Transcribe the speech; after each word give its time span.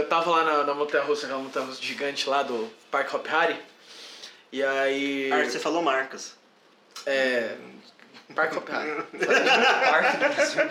eu 0.00 0.08
tava 0.08 0.30
lá 0.30 0.44
na, 0.44 0.64
na 0.64 0.74
montanha 0.74 1.04
russa, 1.04 1.26
aquela 1.26 1.40
montanha 1.40 1.66
russa 1.66 1.80
gigante 1.82 2.28
lá 2.28 2.42
do 2.42 2.68
Parque 2.90 3.14
Hop 3.14 3.26
Hari. 3.28 3.56
E 4.52 4.62
aí. 4.62 5.32
Arte, 5.32 5.52
você 5.52 5.58
falou 5.58 5.82
marcas. 5.82 6.34
É. 7.06 7.54
Parque 8.34 8.56
Hop 8.56 8.68
Hari. 8.70 8.90
Parque 9.90 10.16
do 10.16 10.34
Brasil. 10.34 10.62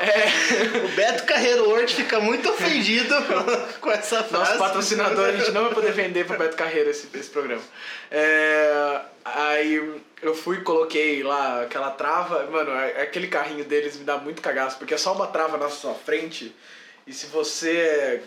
É. 0.00 0.78
O 0.84 0.88
Beto 0.88 1.24
Carreiro 1.24 1.68
World 1.68 1.94
fica 1.94 2.20
muito 2.20 2.48
ofendido 2.50 3.14
com 3.80 3.90
essa 3.90 4.22
frase. 4.22 4.50
Nosso 4.50 4.58
patrocinador, 4.58 5.26
a 5.26 5.32
gente 5.32 5.50
não 5.50 5.64
vai 5.64 5.74
poder 5.74 5.92
vender 5.92 6.26
pro 6.26 6.38
Beto 6.38 6.56
Carreiro 6.56 6.90
esse, 6.90 7.08
esse 7.14 7.30
programa. 7.30 7.62
É, 8.10 9.00
aí 9.24 10.00
eu 10.22 10.34
fui 10.34 10.58
e 10.58 10.62
coloquei 10.62 11.22
lá 11.22 11.62
aquela 11.62 11.90
trava. 11.90 12.46
Mano, 12.50 12.72
aquele 13.00 13.28
carrinho 13.28 13.64
deles 13.64 13.96
me 13.96 14.04
dá 14.04 14.16
muito 14.16 14.42
cagaço, 14.42 14.78
porque 14.78 14.94
é 14.94 14.98
só 14.98 15.12
uma 15.12 15.26
trava 15.26 15.56
na 15.56 15.68
sua 15.70 15.94
frente. 15.94 16.54
E 17.08 17.12
se 17.14 17.26
você 17.26 17.70
é 17.78 18.22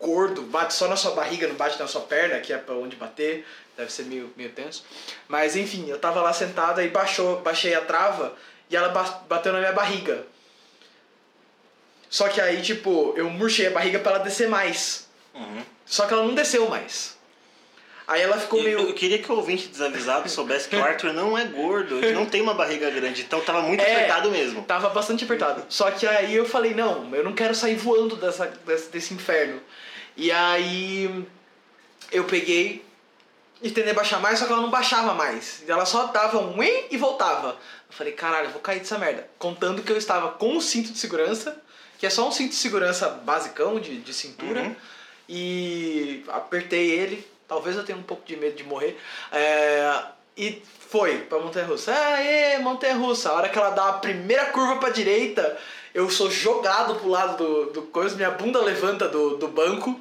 gordo, 0.00 0.42
bate 0.42 0.72
só 0.72 0.88
na 0.88 0.96
sua 0.96 1.10
barriga, 1.12 1.46
não 1.46 1.54
bate 1.56 1.78
na 1.78 1.86
sua 1.86 2.00
perna, 2.00 2.40
que 2.40 2.52
é 2.54 2.56
pra 2.58 2.74
onde 2.74 2.96
bater. 2.96 3.46
Deve 3.76 3.92
ser 3.92 4.04
meio, 4.04 4.32
meio 4.36 4.50
tenso. 4.50 4.84
Mas 5.28 5.56
enfim, 5.56 5.88
eu 5.90 5.98
tava 5.98 6.22
lá 6.22 6.32
sentada 6.32 6.82
e 6.82 6.88
baixou, 6.88 7.40
baixei 7.42 7.74
a 7.74 7.80
trava 7.82 8.34
e 8.70 8.76
ela 8.76 8.88
ba- 8.88 9.22
bateu 9.28 9.52
na 9.52 9.58
minha 9.58 9.72
barriga. 9.72 10.24
Só 12.08 12.28
que 12.28 12.40
aí, 12.40 12.62
tipo, 12.62 13.12
eu 13.16 13.28
murchei 13.28 13.66
a 13.66 13.70
barriga 13.70 13.98
pra 13.98 14.12
ela 14.12 14.24
descer 14.24 14.48
mais. 14.48 15.08
Uhum. 15.34 15.62
Só 15.84 16.06
que 16.06 16.14
ela 16.14 16.22
não 16.22 16.34
desceu 16.34 16.68
mais. 16.68 17.13
Aí 18.06 18.20
ela 18.20 18.38
ficou 18.38 18.62
meio. 18.62 18.80
Eu 18.80 18.92
queria 18.92 19.18
que 19.18 19.30
o 19.32 19.36
ouvinte 19.36 19.68
desavisado 19.68 20.28
soubesse 20.28 20.68
que 20.68 20.76
o 20.76 20.84
Arthur 20.84 21.12
não 21.14 21.36
é 21.38 21.44
gordo, 21.46 21.98
ele 21.98 22.12
não 22.12 22.26
tem 22.26 22.42
uma 22.42 22.52
barriga 22.52 22.90
grande, 22.90 23.22
então 23.22 23.40
tava 23.40 23.62
muito 23.62 23.80
É. 23.80 23.94
apertado 23.94 24.30
mesmo. 24.30 24.62
Tava 24.62 24.90
bastante 24.90 25.24
apertado. 25.24 25.64
Só 25.70 25.90
que 25.90 26.06
aí 26.06 26.34
eu 26.34 26.44
falei, 26.44 26.74
não, 26.74 27.14
eu 27.14 27.24
não 27.24 27.32
quero 27.32 27.54
sair 27.54 27.76
voando 27.76 28.16
dessa, 28.16 28.46
desse, 28.66 28.90
desse 28.90 29.14
inferno. 29.14 29.60
E 30.16 30.30
aí 30.30 31.26
eu 32.12 32.24
peguei 32.24 32.84
e 33.62 33.70
tentei 33.70 33.94
baixar 33.94 34.20
mais, 34.20 34.38
só 34.38 34.44
que 34.46 34.52
ela 34.52 34.60
não 34.60 34.70
baixava 34.70 35.14
mais. 35.14 35.62
Ela 35.66 35.86
só 35.86 36.04
dava 36.08 36.38
um 36.38 36.62
e 36.62 36.96
voltava. 36.98 37.48
Eu 37.88 37.96
falei, 37.96 38.12
caralho, 38.12 38.48
eu 38.48 38.52
vou 38.52 38.60
cair 38.60 38.80
dessa 38.80 38.98
merda. 38.98 39.26
Contando 39.38 39.82
que 39.82 39.90
eu 39.90 39.96
estava 39.96 40.32
com 40.32 40.58
o 40.58 40.60
cinto 40.60 40.92
de 40.92 40.98
segurança, 40.98 41.58
que 41.98 42.04
é 42.04 42.10
só 42.10 42.28
um 42.28 42.32
cinto 42.32 42.50
de 42.50 42.56
segurança 42.56 43.08
basicão 43.08 43.80
de, 43.80 43.96
de 43.98 44.12
cintura. 44.12 44.60
Uhum. 44.60 44.76
E 45.26 46.22
apertei 46.28 46.90
ele. 46.90 47.26
Talvez 47.46 47.76
eu 47.76 47.84
tenha 47.84 47.98
um 47.98 48.02
pouco 48.02 48.24
de 48.26 48.36
medo 48.36 48.56
de 48.56 48.64
morrer. 48.64 48.98
É, 49.32 50.02
e 50.36 50.62
foi 50.88 51.18
pra 51.18 51.38
Montanha 51.38 51.66
Russa. 51.66 51.92
Aê, 51.92 52.58
Montanha 52.58 52.94
Russa. 52.94 53.30
A 53.30 53.34
hora 53.34 53.48
que 53.48 53.58
ela 53.58 53.70
dá 53.70 53.88
a 53.88 53.92
primeira 53.94 54.46
curva 54.46 54.76
pra 54.76 54.90
direita, 54.90 55.56
eu 55.94 56.10
sou 56.10 56.30
jogado 56.30 56.96
pro 56.96 57.08
lado 57.08 57.36
do, 57.36 57.66
do 57.72 57.82
coisa, 57.82 58.16
minha 58.16 58.30
bunda 58.30 58.60
levanta 58.60 59.08
do, 59.08 59.36
do 59.36 59.48
banco. 59.48 60.00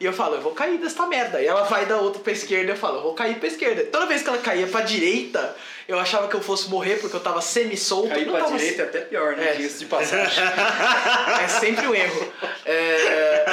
E 0.00 0.04
eu 0.04 0.12
falo, 0.12 0.34
eu 0.34 0.40
vou 0.40 0.52
cair 0.52 0.78
desta 0.78 1.06
merda. 1.06 1.40
E 1.40 1.46
ela 1.46 1.62
vai 1.64 1.86
da 1.86 1.98
outra 1.98 2.20
pra 2.20 2.32
esquerda 2.32 2.72
eu 2.72 2.76
falo, 2.76 2.98
eu 2.98 3.02
vou 3.02 3.14
cair 3.14 3.36
pra 3.38 3.46
esquerda. 3.48 3.84
Toda 3.84 4.06
vez 4.06 4.22
que 4.22 4.28
ela 4.28 4.38
caía 4.38 4.66
pra 4.66 4.80
direita, 4.80 5.54
eu 5.86 5.98
achava 5.98 6.28
que 6.28 6.34
eu 6.34 6.40
fosse 6.40 6.68
morrer 6.68 6.96
porque 6.96 7.14
eu 7.14 7.20
tava 7.20 7.40
semi-solto. 7.40 8.08
Cair 8.08 8.26
e 8.26 8.30
pra 8.30 8.40
tava 8.40 8.56
direita 8.56 8.82
é 8.82 8.84
até 8.86 9.00
pior, 9.02 9.36
né? 9.36 9.50
É. 9.50 9.52
De 9.54 9.86
passagem. 9.86 10.44
é 11.44 11.48
sempre 11.48 11.86
um 11.86 11.94
erro. 11.94 12.32
É... 12.66 13.44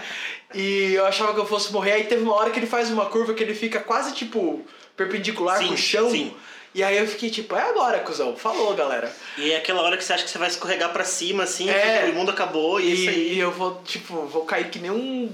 e 0.54 0.94
eu 0.94 1.04
achava 1.06 1.34
que 1.34 1.40
eu 1.40 1.46
fosse 1.46 1.72
morrer. 1.72 1.92
Aí 1.92 2.04
teve 2.04 2.22
uma 2.22 2.34
hora 2.34 2.50
que 2.50 2.58
ele 2.58 2.66
faz 2.66 2.90
uma 2.90 3.06
curva 3.06 3.34
que 3.34 3.42
ele 3.42 3.54
fica 3.54 3.80
quase 3.80 4.12
tipo 4.14 4.64
perpendicular 4.96 5.58
Sim, 5.58 5.68
com 5.68 5.74
o 5.74 5.76
chão. 5.76 6.10
sim. 6.10 6.32
E 6.74 6.82
aí 6.82 6.98
eu 6.98 7.06
fiquei 7.06 7.30
tipo, 7.30 7.54
é 7.54 7.62
agora, 7.70 8.00
cuzão. 8.00 8.34
Falou, 8.36 8.74
galera. 8.74 9.14
E 9.38 9.52
é 9.52 9.56
aquela 9.58 9.80
hora 9.82 9.96
que 9.96 10.02
você 10.02 10.12
acha 10.12 10.24
que 10.24 10.30
você 10.30 10.38
vai 10.38 10.48
escorregar 10.48 10.92
pra 10.92 11.04
cima, 11.04 11.44
assim, 11.44 11.70
É. 11.70 12.02
que 12.04 12.10
o 12.10 12.14
mundo 12.14 12.32
acabou 12.32 12.80
e, 12.80 12.90
é 12.90 12.94
isso 12.94 13.04
E, 13.04 13.08
aí. 13.08 13.32
e 13.34 13.38
eu 13.38 13.52
vou, 13.52 13.80
tipo, 13.84 14.22
vou 14.26 14.44
cair 14.44 14.68
que 14.70 14.80
nem 14.80 14.90
um 14.90 15.28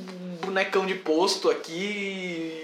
bonecão 0.44 0.84
de 0.84 0.94
posto 0.96 1.48
aqui 1.50 1.72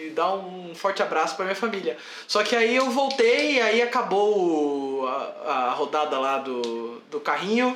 e 0.09 0.13
dar 0.15 0.35
um 0.35 0.75
forte 0.75 1.03
abraço 1.03 1.37
pra 1.37 1.47
minha 1.47 1.55
família. 1.57 1.97
Só 2.29 2.43
que 2.43 2.55
aí 2.55 2.77
eu 2.77 2.91
voltei 2.91 3.55
e 3.55 3.61
aí 3.63 3.81
acabou 3.81 5.09
a, 5.09 5.23
a 5.69 5.71
rodada 5.71 6.19
lá 6.19 6.39
do, 6.39 7.01
do 7.11 7.19
carrinho 7.21 7.75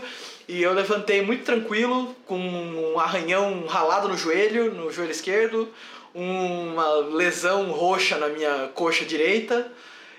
e 0.50 0.65
eu 0.65 0.72
levantei 0.72 1.22
muito 1.22 1.44
tranquilo, 1.44 2.12
com 2.27 2.37
um 2.37 2.99
arranhão 2.99 3.66
ralado 3.69 4.09
no 4.09 4.16
joelho, 4.16 4.75
no 4.75 4.91
joelho 4.91 5.12
esquerdo, 5.12 5.69
uma 6.12 6.97
lesão 6.97 7.71
roxa 7.71 8.19
na 8.19 8.28
minha 8.28 8.69
coxa 8.75 9.05
direita. 9.05 9.71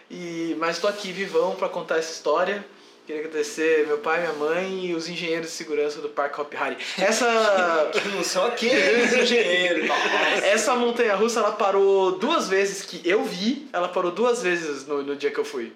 E, 0.09 0.55
mas 0.57 0.79
tô 0.79 0.87
aqui 0.87 1.11
vivão 1.11 1.53
pra 1.55 1.67
contar 1.67 1.97
essa 1.97 2.13
história. 2.13 2.65
Queria 3.05 3.23
agradecer 3.23 3.85
meu 3.87 3.97
pai, 3.97 4.21
minha 4.21 4.33
mãe 4.33 4.85
e 4.85 4.95
os 4.95 5.09
engenheiros 5.09 5.47
de 5.47 5.53
segurança 5.53 5.99
do 5.99 6.07
Parque 6.07 6.39
Hop 6.39 6.53
Hari. 6.55 6.77
Essa, 6.97 7.91
Que 7.91 8.07
não 8.07 8.23
são 8.23 8.45
aqueles 8.45 9.11
engenheiros. 9.11 9.85
Nossa. 9.85 10.45
essa 10.45 10.75
montanha 10.75 11.13
russa 11.15 11.41
ela 11.41 11.51
parou 11.51 12.13
duas 12.13 12.47
vezes 12.47 12.85
que 12.85 13.01
eu 13.03 13.25
vi. 13.25 13.67
Ela 13.73 13.89
parou 13.89 14.11
duas 14.11 14.41
vezes 14.41 14.87
no, 14.87 15.03
no 15.03 15.13
dia 15.13 15.29
que 15.29 15.39
eu 15.39 15.45
fui. 15.45 15.73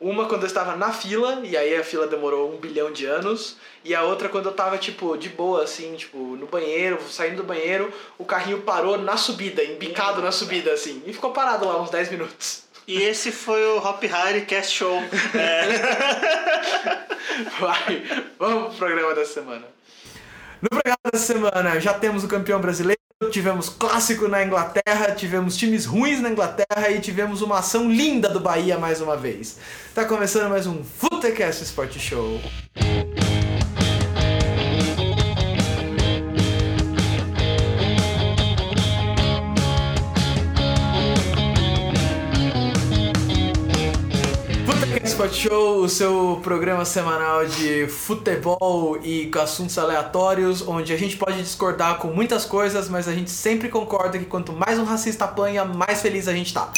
Uma 0.00 0.26
quando 0.26 0.42
eu 0.42 0.46
estava 0.46 0.76
na 0.76 0.92
fila, 0.92 1.40
e 1.44 1.56
aí 1.56 1.76
a 1.76 1.84
fila 1.84 2.06
demorou 2.06 2.52
um 2.52 2.58
bilhão 2.58 2.92
de 2.92 3.06
anos. 3.06 3.56
E 3.84 3.94
a 3.94 4.02
outra 4.02 4.28
quando 4.28 4.46
eu 4.46 4.52
tava, 4.52 4.76
tipo, 4.76 5.16
de 5.16 5.28
boa, 5.28 5.62
assim, 5.62 5.94
tipo, 5.94 6.18
no 6.36 6.46
banheiro, 6.46 6.98
saindo 7.08 7.38
do 7.38 7.44
banheiro, 7.44 7.92
o 8.18 8.24
carrinho 8.24 8.62
parou 8.62 8.98
na 8.98 9.16
subida, 9.16 9.62
embicado 9.62 10.20
na 10.20 10.32
subida, 10.32 10.72
assim. 10.72 11.02
E 11.06 11.12
ficou 11.12 11.32
parado 11.32 11.66
lá 11.66 11.80
uns 11.80 11.90
10 11.90 12.10
minutos. 12.10 12.64
E 12.86 13.02
esse 13.02 13.32
foi 13.32 13.64
o 13.64 13.78
Hop 13.78 14.02
Harry 14.02 14.44
Cast 14.44 14.76
Show. 14.76 15.02
É, 15.34 15.64
Vai, 17.58 18.02
vamos 18.38 18.76
pro 18.76 18.86
programa 18.86 19.14
dessa 19.14 19.34
semana. 19.34 19.66
No 20.60 20.68
programa 20.68 20.98
dessa 21.10 21.24
semana 21.24 21.80
já 21.80 21.94
temos 21.94 22.24
o 22.24 22.28
campeão 22.28 22.60
brasileiro, 22.60 23.00
tivemos 23.30 23.68
clássico 23.68 24.28
na 24.28 24.44
Inglaterra, 24.44 25.12
tivemos 25.12 25.56
times 25.56 25.86
ruins 25.86 26.20
na 26.20 26.30
Inglaterra 26.30 26.90
e 26.90 27.00
tivemos 27.00 27.42
uma 27.42 27.58
ação 27.58 27.90
linda 27.90 28.28
do 28.28 28.40
Bahia 28.40 28.78
mais 28.78 29.00
uma 29.00 29.16
vez. 29.16 29.58
Tá 29.94 30.04
começando 30.04 30.50
mais 30.50 30.66
um 30.66 30.82
Futecast 30.82 31.62
Sport 31.62 31.98
Show. 31.98 32.40
Show, 45.32 45.82
o 45.82 45.88
seu 45.88 46.40
programa 46.42 46.84
semanal 46.84 47.46
de 47.46 47.86
futebol 47.88 48.98
e 49.02 49.30
assuntos 49.40 49.78
aleatórios, 49.78 50.66
onde 50.66 50.92
a 50.92 50.96
gente 50.96 51.16
pode 51.16 51.42
discordar 51.42 51.98
com 51.98 52.08
muitas 52.08 52.44
coisas, 52.44 52.88
mas 52.88 53.08
a 53.08 53.14
gente 53.14 53.30
sempre 53.30 53.68
concorda 53.68 54.18
que 54.18 54.24
quanto 54.24 54.52
mais 54.52 54.78
um 54.78 54.84
racista 54.84 55.24
apanha, 55.24 55.64
mais 55.64 56.02
feliz 56.02 56.28
a 56.28 56.32
gente 56.32 56.52
tá. 56.52 56.70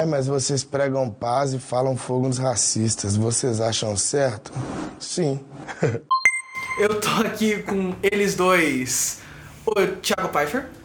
É, 0.00 0.06
mas 0.06 0.26
vocês 0.26 0.64
pregam 0.64 1.10
paz 1.10 1.52
e 1.52 1.58
falam 1.58 1.96
fogo 1.96 2.26
nos 2.26 2.38
racistas. 2.38 3.16
Vocês 3.16 3.60
acham 3.60 3.96
certo? 3.96 4.52
Sim. 4.98 5.38
Eu 6.80 7.00
tô 7.00 7.10
aqui 7.24 7.62
com 7.62 7.94
eles 8.02 8.34
dois. 8.34 9.18
O 9.66 9.74
Thiago 9.74 10.30
Pfeiffer. 10.30 10.79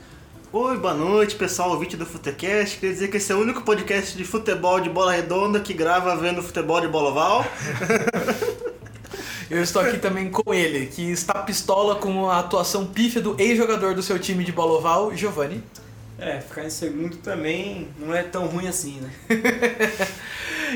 Oi, 0.53 0.77
boa 0.77 0.93
noite, 0.93 1.35
pessoal, 1.35 1.71
ouvinte 1.71 1.97
do 1.97 2.05
Futecast. 2.05 2.77
Queria 2.77 2.93
dizer 2.93 3.07
que 3.09 3.17
esse 3.17 3.31
é 3.31 3.35
o 3.35 3.39
único 3.39 3.61
podcast 3.61 4.15
de 4.15 4.23
futebol 4.23 4.79
de 4.79 4.89
bola 4.89 5.11
redonda 5.11 5.59
que 5.59 5.73
grava 5.73 6.15
vendo 6.15 6.41
futebol 6.41 6.79
de 6.79 6.87
bola 6.87 7.09
oval. 7.09 7.45
Eu 9.49 9.61
estou 9.61 9.81
aqui 9.81 9.97
também 9.97 10.29
com 10.29 10.53
ele, 10.53 10.87
que 10.87 11.11
está 11.11 11.33
pistola 11.43 11.95
com 11.95 12.29
a 12.29 12.39
atuação 12.39 12.85
pífia 12.85 13.21
do 13.21 13.35
ex-jogador 13.39 13.93
do 13.93 14.01
seu 14.01 14.17
time 14.17 14.43
de 14.43 14.51
bola 14.51 14.77
oval, 14.77 15.15
Giovanni. 15.15 15.63
É, 16.17 16.39
ficar 16.39 16.63
em 16.63 16.69
segundo 16.69 17.17
também 17.17 17.89
não 17.99 18.15
é 18.15 18.23
tão 18.23 18.45
ruim 18.45 18.67
assim, 18.67 19.01
né? 19.01 19.11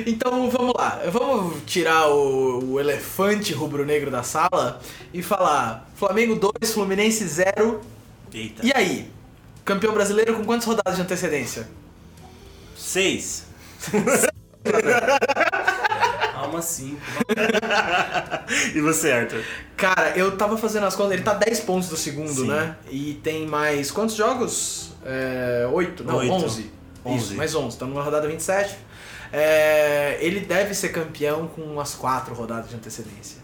Então 0.05 0.49
vamos 0.49 0.73
lá, 0.77 1.01
vamos 1.11 1.63
tirar 1.65 2.09
o, 2.09 2.73
o 2.73 2.79
elefante 2.79 3.53
rubro-negro 3.53 4.11
da 4.11 4.23
sala 4.23 4.79
e 5.13 5.21
falar 5.21 5.89
Flamengo 5.95 6.35
2, 6.35 6.71
Fluminense 6.71 7.25
0. 7.25 7.81
Eita. 8.31 8.65
E 8.65 8.71
aí? 8.73 9.18
Campeão 9.69 9.93
brasileiro 9.93 10.35
com 10.35 10.43
quantas 10.43 10.65
rodadas 10.65 10.95
de 10.95 11.03
antecedência? 11.03 11.69
Seis. 12.75 13.45
Alma 16.33 16.59
cinco. 16.59 16.99
E 18.73 18.81
você, 18.81 19.11
Arthur? 19.11 19.43
Cara, 19.77 20.17
eu 20.17 20.35
tava 20.35 20.57
fazendo 20.57 20.87
as 20.87 20.95
contas, 20.95 21.11
ele 21.11 21.21
tá 21.21 21.35
10 21.35 21.59
pontos 21.59 21.87
do 21.87 21.95
segundo, 21.95 22.33
Sim. 22.33 22.47
né? 22.47 22.77
E 22.89 23.19
tem 23.21 23.45
mais 23.45 23.91
quantos 23.91 24.15
jogos? 24.15 24.93
É, 25.05 25.69
8, 25.71 26.03
não, 26.03 26.15
Oito. 26.15 26.33
11. 26.33 26.71
Onze. 27.05 27.25
Isso, 27.25 27.35
mais 27.35 27.53
11, 27.53 27.67
estamos 27.67 27.95
na 27.95 28.01
rodada 28.01 28.27
27. 28.27 28.75
É, 29.31 30.17
ele 30.19 30.39
deve 30.39 30.73
ser 30.73 30.89
campeão 30.89 31.47
com 31.47 31.61
umas 31.61 31.93
4 31.93 32.33
rodadas 32.33 32.71
de 32.71 32.75
antecedência, 32.75 33.37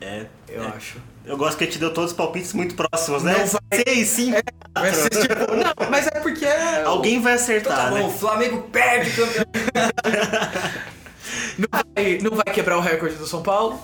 É. 0.00 0.26
eu 0.48 0.64
é. 0.64 0.66
acho. 0.66 0.98
Eu 1.28 1.36
gosto 1.36 1.58
que 1.58 1.64
a 1.64 1.66
gente 1.66 1.78
deu 1.78 1.92
todos 1.92 2.12
os 2.12 2.16
palpites 2.16 2.54
muito 2.54 2.74
próximos, 2.74 3.22
né? 3.22 3.36
Não 3.36 3.46
vai- 3.46 3.60
Seis, 3.86 4.08
cinco. 4.08 4.38
Vai 4.74 4.94
ser 4.94 5.10
tipo, 5.10 5.34
não, 5.54 5.90
mas 5.90 6.06
é 6.06 6.20
porque 6.20 6.44
é- 6.46 6.82
Alguém 6.84 7.20
vai 7.20 7.34
Então 7.34 7.44
acertar, 7.44 7.76
tá 7.76 7.90
bom, 7.90 7.96
né? 7.96 8.02
o 8.04 8.10
Flamengo 8.10 8.62
perde 8.72 9.10
campeão. 9.12 9.44
não 11.58 11.68
vai, 11.70 12.18
não 12.18 12.30
vai 12.30 12.54
quebrar 12.54 12.78
o 12.78 12.80
recorde 12.80 13.16
do 13.16 13.26
São 13.26 13.42
Paulo, 13.42 13.78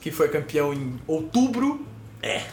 que 0.00 0.12
foi 0.12 0.28
campeão 0.28 0.72
em 0.72 1.00
outubro. 1.06 1.84
É. 2.22 2.42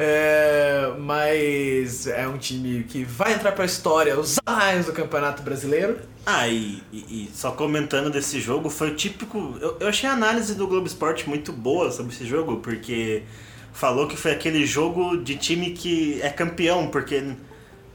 É, 0.00 0.92
mas 0.96 2.06
é 2.06 2.26
um 2.28 2.38
time 2.38 2.84
que 2.84 3.02
vai 3.02 3.34
entrar 3.34 3.50
pra 3.50 3.64
história, 3.64 4.16
os 4.18 4.38
anais 4.46 4.86
do 4.86 4.92
Campeonato 4.92 5.42
Brasileiro. 5.42 5.98
Ah, 6.24 6.46
e, 6.46 6.80
e- 6.92 7.24
e 7.26 7.30
só 7.34 7.50
comentando 7.50 8.08
desse 8.08 8.40
jogo, 8.40 8.70
foi 8.70 8.90
o 8.92 8.94
típico. 8.94 9.56
Eu, 9.60 9.76
eu 9.80 9.88
achei 9.88 10.08
a 10.08 10.12
análise 10.12 10.54
do 10.54 10.68
Globo 10.68 10.86
Esporte 10.86 11.28
muito 11.28 11.52
boa 11.52 11.90
sobre 11.90 12.12
esse 12.14 12.24
jogo, 12.24 12.58
porque 12.58 13.24
falou 13.72 14.06
que 14.06 14.16
foi 14.16 14.30
aquele 14.32 14.64
jogo 14.64 15.16
de 15.16 15.34
time 15.36 15.70
que 15.72 16.20
é 16.22 16.28
campeão, 16.30 16.86
porque 16.88 17.34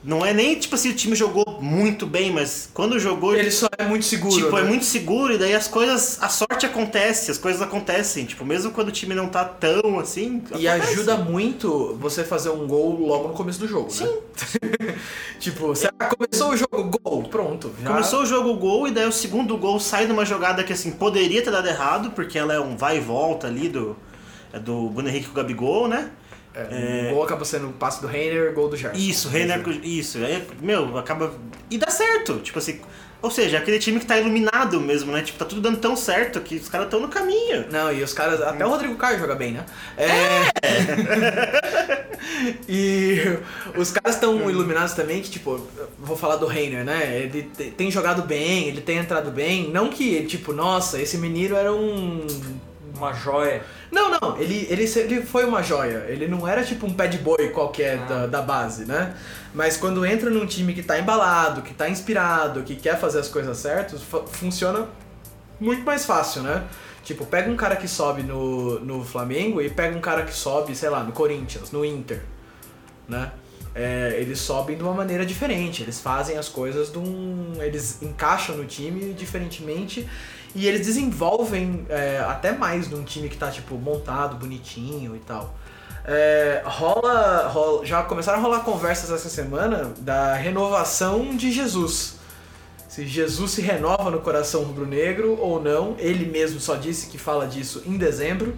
não 0.04 0.26
é 0.26 0.34
nem 0.34 0.60
tipo 0.60 0.76
assim, 0.76 0.90
o 0.90 0.94
time 0.94 1.16
jogou 1.16 1.60
muito 1.62 2.06
bem, 2.06 2.32
mas 2.32 2.70
quando 2.74 3.00
jogou. 3.00 3.36
Ele 3.36 3.50
só 3.50 3.68
é 3.78 3.86
muito 3.86 4.04
seguro. 4.04 4.36
Tipo, 4.36 4.56
né? 4.56 4.62
é 4.62 4.64
muito 4.66 4.84
seguro 4.84 5.34
e 5.34 5.38
daí 5.38 5.56
as 5.56 5.68
coisas. 5.68 6.22
A 6.22 6.28
sorte 6.28 6.66
acontece, 6.66 7.32
as 7.32 7.38
coisas 7.38 7.62
acontecem. 7.62 8.26
Tipo, 8.26 8.44
mesmo 8.44 8.72
quando 8.72 8.90
o 8.90 8.92
time 8.92 9.16
não 9.16 9.30
tá 9.30 9.46
tão 9.46 10.00
assim. 10.00 10.44
E 10.56 10.68
acontece. 10.68 10.94
ajuda 10.94 11.18
muito 11.18 11.96
você 12.02 12.24
fazer 12.24 12.50
um 12.50 12.68
gol 12.68 13.00
logo 13.08 13.30
no 13.30 13.34
começo 13.34 13.60
do 13.60 13.68
jogo, 13.68 13.90
Sim. 13.90 14.06
né? 14.06 14.96
tipo, 15.40 15.68
você 15.68 15.90
começou 16.18 16.52
o 16.52 16.58
jogo, 16.58 17.00
gol, 17.02 17.24
pronto. 17.24 17.72
já- 17.82 17.90
Começou 17.90 18.24
o 18.24 18.26
jogo 18.26 18.54
gol 18.56 18.88
e 18.88 18.92
daí 18.92 19.08
o 19.08 19.12
segundo 19.12 19.58
gol 19.58 19.80
sai 19.80 20.06
numa 20.06 20.26
jogada 20.26 20.64
que 20.64 20.74
assim 20.74 20.92
poderia 20.92 21.42
ter 21.42 21.52
dado 21.52 21.68
errado, 21.68 22.12
porque 22.12 22.38
ela 22.38 22.54
é 22.54 22.60
um 22.60 22.76
vai 22.76 22.98
e 22.98 23.00
volta 23.00 23.48
ali 23.48 23.70
do 23.70 23.96
é 24.52 24.60
do 24.60 24.90
Bruno 24.90 25.10
Henrique 25.10 25.26
com 25.28 25.32
o 25.32 25.36
Gabigol, 25.36 25.88
né? 25.88 26.12
É, 26.56 27.10
O 27.12 27.16
gol 27.16 27.24
acaba 27.24 27.44
sendo 27.46 27.70
o 27.70 27.74
passe 27.74 28.00
do 28.02 28.08
Reiner, 28.08 28.54
gol 28.54 28.70
do 28.70 28.78
Gerson. 28.78 28.98
Isso, 28.98 29.28
Reiner, 29.30 29.62
isso. 29.84 30.18
Aí, 30.20 30.46
meu, 30.62 30.98
acaba 30.98 31.34
e 31.70 31.78
dá 31.78 31.90
certo, 31.90 32.40
tipo 32.40 32.60
assim, 32.60 32.80
ou 33.24 33.32
seja, 33.32 33.58
aquele 33.58 33.80
time 33.80 34.00
que 34.00 34.06
tá 34.06 34.18
iluminado 34.20 34.80
mesmo, 34.82 35.12
né? 35.14 35.22
Tipo, 35.22 35.40
tá 35.40 35.46
tudo 35.46 35.62
dando 35.62 35.78
tão 35.78 35.96
certo 35.96 36.42
que 36.42 36.58
os 36.58 36.68
caras 36.68 36.88
estão 36.88 37.00
no 37.00 37.08
caminho. 37.08 37.66
Não, 37.72 37.92
e 37.92 38.04
os 38.04 38.12
caras. 38.14 38.42
Até 38.42 38.66
o 38.66 38.70
Rodrigo 38.70 38.96
Caio 38.96 39.18
joga 39.18 39.34
bem, 39.34 39.54
né? 39.54 39.66
É. 39.98 40.10
e 42.68 43.16
os 43.78 43.92
caras 43.92 44.16
estão 44.16 44.50
iluminados 44.50 44.94
também, 44.94 45.22
que, 45.22 45.30
tipo, 45.30 45.66
vou 45.98 46.18
falar 46.18 46.36
do 46.36 46.46
Reiner, 46.46 46.84
né? 46.84 47.18
Ele 47.24 47.44
te- 47.44 47.72
tem 47.72 47.90
jogado 47.90 48.24
bem, 48.24 48.68
ele 48.68 48.82
tem 48.82 48.98
entrado 48.98 49.32
bem. 49.32 49.70
Não 49.72 49.90
que, 49.90 50.24
tipo, 50.26 50.52
nossa, 50.54 51.02
esse 51.02 51.18
menino 51.18 51.56
era 51.56 51.74
um. 51.74 52.26
Uma 53.04 53.14
joia. 53.14 53.62
Não, 53.92 54.10
não, 54.10 54.38
ele, 54.40 54.66
ele, 54.70 54.84
ele 54.84 55.22
foi 55.22 55.46
uma 55.46 55.62
joia. 55.62 56.06
Ele 56.08 56.28
não 56.28 56.48
era 56.48 56.64
tipo 56.64 56.86
um 56.86 56.94
pad 56.94 57.18
boy 57.18 57.50
qualquer 57.50 57.98
da, 58.06 58.28
da 58.28 58.42
base, 58.42 58.86
né? 58.86 59.14
Mas 59.54 59.78
quando 59.78 60.06
entra 60.06 60.30
num 60.30 60.46
time 60.46 60.74
que 60.74 60.82
tá 60.82 60.98
embalado, 60.98 61.62
que 61.62 61.74
tá 61.74 61.90
inspirado, 61.90 62.64
que 62.64 62.76
quer 62.76 62.98
fazer 63.00 63.20
as 63.20 63.28
coisas 63.28 63.58
certas, 63.58 64.02
fu- 64.02 64.26
funciona 64.28 64.88
muito 65.60 65.84
mais 65.84 66.06
fácil, 66.06 66.42
né? 66.42 66.64
Tipo, 67.04 67.26
pega 67.26 67.52
um 67.52 67.56
cara 67.58 67.76
que 67.76 67.88
sobe 67.88 68.24
no, 68.24 68.80
no 68.80 69.04
Flamengo 69.04 69.62
e 69.62 69.70
pega 69.70 69.96
um 69.98 70.02
cara 70.02 70.24
que 70.24 70.34
sobe, 70.34 70.74
sei 70.76 70.90
lá, 70.90 71.04
no 71.04 71.12
Corinthians, 71.12 71.70
no 71.72 71.84
Inter, 71.84 72.22
né? 73.08 73.32
É, 73.76 74.16
eles 74.20 74.40
sobem 74.40 74.78
de 74.78 74.84
uma 74.84 74.94
maneira 74.94 75.26
diferente, 75.26 75.82
eles 75.82 76.00
fazem 76.00 76.38
as 76.38 76.48
coisas 76.48 76.92
de 76.92 77.00
um. 77.00 77.54
Eles 77.60 78.02
encaixam 78.04 78.56
no 78.56 78.66
time 78.66 79.14
diferentemente 79.14 80.08
e 80.56 80.68
eles 80.68 80.86
desenvolvem 80.86 81.86
é, 81.90 82.20
até 82.28 82.52
mais 82.52 82.88
num 82.90 83.04
time 83.04 83.28
que 83.30 83.38
tá, 83.38 83.50
tipo, 83.50 83.76
montado, 83.76 84.36
bonitinho 84.36 85.16
e 85.16 85.20
tal. 85.20 85.56
É, 86.06 86.62
rola, 86.66 87.48
rola- 87.48 87.86
Já 87.86 88.04
começaram 88.04 88.40
a 88.40 88.42
rolar 88.42 88.60
conversas 88.60 89.10
essa 89.10 89.30
semana 89.30 89.94
da 90.00 90.34
renovação 90.36 91.36
de 91.36 91.52
Jesus. 91.52 92.16
Se 92.90 93.08
Jesus 93.08 93.52
se 93.52 93.62
renova 93.62 94.12
no 94.12 94.20
coração 94.22 94.64
rubro-negro 94.64 95.38
ou 95.40 95.62
não. 95.62 95.96
Ele 95.98 96.26
mesmo 96.26 96.60
só 96.60 96.76
disse 96.76 97.08
que 97.08 97.18
fala 97.18 97.48
disso 97.48 97.82
em 97.86 97.98
dezembro. 97.98 98.56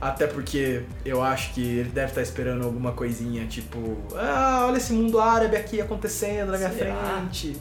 Até 0.00 0.26
porque 0.26 0.82
eu 1.04 1.22
acho 1.22 1.54
que 1.54 1.60
ele 1.60 1.88
deve 1.90 2.08
estar 2.08 2.22
esperando 2.22 2.64
alguma 2.64 2.90
coisinha, 2.92 3.46
tipo, 3.46 3.96
ah, 4.16 4.64
olha 4.68 4.76
esse 4.76 4.92
mundo 4.92 5.20
árabe 5.20 5.56
aqui 5.56 5.80
acontecendo 5.80 6.50
na 6.50 6.58
minha 6.58 6.70
Será? 6.72 6.94
frente. 6.96 7.56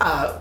Ah, 0.00 0.38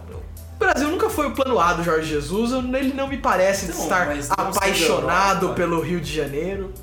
o 0.58 0.60
Brasil 0.60 0.90
nunca 0.90 1.08
foi 1.10 1.28
o 1.28 1.32
plano 1.32 1.60
A 1.60 1.74
do 1.74 1.84
Jorge 1.84 2.10
Jesus, 2.10 2.52
ele 2.52 2.94
não 2.94 3.08
me 3.08 3.18
parece 3.18 3.68
Não, 3.68 3.84
estar 3.84 4.10
apaixonado 4.38 5.44
Europa. 5.44 5.54
pelo 5.56 5.80
Rio 5.80 6.02
de 6.02 6.12
Janeiro. 6.12 6.74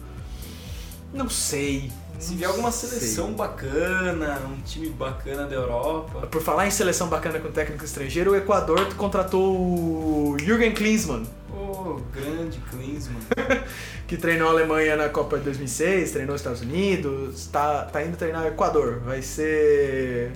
Não 1.12 1.28
sei. 1.28 1.90
Se 2.18 2.36
vier 2.36 2.48
alguma 2.48 2.70
Sei. 2.70 2.88
seleção 2.88 3.32
bacana, 3.32 4.40
um 4.46 4.60
time 4.62 4.88
bacana 4.90 5.46
da 5.46 5.56
Europa. 5.56 6.26
Por 6.28 6.40
falar 6.40 6.66
em 6.66 6.70
seleção 6.70 7.08
bacana 7.08 7.40
com 7.40 7.50
técnico 7.50 7.84
estrangeiro, 7.84 8.30
o 8.30 8.36
Equador 8.36 8.94
contratou 8.94 9.56
o 9.56 10.36
Jürgen 10.40 10.72
Klinsmann, 10.72 11.26
Ô, 11.52 12.00
grande 12.12 12.58
Klinsmann. 12.70 13.20
que 14.06 14.16
treinou 14.16 14.48
a 14.48 14.52
Alemanha 14.52 14.96
na 14.96 15.08
Copa 15.08 15.36
de 15.38 15.44
2006, 15.44 16.12
treinou 16.12 16.34
os 16.34 16.40
Estados 16.40 16.62
Unidos, 16.62 17.46
tá, 17.48 17.82
tá 17.84 18.02
indo 18.02 18.16
treinar 18.16 18.44
o 18.44 18.46
Equador. 18.46 19.00
Vai 19.04 19.20
ser 19.20 20.32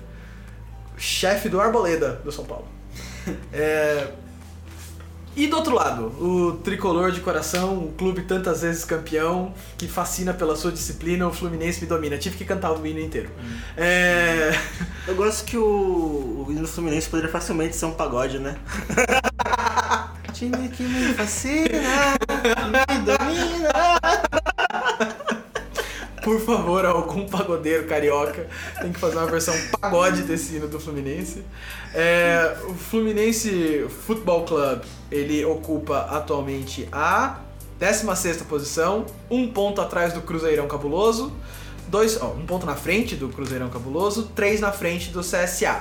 chefe 0.96 1.48
do 1.48 1.60
Arboleda 1.60 2.20
do 2.24 2.32
São 2.32 2.44
Paulo. 2.44 2.66
É, 3.52 4.08
E 5.36 5.46
do 5.46 5.56
outro 5.56 5.74
lado, 5.74 6.06
o 6.20 6.58
tricolor 6.64 7.12
de 7.12 7.20
coração, 7.20 7.78
o 7.78 7.92
clube 7.92 8.22
tantas 8.22 8.62
vezes 8.62 8.84
campeão, 8.84 9.54
que 9.76 9.86
fascina 9.86 10.34
pela 10.34 10.56
sua 10.56 10.72
disciplina, 10.72 11.28
o 11.28 11.32
Fluminense 11.32 11.80
me 11.80 11.86
domina. 11.86 12.18
Tive 12.18 12.36
que 12.36 12.44
cantar 12.44 12.72
o 12.72 12.84
hino 12.86 12.98
inteiro. 12.98 13.30
É... 13.76 14.50
Eu 15.06 15.14
gosto 15.14 15.44
que 15.44 15.56
o, 15.56 16.44
o 16.44 16.46
hino 16.50 16.62
do 16.62 16.68
Fluminense 16.68 17.08
poderia 17.08 17.30
facilmente 17.30 17.76
ser 17.76 17.86
um 17.86 17.94
pagode, 17.94 18.38
né? 18.40 18.56
time 20.38 20.68
que 20.68 20.84
me 20.84 21.14
fascina, 21.14 22.16
me 22.70 22.98
domina. 23.04 24.37
Por 26.28 26.40
favor, 26.40 26.84
algum 26.84 27.24
pagodeiro 27.26 27.86
carioca 27.86 28.46
tem 28.82 28.92
que 28.92 29.00
fazer 29.00 29.16
uma 29.16 29.24
versão 29.24 29.54
pagode 29.80 30.24
desse 30.24 30.56
hino 30.56 30.68
do 30.68 30.78
Fluminense. 30.78 31.42
É, 31.94 32.54
o 32.68 32.74
Fluminense 32.74 33.86
Football 34.04 34.44
Club, 34.44 34.82
ele 35.10 35.42
ocupa 35.46 36.00
atualmente 36.10 36.86
a 36.92 37.38
16ª 37.80 38.44
posição, 38.44 39.06
um 39.30 39.48
ponto 39.50 39.80
atrás 39.80 40.12
do 40.12 40.20
Cruzeirão 40.20 40.68
Cabuloso, 40.68 41.32
dois, 41.88 42.20
ó, 42.20 42.26
um 42.26 42.44
ponto 42.44 42.66
na 42.66 42.74
frente 42.74 43.16
do 43.16 43.30
Cruzeirão 43.30 43.70
Cabuloso, 43.70 44.30
três 44.36 44.60
na 44.60 44.70
frente 44.70 45.08
do 45.08 45.20
CSA. 45.20 45.80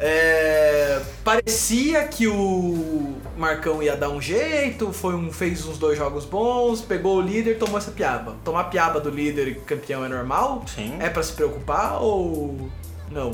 É, 0.00 1.00
parecia 1.24 2.06
que 2.06 2.26
o 2.28 3.14
Marcão 3.36 3.82
ia 3.82 3.96
dar 3.96 4.10
um 4.10 4.20
jeito, 4.22 4.92
foi 4.92 5.14
um, 5.14 5.32
fez 5.32 5.66
uns 5.66 5.76
dois 5.76 5.98
jogos 5.98 6.24
bons, 6.24 6.80
pegou 6.80 7.16
o 7.16 7.20
líder 7.20 7.58
tomou 7.58 7.78
essa 7.78 7.90
piaba. 7.90 8.36
Tomar 8.44 8.64
piaba 8.64 9.00
do 9.00 9.10
líder 9.10 9.48
e 9.48 9.54
campeão 9.56 10.04
é 10.04 10.08
normal? 10.08 10.64
Sim. 10.72 10.94
É 11.00 11.08
pra 11.08 11.22
se 11.22 11.32
preocupar 11.32 12.00
ou 12.00 12.70
não? 13.10 13.32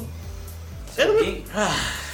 Se 0.95 1.03
alguém, 1.03 1.45
Ah, 1.55 1.69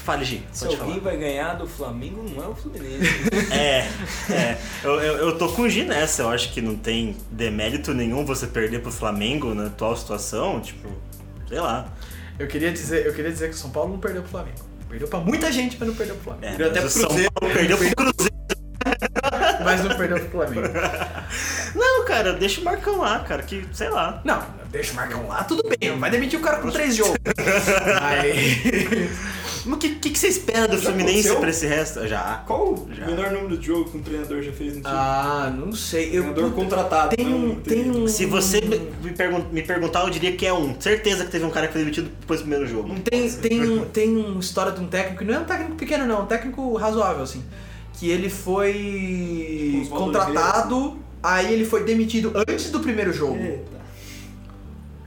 fale, 0.05 0.25
Gi. 0.25 0.43
se 0.53 0.65
alguém 0.65 0.79
falar. 0.79 0.99
vai 1.01 1.17
ganhar 1.19 1.55
do 1.55 1.69
Flamengo, 1.69 2.25
não 2.35 2.43
é 2.45 2.49
o 2.49 2.55
Fluminense. 2.55 3.09
É, 3.53 3.89
é. 4.33 4.59
Eu, 4.83 4.95
eu, 5.01 5.17
eu 5.29 5.39
tô 5.39 5.49
com 5.51 5.63
o 5.63 5.69
Gi 5.69 5.85
nessa. 5.85 6.23
Eu 6.23 6.31
acho 6.31 6.53
que 6.53 6.61
não 6.63 6.75
tem 6.77 7.15
demérito 7.31 7.93
nenhum 7.93 8.25
você 8.25 8.47
perder 8.47 8.81
pro 8.81 8.91
Flamengo 8.91 9.55
na 9.55 9.67
atual 9.67 9.95
situação. 9.97 10.61
Tipo, 10.61 10.89
sei 11.49 11.61
lá. 11.61 11.93
Eu 12.41 12.47
queria 12.49 12.73
dizer, 12.73 13.05
eu 13.05 13.13
queria 13.13 13.31
dizer 13.31 13.51
que 13.51 13.55
o 13.55 13.59
São 13.59 13.69
Paulo 13.69 13.93
não 13.93 14.01
perdeu 14.01 14.23
pro 14.23 14.31
Flamengo. 14.31 14.57
Perdeu 14.89 15.07
pra 15.07 15.21
muita 15.21 15.53
gente, 15.53 15.77
mas 15.79 15.87
não 15.87 15.95
perdeu 15.95 16.15
pro 16.17 16.25
Flamengo. 16.25 16.47
É, 16.47 16.57
Perdeu 16.57 16.71
até 16.71 16.81
pro 16.81 16.91
Cruzeiro. 16.91 17.33
Paulo 17.33 17.55
perdeu 17.55 17.77
pro 17.77 17.97
Cruzeiro. 17.97 19.20
Mas 19.65 19.85
não 19.85 19.97
perdeu 19.97 20.19
pro 20.21 20.31
Flamengo. 20.31 20.69
Não, 21.75 22.05
cara, 22.05 22.33
deixa 22.33 22.61
o 22.61 22.65
Marcão 22.65 22.99
lá, 22.99 23.21
cara, 23.21 23.43
que 23.43 23.65
sei 23.73 23.89
lá. 23.89 24.21
Não, 24.25 24.43
deixa 24.71 24.93
o 24.93 24.97
Marcão 24.97 25.27
lá, 25.29 25.45
tudo 25.45 25.63
bem. 25.69 25.99
Vai 25.99 26.11
demitir 26.11 26.39
o 26.39 26.43
cara 26.43 26.59
com 26.59 26.71
três 26.71 26.97
jogos. 26.97 27.17
Mas... 28.01 29.31
O 29.67 29.77
que, 29.77 29.91
que, 29.97 30.11
que 30.11 30.19
você 30.19 30.29
espera 30.29 30.67
do 30.67 30.79
Já 30.79 30.85
Fluminense 30.85 31.29
aconteceu? 31.29 31.37
pra 31.41 31.51
esse 31.51 31.67
resto? 31.67 32.09
Já. 32.09 32.43
Qual 32.47 32.73
o 32.73 32.89
Já. 32.95 33.05
menor 33.07 33.31
número 33.31 33.59
de 33.59 33.67
jogo 33.67 33.91
que 33.91 33.99
um 33.99 34.03
treinador 34.03 34.41
já 34.43 34.53
fez 34.53 34.69
no 34.75 34.81
time? 34.81 34.87
Ah, 34.87 35.53
não 35.55 35.71
sei. 35.73 36.07
Eu, 36.07 36.23
treinador 36.23 36.51
contratado. 36.53 37.15
tem 37.15 37.27
não 37.27 37.37
um, 37.51 37.55
tem 37.57 37.91
um... 37.91 38.09
Se 38.09 38.25
você 38.25 38.63
me, 38.63 38.79
me 39.03 39.11
pergun- 39.13 39.45
me 39.53 39.63
perguntar, 39.63 40.01
eu 40.05 40.11
diria 40.11 40.33
que 40.33 40.47
é 40.47 40.53
um. 40.53 40.81
Certeza 40.81 41.27
que 41.27 41.31
teve 41.31 41.45
um 41.45 41.51
cara 41.51 41.67
que 41.67 41.75
foi 41.75 41.83
demitido 41.83 42.11
depois 42.21 42.41
do 42.41 42.45
primeiro 42.45 42.67
jogo. 42.67 42.99
Tem, 43.01 43.31
tem, 43.31 43.69
um, 43.69 43.85
tem 43.85 44.17
uma 44.17 44.41
história 44.41 44.73
de 44.73 44.81
um 44.81 44.87
técnico, 44.87 45.25
não 45.25 45.35
é 45.35 45.39
um 45.41 45.45
técnico 45.45 45.75
pequeno 45.77 46.07
não, 46.07 46.21
é 46.21 46.23
um 46.23 46.27
técnico 46.27 46.75
razoável, 46.77 47.23
assim. 47.23 47.45
Que 48.01 48.09
ele 48.09 48.31
foi 48.31 49.87
valores 49.87 49.89
contratado, 49.91 50.99
aí 51.23 51.53
ele 51.53 51.67
foi 51.67 51.85
demitido 51.85 52.33
antes 52.35 52.71
do 52.71 52.81
primeiro 52.81 53.13
jogo. 53.13 53.37
Eita. 53.37 53.79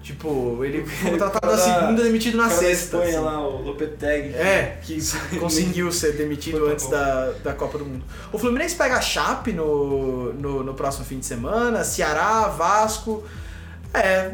Tipo, 0.04 0.64
ele 0.64 0.86
foi 0.86 1.10
contratado 1.10 1.48
na 1.48 1.54
da- 1.54 1.58
segunda, 1.58 2.04
demitido 2.04 2.38
na 2.38 2.52
sexta. 2.52 2.98
Espanha 2.98 3.18
assim. 3.18 3.26
lá, 3.26 3.42
o 3.48 3.64
Lopetegui. 3.64 4.36
É, 4.36 4.78
que 4.84 5.00
conseguiu 5.40 5.92
ser 5.92 6.12
demitido 6.12 6.60
pra 6.60 6.74
antes 6.74 6.88
da, 6.88 7.32
da 7.44 7.54
Copa 7.54 7.80
do 7.80 7.86
Mundo. 7.86 8.06
O 8.32 8.38
Fluminense 8.38 8.76
pega 8.76 8.98
a 8.98 9.02
Chape 9.02 9.54
no, 9.54 10.32
no, 10.34 10.64
no 10.64 10.74
próximo 10.76 11.04
fim 11.04 11.18
de 11.18 11.26
semana, 11.26 11.84
Ceará, 11.84 12.48
Vasco. 12.50 13.24
É, 13.92 14.34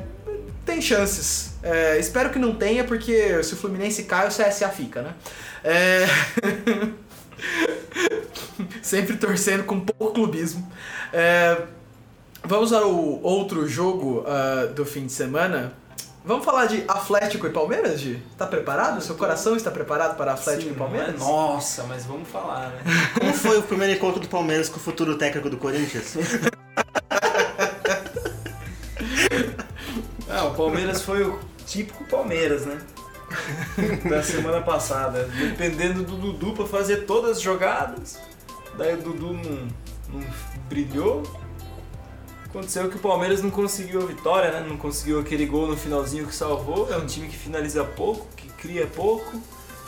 tem 0.65 0.81
chances. 0.81 1.51
É, 1.63 1.97
espero 1.97 2.29
que 2.29 2.39
não 2.39 2.55
tenha, 2.55 2.83
porque 2.83 3.41
se 3.41 3.53
o 3.53 3.57
Fluminense 3.57 4.03
cai, 4.03 4.27
o 4.27 4.31
CSA 4.31 4.67
fica, 4.67 5.01
né? 5.01 5.13
É... 5.63 6.05
Sempre 8.81 9.17
torcendo 9.17 9.63
com 9.63 9.79
pouco 9.79 10.13
clubismo. 10.13 10.69
É, 11.11 11.63
Vamos 12.43 12.71
ao 12.71 12.89
outro 13.21 13.67
jogo 13.67 14.23
ah, 14.25 14.67
do 14.67 14.85
fim 14.85 15.05
de 15.05 15.11
semana. 15.11 15.73
Vamos 16.23 16.45
falar 16.45 16.65
de 16.65 16.83
Atlético 16.87 17.47
e 17.47 17.49
Palmeiras, 17.49 17.99
Gi? 17.99 18.21
Tá 18.37 18.45
preparado? 18.45 19.01
Seu 19.01 19.15
coração 19.15 19.55
está 19.55 19.71
preparado 19.71 20.15
para 20.17 20.33
Atlético 20.33 20.69
Sim, 20.69 20.75
e 20.75 20.77
Palmeiras? 20.77 21.15
é 21.15 21.17
Nossa, 21.17 21.83
mas 21.83 22.05
vamos 22.05 22.27
falar, 22.27 22.69
né? 22.69 22.81
Como 23.17 23.33
foi 23.33 23.57
o 23.57 23.63
primeiro 23.63 23.93
encontro 23.93 24.19
do 24.19 24.27
Palmeiras 24.27 24.69
com 24.69 24.77
o 24.77 24.79
futuro 24.79 25.17
técnico 25.17 25.49
do 25.49 25.57
Corinthians? 25.57 26.15
Ah, 30.31 30.45
o 30.45 30.53
Palmeiras 30.53 31.01
foi 31.01 31.23
o 31.23 31.39
típico 31.65 32.05
Palmeiras, 32.05 32.63
né? 32.63 32.79
da 34.07 34.21
semana 34.21 34.61
passada. 34.61 35.27
Dependendo 35.37 36.03
do 36.03 36.15
Dudu 36.17 36.53
pra 36.53 36.65
fazer 36.67 37.05
todas 37.07 37.37
as 37.37 37.41
jogadas. 37.41 38.19
Daí 38.79 38.93
o 38.95 38.97
Dudu 38.97 39.33
não, 39.33 39.67
não 40.13 40.27
brilhou. 40.67 41.21
Aconteceu 42.45 42.89
que 42.89 42.95
o 42.95 42.99
Palmeiras 42.99 43.43
não 43.43 43.51
conseguiu 43.51 44.01
a 44.01 44.05
vitória, 44.05 44.51
né? 44.51 44.65
Não 44.67 44.75
conseguiu 44.77 45.19
aquele 45.19 45.45
gol 45.45 45.67
no 45.67 45.77
finalzinho 45.77 46.25
que 46.25 46.33
salvou. 46.33 46.91
É 46.91 46.97
um 46.97 47.05
time 47.05 47.27
que 47.27 47.37
finaliza 47.37 47.83
pouco, 47.83 48.25
que 48.35 48.47
cria 48.53 48.87
pouco. 48.87 49.39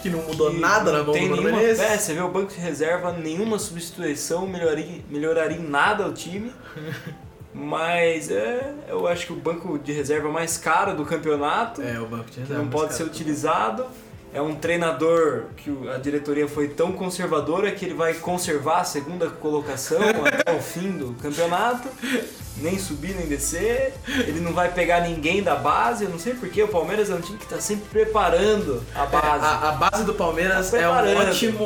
Que 0.01 0.09
não 0.09 0.21
mudou 0.23 0.51
que 0.51 0.59
nada 0.59 0.91
na 0.91 1.03
mão 1.03 1.13
tem 1.13 1.27
do 1.29 1.35
nenhuma, 1.35 1.57
Menezes. 1.57 1.79
é, 1.83 1.97
você 1.97 2.13
vê 2.13 2.21
o 2.21 2.27
banco 2.27 2.51
de 2.51 2.59
reserva, 2.59 3.11
nenhuma 3.13 3.57
substituição 3.59 4.47
melhoraria, 4.47 4.99
melhoraria 5.09 5.57
em 5.57 5.61
nada 5.67 6.07
o 6.07 6.11
time. 6.13 6.51
Mas 7.53 8.31
é, 8.31 8.73
eu 8.87 9.07
acho 9.07 9.27
que 9.27 9.33
o 9.33 9.35
banco 9.35 9.77
de 9.77 9.91
reserva 9.91 10.29
mais 10.29 10.57
caro 10.57 10.95
do 10.95 11.05
campeonato, 11.05 11.81
É, 11.81 11.99
o 11.99 12.05
banco 12.07 12.25
de 12.25 12.31
que 12.31 12.39
reserva. 12.41 12.63
não 12.63 12.69
pode 12.69 12.93
ser 12.95 13.03
utilizado. 13.03 13.85
É 14.33 14.41
um 14.41 14.55
treinador 14.55 15.47
que 15.57 15.69
a 15.89 15.97
diretoria 15.97 16.47
foi 16.47 16.69
tão 16.69 16.93
conservadora 16.93 17.71
que 17.71 17.83
ele 17.83 17.93
vai 17.93 18.13
conservar 18.13 18.79
a 18.79 18.83
segunda 18.85 19.29
colocação 19.29 19.99
até 20.25 20.55
o 20.55 20.61
fim 20.61 20.91
do 20.91 21.13
campeonato. 21.21 21.89
Nem 22.61 22.77
subir, 22.77 23.15
nem 23.15 23.27
descer. 23.27 23.93
Ele 24.07 24.39
não 24.39 24.53
vai 24.53 24.71
pegar 24.71 25.01
ninguém 25.01 25.41
da 25.41 25.55
base. 25.55 26.03
Eu 26.03 26.09
não 26.09 26.19
sei 26.19 26.33
porquê. 26.33 26.63
O 26.63 26.67
Palmeiras 26.67 27.09
é 27.09 27.15
um 27.15 27.21
time 27.21 27.37
que 27.37 27.43
está 27.45 27.59
sempre 27.59 27.85
preparando 27.89 28.83
a 28.95 29.05
base. 29.05 29.45
A, 29.45 29.69
a 29.69 29.71
base 29.73 30.03
do 30.03 30.13
Palmeiras 30.13 30.69
Tá 30.71 30.77
é 30.79 30.87
um 30.87 31.17
ótimo. 31.17 31.65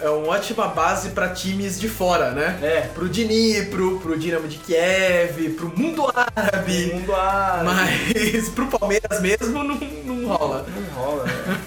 É. 0.00 0.08
uma 0.10 0.28
ótima 0.34 0.66
base 0.68 1.10
pra 1.10 1.28
times 1.28 1.78
de 1.80 1.88
fora, 1.88 2.30
né? 2.32 2.58
É. 2.62 2.80
Pro 2.88 3.08
Dnipro, 3.08 4.00
pro 4.00 4.18
Dinamo 4.18 4.48
de 4.48 4.58
Kiev, 4.58 5.50
pro 5.50 5.72
mundo 5.76 6.04
árabe. 6.14 6.92
mundo 6.92 7.14
árabe. 7.14 7.64
Mas 7.64 8.48
pro 8.48 8.66
Palmeiras 8.66 9.20
mesmo 9.20 9.62
não, 9.64 9.76
não 9.76 10.26
rola. 10.26 10.66
Não 10.68 11.02
rola, 11.02 11.24
né? 11.24 11.60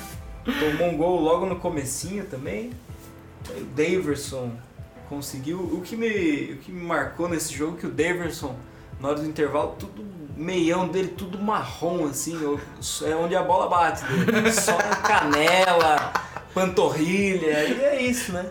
Tomou 0.60 0.90
um 0.90 0.98
gol 0.98 1.20
logo 1.22 1.46
no 1.46 1.58
comecinho 1.58 2.26
também. 2.26 2.72
O 3.50 3.64
Daverson 3.76 4.52
conseguiu. 5.10 5.60
O 5.60 5.82
que 5.82 5.96
me, 5.96 6.54
o 6.54 6.58
que 6.58 6.72
me 6.72 6.86
marcou 6.86 7.28
nesse 7.28 7.54
jogo 7.54 7.78
é 7.78 7.80
que 7.82 7.88
o 7.88 7.92
Daverson, 7.92 8.56
na 9.00 9.10
hora 9.10 9.20
do 9.20 9.28
intervalo, 9.28 9.76
tudo 9.78 10.06
meião 10.36 10.88
dele, 10.88 11.10
tudo 11.10 11.40
marrom, 11.40 12.06
assim, 12.06 12.38
é 13.06 13.16
onde 13.16 13.36
a 13.36 13.42
bola 13.42 13.68
bate 13.68 14.06
dele. 14.06 14.52
Só 14.52 14.78
na 14.78 14.96
canela, 14.98 16.14
panturrilha, 16.54 17.64
e 17.64 17.82
é 17.82 18.02
isso, 18.02 18.32
né? 18.32 18.46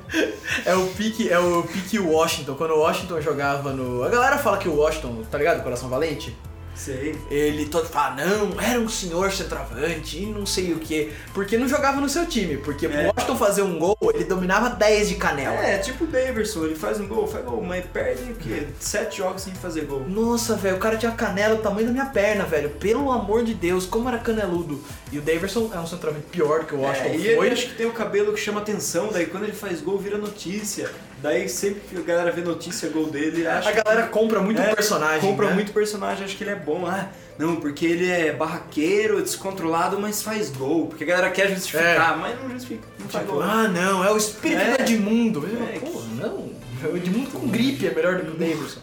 É 0.65 0.75
o 0.75 0.87
pique, 0.89 1.29
é 1.29 1.39
o 1.39 1.63
pique 1.63 1.99
Washington. 1.99 2.55
Quando 2.55 2.73
o 2.73 2.81
Washington 2.81 3.21
jogava 3.21 3.73
no. 3.73 4.03
A 4.03 4.09
galera 4.09 4.39
fala 4.39 4.59
que 4.59 4.69
o 4.69 4.77
Washington, 4.77 5.25
tá 5.31 5.39
ligado? 5.39 5.63
Coração 5.63 5.89
Valente. 5.89 6.37
Sei. 6.77 7.17
Ele 7.31 7.67
todo 7.67 7.87
fala, 7.89 8.17
não, 8.17 8.61
era 8.61 8.79
um 8.79 8.89
senhor 8.89 9.33
centroavante 9.33 10.23
e 10.23 10.27
não 10.27 10.45
sei 10.45 10.73
o 10.73 10.79
que. 10.79 11.11
Porque 11.33 11.57
não 11.57 11.67
jogava 11.69 12.01
no 12.01 12.09
seu 12.09 12.27
time. 12.27 12.59
Porque 12.59 12.87
É. 12.87 13.11
Washington 13.17 13.37
fazer 13.37 13.63
um 13.63 13.79
gol, 13.79 13.97
ele 14.15 14.25
dominava 14.25 14.71
10 14.71 15.09
de 15.09 15.15
canela. 15.17 15.57
É, 15.57 15.79
tipo 15.79 16.05
o 16.05 16.07
Daverson, 16.07 16.65
ele 16.65 16.75
faz 16.77 17.01
um 17.01 17.09
gol, 17.09 17.27
faz 17.27 17.45
gol, 17.45 17.63
mas 17.63 17.85
perde 17.87 18.31
o 18.31 18.35
quê? 18.37 18.67
Sete 18.79 19.19
jogos 19.19 19.43
sem 19.43 19.55
fazer 19.55 19.87
gol. 19.87 20.05
Nossa, 20.07 20.55
velho, 20.55 20.77
o 20.77 20.79
cara 20.79 20.97
tinha 20.97 21.13
canela 21.13 21.57
do 21.57 21.63
tamanho 21.63 21.87
da 21.87 21.93
minha 21.93 22.07
perna, 22.07 22.45
velho. 22.45 22.71
Pelo 22.71 23.11
amor 23.11 23.43
de 23.43 23.55
Deus, 23.55 23.87
como 23.87 24.09
era 24.09 24.19
caneludo. 24.19 24.83
E 25.11 25.19
o 25.19 25.23
Daverson 25.23 25.71
é 25.75 25.79
um 25.79 25.87
centroavante 25.87 26.27
pior 26.31 26.65
que 26.67 26.75
o 26.75 26.81
Washington 26.81 27.09
É, 27.09 27.17
e 27.17 27.37
foi. 27.37 27.47
ele 27.47 27.55
acho 27.55 27.69
que 27.69 27.75
tem 27.75 27.87
o 27.87 27.93
cabelo 27.93 28.33
que 28.33 28.41
chama 28.41 28.61
atenção, 28.61 29.09
daí 29.13 29.27
quando 29.27 29.45
ele 29.45 29.53
faz 29.53 29.81
gol 29.81 29.99
vira 29.99 30.19
notícia. 30.19 30.91
Daí 31.23 31.49
sempre 31.49 31.81
que 31.89 31.97
a 31.97 32.01
galera 32.03 32.31
vê 32.31 32.43
notícia, 32.43 32.89
gol 32.91 33.07
dele, 33.07 33.47
acha 33.47 33.71
A 33.71 33.73
galera 33.73 34.07
compra 34.09 34.41
muito 34.41 34.61
É, 34.61 34.73
o 34.73 34.77
personagem. 34.77 35.21
compra 35.29 35.49
né? 35.49 35.55
muito 35.55 35.73
personagem, 35.73 36.25
acha 36.25 36.37
que 36.37 36.45
ele 36.45 36.51
é 36.51 36.57
bom. 36.57 36.87
Ah, 36.87 37.09
não, 37.39 37.57
porque 37.57 37.87
ele 37.87 38.09
é 38.11 38.33
barraqueiro, 38.33 39.23
descontrolado, 39.23 39.99
mas 39.99 40.23
faz 40.23 40.51
gol. 40.51 40.87
Porque 40.89 41.05
a 41.05 41.07
galera 41.07 41.31
quer 41.31 41.49
justificar, 41.49 42.17
mas 42.19 42.39
não 42.41 42.51
justifica, 42.51 42.87
não 42.99 43.09
faz 43.09 43.25
Tipo, 43.25 43.39
gol. 43.39 43.43
ah, 43.45 43.67
não, 43.69 44.05
é 44.05 44.11
o 44.13 44.17
espírito 44.17 44.61
É. 44.61 44.77
do 44.77 44.83
Edmundo. 44.83 45.47
É, 45.75 45.79
Pô, 45.79 46.01
não. 46.17 46.51
O 46.93 46.97
Edmundo 46.97 47.31
com 47.31 47.49
gripe 47.49 47.87
é 47.87 47.95
melhor 47.95 48.17
do 48.17 48.25
que 48.25 48.31
o 48.31 48.35
Davidson. 48.35 48.81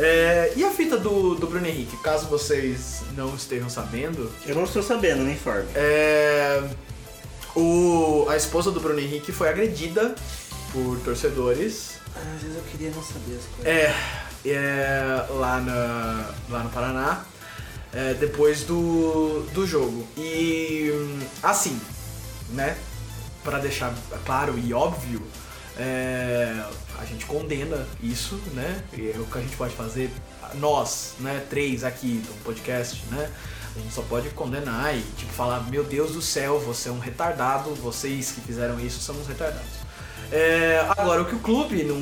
É, 0.00 0.52
e 0.56 0.64
a 0.64 0.70
fita 0.70 0.96
do, 0.96 1.34
do 1.36 1.46
Bruno 1.46 1.66
Henrique, 1.66 1.96
caso 2.02 2.26
vocês 2.28 3.02
não 3.16 3.34
estejam 3.34 3.68
sabendo, 3.70 4.30
Eu 4.46 4.54
não 4.56 4.64
estou 4.64 4.82
sabendo, 4.82 5.22
me 5.24 5.32
informe. 5.32 5.64
é, 5.74 6.62
o, 7.56 8.26
a 8.28 8.36
esposa 8.36 8.70
do 8.70 8.80
Bruno 8.80 9.00
Henrique 9.00 9.32
foi 9.32 9.48
agredida 9.48 10.14
por 10.72 10.98
torcedores 11.00 11.98
Às 12.14 12.42
vezes 12.42 12.56
eu 12.56 12.62
queria 12.64 12.90
não 12.90 13.02
saber 13.02 13.38
as 13.38 13.44
coisas. 13.44 13.66
é, 13.66 13.94
é, 14.46 15.26
lá, 15.30 15.60
na, 15.60 16.30
lá 16.48 16.64
no 16.64 16.70
Paraná, 16.70 17.24
é, 17.92 18.14
depois 18.14 18.64
do, 18.64 19.42
do 19.52 19.66
jogo. 19.66 20.06
E 20.16 20.90
assim, 21.42 21.80
né? 22.50 22.76
Pra 23.42 23.58
deixar 23.58 23.94
claro 24.26 24.58
e 24.58 24.74
óbvio, 24.74 25.22
é, 25.76 26.62
a 26.98 27.04
gente 27.04 27.24
condena 27.24 27.86
isso, 28.02 28.34
né? 28.52 28.82
E 28.92 29.10
é 29.10 29.18
o 29.18 29.24
que 29.24 29.38
a 29.38 29.40
gente 29.40 29.56
pode 29.56 29.74
fazer, 29.74 30.10
nós, 30.54 31.14
né? 31.20 31.44
Três 31.48 31.84
aqui 31.84 32.22
do 32.26 32.44
podcast, 32.44 33.02
né? 33.10 33.30
A 33.76 33.80
gente 33.80 33.94
só 33.94 34.02
pode 34.02 34.28
condenar 34.30 34.96
e 34.96 35.00
tipo 35.16 35.32
falar, 35.32 35.60
meu 35.70 35.84
Deus 35.84 36.12
do 36.12 36.20
céu, 36.20 36.58
você 36.58 36.88
é 36.88 36.92
um 36.92 36.98
retardado, 36.98 37.74
vocês 37.76 38.32
que 38.32 38.40
fizeram 38.40 38.80
isso 38.80 39.00
são 39.00 39.14
uns 39.14 39.28
retardados. 39.28 39.87
É, 40.30 40.84
agora, 40.96 41.22
o 41.22 41.24
que 41.24 41.34
o 41.34 41.38
clube 41.38 41.84
não, 41.84 41.96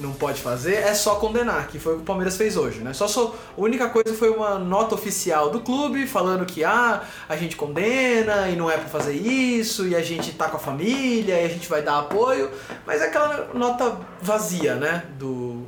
não 0.00 0.12
pode 0.12 0.40
fazer 0.40 0.74
é 0.74 0.94
só 0.94 1.16
condenar, 1.16 1.68
que 1.68 1.78
foi 1.78 1.94
o 1.94 1.96
que 1.96 2.02
o 2.02 2.04
Palmeiras 2.04 2.36
fez 2.36 2.56
hoje, 2.56 2.80
né? 2.80 2.92
Só, 2.92 3.06
só 3.06 3.34
a 3.56 3.60
única 3.60 3.88
coisa 3.88 4.14
foi 4.14 4.30
uma 4.30 4.58
nota 4.58 4.94
oficial 4.94 5.50
do 5.50 5.60
clube 5.60 6.06
falando 6.06 6.44
que 6.44 6.64
ah, 6.64 7.02
a 7.28 7.36
gente 7.36 7.56
condena 7.56 8.48
e 8.48 8.56
não 8.56 8.70
é 8.70 8.76
pra 8.76 8.88
fazer 8.88 9.14
isso, 9.14 9.86
e 9.86 9.94
a 9.94 10.02
gente 10.02 10.32
tá 10.32 10.48
com 10.48 10.56
a 10.56 10.60
família, 10.60 11.40
e 11.40 11.44
a 11.44 11.48
gente 11.48 11.68
vai 11.68 11.82
dar 11.82 12.00
apoio, 12.00 12.50
mas 12.86 13.00
é 13.00 13.06
aquela 13.06 13.48
nota 13.54 13.98
vazia, 14.20 14.74
né, 14.74 15.04
do, 15.18 15.66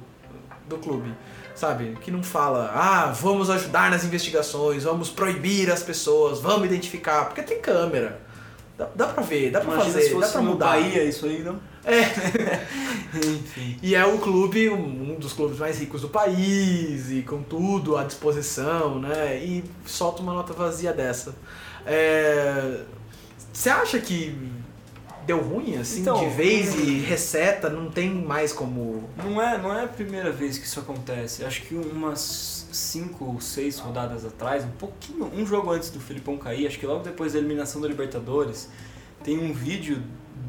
do 0.69 0.79
clube. 0.79 1.15
Sabe? 1.55 1.97
Que 2.01 2.11
não 2.11 2.23
fala, 2.23 2.73
ah, 2.75 3.13
vamos 3.13 3.51
ajudar 3.51 3.91
nas 3.91 4.05
investigações, 4.05 4.85
vamos 4.85 5.11
proibir 5.11 5.71
as 5.71 5.83
pessoas, 5.83 6.41
vamos 6.41 6.65
identificar, 6.65 7.27
porque 7.27 7.43
tem 7.43 7.61
câmera. 7.61 8.21
Dá, 8.77 8.89
dá 8.95 9.07
pra 9.09 9.23
ver, 9.23 9.51
dá 9.51 9.61
pra 9.61 9.75
Imagina 9.75 9.93
fazer, 9.95 10.07
se 10.07 10.15
dá 10.15 10.17
fosse 10.21 10.33
pra 10.33 10.41
no 10.43 10.51
mudar. 10.53 10.67
Bahia 10.67 11.05
isso 11.05 11.27
aí, 11.27 11.43
não? 11.43 11.61
É. 11.85 12.01
Enfim. 13.17 13.79
E 13.83 13.95
é 13.95 14.05
o 14.07 14.19
clube, 14.19 14.69
um 14.71 15.17
dos 15.19 15.33
clubes 15.33 15.59
mais 15.59 15.79
ricos 15.79 16.01
do 16.01 16.09
país, 16.09 17.11
e 17.11 17.23
com 17.23 17.43
tudo 17.43 17.97
à 17.97 18.05
disposição, 18.05 18.99
né? 18.99 19.37
E 19.39 19.65
solta 19.85 20.23
uma 20.23 20.33
nota 20.33 20.53
vazia 20.53 20.93
dessa. 20.93 21.35
É, 21.85 22.81
Você 23.53 23.69
acha 23.69 23.99
que 23.99 24.35
deu 25.27 25.41
ruim, 25.41 25.77
assim, 25.77 26.01
Então, 26.01 26.19
de 26.19 26.35
vez 26.35 26.75
e 26.75 26.99
reseta, 27.01 27.69
não 27.69 27.91
tem 27.91 28.11
mais 28.11 28.53
como. 28.53 29.09
Não 29.17 29.41
é, 29.41 29.59
não 29.59 29.77
é 29.77 29.85
a 29.85 29.89
primeira 29.89 30.31
vez 30.33 30.59
que 30.59 30.67
isso 30.67 30.81
acontece. 30.81 31.45
Acho 31.45 31.63
que 31.63 31.75
umas 31.75 32.62
5 32.73 33.25
ou 33.25 33.41
6 33.41 33.79
rodadas 33.79 34.25
atrás, 34.25 34.65
um 34.65 34.71
pouquinho, 34.79 35.31
um 35.35 35.47
jogo 35.47 35.71
antes 35.71 35.91
do 35.91 36.01
Filipão 36.01 36.37
cair, 36.37 36.67
acho 36.67 36.79
que 36.79 36.87
logo 36.87 37.03
depois 37.03 37.33
da 37.33 37.39
eliminação 37.39 37.81
da 37.81 37.89
Libertadores, 37.89 38.69
tem 39.23 39.39
um 39.39 39.53
vídeo 39.53 40.03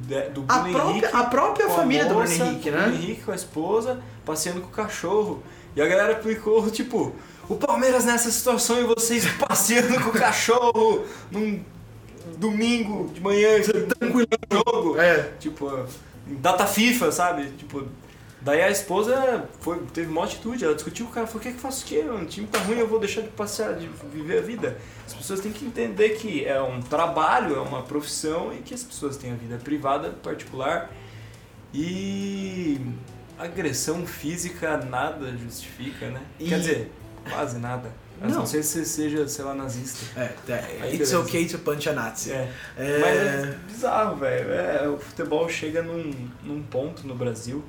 de- 0.08 0.30
do 0.30 0.44
A 0.48 0.60
Bruno 0.60 0.74
própria, 0.74 0.92
Henrique 0.92 1.16
a 1.16 1.24
própria 1.26 1.66
com 1.68 1.74
a 1.74 1.76
família 1.76 2.04
do 2.06 2.16
Bruno 2.16 2.30
moça, 2.30 2.44
Henrique, 2.46 2.72
Bruno 2.72 2.88
né? 2.88 2.94
Henrique 2.96 3.22
com 3.24 3.32
a 3.32 3.36
esposa, 3.36 4.02
passeando 4.26 4.62
com 4.62 4.68
o 4.68 4.72
cachorro. 4.72 5.44
E 5.76 5.82
a 5.82 5.88
galera 5.88 6.14
aplicou, 6.14 6.70
tipo, 6.70 7.14
o 7.50 7.56
Palmeiras 7.56 8.06
nessa 8.06 8.30
situação 8.32 8.80
e 8.80 8.84
vocês 8.84 9.26
passeando 9.48 10.00
com 10.02 10.10
o 10.10 10.14
cachorro 10.14 11.04
num 11.32 11.62
domingo 12.38 13.10
de 13.14 13.22
manhã, 13.22 13.50
tranquilo 14.00 14.28
no 14.50 14.58
jogo. 14.58 15.00
É. 15.00 15.32
Tipo, 15.40 15.86
data 16.28 16.66
FIFA, 16.66 17.12
sabe? 17.12 17.50
Tipo, 17.58 17.86
daí 18.44 18.62
a 18.62 18.70
esposa 18.70 19.48
foi, 19.60 19.80
teve 19.94 20.12
uma 20.12 20.24
atitude, 20.26 20.64
ela 20.66 20.76
discutiu 20.76 21.06
com 21.06 21.12
o 21.12 21.16
cara, 21.16 21.26
falou, 21.28 21.40
o 21.40 21.44
que 21.44 21.48
é 21.50 21.52
que 21.52 21.58
eu 21.58 21.62
faço 21.62 21.84
o 21.86 21.88
quê? 21.88 22.00
O 22.00 22.26
time 22.26 22.48
tá 22.48 22.60
ruim, 22.60 22.78
eu 22.78 22.88
vou 22.88 23.00
deixar 23.00 23.22
de 23.22 23.30
passear, 23.30 23.76
de 23.76 23.88
viver 24.12 24.40
a 24.40 24.42
vida. 24.42 24.78
As 25.08 25.14
pessoas 25.14 25.40
têm 25.40 25.52
que 25.52 25.66
entender 25.66 26.10
que 26.12 26.46
é 26.46 26.62
um 26.62 26.82
trabalho, 26.82 27.56
é 27.56 27.60
uma 27.62 27.82
profissão 27.84 28.54
e 28.54 28.58
que 28.62 28.74
as 28.74 28.84
pessoas 28.84 29.18
têm 29.18 29.32
a 29.32 29.36
vida 29.36 29.58
privada, 29.58 30.10
particular 30.10 30.92
e 31.74 32.80
agressão 33.38 34.06
física 34.06 34.78
nada 34.78 35.36
justifica, 35.38 36.10
né? 36.10 36.22
E- 36.40 36.48
Quer 36.50 36.60
dizer, 36.60 36.92
quase 37.30 37.58
nada. 37.58 37.92
A 38.22 38.28
Não. 38.28 38.40
não 38.40 38.46
ser 38.46 38.64
se 38.64 38.80
você 38.80 38.86
seja, 38.86 39.28
sei 39.28 39.44
lá, 39.44 39.54
nazista. 39.56 40.06
É, 40.16 40.32
é, 40.48 40.86
it's 40.86 40.92
beleza. 40.92 41.20
okay 41.20 41.46
to 41.48 41.58
punch 41.60 41.90
a 41.90 41.94
Nazi. 41.94 42.32
É. 42.32 42.52
É, 42.78 43.00
Mas 43.00 43.18
é 43.50 43.58
bizarro, 43.68 44.16
velho. 44.18 44.54
É, 44.54 44.88
o 44.88 44.98
futebol 44.98 45.50
chega 45.50 45.82
num, 45.82 46.14
num 46.44 46.62
ponto 46.62 47.06
no 47.08 47.16
Brasil 47.16 47.64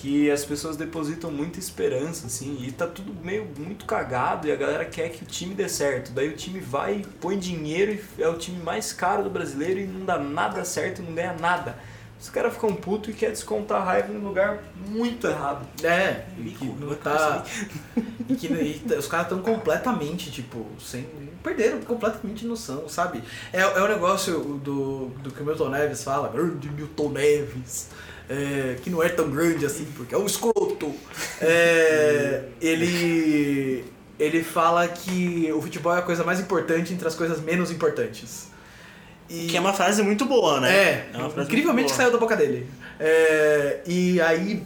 que 0.00 0.30
as 0.30 0.44
pessoas 0.44 0.76
depositam 0.76 1.28
muita 1.28 1.58
esperança, 1.58 2.26
assim, 2.26 2.56
e 2.62 2.70
tá 2.70 2.86
tudo 2.86 3.12
meio 3.20 3.48
muito 3.58 3.84
cagado 3.84 4.46
e 4.46 4.52
a 4.52 4.56
galera 4.56 4.84
quer 4.84 5.08
que 5.08 5.24
o 5.24 5.26
time 5.26 5.54
dê 5.54 5.68
certo. 5.68 6.12
Daí 6.12 6.28
o 6.28 6.36
time 6.36 6.60
vai, 6.60 7.04
põe 7.20 7.36
dinheiro 7.36 7.98
e 8.16 8.22
é 8.22 8.28
o 8.28 8.38
time 8.38 8.62
mais 8.62 8.92
caro 8.92 9.24
do 9.24 9.30
brasileiro 9.30 9.80
e 9.80 9.86
não 9.86 10.06
dá 10.06 10.16
nada 10.16 10.64
certo, 10.64 11.02
não 11.02 11.12
ganha 11.12 11.32
nada. 11.32 11.76
Os 12.20 12.30
caras 12.30 12.54
ficam 12.54 12.74
putos 12.74 13.10
e 13.10 13.12
quer 13.12 13.30
descontar 13.30 13.80
a 13.80 13.84
raiva 13.84 14.12
em 14.12 14.16
um 14.16 14.24
lugar 14.24 14.62
muito 14.86 15.26
errado. 15.26 15.66
É, 15.84 16.26
e 16.38 16.50
que 16.50 16.64
não 16.64 16.94
tá. 16.94 17.44
e 18.28 18.34
que 18.36 18.46
e 18.46 18.78
tá- 18.88 18.96
os 18.96 19.06
caras 19.06 19.26
estão 19.26 19.40
completamente, 19.42 20.30
tipo, 20.30 20.64
sem. 20.80 21.06
Perderam 21.42 21.80
completamente 21.82 22.44
noção, 22.44 22.88
sabe? 22.88 23.22
É, 23.52 23.60
é 23.60 23.82
o 23.82 23.88
negócio 23.88 24.40
do, 24.62 25.06
do 25.22 25.30
que 25.30 25.40
o 25.40 25.44
Milton 25.46 25.68
Neves 25.70 26.02
fala, 26.04 26.28
grande 26.28 26.68
Milton 26.68 27.10
Neves. 27.10 27.90
É, 28.28 28.76
que 28.82 28.90
não 28.90 29.02
é 29.02 29.08
tão 29.08 29.30
grande 29.30 29.64
assim, 29.64 29.86
porque 29.96 30.14
é 30.14 30.18
um 30.18 30.26
escroto. 30.26 30.94
É, 31.40 32.44
ele. 32.60 33.84
Ele 34.18 34.42
fala 34.42 34.88
que 34.88 35.48
o 35.54 35.62
futebol 35.62 35.94
é 35.94 36.00
a 36.00 36.02
coisa 36.02 36.24
mais 36.24 36.40
importante 36.40 36.92
entre 36.92 37.06
as 37.06 37.14
coisas 37.14 37.40
menos 37.40 37.70
importantes. 37.70 38.48
E- 39.30 39.46
Que 39.46 39.56
é 39.56 39.60
uma 39.60 39.72
frase 39.72 40.02
muito 40.02 40.24
boa, 40.24 40.60
né? 40.60 40.74
é, 40.76 41.08
frase 41.12 41.40
incrivelmente 41.42 41.92
saiu 41.92 42.10
da 42.10 42.18
boca 42.18 42.34
dele. 42.34 42.68
É, 42.98 43.78
e 43.86 44.20
aí. 44.20 44.64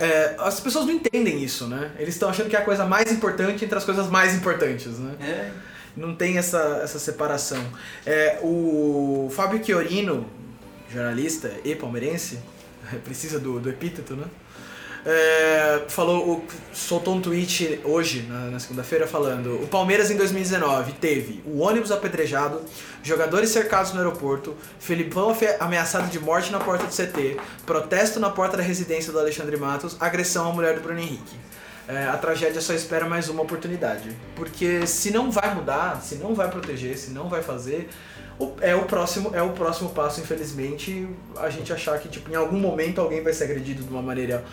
é, 0.00 0.34
as 0.40 0.58
pessoas 0.58 0.86
não 0.86 0.92
entendem 0.92 1.40
isso, 1.40 1.68
né? 1.68 1.92
Eles 2.00 2.14
estão 2.14 2.28
achando 2.28 2.50
que 2.50 2.56
é 2.56 2.58
a 2.58 2.64
coisa 2.64 2.84
mais 2.84 3.12
importante 3.12 3.64
entre 3.64 3.78
as 3.78 3.84
coisas 3.84 4.08
mais 4.08 4.34
importantes, 4.34 4.98
né? 4.98 5.14
É. 5.20 5.50
Não 5.96 6.16
tem 6.16 6.36
essa, 6.36 6.80
essa 6.82 6.98
separação. 6.98 7.64
É, 8.04 8.40
o 8.42 9.30
Fábio 9.32 9.64
Chiorino, 9.64 10.26
jornalista 10.92 11.52
e 11.64 11.76
palmeirense, 11.76 12.40
precisa 13.04 13.38
do, 13.38 13.58
do 13.60 13.68
epíteto, 13.68 14.14
né? 14.14 14.24
É, 15.06 15.84
falou, 15.88 16.44
soltou 16.72 17.14
um 17.14 17.20
tweet 17.20 17.80
hoje, 17.84 18.22
na, 18.28 18.50
na 18.50 18.58
segunda-feira, 18.58 19.06
falando: 19.06 19.62
O 19.62 19.68
Palmeiras 19.68 20.10
em 20.10 20.16
2019 20.16 20.92
teve 20.94 21.42
o 21.46 21.60
ônibus 21.60 21.92
apedrejado, 21.92 22.60
jogadores 23.02 23.50
cercados 23.50 23.92
no 23.92 23.98
aeroporto, 23.98 24.56
Felipão 24.78 25.34
ameaçado 25.60 26.10
de 26.10 26.18
morte 26.18 26.50
na 26.50 26.58
porta 26.58 26.84
do 26.84 26.92
CT, 26.92 27.38
protesto 27.64 28.18
na 28.18 28.28
porta 28.28 28.56
da 28.56 28.62
residência 28.62 29.12
do 29.12 29.18
Alexandre 29.18 29.56
Matos, 29.56 29.96
agressão 30.00 30.50
à 30.50 30.52
mulher 30.52 30.74
do 30.74 30.80
Bruno 30.80 30.98
Henrique. 30.98 31.36
É, 31.88 32.06
a 32.06 32.18
tragédia 32.18 32.60
só 32.60 32.74
espera 32.74 33.08
mais 33.08 33.30
uma 33.30 33.42
oportunidade. 33.42 34.14
Porque 34.36 34.86
se 34.86 35.10
não 35.10 35.30
vai 35.30 35.54
mudar, 35.54 36.02
se 36.02 36.16
não 36.16 36.34
vai 36.34 36.50
proteger, 36.50 36.98
se 36.98 37.12
não 37.12 37.30
vai 37.30 37.42
fazer, 37.42 37.88
o- 38.38 38.54
é 38.60 38.74
o 38.74 38.84
próximo, 38.84 39.34
é 39.34 39.42
o 39.42 39.50
próximo 39.52 39.90
passo, 39.90 40.20
infelizmente, 40.20 41.08
a 41.36 41.50
gente 41.50 41.72
achar 41.72 41.98
que 41.98 42.08
tipo, 42.08 42.30
em 42.30 42.34
algum 42.36 42.58
momento 42.58 43.00
alguém 43.00 43.22
vai 43.22 43.32
ser 43.32 43.44
agredido 43.44 43.82
de 43.82 43.90
uma 43.90 44.02
maneira 44.02 44.44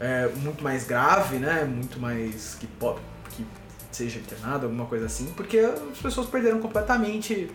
é, 0.00 0.28
muito 0.36 0.62
mais 0.64 0.84
grave, 0.84 1.36
né? 1.36 1.64
Muito 1.64 2.00
mais 2.00 2.56
que, 2.58 2.66
po- 2.66 2.98
que 3.30 3.46
seja 3.92 4.18
internado, 4.18 4.66
alguma 4.66 4.86
coisa 4.86 5.06
assim, 5.06 5.26
porque 5.36 5.58
as 5.58 5.98
pessoas 5.98 6.26
perderam 6.28 6.58
completamente 6.60 7.48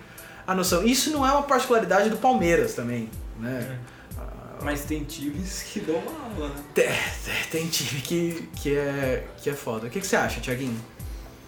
a 0.47 0.55
noção. 0.55 0.83
Isso 0.85 1.11
não 1.11 1.25
é 1.27 1.31
uma 1.31 1.43
particularidade 1.43 2.09
do 2.09 2.17
Palmeiras 2.17 2.73
também, 2.73 3.09
né? 3.39 3.77
Mas 4.61 4.83
tem 4.83 5.03
times 5.05 5.63
que 5.63 5.79
dão 5.79 5.95
uma 5.97 6.11
aula, 6.33 6.49
né? 6.49 6.63
Tem, 6.73 6.89
tem 7.51 7.67
time 7.67 8.01
que, 8.01 8.49
que, 8.55 8.75
é, 8.77 9.25
que 9.41 9.49
é 9.49 9.53
foda. 9.53 9.87
O 9.87 9.89
que, 9.89 9.99
que 10.01 10.07
você 10.07 10.15
acha, 10.15 10.39
Tiaguinho? 10.41 10.77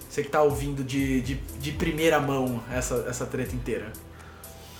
Você 0.10 0.24
que 0.24 0.30
tá 0.30 0.42
ouvindo 0.42 0.84
de, 0.84 1.22
de, 1.22 1.36
de 1.36 1.72
primeira 1.72 2.20
mão 2.20 2.62
essa, 2.72 3.06
essa 3.10 3.26
treta 3.26 3.56
inteira. 3.56 3.92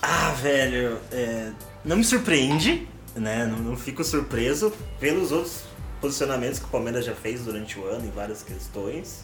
Ah, 0.02 0.32
velho, 0.32 0.98
é, 1.12 1.52
não 1.86 1.98
me 1.98 2.04
surpreende, 2.04 2.88
né? 3.16 3.46
Não, 3.46 3.60
não 3.60 3.78
fico 3.78 4.04
surpreso 4.04 4.74
pelos 5.00 5.32
outros 5.32 5.64
posicionamentos 6.00 6.58
que 6.58 6.66
o 6.66 6.70
Palmeiras 6.70 7.06
já 7.06 7.14
fez 7.14 7.46
durante 7.46 7.78
o 7.78 7.86
ano 7.86 8.08
em 8.08 8.12
várias 8.12 8.42
questões. 8.42 9.24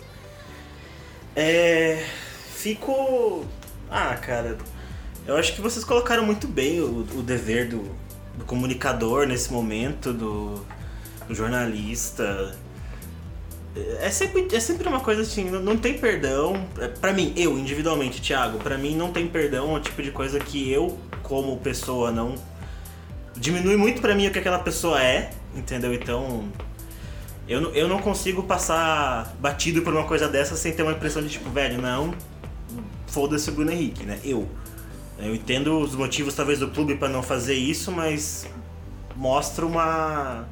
É, 1.36 2.06
fico. 2.54 3.46
Ah, 3.90 4.16
cara, 4.16 4.58
eu 5.26 5.36
acho 5.36 5.54
que 5.54 5.62
vocês 5.62 5.84
colocaram 5.84 6.26
muito 6.26 6.48
bem 6.48 6.80
o, 6.80 7.00
o 7.16 7.24
dever 7.24 7.70
do, 7.70 7.84
do 8.38 8.46
comunicador 8.46 9.26
nesse 9.26 9.52
momento, 9.52 10.14
do, 10.14 10.64
do 11.28 11.34
jornalista. 11.34 12.56
É 14.00 14.10
sempre, 14.10 14.48
é 14.52 14.60
sempre 14.60 14.88
uma 14.88 15.00
coisa 15.00 15.22
assim, 15.22 15.50
não, 15.50 15.60
não 15.60 15.78
tem 15.78 15.98
perdão. 15.98 16.66
É, 16.80 16.88
Pra 16.88 17.14
mim, 17.14 17.34
eu 17.36 17.58
individualmente, 17.58 18.22
Thiago, 18.22 18.58
pra 18.60 18.78
mim 18.78 18.96
não 18.96 19.12
tem 19.12 19.28
perdão, 19.28 19.76
é 19.76 19.80
o 19.80 19.82
tipo 19.82 20.02
de 20.02 20.12
coisa 20.12 20.40
que 20.40 20.72
eu, 20.72 20.98
como 21.24 21.58
pessoa, 21.58 22.12
não. 22.12 22.36
Diminui 23.36 23.76
muito 23.76 24.02
pra 24.02 24.16
mim 24.16 24.28
o 24.28 24.32
que 24.32 24.40
aquela 24.40 24.60
pessoa 24.60 25.02
é, 25.02 25.32
entendeu? 25.56 25.94
Então. 25.94 26.48
Eu, 27.48 27.74
eu 27.74 27.88
não 27.88 28.00
consigo 28.00 28.44
passar 28.44 29.34
batido 29.40 29.82
por 29.82 29.94
uma 29.94 30.04
coisa 30.04 30.28
dessa 30.28 30.58
sem 30.58 30.74
ter 30.74 30.84
uma 30.84 30.92
impressão 30.92 31.22
de 31.22 31.30
tipo, 31.30 31.50
velho, 31.50 31.82
não. 31.82 32.14
Foda-se 33.08 33.50
o 33.50 33.54
Bruno 33.54 33.72
Henrique, 33.72 34.04
né? 34.06 34.20
Eu. 34.24 34.48
Eu 35.18 35.34
entendo 35.34 35.80
os 35.80 35.96
motivos, 35.96 36.34
talvez, 36.36 36.60
do 36.60 36.68
clube 36.68 36.96
pra 36.96 37.08
não 37.08 37.24
fazer 37.24 37.56
isso, 37.56 37.92
mas 37.92 38.48
mostra 39.16 39.66
uma. 39.66 40.46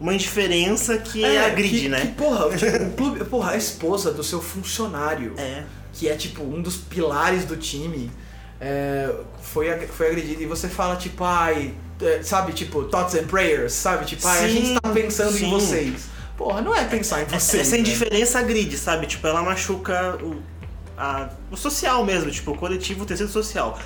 Uma 0.00 0.14
indiferença 0.14 0.96
que 0.98 1.24
agride, 1.24 1.80
que, 1.80 1.88
né? 1.88 2.00
Que, 2.02 2.06
porra, 2.12 2.56
tipo, 2.56 2.76
o 2.84 2.90
clube, 2.92 3.24
porra, 3.24 3.50
a 3.52 3.56
esposa 3.56 4.12
do 4.12 4.22
seu 4.22 4.40
funcionário, 4.40 5.34
É. 5.36 5.64
que 5.92 6.08
é 6.08 6.14
tipo 6.14 6.42
um 6.42 6.62
dos 6.62 6.76
pilares 6.76 7.44
do 7.44 7.56
time, 7.56 8.08
é, 8.60 9.12
foi, 9.42 9.68
foi 9.88 10.08
agredida. 10.08 10.42
E 10.42 10.46
você 10.46 10.68
fala, 10.68 10.94
tipo, 10.96 11.24
ai, 11.24 11.74
é, 12.00 12.22
sabe, 12.22 12.52
tipo, 12.52 12.84
thoughts 12.84 13.16
and 13.16 13.24
prayers, 13.26 13.72
sabe? 13.72 14.04
Tipo, 14.06 14.26
ai, 14.28 14.44
a 14.44 14.48
Sim, 14.48 14.54
gente 14.54 14.80
tá 14.80 14.88
pensando 14.90 15.34
em 15.36 15.40
sim. 15.40 15.50
vocês. 15.50 16.02
Porra, 16.36 16.60
não 16.60 16.72
é 16.72 16.84
pensar 16.84 17.22
em 17.22 17.24
vocês. 17.24 17.62
Essa 17.62 17.72
né? 17.72 17.80
indiferença 17.80 18.38
agride, 18.38 18.78
sabe? 18.78 19.08
Tipo, 19.08 19.26
ela 19.26 19.42
machuca 19.42 20.16
o, 20.22 20.40
a- 20.96 21.28
o 21.50 21.56
social 21.56 22.04
mesmo, 22.04 22.30
tipo, 22.30 22.52
o 22.52 22.56
coletivo, 22.56 23.02
o 23.02 23.06
tecido 23.06 23.28
social. 23.30 23.76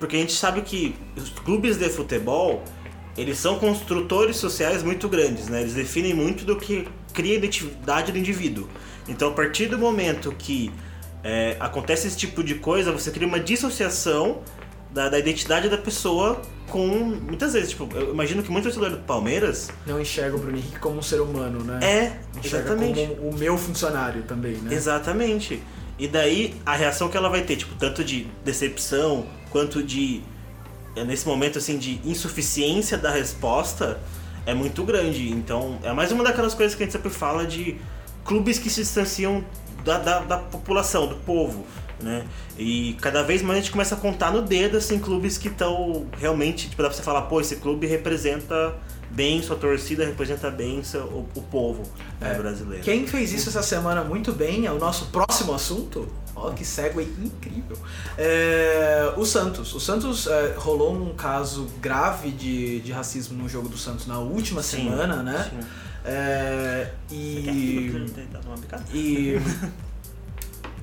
Porque 0.00 0.16
a 0.16 0.18
gente 0.18 0.32
sabe 0.32 0.62
que 0.62 0.96
os 1.16 1.28
clubes 1.30 1.76
de 1.76 1.88
futebol, 1.88 2.64
eles 3.16 3.38
são 3.38 3.58
construtores 3.58 4.36
sociais 4.36 4.82
muito 4.82 5.08
grandes, 5.08 5.48
né? 5.48 5.60
Eles 5.60 5.74
definem 5.74 6.14
muito 6.14 6.44
do 6.44 6.56
que 6.56 6.88
cria 7.12 7.34
a 7.34 7.36
identidade 7.36 8.12
do 8.12 8.18
indivíduo. 8.18 8.68
Então, 9.08 9.28
a 9.28 9.32
partir 9.32 9.66
do 9.66 9.78
momento 9.78 10.34
que 10.36 10.72
é, 11.22 11.56
acontece 11.60 12.06
esse 12.06 12.16
tipo 12.16 12.42
de 12.42 12.56
coisa, 12.56 12.90
você 12.90 13.10
cria 13.10 13.26
uma 13.26 13.40
dissociação 13.40 14.42
da, 14.90 15.08
da 15.08 15.18
identidade 15.18 15.68
da 15.68 15.78
pessoa 15.78 16.40
com... 16.68 16.86
Muitas 16.86 17.52
vezes, 17.52 17.70
tipo, 17.70 17.88
eu 17.94 18.12
imagino 18.12 18.42
que 18.42 18.50
muito 18.50 18.64
torcedor 18.64 18.90
do 18.90 18.98
Palmeiras 18.98 19.70
Não 19.86 20.00
enxerga 20.00 20.36
o 20.36 20.38
Bruno 20.38 20.56
Henrique 20.56 20.78
como 20.78 20.98
um 20.98 21.02
ser 21.02 21.20
humano, 21.20 21.62
né? 21.62 21.80
é... 21.82 22.38
Enxerga 22.38 22.72
Exatamente. 22.72 23.06
como 23.16 23.30
o 23.30 23.34
meu 23.34 23.56
funcionário 23.56 24.22
também, 24.22 24.54
né? 24.54 24.74
Exatamente. 24.74 25.62
E 25.98 26.08
daí 26.08 26.54
a 26.66 26.74
reação 26.74 27.08
que 27.08 27.16
ela 27.16 27.28
vai 27.28 27.42
ter, 27.42 27.56
tipo, 27.56 27.74
tanto 27.76 28.02
de 28.02 28.26
decepção 28.44 29.26
quanto 29.50 29.82
de 29.82 30.22
nesse 31.02 31.26
momento 31.26 31.58
assim 31.58 31.78
de 31.78 32.00
insuficiência 32.04 32.96
da 32.96 33.10
resposta 33.10 33.98
é 34.46 34.54
muito 34.54 34.84
grande. 34.84 35.30
Então, 35.30 35.78
é 35.82 35.92
mais 35.92 36.12
uma 36.12 36.22
daquelas 36.22 36.54
coisas 36.54 36.76
que 36.76 36.82
a 36.82 36.86
gente 36.86 36.92
sempre 36.92 37.10
fala 37.10 37.46
de 37.46 37.76
clubes 38.24 38.58
que 38.58 38.70
se 38.70 38.82
distanciam 38.82 39.44
da, 39.84 39.98
da, 39.98 40.20
da 40.20 40.38
população, 40.38 41.06
do 41.06 41.16
povo, 41.16 41.66
né? 42.00 42.24
E 42.58 42.96
cada 43.00 43.22
vez 43.22 43.42
mais 43.42 43.58
a 43.58 43.60
gente 43.60 43.72
começa 43.72 43.94
a 43.94 43.98
contar 43.98 44.30
no 44.30 44.42
dedo 44.42 44.76
assim 44.76 44.98
clubes 44.98 45.36
que 45.36 45.48
estão 45.48 46.06
realmente, 46.18 46.68
tipo, 46.68 46.82
dá 46.82 46.88
pra 46.88 46.96
você 46.96 47.02
falar, 47.02 47.22
pô, 47.22 47.40
esse 47.40 47.56
clube 47.56 47.86
representa 47.86 48.74
bem 49.14 49.40
sua 49.42 49.56
torcida, 49.56 50.04
representa 50.04 50.50
bem 50.50 50.82
seu, 50.82 51.04
o, 51.04 51.28
o 51.34 51.42
povo 51.42 51.82
né, 52.20 52.32
É. 52.32 52.34
brasileiro. 52.34 52.82
Quem 52.82 53.06
fez 53.06 53.32
isso 53.32 53.48
essa 53.48 53.62
semana 53.62 54.02
muito 54.02 54.32
bem 54.32 54.66
é 54.66 54.72
o 54.72 54.78
nosso 54.78 55.06
próximo 55.06 55.54
assunto. 55.54 56.08
Ó, 56.36 56.50
que 56.50 56.64
segue 56.64 57.00
incrível. 57.02 57.76
É, 58.18 59.12
o 59.16 59.24
Santos. 59.24 59.72
O 59.72 59.78
Santos 59.78 60.26
é, 60.26 60.54
rolou 60.56 60.92
um 60.92 61.14
caso 61.14 61.66
grave 61.80 62.32
de, 62.32 62.80
de 62.80 62.90
racismo 62.90 63.40
no 63.40 63.48
jogo 63.48 63.68
do 63.68 63.78
Santos 63.78 64.06
na 64.08 64.18
última 64.18 64.60
Sim, 64.60 64.88
semana, 64.88 65.22
né? 65.22 65.48
sim. 65.48 65.66
É, 66.04 66.90
E... 67.10 67.90
e, 68.92 69.40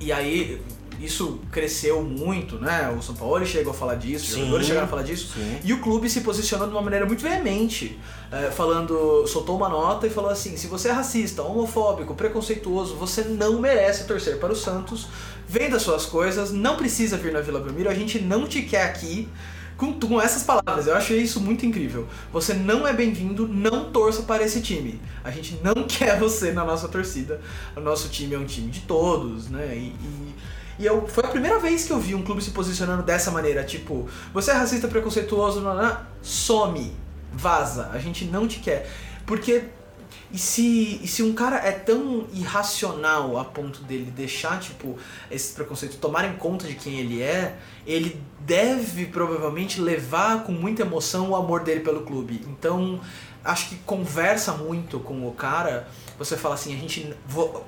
e 0.00 0.10
aí 0.10 0.60
isso 1.02 1.40
cresceu 1.50 2.02
muito, 2.02 2.58
né? 2.58 2.94
O 2.96 3.02
São 3.02 3.14
Paulo 3.14 3.44
chegou 3.44 3.72
a 3.72 3.74
falar 3.74 3.96
disso, 3.96 4.24
os 4.26 4.36
jogadores 4.36 4.66
chegaram 4.66 4.86
a 4.86 4.90
falar 4.90 5.02
disso. 5.02 5.32
Sim. 5.34 5.58
E 5.64 5.72
o 5.72 5.80
clube 5.80 6.08
se 6.08 6.20
posicionou 6.20 6.68
de 6.68 6.72
uma 6.72 6.82
maneira 6.82 7.04
muito 7.04 7.22
veemente, 7.22 7.98
é, 8.30 8.50
falando, 8.50 9.26
soltou 9.26 9.56
uma 9.56 9.68
nota 9.68 10.06
e 10.06 10.10
falou 10.10 10.30
assim: 10.30 10.56
se 10.56 10.66
você 10.66 10.88
é 10.88 10.92
racista, 10.92 11.42
homofóbico, 11.42 12.14
preconceituoso, 12.14 12.94
você 12.94 13.22
não 13.22 13.60
merece 13.60 14.06
torcer 14.06 14.38
para 14.38 14.52
o 14.52 14.56
Santos. 14.56 15.08
Venda 15.48 15.78
suas 15.78 16.06
coisas, 16.06 16.52
não 16.52 16.76
precisa 16.76 17.16
vir 17.16 17.32
na 17.32 17.40
Vila 17.40 17.60
Belmiro, 17.60 17.90
a 17.90 17.94
gente 17.94 18.20
não 18.20 18.46
te 18.46 18.62
quer 18.62 18.84
aqui. 18.84 19.28
Com, 19.76 19.98
com 19.98 20.20
essas 20.20 20.44
palavras, 20.44 20.86
eu 20.86 20.94
achei 20.94 21.20
isso 21.20 21.40
muito 21.40 21.66
incrível. 21.66 22.06
Você 22.32 22.54
não 22.54 22.86
é 22.86 22.92
bem-vindo, 22.92 23.48
não 23.48 23.90
torça 23.90 24.22
para 24.22 24.44
esse 24.44 24.60
time. 24.60 25.00
A 25.24 25.30
gente 25.30 25.58
não 25.62 25.74
quer 25.88 26.18
você 26.18 26.52
na 26.52 26.64
nossa 26.64 26.86
torcida. 26.88 27.40
O 27.74 27.80
nosso 27.80 28.08
time 28.08 28.34
é 28.34 28.38
um 28.38 28.44
time 28.44 28.70
de 28.70 28.80
todos, 28.82 29.48
né? 29.48 29.74
E, 29.74 29.88
e, 29.88 30.34
e 30.82 30.86
eu, 30.86 31.06
foi 31.06 31.24
a 31.24 31.28
primeira 31.28 31.60
vez 31.60 31.84
que 31.84 31.92
eu 31.92 32.00
vi 32.00 32.12
um 32.12 32.22
clube 32.22 32.42
se 32.42 32.50
posicionando 32.50 33.04
dessa 33.04 33.30
maneira. 33.30 33.62
Tipo, 33.62 34.08
você 34.34 34.50
é 34.50 34.54
racista, 34.54 34.88
preconceituoso, 34.88 35.60
não, 35.60 35.76
não, 35.76 35.96
some, 36.20 36.92
vaza, 37.32 37.88
a 37.92 37.98
gente 38.00 38.24
não 38.24 38.48
te 38.48 38.58
quer. 38.58 38.90
Porque 39.24 39.66
e 40.32 40.38
se, 40.38 40.98
e 41.00 41.06
se 41.06 41.22
um 41.22 41.34
cara 41.34 41.56
é 41.56 41.70
tão 41.70 42.26
irracional 42.32 43.38
a 43.38 43.44
ponto 43.44 43.84
dele 43.84 44.10
deixar, 44.10 44.58
tipo, 44.58 44.98
esses 45.30 45.54
preconceitos 45.54 45.98
tomarem 45.98 46.32
conta 46.32 46.66
de 46.66 46.74
quem 46.74 46.98
ele 46.98 47.22
é, 47.22 47.56
ele 47.86 48.20
deve 48.40 49.06
provavelmente 49.06 49.80
levar 49.80 50.42
com 50.42 50.50
muita 50.50 50.82
emoção 50.82 51.30
o 51.30 51.36
amor 51.36 51.62
dele 51.62 51.80
pelo 51.80 52.00
clube. 52.00 52.44
Então, 52.48 53.00
acho 53.44 53.68
que 53.68 53.76
conversa 53.86 54.52
muito 54.54 54.98
com 54.98 55.28
o 55.28 55.32
cara, 55.32 55.86
você 56.18 56.36
fala 56.36 56.56
assim, 56.56 56.74
a 56.74 56.78
gente. 56.78 57.14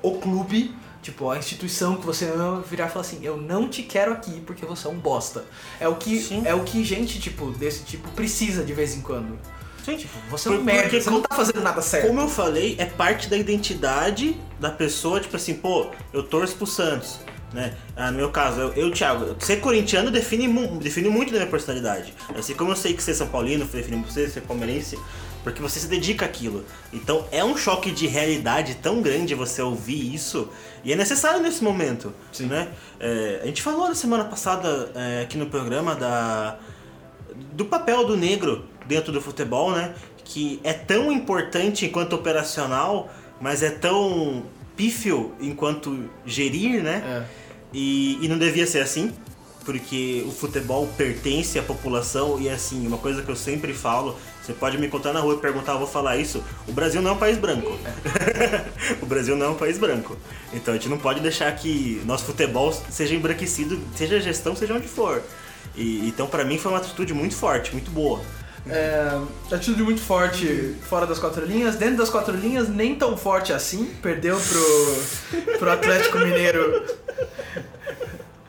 O 0.01 0.19
clube, 0.19 0.75
tipo, 1.05 1.29
a 1.29 1.37
instituição 1.37 1.97
que 1.97 2.05
você 2.05 2.25
ama, 2.25 2.61
virar 2.61 2.87
e 2.87 2.89
falar 2.89 3.01
assim, 3.01 3.19
eu 3.21 3.37
não 3.37 3.69
te 3.69 3.83
quero 3.83 4.11
aqui 4.11 4.41
porque 4.41 4.65
você 4.65 4.87
é 4.87 4.89
um 4.89 4.97
bosta. 4.97 5.45
É 5.79 5.87
o 5.87 5.95
que, 5.95 6.19
Sim. 6.19 6.41
é 6.45 6.55
o 6.55 6.63
que 6.63 6.83
gente, 6.83 7.19
tipo, 7.19 7.51
desse 7.51 7.83
tipo 7.83 8.09
precisa 8.09 8.63
de 8.63 8.73
vez 8.73 8.95
em 8.95 9.01
quando. 9.01 9.37
Sim. 9.85 9.97
Tipo, 9.97 10.17
você 10.31 10.49
é 10.49 10.51
um 10.51 10.63
merda, 10.63 10.99
você 10.99 11.09
não 11.11 11.21
tá 11.21 11.35
fazendo 11.35 11.61
nada 11.61 11.79
certo. 11.79 12.07
Como 12.07 12.19
eu 12.19 12.27
falei, 12.27 12.75
é 12.79 12.85
parte 12.85 13.29
da 13.29 13.37
identidade 13.37 14.35
da 14.59 14.71
pessoa, 14.71 15.19
tipo 15.19 15.35
assim, 15.35 15.53
pô, 15.53 15.91
eu 16.11 16.23
torço 16.23 16.55
pro 16.55 16.65
Santos. 16.65 17.19
Né? 17.53 17.75
Ah, 17.95 18.09
no 18.09 18.17
meu 18.17 18.31
caso, 18.31 18.59
eu, 18.59 18.73
eu 18.73 18.91
Thiago, 18.91 19.35
ser 19.39 19.57
corintiano 19.57 20.09
define, 20.09 20.47
define 20.79 21.07
muito 21.07 21.31
da 21.31 21.37
minha 21.37 21.49
personalidade. 21.49 22.15
Assim 22.35 22.55
como 22.55 22.71
eu 22.71 22.75
sei 22.75 22.95
que 22.95 23.03
ser 23.03 23.13
São 23.13 23.27
Paulino 23.27 23.63
define 23.63 24.03
você, 24.03 24.27
ser 24.27 24.41
palmeirense, 24.41 24.97
porque 25.43 25.61
você 25.61 25.79
se 25.79 25.87
dedica 25.87 26.25
àquilo. 26.25 26.65
Então 26.91 27.27
é 27.31 27.45
um 27.45 27.55
choque 27.55 27.91
de 27.91 28.07
realidade 28.07 28.75
tão 28.81 29.01
grande 29.01 29.35
você 29.35 29.61
ouvir 29.61 30.13
isso, 30.13 30.49
e 30.85 30.93
é 30.93 30.95
necessário 30.95 31.41
nesse 31.41 31.63
momento. 31.63 32.13
Sim. 32.31 32.45
Né? 32.45 32.69
É, 32.99 33.39
a 33.41 33.45
gente 33.47 33.61
falou 33.61 33.87
na 33.89 33.95
semana 33.95 34.23
passada 34.23 34.91
é, 34.93 35.23
aqui 35.23 35.35
no 35.35 35.47
programa 35.47 35.95
da, 35.95 36.57
do 37.53 37.65
papel 37.65 38.05
do 38.05 38.15
negro 38.15 38.65
dentro 38.85 39.11
do 39.11 39.19
futebol, 39.19 39.71
né? 39.71 39.95
Que 40.23 40.59
é 40.63 40.73
tão 40.73 41.11
importante 41.11 41.85
enquanto 41.87 42.13
operacional, 42.13 43.11
mas 43.41 43.63
é 43.63 43.71
tão 43.71 44.45
pífio 44.77 45.33
enquanto 45.41 46.07
gerir, 46.23 46.83
né? 46.83 47.03
É. 47.03 47.45
E, 47.73 48.23
e 48.23 48.27
não 48.27 48.37
devia 48.37 48.67
ser 48.67 48.79
assim, 48.79 49.11
porque 49.65 50.23
o 50.27 50.31
futebol 50.31 50.87
pertence 50.95 51.57
à 51.57 51.63
população 51.63 52.39
e 52.39 52.47
assim, 52.47 52.85
uma 52.85 52.97
coisa 52.97 53.23
que 53.23 53.29
eu 53.29 53.35
sempre 53.35 53.73
falo, 53.73 54.15
você 54.41 54.53
pode 54.53 54.77
me 54.77 54.85
encontrar 54.85 55.11
na 55.11 55.19
rua 55.19 55.33
e 55.33 55.37
perguntar, 55.37 55.73
eu 55.73 55.79
vou 55.79 55.87
falar 55.87 56.17
isso, 56.17 56.43
o 56.67 56.71
Brasil 56.71 57.01
não 57.01 57.11
é 57.11 57.13
um 57.13 57.17
país 57.17 57.37
branco. 57.37 57.75
o 59.01 59.05
Brasil 59.05 59.35
não 59.35 59.47
é 59.47 59.49
um 59.49 59.55
país 59.55 59.77
branco. 59.77 60.15
Então 60.53 60.73
a 60.73 60.77
gente 60.77 60.87
não 60.87 60.99
pode 60.99 61.19
deixar 61.19 61.51
que 61.55 62.01
nosso 62.05 62.25
futebol 62.25 62.71
seja 62.89 63.15
embranquecido, 63.15 63.79
seja 63.95 64.21
gestão, 64.21 64.55
seja 64.55 64.75
onde 64.75 64.87
for. 64.87 65.21
E, 65.75 66.07
então 66.07 66.27
pra 66.27 66.45
mim 66.45 66.59
foi 66.59 66.71
uma 66.71 66.77
atitude 66.77 67.13
muito 67.13 67.35
forte, 67.35 67.73
muito 67.73 67.89
boa. 67.89 68.21
É, 68.67 69.21
atitude 69.51 69.83
muito 69.83 70.01
forte 70.01 70.75
fora 70.89 71.05
das 71.05 71.19
quatro 71.19 71.45
linhas. 71.45 71.75
Dentro 71.75 71.97
das 71.97 72.09
quatro 72.09 72.35
linhas, 72.35 72.67
nem 72.67 72.95
tão 72.95 73.15
forte 73.15 73.53
assim. 73.53 73.85
Perdeu 74.01 74.39
pro, 74.39 75.57
pro 75.59 75.71
Atlético 75.71 76.19
Mineiro. 76.19 76.83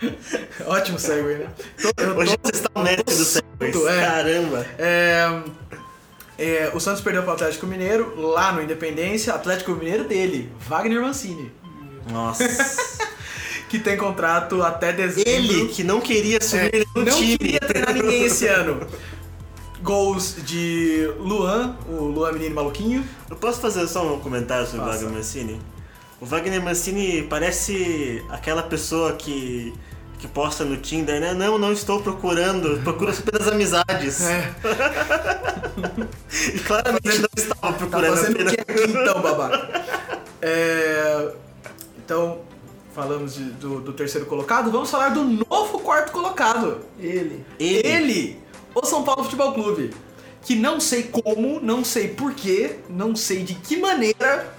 Ótimo 0.66 0.98
segue, 0.98 1.34
né? 1.38 1.48
Tô- 1.80 1.88
eu 2.02 2.14
tô- 2.14 2.20
Hoje 2.20 2.36
você 2.42 2.52
está 2.52 2.70
o 2.74 2.82
mestre 2.82 3.04
do 3.16 3.24
século. 3.24 3.88
é. 3.88 4.00
Caramba! 4.06 4.66
É, 4.78 5.40
é, 6.38 6.70
o 6.74 6.80
Santos 6.80 7.00
perdeu 7.00 7.22
pro 7.22 7.32
Atlético 7.32 7.66
Mineiro 7.66 8.14
lá 8.20 8.52
no 8.52 8.62
Independência. 8.62 9.32
Atlético 9.32 9.72
Mineiro 9.72 10.04
dele, 10.04 10.52
Wagner 10.68 11.00
Mancini, 11.00 11.50
Nossa. 12.10 12.44
que 13.70 13.78
tem 13.78 13.96
contrato 13.96 14.62
até 14.62 14.92
dezembro. 14.92 15.28
Ele 15.30 15.68
que 15.68 15.82
não 15.82 16.00
queria 16.00 16.38
subir 16.42 16.74
É, 16.74 16.84
no 16.94 17.04
não 17.04 17.16
time. 17.16 17.38
queria 17.38 17.60
treinar 17.60 17.94
ninguém 17.94 18.24
esse 18.24 18.46
ano. 18.48 18.86
Gols 19.82 20.36
de 20.44 21.08
Luan, 21.18 21.76
o 21.88 22.04
Luan 22.06 22.32
Menino 22.32 22.54
Maluquinho. 22.54 23.04
Eu 23.30 23.36
posso 23.36 23.60
fazer 23.60 23.86
só 23.86 24.14
um 24.14 24.18
comentário 24.20 24.66
sobre 24.66 24.80
o. 24.86 24.88
Wagner 24.88 25.10
Mancini? 25.10 25.60
O 26.20 26.24
Wagner 26.24 26.62
Mancini 26.62 27.22
parece 27.24 28.24
aquela 28.30 28.62
pessoa 28.62 29.12
que, 29.12 29.74
que 30.18 30.26
posta 30.26 30.64
no 30.64 30.76
Tinder, 30.78 31.20
né? 31.20 31.34
Não, 31.34 31.58
não 31.58 31.72
estou 31.72 32.00
procurando, 32.00 32.80
procuro 32.82 33.12
apenas 33.12 33.46
amizades. 33.48 34.22
É, 34.22 34.54
E 36.54 36.58
claramente 36.60 37.18
não 37.18 37.28
estava 37.36 37.60
tá 37.60 37.72
procurando 37.74 38.16
fazendo 38.16 38.36
o 38.36 38.40
apenas. 38.42 38.54
que 38.54 38.60
aqui 38.60 38.82
então, 38.90 39.20
babaca? 39.20 39.84
É, 40.40 41.32
então, 41.98 42.38
falamos 42.94 43.34
de- 43.34 43.50
do, 43.52 43.80
do 43.80 43.92
terceiro 43.92 44.26
colocado, 44.26 44.70
vamos 44.70 44.90
falar 44.90 45.10
do 45.10 45.22
novo 45.22 45.80
quarto 45.80 46.12
colocado. 46.12 46.80
Ele. 46.98 47.44
Ele. 47.58 47.86
Ele, 47.86 48.40
o 48.74 48.84
São 48.86 49.02
Paulo 49.04 49.24
Futebol 49.24 49.52
Clube. 49.52 49.92
Que 50.42 50.54
não 50.54 50.78
sei 50.78 51.02
como, 51.02 51.58
não 51.60 51.84
sei 51.84 52.08
porquê, 52.08 52.76
não 52.88 53.16
sei 53.16 53.42
de 53.42 53.54
que 53.54 53.76
maneira 53.78 54.55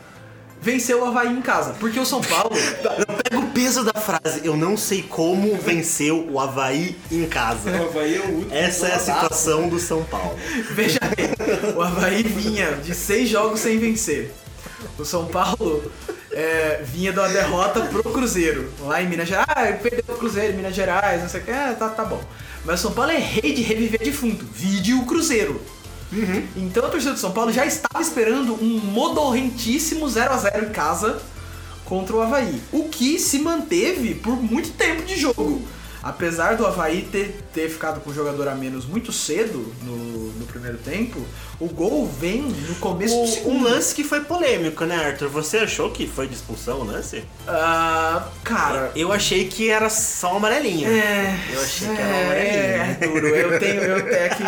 venceu 0.62 1.02
o 1.02 1.06
Havaí 1.06 1.30
em 1.30 1.42
casa. 1.42 1.76
Porque 1.80 2.00
o 2.00 2.06
São 2.06 2.22
Paulo. 2.22 2.56
Pega 3.24 3.40
o 3.40 3.48
peso 3.52 3.84
da 3.84 4.00
frase, 4.00 4.42
eu 4.44 4.56
não 4.56 4.78
sei 4.78 5.02
como 5.02 5.58
venceu 5.58 6.28
o 6.30 6.40
Havaí 6.40 6.96
em 7.12 7.26
casa. 7.26 7.72
O 7.72 7.90
Havaí 7.90 8.16
é 8.16 8.20
o 8.20 8.30
último. 8.30 8.56
Essa 8.56 8.88
é 8.88 8.96
a 8.96 9.00
situação 9.00 9.68
do 9.68 9.80
São 9.80 10.04
Paulo. 10.04 10.38
Veja 10.72 11.00
bem, 11.16 11.30
o 11.76 11.82
Havaí 11.82 12.24
vinha 12.24 12.74
de 12.76 12.94
seis 12.94 13.30
jogos 13.30 13.60
sem 13.60 13.78
vencer. 13.78 14.34
O 14.98 15.04
São 15.04 15.26
Paulo 15.26 15.92
é, 16.32 16.82
vinha 16.84 17.12
de 17.12 17.20
uma 17.20 17.28
derrota 17.30 17.82
pro 17.82 18.04
Cruzeiro, 18.04 18.72
lá 18.82 19.02
em 19.02 19.08
Minas 19.08 19.28
Gerais. 19.28 19.48
Ah, 19.50 19.74
perdeu 19.82 20.04
pro 20.04 20.18
Cruzeiro, 20.18 20.54
em 20.54 20.56
Minas 20.56 20.76
Gerais, 20.76 21.22
não 21.22 21.30
sei 21.30 21.42
o 21.42 21.44
que. 21.44 21.52
É, 21.52 21.74
tá, 21.74 21.90
tá 21.90 22.06
bom. 22.06 22.24
Mas 22.64 22.80
o 22.80 22.84
São 22.84 22.92
Paulo 22.92 23.12
é 23.12 23.18
rei 23.18 23.54
de 23.54 23.62
reviver 23.62 24.00
defunto. 24.00 24.46
Vide 24.46 24.94
o 24.94 25.06
Cruzeiro. 25.06 25.60
Então 26.56 26.86
a 26.86 26.90
torcida 26.90 27.14
do 27.14 27.20
São 27.20 27.32
Paulo 27.32 27.52
já 27.52 27.66
estava 27.66 28.02
esperando 28.02 28.54
um 28.54 28.80
modorrentíssimo 28.80 30.06
0x0 30.06 30.70
em 30.70 30.72
casa 30.72 31.22
contra 31.86 32.16
o 32.16 32.22
Havaí. 32.22 32.62
O 32.72 32.90
que 32.90 33.20
se 33.20 33.40
manteve 33.40 34.16
por 34.16 34.42
muito 34.42 34.72
tempo 34.72 35.04
de 35.04 35.18
jogo. 35.18 35.62
Apesar 36.02 36.56
do 36.56 36.66
Havaí 36.66 37.02
ter, 37.12 37.44
ter 37.58 37.70
ficado 37.70 38.02
com 38.02 38.12
o 38.12 38.14
jogador 38.14 38.48
a 38.50 38.54
menos 38.54 38.86
muito 38.86 39.12
cedo 39.12 39.74
no, 39.82 40.32
no 40.34 40.46
primeiro 40.46 40.78
tempo, 40.78 41.26
o 41.60 41.66
gol 41.68 42.08
vem 42.08 42.44
no 42.44 42.76
começo 42.76 43.16
do 43.16 43.22
O, 43.22 43.24
um 43.24 43.28
segundo. 43.28 43.64
lance 43.64 43.96
que 43.96 44.04
foi 44.04 44.22
polêmico, 44.22 44.86
né, 44.86 44.96
Arthur? 45.08 45.28
Você 45.30 45.58
achou 45.58 45.90
que 45.90 46.06
foi 46.06 46.28
de 46.28 46.36
expulsão 46.36 46.82
o 46.82 46.84
lance? 46.84 47.24
Ah, 47.48 48.28
cara. 48.44 48.92
Eu 48.96 49.12
achei 49.12 49.48
que 49.48 49.72
era 49.72 49.90
só 49.90 50.30
uma 50.38 50.38
amarelinha. 50.38 50.88
É, 50.88 51.36
Eu 51.52 51.62
achei 51.62 51.88
que 51.88 52.00
era 52.00 52.16
é, 52.16 52.24
amarelinha. 52.26 52.98
é 53.02 53.08
duro. 53.08 53.28
Eu 53.28 53.60
tenho, 53.60 53.82
eu 53.82 53.98
é 54.08 54.30
que 54.30 54.44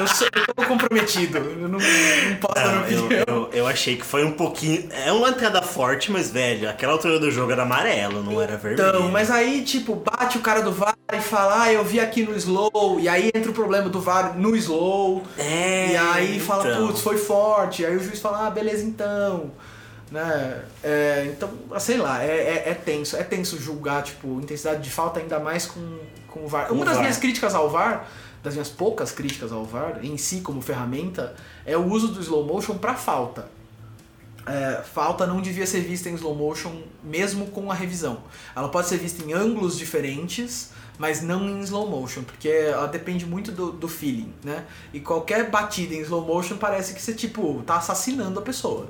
eu 0.00 0.06
sou 0.08 0.26
eu 0.34 0.54
tô 0.54 0.64
comprometido. 0.66 1.36
Eu 1.36 1.68
não, 1.68 1.78
não 1.78 2.36
posso 2.40 2.54
dar 2.54 2.72
Não, 2.72 2.88
eu, 2.88 3.04
opinião. 3.04 3.24
eu, 3.26 3.50
eu 3.52 3.66
achei 3.66 3.96
que 3.96 4.06
foi 4.06 4.24
um 4.24 4.32
pouquinho. 4.32 4.88
É 4.90 5.12
uma 5.12 5.28
entrada 5.28 5.60
forte, 5.60 6.10
mas, 6.10 6.30
velho, 6.30 6.68
aquela 6.70 6.94
altura 6.94 7.18
do 7.20 7.30
jogo 7.30 7.52
era 7.52 7.62
amarelo, 7.62 8.22
não 8.22 8.40
era 8.40 8.56
vermelho. 8.56 8.88
Então, 8.88 9.10
mas 9.10 9.30
aí, 9.30 9.62
tipo, 9.64 9.94
bate 9.96 10.38
o 10.38 10.40
cara 10.40 10.62
do 10.62 10.72
VAR 10.72 10.94
e 11.12 11.20
fala, 11.20 11.64
ah, 11.64 11.72
eu 11.72 11.84
vi 11.84 12.00
aqui 12.00 12.22
no 12.22 12.34
slow, 12.36 12.53
e 13.00 13.08
aí 13.08 13.30
entra 13.34 13.50
o 13.50 13.54
problema 13.54 13.88
do 13.88 14.00
VAR 14.00 14.38
no 14.38 14.54
slow, 14.56 15.22
É. 15.38 15.92
e 15.92 15.96
aí 15.96 16.40
fala, 16.40 16.68
então. 16.68 16.86
putz, 16.86 17.00
foi 17.00 17.18
forte, 17.18 17.84
aí 17.84 17.96
o 17.96 18.00
juiz 18.02 18.20
fala, 18.20 18.46
ah, 18.46 18.50
beleza 18.50 18.84
então. 18.84 19.50
Né? 20.10 20.62
É, 20.82 21.26
então, 21.34 21.50
ah, 21.72 21.80
sei 21.80 21.96
lá, 21.96 22.22
é, 22.22 22.26
é, 22.28 22.70
é 22.70 22.74
tenso, 22.74 23.16
é 23.16 23.22
tenso 23.24 23.58
julgar, 23.58 24.02
tipo, 24.02 24.28
intensidade 24.40 24.82
de 24.82 24.90
falta 24.90 25.18
ainda 25.20 25.40
mais 25.40 25.66
com, 25.66 25.98
com 26.28 26.44
o 26.44 26.48
VAR. 26.48 26.66
Com 26.68 26.74
Uma 26.74 26.82
o 26.82 26.84
das 26.84 26.94
VAR. 26.94 27.02
minhas 27.02 27.18
críticas 27.18 27.54
ao 27.54 27.68
VAR, 27.70 28.08
das 28.42 28.54
minhas 28.54 28.68
poucas 28.68 29.10
críticas 29.10 29.50
ao 29.52 29.64
VAR, 29.64 30.00
em 30.02 30.16
si 30.16 30.40
como 30.40 30.60
ferramenta, 30.60 31.34
é 31.66 31.76
o 31.76 31.84
uso 31.90 32.08
do 32.08 32.20
slow 32.20 32.44
motion 32.44 32.76
pra 32.76 32.94
falta. 32.94 33.48
É, 34.46 34.82
falta 34.82 35.26
não 35.26 35.40
devia 35.40 35.66
ser 35.66 35.80
vista 35.80 36.10
em 36.10 36.14
slow 36.14 36.34
motion 36.34 36.82
mesmo 37.02 37.46
com 37.46 37.72
a 37.72 37.74
revisão. 37.74 38.18
Ela 38.54 38.68
pode 38.68 38.88
ser 38.88 38.98
vista 38.98 39.24
em 39.24 39.32
ângulos 39.32 39.78
diferentes, 39.78 40.70
mas 40.98 41.22
não 41.22 41.48
em 41.48 41.60
slow 41.60 41.88
motion, 41.88 42.22
porque 42.22 42.48
ela 42.48 42.86
depende 42.86 43.26
muito 43.26 43.50
do, 43.50 43.72
do 43.72 43.88
feeling, 43.88 44.32
né? 44.42 44.64
E 44.92 45.00
qualquer 45.00 45.50
batida 45.50 45.94
em 45.94 46.00
slow 46.00 46.24
motion 46.24 46.56
parece 46.56 46.94
que 46.94 47.02
você, 47.02 47.12
tipo, 47.12 47.62
tá 47.66 47.76
assassinando 47.76 48.38
a 48.38 48.42
pessoa. 48.42 48.86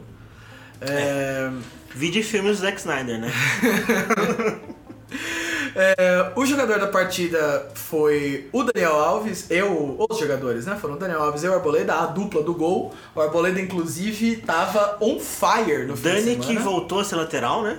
É, 0.81 1.51
Vi 1.95 2.11
de 2.11 2.23
filmes 2.23 2.59
do 2.59 2.62
Zack 2.62 2.79
Snyder, 2.79 3.21
né? 3.21 3.33
é, 5.75 6.33
o 6.35 6.45
jogador 6.45 6.79
da 6.79 6.88
partida 6.88 7.71
foi 7.75 8.49
o 8.53 8.64
Daniel 8.64 8.97
Alves, 8.97 9.51
eu, 9.51 9.97
os 10.11 10.19
jogadores, 10.19 10.67
né? 10.67 10.77
Foram 10.77 10.97
o 10.97 10.99
Daniel 10.99 11.23
Alves 11.23 11.45
e 11.45 11.49
o 11.49 11.55
Arboleda, 11.55 11.95
a 11.95 12.07
dupla 12.07 12.43
do 12.43 12.53
gol. 12.53 12.93
O 13.14 13.21
Arboleda, 13.21 13.61
inclusive, 13.61 14.38
tava 14.38 14.99
on 15.01 15.21
fire 15.21 15.87
no 15.87 15.97
fim 15.97 16.03
de 16.03 16.14
Dani 16.14 16.37
que 16.37 16.47
semana. 16.47 16.64
voltou 16.64 17.01
a 17.01 17.05
ser 17.05 17.17
lateral, 17.17 17.62
né? 17.62 17.79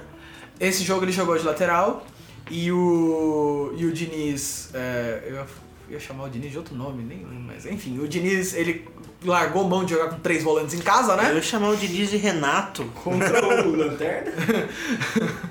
Esse 0.59 0.83
jogo 0.83 1.03
ele 1.03 1.11
jogou 1.11 1.37
de 1.37 1.43
lateral 1.43 2.05
e 2.49 2.71
o, 2.71 3.73
e 3.75 3.85
o 3.85 3.91
Diniz. 3.91 4.69
É, 4.73 5.23
eu 5.27 5.45
ia 5.89 5.99
chamar 5.99 6.25
o 6.25 6.29
Diniz 6.29 6.51
de 6.51 6.57
outro 6.57 6.75
nome, 6.75 7.03
nem 7.03 7.25
mas 7.45 7.65
enfim, 7.65 7.99
o 7.99 8.07
Diniz, 8.07 8.53
ele 8.53 8.87
largou 9.23 9.63
mão 9.63 9.83
de 9.83 9.93
jogar 9.93 10.09
com 10.09 10.19
três 10.19 10.43
volantes 10.43 10.73
em 10.73 10.79
casa, 10.79 11.13
Eu 11.13 11.17
né? 11.17 11.33
ia 11.35 11.41
chamar 11.41 11.69
o 11.69 11.77
Diniz 11.77 12.09
de 12.09 12.17
Renato. 12.17 12.85
Contra 13.03 13.45
o 13.65 13.75
Lanterna. 13.75 14.31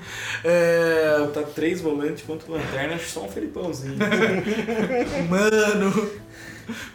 É, 0.47 1.17
Botar 1.21 1.41
três 1.41 1.81
volantes 1.81 2.23
contra 2.23 2.51
o 2.51 2.53
Lanterna, 2.53 2.93
acho 2.93 3.09
só 3.09 3.23
um 3.23 3.29
Felipãozinho. 3.29 3.97
mano, 5.27 6.11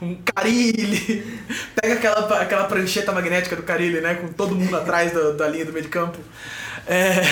um 0.01 0.17
Carilli, 0.23 1.27
pega 1.75 1.95
aquela, 1.95 2.41
aquela 2.41 2.65
prancheta 2.67 3.11
magnética 3.11 3.57
do 3.57 3.65
Carilli, 3.65 4.01
né, 4.01 4.15
com 4.15 4.29
todo 4.29 4.55
mundo 4.55 4.77
atrás 4.77 5.13
da, 5.13 5.33
da 5.33 5.49
linha 5.49 5.65
do 5.65 5.73
meio 5.73 5.85
de 5.85 5.91
campo. 5.91 6.19
É, 6.87 7.23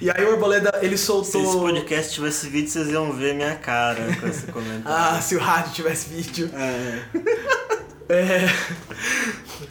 e 0.00 0.10
aí 0.10 0.24
o 0.24 0.32
Arboleda, 0.32 0.78
ele 0.82 0.96
Se 0.96 1.04
soltou... 1.06 1.42
esse 1.42 1.56
podcast 1.58 2.14
tivesse 2.14 2.48
vídeo, 2.48 2.70
vocês 2.70 2.88
iam 2.88 3.12
ver 3.12 3.34
minha 3.34 3.54
cara 3.56 4.16
com 4.20 4.26
esse 4.26 4.46
comentário. 4.52 4.84
Ah, 4.86 5.20
se 5.20 5.36
o 5.36 5.38
rádio 5.38 5.72
tivesse 5.72 6.08
vídeo. 6.08 6.50
É. 6.54 7.02
É, 8.12 8.52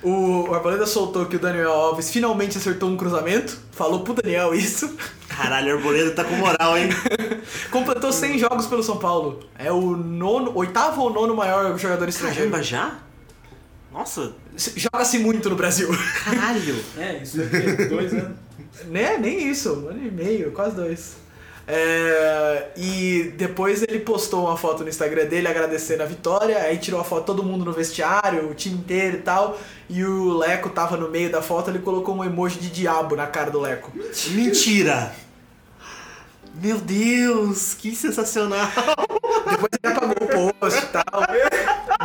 o 0.02 0.54
Arboleda 0.54 0.86
soltou 0.86 1.26
que 1.26 1.36
o 1.36 1.40
Daniel 1.40 1.74
Alves 1.74 2.10
finalmente 2.10 2.58
acertou 2.58 2.90
um 2.90 2.96
cruzamento. 2.96 3.60
Falou 3.74 4.00
pro 4.00 4.14
Daniel 4.14 4.56
isso. 4.56 4.96
Caralho, 5.28 5.74
o 5.74 5.78
Arboleda 5.78 6.12
tá 6.12 6.24
com 6.24 6.36
moral, 6.36 6.78
hein? 6.78 6.88
Completou 7.70 8.14
100 8.14 8.40
jogos 8.40 8.66
pelo 8.66 8.82
São 8.82 8.96
Paulo. 8.96 9.42
É 9.58 9.70
o 9.74 9.94
nono, 9.98 10.54
oitavo 10.56 11.02
ou 11.02 11.10
nono 11.12 11.36
maior 11.36 11.78
jogador 11.78 12.08
estrangeiro. 12.08 12.50
Caramba, 12.50 12.64
já? 12.64 13.00
Nossa, 13.92 14.32
Joga-se 14.56 15.20
muito 15.20 15.50
no 15.50 15.58
Brasil. 15.58 15.90
caralho. 16.24 16.82
É, 16.98 17.18
isso 17.22 17.42
aqui, 17.42 17.86
dois 17.90 18.14
anos. 18.14 18.38
Né? 18.86 19.18
Nem 19.18 19.50
isso, 19.50 19.74
um 19.74 19.90
ano 19.90 20.06
e 20.06 20.12
meio, 20.12 20.52
quase 20.52 20.76
dois. 20.76 21.16
É, 21.72 22.70
e 22.76 23.32
depois 23.38 23.84
ele 23.84 24.00
postou 24.00 24.46
uma 24.46 24.58
foto 24.58 24.82
no 24.82 24.90
Instagram 24.90 25.26
dele 25.26 25.48
agradecendo 25.48 26.02
a 26.02 26.06
vitória, 26.08 26.58
aí 26.58 26.80
tirou 26.80 27.00
a 27.00 27.04
foto 27.04 27.26
todo 27.26 27.44
mundo 27.44 27.64
no 27.64 27.72
vestiário, 27.72 28.50
o 28.50 28.56
time 28.56 28.76
inteiro 28.76 29.18
e 29.18 29.22
tal, 29.22 29.56
e 29.88 30.04
o 30.04 30.36
Leco 30.36 30.70
tava 30.72 30.98
no 30.98 31.10
meio 31.10 31.32
da 31.32 31.44
foto, 31.44 31.70
ele 31.70 31.78
colocou 31.78 32.16
um 32.16 32.24
emoji 32.24 32.60
de 32.60 32.72
diabo 32.72 33.16
na 33.16 33.28
cara 33.28 33.52
do 33.52 33.60
Leco. 33.60 33.92
Mentira! 34.30 35.14
Meu 36.56 36.80
Deus, 36.80 37.76
que 37.76 37.96
sensacional! 37.96 38.68
Depois 39.48 39.70
ele 39.84 39.94
apagou 39.94 40.28
o 40.28 40.54
post 40.60 40.80
e 40.80 40.88
tal. 40.88 41.04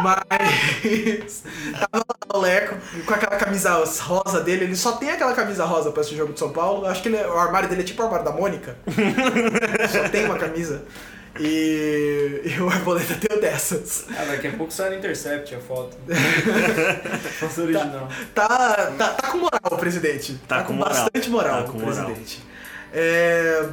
Mas 0.04 1.42
tava 1.72 2.04
lá 2.08 2.38
o 2.38 2.40
Leco 2.40 2.76
com 3.06 3.14
aquela 3.14 3.36
camisa 3.36 3.72
rosa 4.02 4.40
dele. 4.40 4.64
Ele 4.64 4.76
só 4.76 4.92
tem 4.92 5.10
aquela 5.10 5.32
camisa 5.32 5.64
rosa 5.64 5.90
pra 5.90 6.02
esse 6.02 6.14
jogo 6.16 6.32
de 6.32 6.38
São 6.38 6.50
Paulo. 6.52 6.86
Acho 6.86 7.02
que 7.02 7.08
ele 7.08 7.16
é- 7.16 7.26
o 7.26 7.38
armário 7.38 7.68
dele 7.68 7.80
é 7.80 7.84
tipo 7.84 8.02
o 8.02 8.04
armário 8.04 8.24
da 8.24 8.32
Mônica. 8.32 8.76
só 9.90 10.08
tem 10.08 10.24
uma 10.26 10.38
camisa. 10.38 10.84
E, 11.40 12.42
e 12.44 12.60
o 12.60 12.68
Arboleta 12.70 13.14
deu 13.28 13.40
dessas. 13.40 14.04
Ah, 14.16 14.24
daqui 14.24 14.46
a 14.46 14.52
pouco 14.52 14.72
sai 14.72 14.90
no 14.90 14.96
Intercept 14.96 15.52
a 15.54 15.58
foto. 15.58 15.96
Foto 17.40 17.62
original. 17.62 18.08
Tá, 18.34 18.92
tá, 18.96 19.08
tá 19.14 19.28
com 19.32 19.38
moral 19.38 19.60
o 19.72 19.76
presidente. 19.76 20.40
Tá 20.46 20.62
com 20.62 20.74
moral. 20.74 20.92
bastante 20.94 21.28
moral 21.30 21.64
Tá 21.64 21.72
com 21.72 21.78
o 21.78 21.80
moral. 21.80 22.04
presidente. 22.04 22.40
É, 22.92 23.66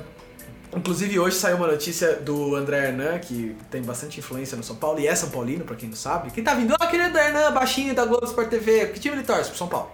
Inclusive 0.75 1.19
hoje 1.19 1.35
saiu 1.35 1.57
uma 1.57 1.67
notícia 1.67 2.15
do 2.15 2.55
André 2.55 2.87
Hernan, 2.87 3.19
que 3.19 3.55
tem 3.69 3.81
bastante 3.81 4.19
influência 4.19 4.55
no 4.55 4.63
São 4.63 4.75
Paulo 4.75 4.99
e 4.99 5.07
é 5.07 5.13
São 5.13 5.29
Paulino, 5.29 5.65
pra 5.65 5.75
quem 5.75 5.89
não 5.89 5.95
sabe. 5.95 6.31
Quem 6.31 6.43
tá 6.43 6.53
vindo? 6.53 6.73
Ah, 6.79 6.85
aquele 6.85 7.03
André 7.03 7.27
Hernan, 7.27 7.51
baixinho 7.51 7.93
da 7.93 8.05
Globo 8.05 8.25
Sport 8.25 8.49
TV. 8.49 8.87
Que 8.87 8.99
time 8.99 9.15
ele 9.17 9.23
torce? 9.23 9.49
Pro 9.49 9.57
São 9.57 9.67
Paulo. 9.67 9.91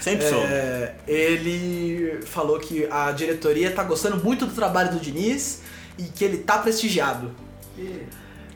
Sempre. 0.00 0.26
É, 0.26 0.94
ele 1.06 2.20
falou 2.26 2.58
que 2.58 2.86
a 2.90 3.10
diretoria 3.12 3.70
tá 3.70 3.82
gostando 3.82 4.22
muito 4.22 4.44
do 4.46 4.54
trabalho 4.54 4.92
do 4.92 5.00
Diniz 5.00 5.60
e 5.98 6.02
que 6.04 6.24
ele 6.24 6.38
tá 6.38 6.58
prestigiado. 6.58 7.30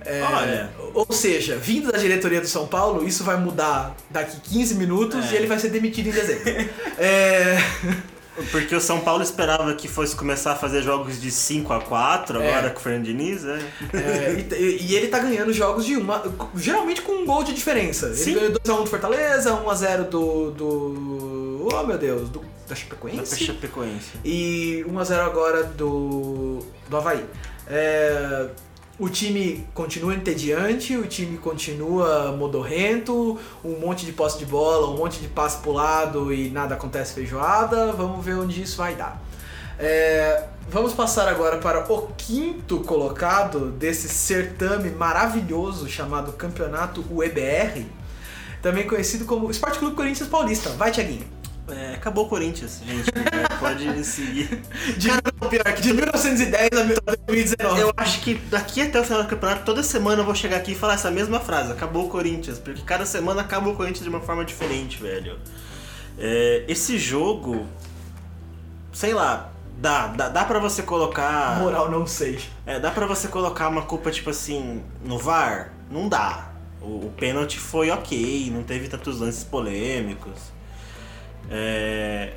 É, 0.05 0.23
Olha. 0.23 0.71
Ou 0.95 1.11
seja, 1.13 1.57
vindo 1.57 1.91
da 1.91 1.99
diretoria 1.99 2.41
do 2.41 2.47
São 2.47 2.67
Paulo, 2.67 3.07
isso 3.07 3.25
vai 3.25 3.37
mudar 3.37 3.97
daqui 4.11 4.39
15 4.41 4.75
minutos 4.77 5.25
É. 5.31 5.35
e 5.35 5.37
ele 5.37 5.47
vai 5.47 5.59
ser 5.59 5.71
demitido 5.71 6.09
em 6.09 6.13
dezembro. 6.13 6.45
é, 6.99 7.57
Porque 8.51 8.75
o 8.75 8.81
São 8.81 9.01
Paulo 9.01 9.23
esperava 9.23 9.75
que 9.75 9.89
fosse 9.89 10.15
começar 10.15 10.53
a 10.53 10.57
fazer 10.57 10.83
jogos 10.83 11.21
de 11.21 11.31
5 11.31 11.73
a 11.73 11.81
4 11.81 12.41
É. 12.41 12.49
agora 12.49 12.71
com 12.71 12.79
o 12.81 12.83
Fernando 12.83 13.05
Diniz, 13.05 13.45
é. 13.45 13.59
é, 13.95 14.47
e, 14.59 14.87
e 14.87 14.97
ele 14.97 15.09
tá 15.09 15.19
ganhando 15.19 15.53
jogos 15.53 15.85
de 15.85 15.97
uma. 15.97 16.23
Geralmente 16.57 17.03
com 17.03 17.13
um 17.13 17.27
gol 17.27 17.43
de 17.45 17.53
diferença. 17.53 18.15
Sim. 18.15 18.33
Ele 18.33 18.41
ganhou 18.41 18.53
2x1 18.61 18.85
do 18.85 18.87
Fortaleza, 18.91 19.51
1x0 19.53 20.09
do. 20.09 20.51
do. 20.53 21.69
Oh 21.73 21.83
meu 21.85 21.99
Deus, 21.99 22.29
do, 22.31 22.41
da 22.41 22.47
Da 22.69 22.75
Chapecoense. 22.75 23.45
Chapecoense. 23.45 24.11
E 24.25 24.85
1x0 24.89 25.19
agora 25.21 25.65
do. 25.65 26.61
do 26.89 26.97
Havaí. 26.97 27.25
É, 27.67 28.49
o 28.99 29.09
time 29.09 29.65
continua 29.73 30.15
entediante, 30.15 30.97
o 30.97 31.07
time 31.07 31.39
continua 31.39 32.33
modorrento, 32.33 33.39
um 33.65 33.79
monte 33.79 34.05
de 34.05 34.13
posse 34.13 34.39
de 34.39 34.45
bola, 34.45 34.89
um 34.89 34.97
monte 34.97 35.21
de 35.21 35.29
passe 35.29 35.59
pro 35.59 35.73
lado 35.73 36.33
e 36.33 36.51
nada 36.51 36.75
acontece 36.75 37.15
feijoada. 37.15 37.93
Vamos 37.93 38.25
ver 38.25 38.35
onde 38.35 38.61
isso 38.61 38.77
vai 38.77 38.97
dar. 38.97 39.23
É, 39.79 40.47
vamos 40.69 40.93
passar 40.93 41.29
agora 41.29 41.59
para 41.59 41.81
o 41.93 42.09
quinto 42.17 42.81
colocado 42.81 43.71
desse 43.71 44.09
certame 44.09 44.91
maravilhoso 44.91 45.89
chamado 45.89 46.33
Campeonato 46.33 47.05
UEBR, 47.09 47.85
também 48.61 48.89
conhecido 48.89 49.25
como 49.25 49.49
Esporte 49.49 49.79
Clube 49.79 49.95
Corinthians 49.95 50.29
Paulista. 50.29 50.71
Vai, 50.71 50.91
Tiaguinho. 50.91 51.38
É, 51.71 51.95
acabou 51.95 52.27
o 52.27 52.29
Corinthians, 52.29 52.81
gente. 52.85 53.11
É, 53.39 53.57
pode 53.59 54.05
seguir. 54.05 54.63
De, 54.97 55.09
pior, 55.49 55.75
que 55.75 55.83
de 55.83 55.93
1910 55.93 56.71
a 56.73 56.83
2019. 57.27 57.81
Eu 57.81 57.93
acho 57.97 58.21
que 58.21 58.35
daqui 58.35 58.83
até 58.83 59.01
o 59.01 59.05
final 59.05 59.23
do 59.23 59.29
campeonato, 59.29 59.65
toda 59.65 59.83
semana 59.83 60.23
eu 60.23 60.25
vou 60.25 60.35
chegar 60.35 60.57
aqui 60.57 60.73
e 60.73 60.75
falar 60.75 60.95
essa 60.95 61.11
mesma 61.11 61.41
frase. 61.41 61.73
Acabou 61.73 62.07
o 62.07 62.09
Corinthians. 62.09 62.59
Porque 62.59 62.83
cada 62.83 63.05
semana 63.05 63.43
acaba 63.43 63.69
o 63.69 63.77
Corinthians 63.77 64.03
de 64.03 64.09
uma 64.09 64.21
forma 64.21 64.45
diferente, 64.45 65.01
velho. 65.01 65.39
É, 66.19 66.65
esse 66.67 66.99
jogo, 66.99 67.67
sei 68.93 69.13
lá, 69.13 69.53
dá, 69.77 70.09
dá, 70.09 70.29
dá 70.29 70.45
pra 70.45 70.59
você 70.59 70.83
colocar... 70.83 71.59
Moral, 71.61 71.91
não 71.91 72.07
sei. 72.07 72.41
É, 72.67 72.81
dá 72.81 72.91
pra 72.91 73.07
você 73.07 73.29
colocar 73.29 73.69
uma 73.69 73.83
culpa, 73.83 74.11
tipo 74.11 74.31
assim, 74.31 74.83
no 75.05 75.19
VAR? 75.19 75.73
Não 75.91 76.09
dá. 76.09 76.51
O, 76.81 77.07
o 77.07 77.13
pênalti 77.17 77.59
foi 77.59 77.91
ok, 77.91 78.51
não 78.53 78.63
teve 78.63 78.89
tantos 78.89 79.21
lances 79.21 79.45
polêmicos. 79.45 80.58
É... 81.51 82.33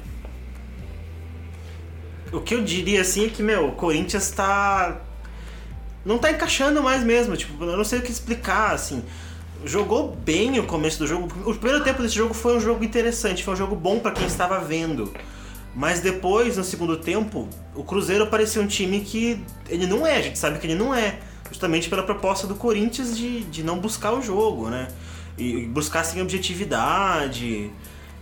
O 2.32 2.39
que 2.39 2.56
eu 2.56 2.63
diria 2.63 3.02
assim 3.02 3.26
é 3.26 3.30
que, 3.30 3.43
meu, 3.43 3.67
o 3.67 3.71
Corinthians 3.74 4.32
tá. 4.32 5.02
Não 6.06 6.17
tá 6.17 6.32
encaixando 6.32 6.82
mais 6.82 7.04
mesmo. 7.04 7.36
Tipo, 7.36 7.63
eu 7.63 7.78
não 7.78 7.84
sei 7.84 8.00
o 8.00 8.02
que 8.02 8.12
explicar, 8.12 8.74
assim. 8.74 9.04
Jogou 9.65 10.15
bem 10.15 10.60
o 10.60 10.63
começo 10.65 10.97
do 10.97 11.06
jogo. 11.06 11.28
O 11.45 11.54
primeiro 11.54 11.84
tempo 11.84 12.02
desse 12.02 12.15
jogo 12.15 12.34
foi 12.34 12.56
um 12.56 12.60
jogo 12.60 12.84
interessante, 12.84 13.43
foi 13.43 13.54
um 13.54 13.58
jogo 13.58 13.76
bom 13.76 14.00
pra 14.00 14.12
quem 14.12 14.26
estava 14.26 14.60
vendo. 14.60 15.13
Mas 15.76 16.00
depois, 16.00 16.58
no 16.58 16.63
segundo 16.63 16.97
tempo, 16.97 17.47
o 17.76 17.84
Cruzeiro 17.84 18.28
parecia 18.28 18.62
um 18.62 18.67
time 18.67 19.02
que 19.02 19.41
ele 19.69 19.86
não 19.86 20.06
é, 20.06 20.17
a 20.17 20.21
gente 20.21 20.38
sabe 20.38 20.60
que 20.60 20.67
ele 20.67 20.76
não 20.76 20.93
é. 20.93 21.19
Justamente 21.50 21.89
pela 21.89 22.04
proposta 22.04 22.47
do 22.47 22.56
Corinthians 22.56 23.15
de, 23.15 23.41
de 23.43 23.62
não 23.62 23.78
buscar 23.78 24.13
o 24.13 24.21
jogo, 24.21 24.69
né? 24.69 24.88
E 25.38 25.65
buscar 25.65 26.04
sem 26.04 26.21
objetividade. 26.21 27.69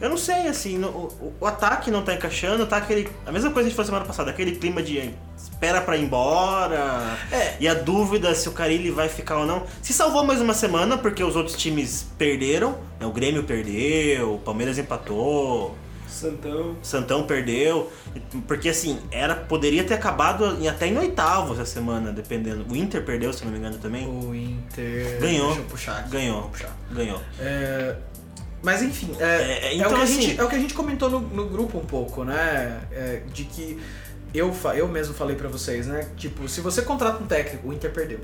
Eu 0.01 0.09
não 0.09 0.17
sei, 0.17 0.47
assim, 0.47 0.77
no- 0.77 0.88
o, 0.89 1.33
o 1.41 1.45
ataque 1.45 1.91
não 1.91 2.01
tá 2.03 2.13
encaixando, 2.13 2.65
tá 2.65 2.77
aquele. 2.77 3.09
A 3.25 3.31
mesma 3.31 3.51
coisa 3.51 3.67
que 3.67 3.67
a 3.67 3.69
gente 3.69 3.75
falou 3.75 3.85
semana 3.88 4.05
passada, 4.05 4.31
aquele 4.31 4.53
clima 4.55 4.81
de 4.81 5.12
espera 5.38 5.81
pra 5.81 5.97
ir 5.97 6.03
embora. 6.03 7.17
É. 7.31 7.55
E 7.59 7.67
a 7.67 7.73
dúvida 7.73 8.33
se 8.33 8.47
o 8.47 8.51
Carilli 8.53 8.91
vai 8.91 9.09
ficar 9.09 9.38
ou 9.38 9.45
não. 9.45 9.63
Se 9.81 9.91
salvou 9.93 10.23
mais 10.23 10.39
uma 10.39 10.53
semana, 10.53 10.97
porque 10.97 11.23
os 11.23 11.35
outros 11.35 11.57
times 11.57 12.05
perderam. 12.17 12.77
né? 12.99 13.05
O 13.05 13.12
Grêmio 13.12 13.43
perdeu, 13.43 14.35
o 14.35 14.39
Palmeiras 14.39 14.77
empatou. 14.77 15.75
Santão. 16.07 16.75
Santão 16.81 17.23
perdeu, 17.23 17.89
porque 18.47 18.67
assim, 18.69 18.99
era 19.12 19.35
poderia 19.35 19.83
ter 19.85 19.93
acabado 19.93 20.57
em, 20.59 20.67
até 20.67 20.88
em 20.88 20.97
oitavo 20.97 21.53
essa 21.53 21.65
semana, 21.65 22.12
dependendo. 22.12 22.65
O 22.69 22.75
Inter 22.75 23.05
perdeu, 23.05 23.31
se 23.31 23.45
não 23.45 23.51
me 23.51 23.57
engano, 23.59 23.77
também. 23.77 24.05
O 24.07 24.35
Inter. 24.35 25.17
Ganhou. 25.21 25.47
Deixa 25.47 25.62
eu 25.62 25.65
puxar 25.65 25.99
aqui. 25.99 26.09
Ganhou. 26.09 26.43
Puxar. 26.49 26.75
Ganhou. 26.91 27.21
É, 27.39 27.95
Mas 28.62 28.82
enfim, 28.82 29.12
é, 29.19 29.24
É, 29.24 29.65
é 29.67 29.76
então, 29.76 29.91
o 29.91 29.93
que 29.95 30.00
a 30.02 30.04
assim- 30.04 30.22
gente, 30.22 30.39
é 30.39 30.43
o 30.43 30.50
que 30.50 30.56
a 30.56 30.60
gente 30.60 30.74
comentou 30.74 31.10
no, 31.10 31.19
no 31.22 31.45
grupo 31.48 31.78
um 31.78 31.86
pouco, 31.86 32.24
né? 32.24 32.82
É, 32.91 33.22
de 33.34 33.45
que 33.45 33.80
eu, 34.34 34.54
eu 34.76 34.88
mesmo 34.88 35.13
falei 35.13 35.36
pra 35.36 35.48
vocês, 35.48 35.88
né? 35.88 36.08
Tipo, 36.17 36.48
se 36.48 36.62
você 36.62 36.82
contrata 36.84 37.24
um 37.24 37.26
técnico, 37.26 37.67
o 37.69 37.74
Inter 37.74 37.91
perdeu. 37.91 38.19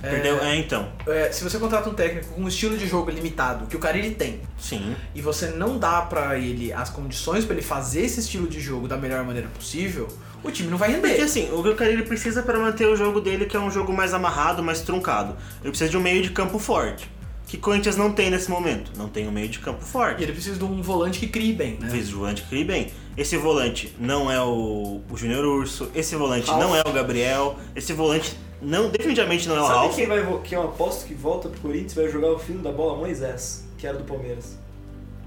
É, 0.00 0.10
Perdeu, 0.10 0.38
é 0.40 0.56
então. 0.56 0.92
é, 1.08 1.32
se 1.32 1.42
você 1.42 1.58
contrata 1.58 1.88
um 1.90 1.94
técnico 1.94 2.28
com 2.34 2.42
um 2.42 2.46
estilo 2.46 2.76
de 2.78 2.86
jogo 2.86 3.10
limitado, 3.10 3.66
que 3.66 3.74
o 3.74 3.80
cara 3.80 3.98
ele 3.98 4.12
tem, 4.14 4.40
Sim. 4.56 4.94
e 5.12 5.20
você 5.20 5.48
não 5.48 5.76
dá 5.76 6.02
pra 6.02 6.38
ele 6.38 6.72
as 6.72 6.88
condições 6.88 7.44
pra 7.44 7.54
ele 7.56 7.64
fazer 7.64 8.02
esse 8.02 8.20
estilo 8.20 8.46
de 8.46 8.60
jogo 8.60 8.86
da 8.86 8.96
melhor 8.96 9.24
maneira 9.24 9.48
possível, 9.48 10.06
o 10.44 10.52
time 10.52 10.70
não 10.70 10.78
vai 10.78 10.92
render. 10.92 11.08
Porque 11.08 11.22
assim, 11.22 11.50
o 11.52 11.60
que 11.64 11.68
o 11.70 11.74
Carilli 11.74 12.04
precisa 12.04 12.42
para 12.44 12.56
manter 12.60 12.86
o 12.86 12.94
jogo 12.94 13.20
dele, 13.20 13.46
que 13.46 13.56
é 13.56 13.60
um 13.60 13.72
jogo 13.72 13.92
mais 13.92 14.14
amarrado, 14.14 14.62
mais 14.62 14.82
truncado. 14.82 15.34
Ele 15.62 15.70
precisa 15.70 15.90
de 15.90 15.96
um 15.96 16.00
meio 16.00 16.22
de 16.22 16.30
campo 16.30 16.60
forte. 16.60 17.10
Que 17.48 17.56
Corinthians 17.56 17.96
não 17.96 18.12
tem 18.12 18.30
nesse 18.30 18.50
momento. 18.50 18.92
Não 18.96 19.08
tem 19.08 19.26
um 19.26 19.32
meio 19.32 19.48
de 19.48 19.58
campo 19.58 19.80
E 19.82 19.88
forte. 19.88 20.22
ele 20.22 20.32
precisa 20.32 20.56
de 20.58 20.64
um 20.64 20.82
volante 20.82 21.18
que 21.18 21.26
crie 21.26 21.52
bem, 21.54 21.78
né? 21.80 21.88
Fez 21.88 22.12
o 22.12 22.24
Ante 22.24 22.42
crie 22.42 22.62
bem. 22.64 22.92
Esse 23.16 23.36
volante 23.38 23.94
não 23.98 24.30
é 24.30 24.40
o, 24.42 25.00
o 25.10 25.16
Júnior 25.16 25.44
Urso, 25.44 25.90
esse 25.94 26.14
volante 26.14 26.48
não 26.50 26.76
é 26.76 26.82
o 26.86 26.92
Gabriel, 26.92 27.56
esse 27.74 27.92
volante 27.94 28.38
não, 28.60 28.90
definitivamente 28.90 29.48
não 29.48 29.56
é 29.56 29.60
o 29.60 29.66
Sabe 29.66 29.78
Ralf. 29.78 29.94
quem 29.96 30.06
vai 30.06 30.40
que 30.44 30.54
eu 30.54 30.62
aposto 30.62 31.06
que 31.06 31.14
volta 31.14 31.48
pro 31.48 31.58
Corinthians 31.60 31.94
vai 31.94 32.08
jogar 32.08 32.32
o 32.32 32.38
filho 32.38 32.58
da 32.60 32.70
bola 32.70 32.96
Moisés, 32.98 33.64
que 33.78 33.86
era 33.86 33.96
do 33.96 34.04
Palmeiras. 34.04 34.56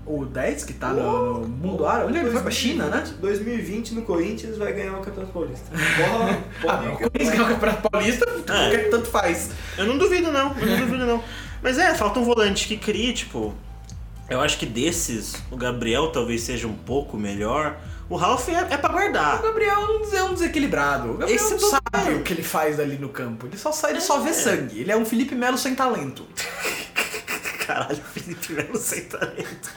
O 0.05 0.25
10 0.25 0.63
que 0.65 0.73
tá 0.73 0.89
no, 0.93 1.41
no 1.41 1.47
mundo 1.47 1.85
árabe? 1.85 2.09
Onde 2.09 2.19
ele 2.19 2.31
foi 2.31 2.41
pra 2.41 2.51
China, 2.51 2.85
né? 2.87 3.03
2020 3.19 3.93
no 3.93 4.01
Corinthians 4.03 4.57
vai 4.57 4.73
ganhar 4.73 4.93
o 4.97 5.01
Campeonato 5.01 5.31
Paulista. 5.33 5.65
Porra, 6.61 6.77
Ah, 6.87 6.93
o 6.93 6.97
Corinthians 6.97 7.29
ganhou 7.29 7.45
o 7.45 7.49
Campeonato 7.49 7.89
Paulista, 7.89 8.25
qualquer 8.25 8.89
tanto 8.89 9.07
faz. 9.09 9.51
Eu 9.77 9.85
não 9.85 9.97
duvido 9.97 10.31
não, 10.31 10.55
eu 10.57 10.65
não 10.67 10.77
duvido 10.77 11.05
não. 11.05 11.23
Mas 11.61 11.77
é, 11.77 11.93
falta 11.93 12.19
um 12.19 12.23
volante 12.23 12.67
que 12.67 12.77
crie, 12.77 13.13
tipo. 13.13 13.53
Eu 14.29 14.39
acho 14.39 14.57
que 14.57 14.65
desses, 14.65 15.35
o 15.51 15.57
Gabriel 15.57 16.09
talvez 16.11 16.41
seja 16.41 16.65
um 16.65 16.73
pouco 16.73 17.17
melhor. 17.17 17.77
O 18.09 18.15
Ralf 18.15 18.49
é, 18.49 18.73
é 18.73 18.77
pra 18.77 18.89
O 18.89 18.93
guardar. 18.93 19.41
Gabriel 19.41 20.01
é 20.13 20.23
um 20.23 20.33
desequilibrado. 20.33 21.11
O 21.11 21.17
Gabriel 21.17 21.35
Esse 21.35 21.53
não 21.53 21.69
sabe 21.69 22.13
o 22.15 22.23
que 22.23 22.33
ele 22.33 22.43
faz 22.43 22.79
ali 22.79 22.97
no 22.97 23.09
campo. 23.09 23.45
Ele 23.47 23.57
só 23.57 23.71
sai, 23.71 23.91
ele 23.91 24.01
só 24.01 24.19
vê 24.19 24.33
sangue. 24.33 24.79
Ele 24.79 24.91
é 24.91 24.97
um 24.97 25.05
Felipe 25.05 25.35
Melo 25.35 25.57
sem 25.57 25.75
talento. 25.75 26.25
Caralho, 27.65 28.01
Felipe 28.41 28.53
Melo 28.53 28.77
sem 28.77 29.03
talento. 29.05 29.73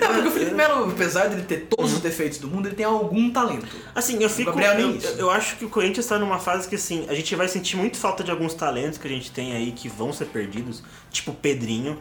Não, 0.00 0.08
porque 0.14 0.28
o 0.28 0.30
Felipe 0.30 0.54
Melo, 0.54 0.90
apesar 0.90 1.28
de 1.28 1.34
ele 1.34 1.42
ter 1.42 1.66
todos 1.68 1.92
os 1.94 2.00
defeitos 2.00 2.38
do 2.38 2.48
mundo, 2.48 2.68
ele 2.68 2.74
tem 2.74 2.86
algum 2.86 3.30
talento. 3.30 3.66
Assim, 3.94 4.22
eu 4.22 4.30
fico. 4.30 4.50
Gabriel 4.50 4.78
eu, 4.78 4.96
isso. 4.96 5.08
eu 5.18 5.30
acho 5.30 5.56
que 5.56 5.64
o 5.64 5.68
Corinthians 5.68 6.06
tá 6.06 6.18
numa 6.18 6.38
fase 6.38 6.68
que 6.68 6.74
assim, 6.74 7.06
a 7.08 7.14
gente 7.14 7.34
vai 7.34 7.48
sentir 7.48 7.76
muito 7.76 7.96
falta 7.96 8.22
de 8.22 8.30
alguns 8.30 8.54
talentos 8.54 8.98
que 8.98 9.06
a 9.06 9.10
gente 9.10 9.30
tem 9.30 9.54
aí 9.54 9.72
que 9.72 9.88
vão 9.88 10.12
ser 10.12 10.26
perdidos. 10.26 10.82
Tipo 11.10 11.32
o 11.32 11.34
Pedrinho. 11.34 11.98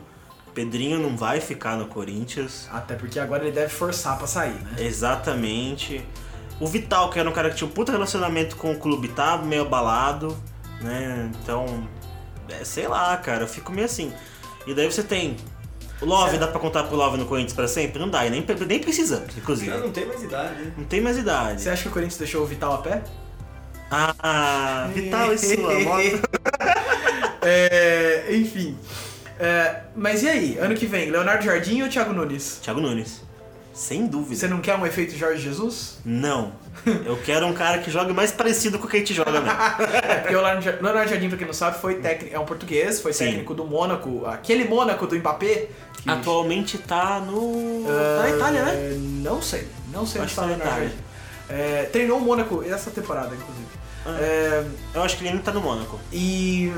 Pedrinho 0.53 0.99
não 0.99 1.15
vai 1.15 1.39
ficar 1.39 1.77
no 1.77 1.85
Corinthians. 1.85 2.67
Até 2.71 2.95
porque 2.95 3.19
agora 3.19 3.43
ele 3.43 3.53
deve 3.53 3.69
forçar 3.69 4.17
pra 4.17 4.27
sair, 4.27 4.53
né? 4.53 4.75
Exatamente. 4.79 6.05
O 6.59 6.67
Vital, 6.67 7.09
que 7.09 7.19
era 7.19 7.29
um 7.29 7.33
cara 7.33 7.49
que 7.49 7.55
tinha 7.55 7.67
um 7.67 7.71
puta 7.71 7.91
relacionamento 7.91 8.55
com 8.55 8.73
o 8.73 8.77
clube, 8.77 9.07
tá 9.07 9.37
meio 9.37 9.63
abalado, 9.63 10.37
né? 10.81 11.31
Então, 11.41 11.87
é, 12.49 12.63
sei 12.65 12.87
lá, 12.87 13.15
cara, 13.17 13.43
eu 13.43 13.47
fico 13.47 13.71
meio 13.71 13.85
assim. 13.85 14.13
E 14.67 14.73
daí 14.73 14.85
você 14.91 15.03
tem. 15.03 15.35
O 16.01 16.05
Love, 16.05 16.37
dá 16.37 16.47
pra 16.47 16.59
contar 16.59 16.83
pro 16.83 16.95
Love 16.95 17.17
no 17.17 17.25
Corinthians 17.25 17.53
pra 17.53 17.67
sempre? 17.67 17.99
Não 17.99 18.09
dá, 18.09 18.25
e 18.25 18.29
nem, 18.31 18.43
nem 18.67 18.79
precisamos, 18.79 19.37
inclusive. 19.37 19.69
Já 19.69 19.77
não 19.77 19.91
tem 19.91 20.05
mais 20.07 20.23
idade, 20.23 20.61
né? 20.61 20.73
Não 20.75 20.85
tem 20.85 20.99
mais 21.01 21.17
idade. 21.17 21.61
Você 21.61 21.69
acha 21.69 21.83
que 21.83 21.89
o 21.89 21.91
Corinthians 21.91 22.17
deixou 22.17 22.41
o 22.41 22.45
Vital 22.47 22.73
a 22.73 22.77
pé? 22.79 23.03
Ah, 23.91 24.89
Vital 24.93 25.33
e 25.33 25.37
sua 25.37 25.79
moto. 25.81 26.21
é, 27.41 28.25
enfim. 28.31 28.77
É, 29.39 29.81
mas 29.95 30.23
e 30.23 30.29
aí? 30.29 30.57
Ano 30.59 30.75
que 30.75 30.85
vem, 30.85 31.09
Leonardo 31.09 31.43
Jardim 31.43 31.81
ou 31.81 31.89
Thiago 31.89 32.13
Nunes? 32.13 32.59
Thiago 32.63 32.79
Nunes. 32.79 33.21
Sem 33.73 34.05
dúvida. 34.07 34.35
Você 34.35 34.47
não 34.47 34.59
quer 34.59 34.75
um 34.75 34.85
efeito 34.85 35.15
Jorge 35.17 35.41
Jesus? 35.41 35.97
Não. 36.05 36.53
Eu 37.05 37.17
quero 37.23 37.45
um 37.47 37.53
cara 37.53 37.77
que 37.79 37.89
jogue 37.91 38.11
mais 38.13 38.31
parecido 38.31 38.77
com 38.79 38.85
o 38.85 38.89
que 38.89 38.97
a 38.97 38.99
gente 38.99 39.13
joga 39.13 39.31
mesmo. 39.41 39.47
É, 39.49 40.15
porque 40.17 40.35
o 40.35 40.39
Leonardo 40.39 40.61
Jar- 40.61 40.77
Leonardo 40.81 41.09
Jardim, 41.09 41.29
pra 41.29 41.37
quem 41.37 41.47
não 41.47 41.53
sabe, 41.53 41.79
foi 41.79 41.95
técnico, 41.95 42.35
é 42.35 42.39
um 42.39 42.45
português, 42.45 42.99
foi 43.01 43.13
Sim. 43.13 43.25
técnico 43.25 43.53
do 43.53 43.65
Mônaco, 43.65 44.25
aquele 44.25 44.65
Mônaco 44.65 45.05
do 45.07 45.15
Mbappé. 45.15 45.67
que- 46.01 46.09
Atualmente 46.09 46.77
tá 46.79 47.19
no. 47.19 47.83
Tá 47.85 48.23
na 48.23 48.29
Itália, 48.29 48.63
né? 48.63 48.95
Não 49.21 49.41
sei, 49.41 49.67
não 49.93 50.05
sei 50.05 50.21
onde 50.21 50.31
Acho 50.31 50.35
tá 50.35 50.41
o 50.45 50.49
que 50.49 50.55
tá 50.55 50.57
Leonardo 50.65 50.85
Itália. 50.85 50.89
Jardim. 51.49 51.73
É, 51.79 51.83
treinou 51.91 52.17
o 52.17 52.21
Mônaco 52.21 52.63
essa 52.63 52.89
temporada, 52.91 53.35
inclusive. 53.35 53.67
Ah. 54.05 54.17
É, 54.19 54.65
Eu 54.95 55.03
acho 55.03 55.15
que 55.17 55.21
ele 55.23 55.29
ainda 55.29 55.43
tá 55.43 55.51
no 55.51 55.61
Mônaco. 55.61 55.99
e, 56.11 56.71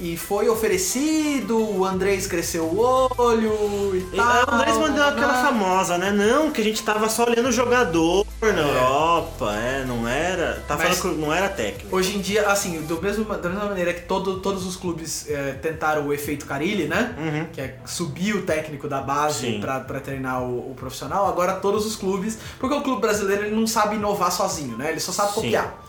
e 0.00 0.16
foi 0.16 0.48
oferecido, 0.48 1.58
o 1.58 1.84
Andrés 1.84 2.26
cresceu 2.26 2.64
o 2.64 2.78
olho 3.18 3.96
e 3.96 4.16
tal. 4.16 4.26
a 4.26 4.54
Andrés 4.54 4.76
mandou 4.76 5.04
aquela 5.04 5.40
ah, 5.40 5.44
famosa, 5.44 5.98
né? 5.98 6.10
Não, 6.12 6.50
que 6.50 6.60
a 6.60 6.64
gente 6.64 6.82
tava 6.82 7.08
só 7.08 7.24
olhando 7.24 7.48
o 7.48 7.52
jogador 7.52 8.24
na 8.40 8.48
Europa, 8.48 9.52
é, 9.56 9.84
não 9.84 10.06
era. 10.06 10.62
Tá 10.68 10.76
Mas- 10.76 10.98
falando 10.98 11.16
que 11.16 11.20
não 11.20 11.32
era 11.32 11.48
técnico. 11.48 11.96
Hoje 11.96 12.16
em 12.16 12.20
dia, 12.20 12.48
assim, 12.48 12.80
do 12.82 13.02
mesmo, 13.02 13.24
da 13.24 13.48
mesma 13.48 13.64
maneira 13.64 13.92
que 13.92 14.02
todo, 14.02 14.38
todos 14.40 14.64
os 14.64 14.76
clubes 14.76 15.28
é, 15.28 15.52
tentaram 15.54 16.06
o 16.06 16.12
efeito 16.12 16.46
Carilli, 16.46 16.86
né? 16.86 17.14
Uhum. 17.18 17.46
Que 17.52 17.60
é 17.60 17.78
subir 17.84 18.36
o 18.36 18.42
técnico 18.42 18.88
da 18.88 19.00
base 19.00 19.58
pra 19.58 19.80
treinar 20.00 20.42
o, 20.42 20.70
o 20.70 20.74
profissional, 20.76 21.26
agora 21.26 21.54
todos 21.54 21.84
os 21.84 21.96
clubes. 21.96 22.38
Porque 22.60 22.74
o 22.74 22.82
clube 22.82 23.00
brasileiro 23.00 23.46
ele 23.46 23.56
não 23.56 23.66
sabe 23.66 23.96
inovar 23.96 24.30
sozinho, 24.30 24.76
né? 24.76 24.90
Ele 24.90 25.00
só 25.00 25.10
sabe 25.10 25.30
Sim. 25.30 25.34
copiar. 25.34 25.87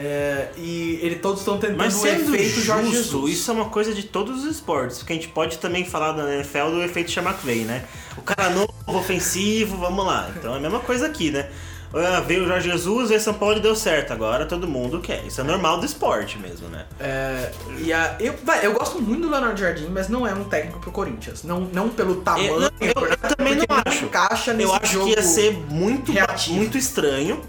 É, 0.00 0.48
e 0.56 1.00
ele, 1.02 1.16
todos 1.16 1.40
estão 1.40 1.58
tentando 1.58 1.78
Mas 1.78 1.96
o 1.96 1.98
sendo 2.00 2.32
efeito 2.34 2.60
Jorge 2.60 2.84
justo, 2.92 3.02
Jesus. 3.02 3.32
isso 3.32 3.50
é 3.50 3.54
uma 3.54 3.64
coisa 3.68 3.92
de 3.92 4.04
todos 4.04 4.44
os 4.44 4.50
esportes. 4.50 4.98
Porque 4.98 5.12
a 5.12 5.16
gente 5.16 5.28
pode 5.28 5.58
também 5.58 5.84
falar 5.84 6.12
da 6.12 6.32
NFL 6.34 6.70
do 6.70 6.82
efeito 6.82 7.10
Chamaclay, 7.10 7.64
né? 7.64 7.84
O 8.16 8.22
cara 8.22 8.48
novo, 8.50 8.72
ofensivo, 8.86 9.76
vamos 9.76 10.06
lá. 10.06 10.30
Então 10.36 10.54
é 10.54 10.58
a 10.58 10.60
mesma 10.60 10.78
coisa 10.80 11.06
aqui, 11.06 11.30
né? 11.32 11.48
Ah, 11.92 12.20
veio 12.20 12.44
o 12.44 12.46
Jorge 12.46 12.70
Jesus, 12.70 13.08
veio 13.08 13.20
São 13.20 13.32
Paulo 13.32 13.56
e 13.56 13.60
deu 13.60 13.74
certo. 13.74 14.12
Agora 14.12 14.44
todo 14.46 14.68
mundo 14.68 15.00
quer. 15.00 15.24
Isso 15.24 15.40
é 15.40 15.44
normal 15.44 15.80
do 15.80 15.86
esporte 15.86 16.38
mesmo, 16.38 16.68
né? 16.68 16.84
É, 17.00 17.50
e 17.78 17.90
a, 17.92 18.14
eu, 18.20 18.34
vai, 18.44 18.64
eu 18.64 18.74
gosto 18.74 19.00
muito 19.00 19.22
do 19.22 19.30
Leonardo 19.30 19.58
Jardim, 19.58 19.86
mas 19.90 20.06
não 20.08 20.26
é 20.26 20.34
um 20.34 20.44
técnico 20.44 20.78
pro 20.80 20.92
Corinthians. 20.92 21.42
Não, 21.44 21.62
não 21.72 21.88
pelo 21.88 22.16
tamanho. 22.16 22.46
Eu- 22.54 22.60
não, 22.60 22.70
eu- 22.80 23.08
eu 23.10 23.34
também 23.36 23.54
não 23.56 23.64
acho. 23.86 24.04
encaixa 24.04 24.52
nesse 24.52 24.68
Eu 24.68 24.74
acho 24.74 25.00
que 25.04 25.10
ia 25.10 25.22
ser 25.22 25.56
muito, 25.70 26.12
reativo. 26.12 26.56
muito 26.56 26.76
estranho. 26.76 27.40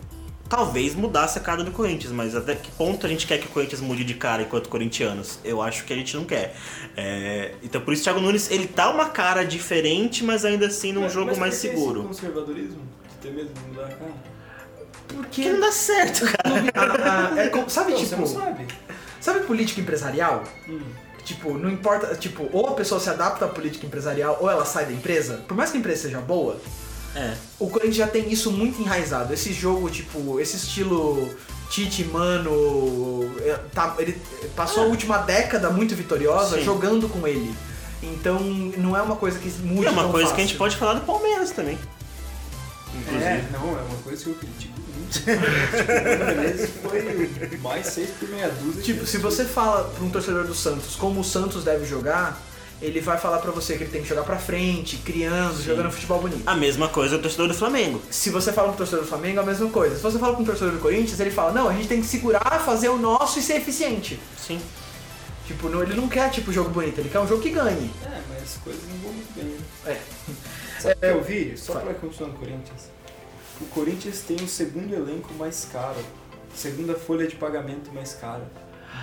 Talvez 0.49 0.95
mudasse 0.95 1.37
a 1.37 1.41
cara 1.41 1.63
do 1.63 1.71
Corinthians, 1.71 2.11
mas 2.11 2.35
até 2.35 2.55
que 2.55 2.71
ponto 2.71 3.05
a 3.05 3.09
gente 3.09 3.27
quer 3.27 3.37
que 3.37 3.45
o 3.45 3.49
Corinthians 3.49 3.81
mude 3.81 4.03
de 4.03 4.15
cara 4.15 4.41
enquanto 4.41 4.67
corintianos? 4.67 5.37
Eu 5.43 5.61
acho 5.61 5.83
que 5.85 5.93
a 5.93 5.95
gente 5.95 6.17
não 6.17 6.25
quer. 6.25 6.55
É, 6.97 7.51
então 7.61 7.79
por 7.79 7.93
isso 7.93 8.01
o 8.01 8.03
Thiago 8.05 8.19
Nunes, 8.19 8.49
ele 8.49 8.65
tá 8.67 8.89
uma 8.89 9.09
cara 9.09 9.43
diferente, 9.45 10.23
mas 10.23 10.43
ainda 10.43 10.65
assim 10.65 10.91
num 10.91 11.01
Mas- 11.01 11.13
jogo 11.13 11.27
mas 11.27 11.37
mais 11.37 11.53
seguro. 11.55 11.99
Esse 11.99 12.07
conservadorismo 12.07 12.81
de 13.09 13.15
ter 13.27 13.31
medo 13.31 13.53
de 13.53 13.59
mudar 13.69 13.85
a 13.85 13.89
cara? 13.89 14.11
Porque 15.07 15.43
Que 15.43 15.49
não 15.49 15.59
dá 15.59 15.71
certo, 15.71 16.25
cara. 16.25 17.39
É 17.41 17.49
como- 17.49 17.69
sabe, 17.69 17.91
Não, 17.91 17.97
tipo, 17.99 18.09
você 18.09 18.15
não 18.15 18.25
sabe. 18.27 18.65
sabe 19.21 19.39
política 19.45 19.79
empresarial? 19.81 20.43
Hum. 20.67 20.81
Tipo, 21.23 21.53
não 21.59 21.69
importa, 21.69 22.15
tipo, 22.15 22.49
ou 22.51 22.69
a 22.69 22.73
pessoa 22.73 22.99
se 22.99 23.07
adapta 23.09 23.45
à 23.45 23.47
política 23.49 23.85
empresarial 23.85 24.39
ou 24.41 24.49
ela 24.49 24.65
sai 24.65 24.85
da 24.85 24.91
empresa. 24.93 25.43
Por 25.47 25.55
mais 25.55 25.69
que 25.69 25.77
a 25.77 25.79
empresa 25.79 26.03
seja 26.03 26.19
boa, 26.19 26.59
É. 27.15 27.33
o 27.59 27.67
Corinthians 27.67 27.95
já 27.95 28.07
tem 28.07 28.31
isso 28.31 28.51
muito 28.51 28.81
enraizado. 28.81 29.33
Esse 29.33 29.51
jogo, 29.51 29.89
tipo, 29.89 30.39
esse 30.39 30.55
estilo 30.57 31.29
Tite, 31.69 32.03
Mano, 32.05 33.29
é, 33.41 33.59
tá- 33.73 33.95
ele 33.99 34.19
passou 34.55 34.83
a 34.83 34.85
última 34.87 35.17
década 35.19 35.69
muito 35.69 35.95
vitoriosa 35.95 36.57
Sim. 36.57 36.63
jogando 36.63 37.09
com 37.09 37.27
ele. 37.27 37.53
Então, 38.01 38.39
não 38.77 38.95
é 38.95 39.01
uma 39.01 39.15
coisa 39.15 39.37
que 39.39 39.49
mude 39.61 39.87
É 39.87 39.89
uma 39.91 40.03
tão 40.03 40.11
coisa 40.11 40.27
que 40.33 40.39
a 40.39 40.43
gente 40.43 40.49
fácil. 40.53 40.57
pode 40.57 40.77
falar 40.77 40.93
do 40.93 41.01
Palmeiras 41.01 41.51
também. 41.51 41.77
Inclusive. 42.95 43.23
É, 43.25 43.45
não, 43.51 43.69
é 43.77 43.81
uma 43.81 43.97
coisa 44.03 44.23
que 44.23 44.29
eu 44.29 44.35
critico 44.35 44.73
muito. 44.95 45.19
tipo, 46.65 46.89
foi 46.89 47.57
mais 47.61 47.85
seis 47.87 48.09
por 48.19 48.29
meia 48.29 48.49
dúzia. 48.49 48.81
Tipo, 48.81 49.05
se 49.05 49.17
você 49.17 49.45
fala 49.45 49.83
pra 49.85 50.03
um 50.03 50.09
torcedor 50.09 50.45
do 50.45 50.55
Santos 50.55 50.95
como 50.95 51.19
o 51.21 51.23
Santos 51.23 51.63
deve 51.63 51.85
jogar, 51.85 52.39
ele 52.81 53.01
vai 53.01 53.17
falar 53.17 53.39
pra 53.39 53.51
você 53.51 53.75
que 53.77 53.83
ele 53.83 53.91
tem 53.91 54.01
que 54.01 54.07
jogar 54.07 54.23
pra 54.23 54.37
frente, 54.37 54.97
criando, 54.97 55.61
jogando 55.61 55.91
futebol 55.91 56.21
bonito. 56.21 56.43
A 56.47 56.55
mesma 56.55 56.87
coisa 56.87 57.17
o 57.17 57.19
torcedor 57.19 57.47
do 57.49 57.53
Flamengo. 57.53 58.01
Se 58.09 58.29
você 58.29 58.53
fala 58.53 58.69
pro 58.69 58.77
torcedor 58.77 59.03
do 59.03 59.07
Flamengo, 59.09 59.39
é 59.39 59.43
a 59.43 59.45
mesma 59.45 59.69
coisa. 59.69 59.95
Se 59.97 60.01
você 60.01 60.17
fala 60.17 60.35
pro 60.35 60.45
torcedor 60.45 60.73
do 60.73 60.79
Corinthians, 60.79 61.19
ele 61.19 61.31
fala, 61.31 61.51
não, 61.51 61.67
a 61.67 61.73
gente 61.73 61.87
tem 61.87 61.99
que 62.01 62.07
segurar, 62.07 62.61
fazer 62.65 62.89
o 62.89 62.97
nosso 62.97 63.39
e 63.39 63.41
ser 63.41 63.55
eficiente. 63.57 64.19
Sim. 64.37 64.59
Tipo, 65.45 65.67
não- 65.67 65.81
ele 65.83 65.95
não 65.95 66.07
quer, 66.07 66.29
tipo, 66.29 66.51
jogo 66.53 66.69
bonito, 66.69 66.99
ele 66.99 67.09
quer 67.09 67.19
um 67.19 67.27
jogo 67.27 67.41
que 67.41 67.49
ganhe. 67.49 67.91
É, 68.05 68.21
mas 68.29 68.43
as 68.43 68.57
coisas 68.63 68.81
não 68.89 68.97
vão 68.99 69.11
muito 69.13 69.33
bem. 69.35 69.45
né? 69.45 69.57
É. 69.87 70.81
Sabe 70.81 70.95
o 70.95 70.99
que 70.99 71.05
eu 71.05 71.23
vi? 71.23 71.57
Só 71.57 71.73
Fala. 71.73 71.85
pra 71.85 71.93
continuar 71.95 72.29
no 72.29 72.37
Corinthians. 72.37 72.89
O 73.59 73.65
Corinthians 73.65 74.21
tem 74.21 74.37
o 74.37 74.47
segundo 74.47 74.93
elenco 74.93 75.33
mais 75.33 75.67
caro. 75.71 75.97
Segunda 76.55 76.93
folha 76.95 77.27
de 77.27 77.35
pagamento 77.35 77.91
mais 77.93 78.13
cara 78.13 78.43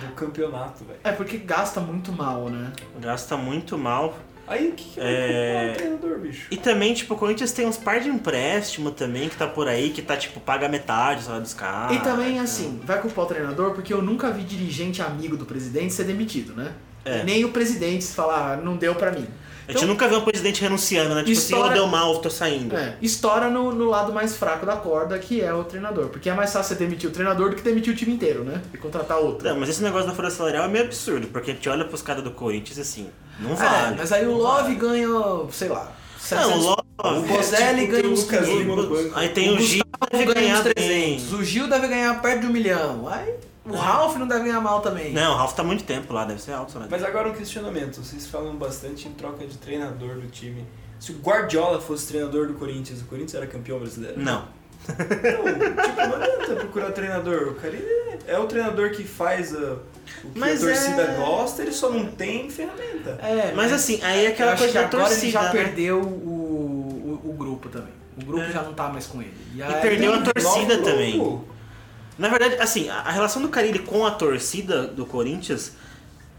do 0.05 0.13
campeonato, 0.13 0.83
velho. 0.83 0.99
É 1.03 1.11
porque 1.11 1.37
gasta 1.37 1.79
muito 1.79 2.11
mal, 2.11 2.49
né? 2.49 2.71
Gasta 2.99 3.35
muito 3.37 3.77
mal. 3.77 4.17
Aí 4.47 4.69
o 4.69 4.71
que, 4.71 4.91
que 4.91 4.99
vai 4.99 5.09
É. 5.13 5.71
o 5.73 5.75
treinador, 5.77 6.19
bicho? 6.19 6.47
E 6.49 6.55
também, 6.55 6.93
tipo, 6.93 7.13
o 7.13 7.17
Corinthians 7.17 7.51
tem 7.51 7.65
uns 7.67 7.75
par 7.77 7.99
de 7.99 8.07
empréstimo 8.07 8.91
também 8.91 9.27
que 9.27 9.35
tá 9.35 9.45
por 9.45 9.67
aí, 9.67 9.89
que 9.89 10.01
tá, 10.01 10.15
tipo, 10.15 10.39
paga 10.39 10.69
metade 10.69 11.23
só 11.23 11.37
dos 11.39 11.53
caras. 11.53 11.97
e 11.97 11.99
também, 11.99 12.39
assim, 12.39 12.79
vai 12.85 13.01
culpar 13.01 13.25
o 13.25 13.27
treinador, 13.27 13.71
porque 13.73 13.93
eu 13.93 14.01
nunca 14.01 14.31
vi 14.31 14.43
dirigente 14.43 15.01
amigo 15.01 15.35
do 15.35 15.45
presidente 15.45 15.93
ser 15.93 16.05
demitido, 16.05 16.53
né? 16.53 16.71
É. 17.05 17.23
Nem 17.23 17.45
o 17.45 17.49
presidente 17.49 18.05
falar, 18.07 18.53
ah, 18.53 18.57
não 18.57 18.75
deu 18.75 18.93
pra 18.95 19.11
mim. 19.11 19.27
A 19.67 19.73
gente 19.73 19.83
nunca 19.85 20.07
vê 20.07 20.15
um 20.15 20.21
presidente 20.21 20.61
renunciando, 20.61 21.13
né? 21.13 21.23
Tipo 21.23 21.31
assim, 21.37 21.41
História- 21.41 21.71
oh, 21.71 21.73
deu 21.73 21.87
mal, 21.87 22.17
tô 22.19 22.29
saindo. 22.29 22.73
É, 22.73 22.95
estoura 23.01 23.49
no, 23.49 23.73
no 23.73 23.89
lado 23.89 24.13
mais 24.13 24.33
fraco 24.37 24.65
da 24.65 24.77
corda, 24.77 25.19
que 25.19 25.41
é 25.41 25.53
o 25.53 25.61
treinador. 25.65 26.07
Porque 26.07 26.29
é 26.29 26.33
mais 26.33 26.53
fácil 26.53 26.73
você 26.75 26.83
demitir 26.85 27.09
o 27.09 27.11
treinador 27.11 27.49
do 27.49 27.55
que 27.57 27.61
demitir 27.61 27.91
o 27.93 27.95
time 27.95 28.13
inteiro, 28.13 28.45
né? 28.45 28.61
E 28.73 28.77
contratar 28.77 29.17
outro. 29.17 29.45
Não, 29.45 29.59
mas 29.59 29.67
esse 29.67 29.83
negócio 29.83 30.07
da 30.07 30.13
folha 30.15 30.29
salarial 30.29 30.63
é 30.63 30.67
meio 30.69 30.85
absurdo, 30.85 31.27
porque 31.27 31.51
a 31.51 31.53
gente 31.53 31.67
olha 31.67 31.83
pros 31.83 32.01
caras 32.01 32.23
do 32.23 32.31
Corinthians 32.31 32.77
e 32.77 32.81
assim, 32.81 33.09
não 33.41 33.51
É, 33.51 33.55
vale. 33.55 33.95
mas 33.97 34.11
aí 34.13 34.25
o 34.25 34.31
Não 34.31 34.37
Love 34.37 34.61
vale. 34.63 34.75
ganha, 34.75 35.09
sei 35.51 35.67
lá, 35.67 35.83
Não, 35.83 36.19
700 36.21 36.53
o 36.55 36.67
Love. 36.69 36.81
O 36.99 37.21
Bozelli 37.27 37.81
tipo, 37.81 37.91
ganha 37.91 38.07
uns 38.07 38.21
Lucas 38.23 38.39
500. 38.39 38.59
Lima 38.61 38.75
no 38.77 38.89
banco. 38.89 39.11
Aí 39.15 39.29
tem 39.29 39.49
o, 39.51 39.55
o 39.57 39.59
Gil 39.59 39.83
deve 40.11 40.25
ganha 40.25 40.35
ganhar 40.41 40.55
uns 40.59 40.61
300. 40.63 40.87
bem. 40.87 41.39
O 41.39 41.43
Gil 41.43 41.67
deve 41.67 41.87
ganhar 41.89 42.21
perto 42.21 42.39
de 42.41 42.47
um 42.47 42.51
milhão. 42.51 43.07
Aí 43.09 43.33
o 43.69 43.75
Ralph 43.75 44.15
não 44.17 44.27
deve 44.27 44.45
ganhar 44.45 44.61
mal 44.61 44.81
também. 44.81 45.13
Não, 45.13 45.33
o 45.33 45.35
Ralf 45.37 45.53
tá 45.53 45.63
muito 45.63 45.83
tempo 45.83 46.13
lá, 46.13 46.25
deve 46.25 46.41
ser 46.41 46.53
alto, 46.53 46.77
né? 46.79 46.87
Mas 46.89 47.03
agora 47.03 47.29
um 47.29 47.33
questionamento. 47.33 48.03
Vocês 48.03 48.25
falam 48.27 48.55
bastante 48.55 49.07
em 49.07 49.11
troca 49.13 49.45
de 49.45 49.57
treinador 49.57 50.15
do 50.15 50.27
time. 50.27 50.65
Se 50.99 51.11
o 51.11 51.15
Guardiola 51.19 51.79
fosse 51.79 52.07
treinador 52.07 52.47
do 52.47 52.53
Corinthians, 52.55 53.01
o 53.01 53.05
Corinthians 53.05 53.35
era 53.35 53.47
campeão 53.47 53.79
brasileiro? 53.79 54.19
Não. 54.19 54.45
Não, 54.87 54.95
tipo, 54.95 56.07
não 56.07 56.15
adianta 56.23 56.55
procurar 56.55 56.91
treinador. 56.91 57.49
O 57.49 57.55
cara 57.55 57.75
ele 57.75 58.19
é 58.25 58.37
o 58.39 58.45
treinador 58.45 58.91
que 58.91 59.03
faz 59.03 59.53
a, 59.55 59.73
o 60.23 60.29
que 60.31 60.39
Mas 60.39 60.63
a 60.63 60.67
torcida 60.67 61.01
é- 61.01 61.15
gosta, 61.17 61.61
ele 61.61 61.71
só 61.71 61.89
não 61.89 62.05
tem 62.05 62.49
ferramenta. 62.49 63.11
É, 63.21 63.51
Mas 63.55 63.73
assim, 63.73 63.99
aí 64.03 64.25
é 64.25 64.29
aquela 64.29 64.51
eu 64.51 64.53
acho 64.53 64.63
coisa 64.63 64.73
que 64.73 64.79
da 64.79 64.87
agora 64.87 65.03
torcida, 65.09 65.25
ele 65.25 65.31
já 65.31 65.43
né? 65.43 65.51
perdeu 65.51 66.01
o, 66.01 67.19
o, 67.25 67.29
o 67.29 67.33
grupo 67.33 67.69
também. 67.69 67.93
O 68.21 68.25
grupo 68.25 68.43
É. 68.43 68.51
já 68.51 68.61
não 68.63 68.73
tá 68.73 68.87
mais 68.89 69.05
com 69.07 69.21
ele. 69.21 69.33
E, 69.55 69.61
E 69.61 69.73
perdeu 69.81 70.13
a 70.13 70.21
torcida 70.21 70.77
grupo. 70.77 71.43
Na 72.17 72.29
verdade, 72.29 72.55
assim, 72.55 72.89
a 72.89 72.99
a 72.99 73.11
relação 73.11 73.41
do 73.41 73.49
Carilli 73.49 73.79
com 73.79 74.05
a 74.05 74.11
torcida 74.11 74.87
do 74.87 75.05
Corinthians, 75.05 75.73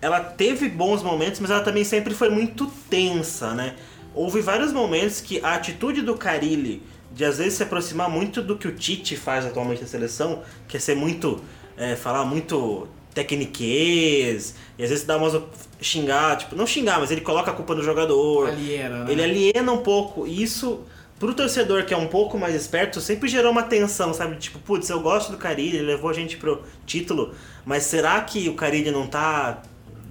ela 0.00 0.20
teve 0.20 0.68
bons 0.68 1.02
momentos, 1.02 1.40
mas 1.40 1.50
ela 1.50 1.60
também 1.60 1.84
sempre 1.84 2.14
foi 2.14 2.28
muito 2.28 2.66
tensa, 2.88 3.54
né? 3.54 3.74
Houve 4.14 4.40
vários 4.40 4.72
momentos 4.72 5.20
que 5.20 5.40
a 5.44 5.54
atitude 5.54 6.02
do 6.02 6.16
Carilli 6.16 6.82
de 7.12 7.24
às 7.24 7.38
vezes 7.38 7.54
se 7.54 7.62
aproximar 7.62 8.08
muito 8.08 8.42
do 8.42 8.56
que 8.56 8.68
o 8.68 8.74
Tite 8.74 9.16
faz 9.16 9.46
atualmente 9.46 9.80
na 9.80 9.88
seleção, 9.88 10.42
que 10.66 10.76
é 10.76 10.80
ser 10.80 10.94
muito, 10.94 11.40
é, 11.76 11.96
falar 11.96 12.24
muito 12.24 12.86
tecniquez, 13.14 14.54
e 14.78 14.84
às 14.84 14.90
vezes 14.90 15.04
dá 15.04 15.16
umas 15.16 15.40
xingar, 15.80 16.36
tipo, 16.38 16.54
não 16.54 16.66
xingar, 16.66 17.00
mas 17.00 17.10
ele 17.10 17.20
coloca 17.20 17.50
a 17.50 17.54
culpa 17.54 17.74
no 17.74 17.82
jogador. 17.82 18.48
Aliena, 18.48 19.04
né? 19.04 19.12
Ele 19.12 19.22
aliena 19.22 19.72
um 19.72 19.78
pouco. 19.78 20.26
E 20.26 20.42
isso, 20.42 20.80
pro 21.18 21.34
torcedor 21.34 21.84
que 21.84 21.92
é 21.92 21.96
um 21.96 22.06
pouco 22.06 22.38
mais 22.38 22.54
esperto, 22.54 23.00
sempre 23.00 23.28
gerou 23.28 23.50
uma 23.50 23.62
tensão, 23.62 24.12
sabe? 24.14 24.36
Tipo, 24.36 24.58
putz, 24.60 24.88
eu 24.88 25.00
gosto 25.00 25.32
do 25.32 25.38
Carilli, 25.38 25.78
ele 25.78 25.86
levou 25.86 26.08
a 26.10 26.12
gente 26.12 26.36
pro 26.36 26.62
título, 26.86 27.34
mas 27.64 27.82
será 27.84 28.20
que 28.20 28.48
o 28.48 28.54
Carilli 28.54 28.90
não 28.90 29.06
tá 29.06 29.62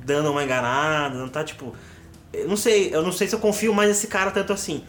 dando 0.05 0.31
uma 0.31 0.43
enganada? 0.43 1.17
Não 1.17 1.29
tá, 1.29 1.43
tipo. 1.43 1.73
Eu 2.33 2.47
não 2.47 2.57
sei, 2.57 2.93
eu 2.93 3.01
não 3.01 3.11
sei 3.11 3.27
se 3.27 3.35
eu 3.35 3.39
confio 3.39 3.73
mais 3.73 3.89
nesse 3.89 4.07
cara 4.07 4.31
tanto 4.31 4.51
assim. 4.53 4.83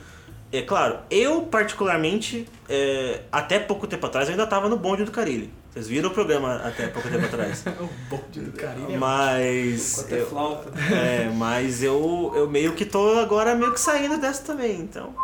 É 0.51 0.62
claro, 0.62 0.99
eu 1.11 1.43
particularmente, 1.43 2.47
é, 2.69 3.21
até 3.31 3.59
pouco 3.59 3.87
tempo 3.87 4.07
atrás, 4.07 4.29
eu 4.29 4.33
ainda 4.33 4.47
tava 4.47 4.69
no 4.69 4.77
bonde 4.79 5.05
do 5.05 5.11
Carilli. 5.11 5.53
Vocês 5.71 5.87
viram 5.87 6.09
o 6.09 6.12
programa 6.12 6.57
até 6.64 6.89
pouco 6.89 7.09
tempo 7.09 7.25
atrás. 7.27 7.62
O 7.79 7.89
bonde 8.09 8.41
do 8.41 8.53
carinho. 8.53 8.99
Mas. 8.99 9.95
Com 9.97 10.01
até 10.01 10.21
eu- 10.21 10.27
flauta. 10.27 10.73
é, 10.95 11.31
mas 11.35 11.83
eu, 11.83 12.33
eu 12.35 12.49
meio 12.49 12.73
que 12.73 12.85
tô 12.85 13.19
agora 13.19 13.55
meio 13.55 13.73
que 13.73 13.79
saindo 13.81 14.16
dessa 14.19 14.43
também, 14.43 14.81
então. 14.81 15.14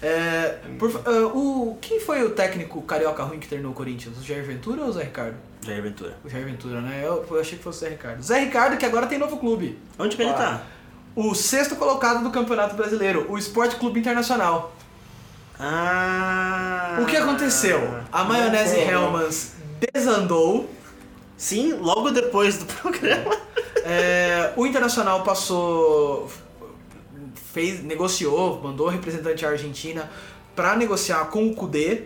É, 0.00 0.58
por 0.78 0.90
ah, 1.04 1.26
o, 1.34 1.76
quem 1.80 1.98
foi 2.00 2.22
o 2.22 2.30
técnico 2.30 2.80
carioca 2.82 3.22
ruim 3.24 3.38
que 3.38 3.48
treinou 3.48 3.72
o 3.72 3.74
Corinthians? 3.74 4.16
O 4.18 4.22
Jair 4.22 4.44
Ventura 4.44 4.82
ou 4.82 4.88
o 4.88 4.92
Zé 4.92 5.04
Ricardo? 5.04 5.36
Jair 5.64 5.82
Ventura. 5.82 6.16
O 6.24 6.28
Jair 6.28 6.44
Ventura, 6.44 6.80
né? 6.80 7.02
Eu, 7.04 7.26
eu 7.28 7.40
achei 7.40 7.58
que 7.58 7.64
fosse 7.64 7.78
o 7.78 7.80
Zé 7.80 7.88
Ricardo. 7.90 8.22
Zé 8.22 8.40
Ricardo, 8.40 8.76
que 8.76 8.86
agora 8.86 9.06
tem 9.06 9.18
novo 9.18 9.36
clube. 9.38 9.78
Onde 9.98 10.16
que 10.16 10.22
ele 10.22 10.32
tá? 10.32 10.62
O 11.16 11.34
sexto 11.34 11.74
colocado 11.74 12.22
do 12.22 12.30
Campeonato 12.30 12.76
Brasileiro, 12.76 13.26
o 13.28 13.36
Esporte 13.36 13.76
Clube 13.76 13.98
Internacional. 13.98 14.72
Ah. 15.58 16.98
O 17.02 17.06
que 17.06 17.16
aconteceu? 17.16 17.80
A 18.12 18.22
maionese 18.22 18.76
Não 18.76 18.84
foi, 18.84 18.92
não. 18.94 19.02
Hellmans 19.02 19.52
desandou. 19.92 20.70
Sim, 21.36 21.72
logo 21.74 22.10
depois 22.10 22.58
do 22.58 22.66
programa. 22.72 23.36
É, 23.84 24.52
o 24.56 24.66
Internacional 24.66 25.22
passou, 25.22 26.30
fez, 27.52 27.82
negociou, 27.82 28.60
mandou 28.62 28.88
representante 28.88 29.44
à 29.44 29.50
Argentina 29.50 30.10
para 30.54 30.76
negociar 30.76 31.26
com 31.26 31.48
o 31.48 31.54
Kudê, 31.54 32.02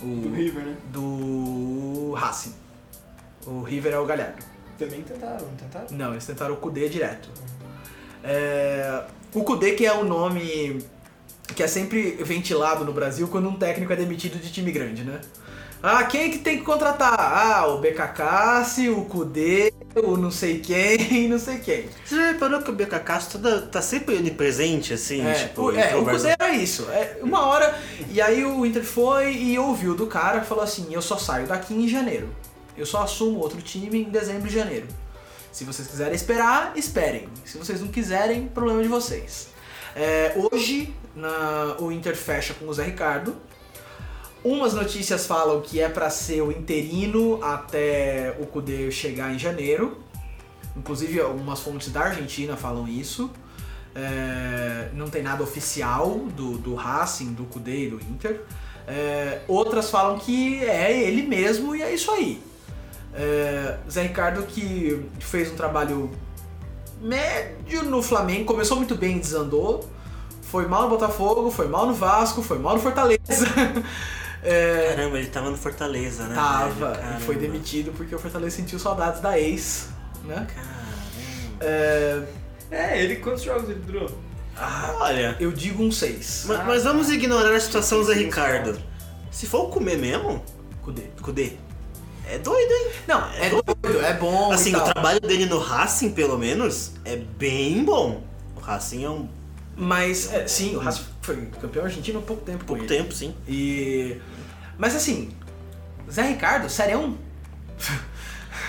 Do 0.00 0.28
o, 0.28 0.34
River, 0.34 0.64
né? 0.64 0.76
do 0.92 2.12
Racing. 2.14 2.54
O 3.46 3.62
River 3.62 3.92
é 3.92 3.98
o 3.98 4.06
Galhardo. 4.06 4.44
Também 4.78 5.02
tentaram, 5.02 5.46
não 5.46 5.54
tentaram? 5.56 5.86
Não, 5.90 6.10
eles 6.12 6.26
tentaram 6.26 6.54
o 6.54 6.56
Kudê 6.56 6.88
direto. 6.88 7.28
É, 8.24 9.04
o 9.34 9.44
Kudê 9.44 9.72
que 9.72 9.86
é 9.86 9.92
o 9.92 10.04
nome 10.04 10.84
que 11.54 11.62
é 11.62 11.66
sempre 11.66 12.12
ventilado 12.22 12.84
no 12.84 12.92
Brasil 12.92 13.28
quando 13.28 13.48
um 13.48 13.56
técnico 13.56 13.92
é 13.92 13.96
demitido 13.96 14.38
de 14.38 14.52
time 14.52 14.70
grande, 14.70 15.04
né? 15.04 15.20
Ah, 15.82 16.04
quem 16.04 16.30
que 16.30 16.38
tem 16.38 16.58
que 16.58 16.64
contratar? 16.64 17.14
Ah, 17.18 17.66
o 17.68 17.78
BKK, 17.78 18.88
o 18.90 19.04
Kudê, 19.06 19.72
o 19.96 20.16
não 20.16 20.30
sei 20.30 20.60
quem, 20.60 21.26
não 21.28 21.38
sei 21.38 21.58
quem. 21.58 21.88
Você 22.04 22.16
já 22.16 22.32
reparou 22.32 22.60
que 22.60 22.70
o 22.70 22.74
BKK 22.74 23.18
toda, 23.32 23.62
tá 23.62 23.80
sempre 23.80 24.16
onipresente, 24.16 24.92
assim? 24.92 25.26
É, 25.26 25.32
tipo, 25.32 25.62
o, 25.62 25.74
é, 25.78 25.96
o 25.96 26.04
Kudê 26.04 26.36
era 26.38 26.50
isso. 26.50 26.86
É, 26.90 27.16
uma 27.22 27.46
hora, 27.46 27.78
e 28.10 28.20
aí 28.20 28.44
o 28.44 28.66
Inter 28.66 28.84
foi 28.84 29.32
e 29.34 29.58
ouviu 29.58 29.94
do 29.94 30.06
cara 30.06 30.40
que 30.40 30.46
falou 30.46 30.62
assim: 30.64 30.86
eu 30.90 31.00
só 31.00 31.16
saio 31.16 31.46
daqui 31.46 31.72
em 31.74 31.88
janeiro. 31.88 32.28
Eu 32.76 32.84
só 32.84 33.02
assumo 33.02 33.38
outro 33.40 33.60
time 33.62 34.02
em 34.02 34.10
dezembro 34.10 34.48
e 34.48 34.52
janeiro. 34.52 34.86
Se 35.50 35.64
vocês 35.64 35.88
quiserem 35.88 36.14
esperar, 36.14 36.72
esperem. 36.76 37.26
Se 37.44 37.56
vocês 37.58 37.80
não 37.80 37.88
quiserem, 37.88 38.46
problema 38.48 38.82
de 38.82 38.88
vocês. 38.88 39.48
É, 39.96 40.32
hoje, 40.36 40.94
na- 41.16 41.76
o 41.80 41.90
Inter 41.90 42.14
fecha 42.16 42.54
com 42.54 42.66
o 42.68 42.72
Zé 42.74 42.84
Ricardo. 42.84 43.34
Umas 44.42 44.72
notícias 44.72 45.26
falam 45.26 45.60
que 45.60 45.80
é 45.80 45.88
pra 45.88 46.08
ser 46.08 46.40
o 46.40 46.50
interino 46.50 47.42
até 47.44 48.34
o 48.40 48.46
Kudê 48.46 48.90
chegar 48.90 49.34
em 49.34 49.38
janeiro. 49.38 49.98
Inclusive, 50.74 51.20
algumas 51.20 51.60
fontes 51.60 51.92
da 51.92 52.02
Argentina 52.02 52.56
falam 52.56 52.88
isso. 52.88 53.30
É, 53.94 54.88
não 54.94 55.10
tem 55.10 55.22
nada 55.22 55.42
oficial 55.42 56.20
do, 56.34 56.56
do 56.56 56.74
Racing, 56.74 57.34
do 57.34 57.44
Kudê 57.44 57.86
e 57.86 57.90
do 57.90 57.96
Inter. 57.96 58.40
É, 58.88 59.40
outras 59.46 59.90
falam 59.90 60.18
que 60.18 60.64
é 60.64 61.06
ele 61.06 61.22
mesmo 61.22 61.76
e 61.76 61.82
é 61.82 61.92
isso 61.92 62.10
aí. 62.10 62.42
É, 63.12 63.76
Zé 63.90 64.02
Ricardo 64.02 64.42
que 64.44 65.04
fez 65.18 65.52
um 65.52 65.56
trabalho 65.56 66.10
médio 67.00 67.84
no 67.84 68.02
Flamengo, 68.02 68.46
começou 68.46 68.76
muito 68.76 68.94
bem 68.94 69.16
e 69.16 69.20
desandou. 69.20 69.86
Foi 70.42 70.66
mal 70.66 70.84
no 70.84 70.88
Botafogo, 70.88 71.50
foi 71.50 71.68
mal 71.68 71.86
no 71.86 71.94
Vasco, 71.94 72.42
foi 72.42 72.58
mal 72.58 72.74
no 72.74 72.80
Fortaleza. 72.80 73.20
É, 74.42 74.94
Caramba, 74.96 75.18
ele 75.18 75.28
tava 75.28 75.50
no 75.50 75.56
Fortaleza, 75.56 76.24
né? 76.24 76.34
tava 76.34 76.98
e 77.18 77.22
foi 77.22 77.36
demitido 77.36 77.92
porque 77.92 78.14
o 78.14 78.18
Fortaleza 78.18 78.56
sentiu 78.56 78.78
saudades 78.78 79.20
da 79.20 79.38
ex, 79.38 79.88
né? 80.24 80.46
Caramba. 80.54 80.80
É, 81.60 82.22
É, 82.70 83.02
ele 83.02 83.16
quantos 83.16 83.42
jogos 83.42 83.68
ele 83.68 83.80
durou? 83.80 84.10
Olha, 84.98 85.36
eu 85.40 85.52
digo 85.52 85.82
um 85.82 85.90
6. 85.90 86.44
mas, 86.46 86.66
mas 86.66 86.84
vamos 86.84 87.10
ignorar 87.10 87.54
a 87.54 87.60
situação 87.60 87.98
do 87.98 88.04
Zé 88.04 88.14
Ricardo. 88.14 88.78
Se 89.30 89.46
for 89.46 89.68
comer 89.70 89.96
mesmo, 89.96 90.42
Kudê. 90.82 91.02
Kudê, 91.22 91.52
é 92.26 92.38
doido, 92.38 92.70
hein? 92.70 92.90
Não, 93.06 93.30
é 93.32 93.48
doido, 93.50 94.00
é 94.04 94.14
bom. 94.14 94.52
Assim, 94.52 94.72
e 94.72 94.76
o 94.76 94.80
trabalho 94.80 95.20
dele 95.20 95.46
no 95.46 95.58
Racing, 95.58 96.10
pelo 96.12 96.38
menos, 96.38 96.92
é 97.04 97.16
bem 97.16 97.84
bom. 97.84 98.22
O 98.56 98.60
Racing 98.60 99.04
é 99.04 99.10
um 99.10 99.28
Mas, 99.76 100.32
é, 100.32 100.46
sim, 100.46 100.76
o 100.76 100.78
Racing 100.78 101.04
foi 101.22 101.36
campeão 101.60 101.84
argentino 101.84 102.18
há 102.18 102.22
pouco 102.22 102.42
tempo. 102.44 102.60
com 102.60 102.66
pouco 102.66 102.82
ele. 102.82 102.88
tempo, 102.88 103.14
sim. 103.14 103.34
E. 103.48 104.16
Mas 104.80 104.96
assim, 104.96 105.30
Zé 106.10 106.22
Ricardo, 106.22 106.68
serião? 106.68 107.16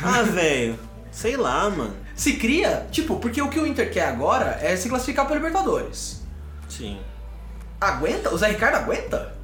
Ah, 0.04 0.24
velho, 0.24 0.80
sei 1.12 1.38
lá, 1.38 1.70
mano. 1.70 1.96
Se 2.16 2.34
cria, 2.34 2.88
tipo, 2.90 3.18
porque 3.20 3.40
o 3.40 3.50
que 3.50 3.60
o 3.60 3.68
Inter 3.68 3.92
quer 3.92 4.08
agora 4.08 4.58
é 4.60 4.76
se 4.76 4.90
classificar 4.90 5.28
para 5.28 5.36
Libertadores. 5.36 6.24
Sim. 6.68 7.00
Aguenta? 7.80 8.34
O 8.34 8.38
Zé 8.38 8.48
Ricardo 8.48 8.78
aguenta? 8.78 9.36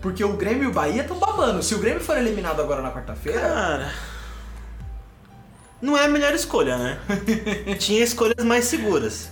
Porque 0.00 0.22
o 0.22 0.34
Grêmio 0.36 0.62
e 0.62 0.66
o 0.68 0.72
Bahia 0.72 1.02
estão 1.02 1.18
babando. 1.18 1.60
Se 1.60 1.74
o 1.74 1.80
Grêmio 1.80 2.00
for 2.00 2.16
eliminado 2.18 2.62
agora 2.62 2.82
na 2.82 2.92
quarta-feira, 2.92 3.40
Cara. 3.40 3.92
Não 5.80 5.96
é 5.96 6.04
a 6.04 6.08
melhor 6.08 6.34
escolha, 6.34 6.76
né? 6.76 6.98
Tinha 7.78 8.04
escolhas 8.04 8.44
mais 8.44 8.66
seguras. 8.66 9.30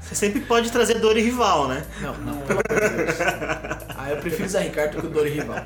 Você 0.00 0.14
sempre 0.14 0.40
pode 0.40 0.70
trazer 0.72 0.98
dor 0.98 1.16
e 1.16 1.22
rival, 1.22 1.68
né? 1.68 1.84
não, 2.00 2.14
não. 2.16 2.42
Ah, 3.96 4.10
eu 4.10 4.16
prefiro 4.16 4.48
Zé 4.48 4.60
Ricardo 4.60 5.00
que 5.00 5.06
o 5.06 5.10
Dori 5.10 5.30
Rival. 5.30 5.64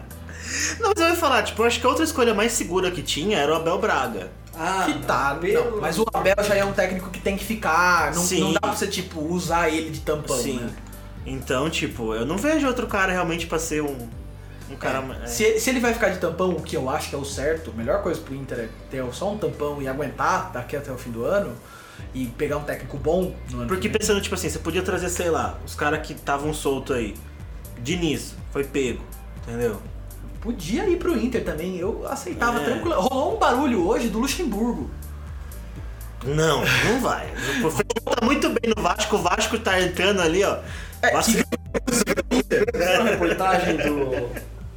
Não, 0.81 0.93
mas 0.95 1.03
eu 1.05 1.09
ia 1.11 1.17
falar, 1.17 1.43
tipo, 1.43 1.63
eu 1.63 1.67
acho 1.67 1.81
que 1.81 1.87
a 1.87 1.89
outra 1.89 2.05
escolha 2.05 2.35
mais 2.35 2.53
segura 2.53 2.91
que 2.91 3.03
tinha 3.03 3.39
era 3.39 3.53
o 3.53 3.57
Abel 3.57 3.79
Braga. 3.79 4.31
Ah, 4.55 4.85
Que 4.87 4.99
tá, 5.07 5.39
não, 5.41 5.81
mas 5.81 5.99
o 5.99 6.05
Abel 6.13 6.35
já 6.47 6.55
é 6.55 6.65
um 6.65 6.73
técnico 6.73 7.11
que 7.11 7.21
tem 7.21 7.37
que 7.37 7.45
ficar. 7.45 8.13
Não, 8.15 8.23
Sim. 8.23 8.41
não 8.41 8.53
dá 8.53 8.61
pra 8.61 8.73
você, 8.73 8.87
tipo, 8.87 9.21
usar 9.21 9.69
ele 9.69 9.91
de 9.91 10.01
tampão, 10.01 10.37
Sim. 10.37 10.59
né? 10.61 10.71
Então, 11.25 11.69
tipo, 11.71 12.15
eu 12.15 12.25
não 12.27 12.37
vejo 12.37 12.67
outro 12.67 12.87
cara 12.87 13.13
realmente 13.13 13.47
pra 13.47 13.59
ser 13.59 13.83
um, 13.83 14.09
um 14.71 14.77
cara. 14.77 15.05
É. 15.21 15.25
é. 15.25 15.27
Se, 15.27 15.43
ele- 15.45 15.61
se 15.61 15.71
ele 15.71 15.81
vai 15.81 15.93
ficar 15.95 16.09
de 16.11 16.19
tampão, 16.19 16.51
o 16.51 16.63
que 16.63 16.77
eu 16.77 16.89
acho 16.91 17.09
que 17.11 17.15
é 17.15 17.19
o 17.19 17.25
certo, 17.25 17.71
a 17.71 17.75
melhor 17.77 18.03
coisa 18.03 18.21
pro 18.21 18.35
Inter 18.35 18.59
é 18.59 18.69
ter 18.91 19.05
só 19.13 19.33
um 19.33 19.39
tampão 19.39 19.81
e 19.83 19.89
aguentar 19.89 20.51
daqui 20.53 20.77
até 20.77 20.91
o 20.93 20.99
fim 20.99 21.11
do 21.11 21.25
ano 21.25 21.53
e 22.15 22.27
pegar 22.27 22.57
um 22.59 22.63
técnico 22.65 22.97
bom 22.97 23.35
no 23.51 23.59
ano 23.61 23.67
Porque 23.69 23.83
que 23.83 23.89
vem. 23.89 23.99
pensando, 23.99 24.21
tipo 24.21 24.35
assim, 24.35 24.49
você 24.49 24.59
podia 24.59 24.83
trazer, 24.83 25.09
sei 25.09 25.31
lá, 25.31 25.59
os 25.67 25.75
caras 25.75 26.07
que 26.07 26.13
estavam 26.13 26.53
soltos 26.55 26.95
aí. 26.97 27.15
Diniz, 27.81 28.35
foi 28.53 28.65
pego, 28.65 29.03
entendeu? 29.43 29.81
Podia 30.41 30.89
ir 30.89 30.97
pro 30.97 31.17
Inter 31.19 31.45
também, 31.45 31.77
eu 31.79 32.07
aceitava 32.09 32.61
É. 32.61 32.65
tranquilo. 32.65 33.01
Rolou 33.01 33.35
um 33.37 33.39
barulho 33.39 33.87
hoje 33.87 34.09
do 34.09 34.19
Luxemburgo. 34.21 34.91
Não, 36.25 36.63
não 36.85 37.01
vai. 37.01 37.27
O 37.65 37.71
Fernando 37.71 38.17
tá 38.19 38.25
muito 38.25 38.49
bem 38.49 38.73
no 38.77 38.83
Vasco, 38.83 39.17
o 39.17 39.23
Vasco 39.23 39.59
tá 39.59 39.81
entrando 39.81 40.21
ali, 40.21 40.43
ó. 40.45 40.59
É, 41.03 41.13
Vasco- 41.13 41.33
Essa 42.75 43.03
reportagem 43.05 43.77
do, 43.77 44.29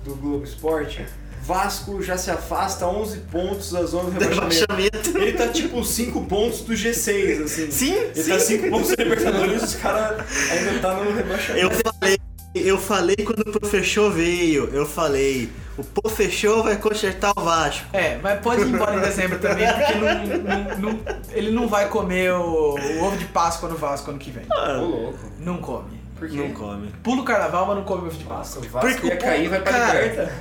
do 0.04 0.16
Globo 0.16 0.44
Esporte, 0.44 1.06
Vasco 1.44 2.02
já 2.04 2.18
se 2.18 2.30
afasta 2.30 2.86
11 2.88 3.18
pontos 3.32 3.72
da 3.72 3.84
zona 3.84 4.10
do 4.12 4.20
rebaixamento. 4.20 4.74
rebaixamento. 4.74 5.18
Ele 5.18 5.34
tá 5.34 5.48
tipo 5.48 5.84
5 5.84 6.22
pontos 6.26 6.62
do 6.62 6.74
G6, 6.74 7.44
assim. 7.46 7.72
Sim, 7.72 7.94
Ele 7.96 8.14
sim. 8.24 8.30
tá 8.30 8.40
5 8.40 8.70
pontos 8.70 8.90
da 8.96 9.04
Libertadores 9.04 9.62
e 9.62 9.66
os 9.66 9.76
caras 9.76 10.26
ainda 10.52 10.80
tá 10.80 10.94
no 10.94 11.12
rebaixamento. 11.16 11.66
Eu 11.66 11.72
falei, 11.72 12.18
eu 12.54 12.78
falei 12.78 13.16
quando 13.16 13.40
o 13.42 13.60
professor 13.60 14.12
veio, 14.12 14.70
eu 14.74 14.86
falei, 14.86 15.50
o 15.78 15.84
professor 15.84 16.62
vai 16.64 16.76
consertar 16.78 17.32
o 17.36 17.42
Vasco. 17.42 17.88
É, 17.94 18.18
mas 18.22 18.40
pode 18.42 18.62
ir 18.62 18.68
embora 18.68 18.98
em 18.98 19.02
dezembro 19.02 19.40
também, 19.40 19.66
porque 19.68 19.94
não- 19.96 20.78
não- 20.78 20.78
não- 20.94 21.00
ele 21.32 21.50
não 21.52 21.68
vai 21.68 21.88
comer 21.90 22.34
o, 22.34 22.76
o 22.76 23.04
ovo 23.04 23.18
de 23.18 23.26
Páscoa 23.26 23.68
no 23.70 23.78
Vasco 23.78 24.12
ano 24.12 24.20
que 24.20 24.30
vem. 24.30 24.44
Ô, 24.52 24.82
louco. 24.86 25.20
Não 25.40 25.58
come. 25.58 26.01
Por 26.22 26.30
quê? 26.30 26.38
Não 26.38 26.52
come. 26.54 26.88
Pula 27.02 27.22
o 27.22 27.26
carnaval, 27.26 27.66
mas 27.66 27.76
não 27.78 27.84
come 27.84 28.08
ovo 28.08 28.16
de 28.16 28.24
Páscoa. 28.26 28.62
o 28.64 28.70
Vasco 28.70 28.90
Porque 28.92 29.08
ia 29.08 29.16
o 29.16 29.20
cair 29.20 29.50
vai 29.50 29.60
pra 29.62 29.72
cara- 29.72 30.02
liberta. 30.04 30.32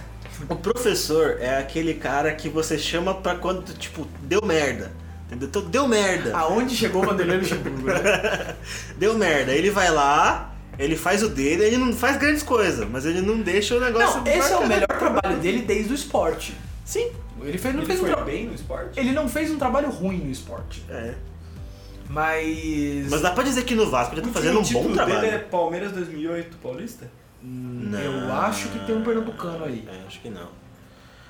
O 0.49 0.57
professor 0.57 1.39
é 1.41 1.57
aquele 1.59 1.95
cara 1.95 2.33
que 2.35 2.49
você 2.51 2.77
chama 2.79 3.15
pra 3.15 3.35
quando, 3.35 3.73
tipo, 3.79 4.07
deu 4.23 4.41
merda. 4.45 4.93
Entendeu? 5.27 5.49
Então, 5.49 5.63
deu 5.63 5.89
merda. 5.89 6.37
Aonde 6.37 6.77
chegou 6.77 7.03
o 7.03 7.07
Vanderlei 7.07 7.39
Luxemburgo, 7.39 7.87
né? 7.87 8.57
Deu 8.99 9.15
merda. 9.17 9.53
Ele 9.53 9.71
vai 9.71 9.91
lá, 9.91 10.53
ele 10.79 10.97
faz 10.97 11.23
o 11.23 11.29
dele, 11.29 11.63
ele 11.65 11.77
não 11.79 11.93
faz 11.95 12.17
grandes 12.19 12.43
coisas, 12.43 12.87
mas 12.91 13.07
ele 13.07 13.21
não 13.23 13.41
deixa 13.41 13.77
o 13.77 13.81
negócio. 13.81 14.19
Não, 14.21 14.27
esse 14.27 14.39
é 14.53 14.57
o 14.57 14.61
bacana. 14.61 14.67
melhor 14.69 14.89
trabalho 14.99 15.37
dele 15.39 15.63
desde 15.63 15.93
o 15.93 15.95
esporte. 15.95 16.55
Sim. 16.85 17.11
Ele, 17.43 17.57
fez, 17.57 17.75
não 17.75 17.83
Ele 17.83 17.87
fez 17.87 18.01
um 18.01 18.05
foi 18.07 18.13
tra- 18.13 18.23
bem 18.25 18.47
no 18.47 18.55
esporte? 18.55 18.99
ele 19.01 19.13
não 19.13 19.29
fez 19.29 19.51
um 19.51 19.57
trabalho 19.59 19.89
ruim 19.89 20.19
no 20.19 20.31
esporte. 20.31 20.85
É. 20.91 21.15
Mas. 22.11 23.09
Mas 23.09 23.21
dá 23.23 23.31
pra 23.31 23.45
dizer 23.45 23.63
que 23.65 23.75
no 23.75 23.89
Vasco 23.89 24.15
ele 24.15 24.23
tá 24.23 24.29
fazendo 24.31 24.59
um 24.59 24.63
bom 24.65 24.93
trabalho. 24.93 25.21
dele 25.21 25.37
é 25.37 25.39
Palmeiras 25.39 25.93
2008 25.93 26.57
Paulista? 26.59 27.09
Eu 27.43 28.33
acho 28.35 28.69
que 28.69 28.79
tem 28.81 28.95
um 28.97 29.03
pernambucano 29.03 29.65
aí. 29.65 29.89
É, 29.89 30.07
acho 30.07 30.21
que 30.21 30.29
não. 30.29 30.49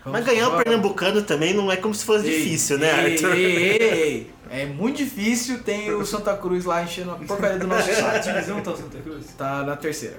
Vamos- 0.02 0.20
Mas 0.20 0.24
ganhar 0.24 0.48
o 0.48 0.52
vamos- 0.52 0.64
Pernambucano 0.64 1.22
também 1.22 1.52
não 1.52 1.70
é 1.70 1.76
como 1.76 1.94
se 1.94 2.04
fosse 2.06 2.26
Ei, 2.26 2.38
difícil, 2.42 2.78
né, 2.78 2.88
ei, 3.08 3.12
Arthur? 3.14 3.34
ei, 3.34 3.56
ei, 3.56 3.82
ei. 3.82 4.30
É 4.52 4.66
muito 4.66 4.96
difícil, 4.96 5.62
tem 5.62 5.92
o 5.92 6.04
Santa 6.04 6.36
Cruz 6.36 6.64
lá 6.64 6.82
enchendo 6.82 7.12
a 7.12 7.14
porcaria 7.14 7.56
do 7.58 7.68
nosso 7.68 7.88
A 8.04 8.18
divisão 8.18 8.60
tá 8.60 8.72
o 8.72 8.76
Santa 8.76 8.98
Cruz? 8.98 9.26
Tá 9.38 9.62
na 9.62 9.76
terceira. 9.76 10.16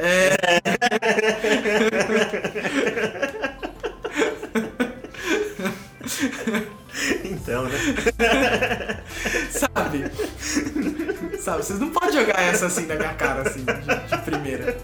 É, 0.00 0.36
Então, 7.46 7.62
né? 7.62 7.78
sabe? 9.50 10.10
Sabe, 11.38 11.62
vocês 11.62 11.78
não 11.78 11.90
podem 11.90 12.12
jogar 12.12 12.42
essa 12.42 12.66
assim 12.66 12.86
na 12.86 12.96
minha 12.96 13.14
cara, 13.14 13.48
assim, 13.48 13.64
de, 13.64 14.16
de 14.16 14.22
primeira. 14.24 14.76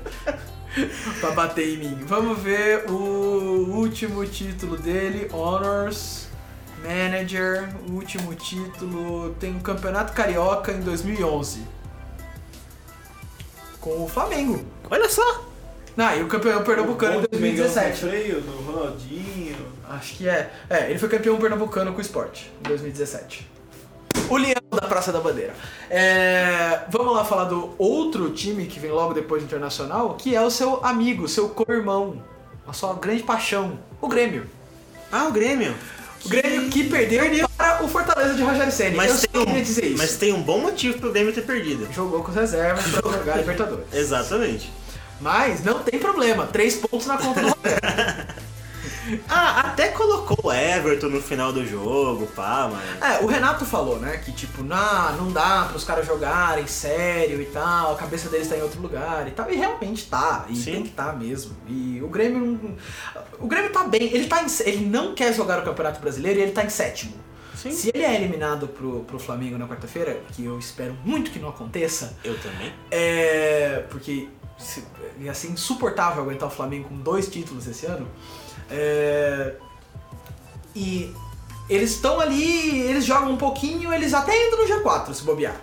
pra 1.20 1.32
bater 1.32 1.74
em 1.74 1.78
mim. 1.78 2.04
Vamos 2.06 2.38
ver 2.38 2.88
o 2.88 3.66
último 3.74 4.24
título 4.24 4.76
dele, 4.76 5.28
Honors 5.32 6.28
Manager. 6.84 7.68
O 7.88 7.94
último 7.94 8.32
título 8.36 9.34
tem 9.40 9.56
o 9.56 9.60
Campeonato 9.60 10.12
Carioca 10.12 10.70
em 10.70 10.82
2011. 10.82 11.66
Com 13.80 14.04
o 14.04 14.08
Flamengo. 14.08 14.64
Olha 14.88 15.08
só! 15.08 15.51
Ah, 15.96 16.16
e 16.16 16.22
o 16.22 16.26
campeão 16.26 16.62
pernambucano 16.62 17.14
em 17.14 17.36
O 17.36 17.40
Mengão 17.40 17.66
com 17.68 17.72
2017. 17.74 18.00
freio 18.00 18.40
do 18.40 18.50
Ronaldinho. 18.62 19.56
Acho 19.88 20.14
que 20.14 20.28
é. 20.28 20.50
É, 20.70 20.88
ele 20.90 20.98
foi 20.98 21.08
campeão 21.08 21.36
pernambucano 21.38 21.92
com 21.92 21.98
o 21.98 22.00
esporte 22.00 22.50
em 22.60 22.68
2017. 22.68 23.46
O 24.28 24.36
Leão 24.36 24.54
da 24.70 24.86
Praça 24.86 25.12
da 25.12 25.20
Bandeira. 25.20 25.54
É, 25.90 26.80
vamos 26.88 27.14
lá 27.14 27.24
falar 27.24 27.44
do 27.44 27.74
outro 27.76 28.30
time 28.30 28.66
que 28.66 28.80
vem 28.80 28.90
logo 28.90 29.12
depois 29.12 29.42
do 29.42 29.46
Internacional, 29.46 30.14
que 30.14 30.34
é 30.34 30.40
o 30.40 30.50
seu 30.50 30.84
amigo, 30.84 31.28
seu 31.28 31.50
co-irmão, 31.50 32.22
a 32.66 32.72
sua 32.72 32.94
grande 32.94 33.22
paixão, 33.22 33.78
o 34.00 34.08
Grêmio. 34.08 34.46
Ah, 35.10 35.26
o 35.26 35.32
Grêmio. 35.32 35.74
O 36.24 36.28
Grêmio 36.28 36.70
que 36.70 36.84
perdeu, 36.84 37.24
para 37.56 37.84
o 37.84 37.88
Fortaleza 37.88 38.34
de 38.34 38.42
Rogério 38.42 38.72
Ceni. 38.72 38.90
Eu 38.92 38.96
Mas 38.96 39.20
tem, 39.20 39.30
queria 39.44 39.60
um, 39.60 39.62
dizer 39.62 39.84
isso. 39.86 39.98
mas 39.98 40.16
tem 40.16 40.32
um 40.32 40.42
bom 40.42 40.58
motivo 40.58 40.98
pro 40.98 41.12
Grêmio 41.12 41.32
ter 41.32 41.42
perdido. 41.42 41.92
Jogou 41.92 42.22
com 42.22 42.30
as 42.30 42.36
reservas 42.36 42.84
pra 42.86 43.10
jogar 43.10 43.36
Libertadores. 43.36 43.84
Exatamente. 43.92 44.72
Mas 45.22 45.62
não 45.64 45.78
tem 45.82 45.98
problema, 45.98 46.46
três 46.46 46.76
pontos 46.76 47.06
na 47.06 47.16
conta 47.16 47.40
do. 47.40 47.52
Ah, 49.28 49.60
até 49.66 49.88
colocou 49.88 50.38
o 50.44 50.52
Everton 50.52 51.08
no 51.08 51.20
final 51.20 51.52
do 51.52 51.66
jogo, 51.66 52.26
pá, 52.28 52.70
mas. 52.72 53.10
É, 53.20 53.22
o 53.22 53.26
Renato 53.26 53.64
falou, 53.64 53.98
né, 53.98 54.16
que 54.18 54.30
tipo, 54.32 54.62
não, 54.62 55.16
não 55.16 55.32
dá 55.32 55.64
para 55.66 55.76
os 55.76 55.82
caras 55.84 56.06
jogarem 56.06 56.66
sério 56.68 57.42
e 57.42 57.46
tal, 57.46 57.92
a 57.92 57.96
cabeça 57.96 58.28
deles 58.28 58.48
tá 58.48 58.56
em 58.56 58.62
outro 58.62 58.80
lugar 58.80 59.26
e 59.26 59.32
tal, 59.32 59.50
e 59.50 59.56
realmente 59.56 60.06
tá, 60.06 60.46
e 60.48 60.54
Sim. 60.56 60.72
tem 60.72 60.82
que 60.84 60.90
tá 60.90 61.12
mesmo. 61.12 61.54
E 61.66 62.00
o 62.00 62.08
Grêmio 62.08 62.40
não- 62.62 62.76
o 63.40 63.46
Grêmio 63.48 63.70
tá 63.72 63.82
bem, 63.84 64.02
ele 64.04 64.28
tá 64.28 64.40
em, 64.42 64.46
ele 64.64 64.86
não 64.86 65.14
quer 65.14 65.34
jogar 65.34 65.58
o 65.58 65.62
Campeonato 65.64 66.00
Brasileiro 66.00 66.38
e 66.38 66.42
ele 66.44 66.52
tá 66.52 66.64
em 66.64 66.70
sétimo. 66.70 67.12
Sim. 67.56 67.72
Se 67.72 67.90
ele 67.92 68.04
é 68.04 68.14
eliminado 68.14 68.66
pro, 68.68 69.00
pro 69.00 69.18
Flamengo 69.18 69.58
na 69.58 69.66
quarta-feira, 69.66 70.20
que 70.32 70.44
eu 70.44 70.58
espero 70.58 70.96
muito 71.04 71.30
que 71.32 71.38
não 71.40 71.48
aconteça, 71.48 72.16
Eu 72.24 72.38
também. 72.38 72.72
é. 72.90 73.84
Porque 73.90 74.28
se- 74.58 74.84
ia 75.20 75.34
ser 75.34 75.48
insuportável 75.48 76.22
aguentar 76.22 76.48
o 76.48 76.52
Flamengo 76.52 76.88
com 76.88 76.96
dois 76.96 77.28
títulos 77.28 77.66
esse 77.66 77.86
ano. 77.86 78.08
É, 78.70 79.54
e 80.74 81.12
eles 81.68 81.92
estão 81.92 82.20
ali, 82.20 82.80
eles 82.80 83.04
jogam 83.04 83.32
um 83.32 83.36
pouquinho, 83.36 83.92
eles 83.92 84.14
até 84.14 84.46
entram 84.48 84.66
no 84.66 84.82
G4 84.82 85.14
se 85.14 85.22
bobear. 85.24 85.56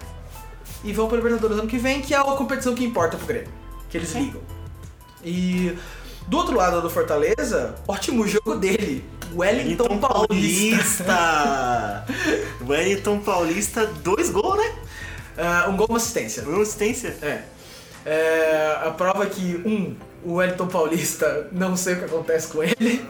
E 0.84 0.94
vão 0.94 1.08
para 1.08 1.18
Libertadores 1.18 1.58
ano 1.58 1.68
que 1.68 1.78
vem, 1.78 2.02
que 2.02 2.14
é 2.14 2.18
a 2.18 2.24
competição 2.24 2.74
que 2.74 2.86
importa 2.86 3.18
pro 3.18 3.26
Grêmio. 3.28 3.50
Que 3.90 3.98
eles 3.98 4.14
ligam. 4.14 4.42
E 5.24 5.78
do 6.28 6.38
outro 6.38 6.56
lado 6.56 6.82
do 6.82 6.90
Fortaleza, 6.90 7.76
ótimo 7.88 8.26
jogo 8.28 8.56
dele. 8.56 9.04
Wellington 9.36 9.84
Wellington 9.84 10.00
Paulista. 10.00 11.16
Wellington 12.66 13.20
Paulista, 13.20 13.86
dois 13.86 14.30
gols, 14.30 14.58
né? 14.58 14.76
Ah, 15.38 15.68
um 15.70 15.76
gol, 15.76 15.88
uma 15.90 15.98
assistência. 15.98 16.44
Uma 16.44 16.62
assistência. 16.62 17.18
É. 17.22 17.44
É, 18.06 18.80
a 18.84 18.92
prova 18.92 19.24
é 19.24 19.28
que, 19.28 19.62
um, 19.66 19.96
o 20.24 20.36
Wellington 20.36 20.68
Paulista, 20.68 21.48
não 21.52 21.76
sei 21.76 21.96
o 21.96 22.00
que 22.00 22.06
acontece 22.06 22.48
com 22.48 22.64
ele. 22.64 23.06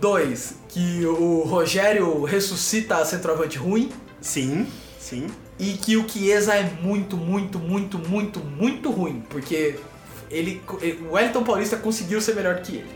Dois, 0.00 0.54
que 0.68 1.04
o 1.04 1.42
Rogério 1.42 2.24
ressuscita 2.24 2.96
a 2.96 3.04
centroavante 3.04 3.58
ruim. 3.58 3.92
Sim, 4.20 4.66
sim. 4.98 5.26
E 5.58 5.74
que 5.74 5.96
o 5.96 6.08
Chiesa 6.08 6.54
é 6.54 6.62
muito, 6.62 7.16
muito, 7.16 7.58
muito, 7.58 7.98
muito, 7.98 8.40
muito 8.40 8.90
ruim. 8.90 9.22
Porque 9.28 9.78
ele, 10.30 10.62
o 11.02 11.12
Wellington 11.12 11.44
Paulista 11.44 11.76
conseguiu 11.76 12.20
ser 12.20 12.34
melhor 12.34 12.60
que 12.62 12.76
ele. 12.76 12.90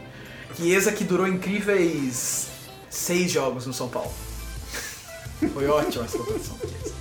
Chiesa 0.56 0.92
que 0.92 1.04
durou 1.04 1.26
incríveis 1.26 2.46
seis 2.88 3.30
jogos 3.30 3.66
no 3.66 3.72
São 3.74 3.88
Paulo. 3.88 4.12
Foi 5.52 5.66
ótima 5.66 6.04
essa 6.04 6.16
competição 6.16 6.56
do 6.56 6.68
Chiesa. 6.68 6.94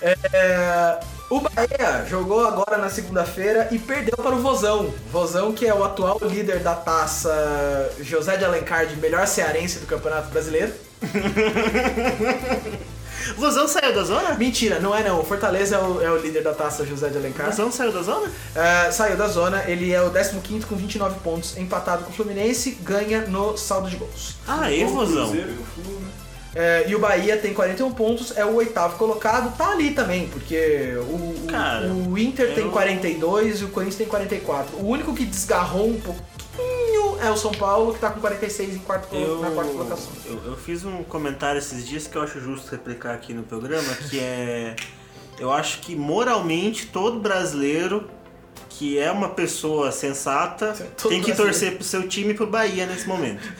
É, 0.00 1.00
o 1.30 1.40
Bahia 1.40 2.06
jogou 2.08 2.46
agora 2.46 2.78
na 2.78 2.88
segunda-feira 2.88 3.68
e 3.70 3.78
perdeu 3.78 4.16
para 4.16 4.34
o 4.34 4.40
Vozão. 4.40 4.92
Vozão, 5.12 5.52
que 5.52 5.66
é 5.66 5.74
o 5.74 5.84
atual 5.84 6.18
líder 6.22 6.60
da 6.60 6.74
taça 6.74 7.92
José 8.00 8.36
de 8.36 8.44
Alencar 8.44 8.86
de 8.86 8.96
melhor 8.96 9.26
cearense 9.26 9.78
do 9.78 9.86
Campeonato 9.86 10.30
Brasileiro. 10.30 10.72
Vozão 13.36 13.68
saiu 13.68 13.94
da 13.94 14.04
zona? 14.04 14.34
Mentira, 14.34 14.80
não 14.80 14.94
é 14.94 15.02
não. 15.02 15.20
O 15.20 15.24
Fortaleza 15.24 15.76
é 15.76 15.78
o, 15.78 16.02
é 16.02 16.10
o 16.10 16.16
líder 16.16 16.42
da 16.42 16.54
taça 16.54 16.86
José 16.86 17.08
de 17.08 17.18
Alencar. 17.18 17.50
Vozão 17.50 17.70
saiu 17.70 17.92
da 17.92 18.02
zona? 18.02 18.30
É, 18.54 18.90
saiu 18.90 19.16
da 19.16 19.26
zona, 19.28 19.64
ele 19.66 19.92
é 19.92 20.00
o 20.00 20.10
15 20.10 20.64
com 20.66 20.76
29 20.76 21.20
pontos, 21.20 21.56
empatado 21.56 22.04
com 22.04 22.10
o 22.10 22.12
Fluminense, 22.14 22.78
ganha 22.82 23.22
no 23.22 23.56
saldo 23.56 23.90
de 23.90 23.96
gols. 23.96 24.36
Ah, 24.46 24.62
aí, 24.62 24.84
O 24.84 24.88
Vozão. 24.88 25.26
Cruzeiro 25.28 25.50
né? 25.50 25.56
É, 26.60 26.86
e 26.90 26.94
o 26.96 26.98
Bahia 26.98 27.36
tem 27.36 27.54
41 27.54 27.92
pontos, 27.92 28.36
é 28.36 28.44
o 28.44 28.54
oitavo 28.54 28.98
colocado, 28.98 29.56
tá 29.56 29.70
ali 29.70 29.92
também, 29.92 30.26
porque 30.26 30.92
o, 31.08 31.44
o- 31.44 31.46
Cara, 31.46 31.86
o 31.86 32.18
Inter 32.18 32.52
tem 32.52 32.64
eu- 32.64 32.70
42 32.72 33.60
e 33.60 33.64
o 33.64 33.68
Corinthians 33.68 33.94
tem 33.96 34.08
44. 34.08 34.76
O 34.76 34.86
único 34.88 35.14
que 35.14 35.24
desgarrou 35.24 35.88
um 35.88 36.00
pouquinho 36.00 37.16
é 37.22 37.30
o 37.30 37.36
São 37.36 37.52
Paulo, 37.52 37.94
que 37.94 38.00
tá 38.00 38.10
com 38.10 38.20
46 38.20 38.74
em 38.74 38.78
quarto, 38.78 39.14
Eu, 39.14 39.38
na 39.40 39.52
quarta 39.52 39.70
colocação. 39.70 40.08
eu, 40.26 40.40
eu 40.46 40.56
fiz 40.56 40.84
um 40.84 41.04
comentário 41.04 41.60
esses 41.60 41.86
dias 41.86 42.08
que 42.08 42.16
eu 42.16 42.22
acho 42.22 42.40
justo 42.40 42.68
replicar 42.72 43.14
aqui 43.14 43.32
no 43.32 43.44
programa, 43.44 43.94
que 44.10 44.18
é. 44.18 44.74
Eu 45.38 45.52
acho 45.52 45.78
que 45.78 45.94
moralmente 45.94 46.86
todo 46.86 47.20
brasileiro 47.20 48.10
que 48.78 48.96
é 48.96 49.10
uma 49.10 49.30
pessoa 49.30 49.90
sensata 49.90 50.72
Todo 50.96 51.10
tem 51.10 51.20
que 51.20 51.34
torcer 51.34 51.74
pro 51.74 51.82
seu 51.82 52.06
time 52.08 52.30
e 52.30 52.34
pro 52.34 52.46
Bahia 52.46 52.86
nesse 52.86 53.08
momento. 53.08 53.40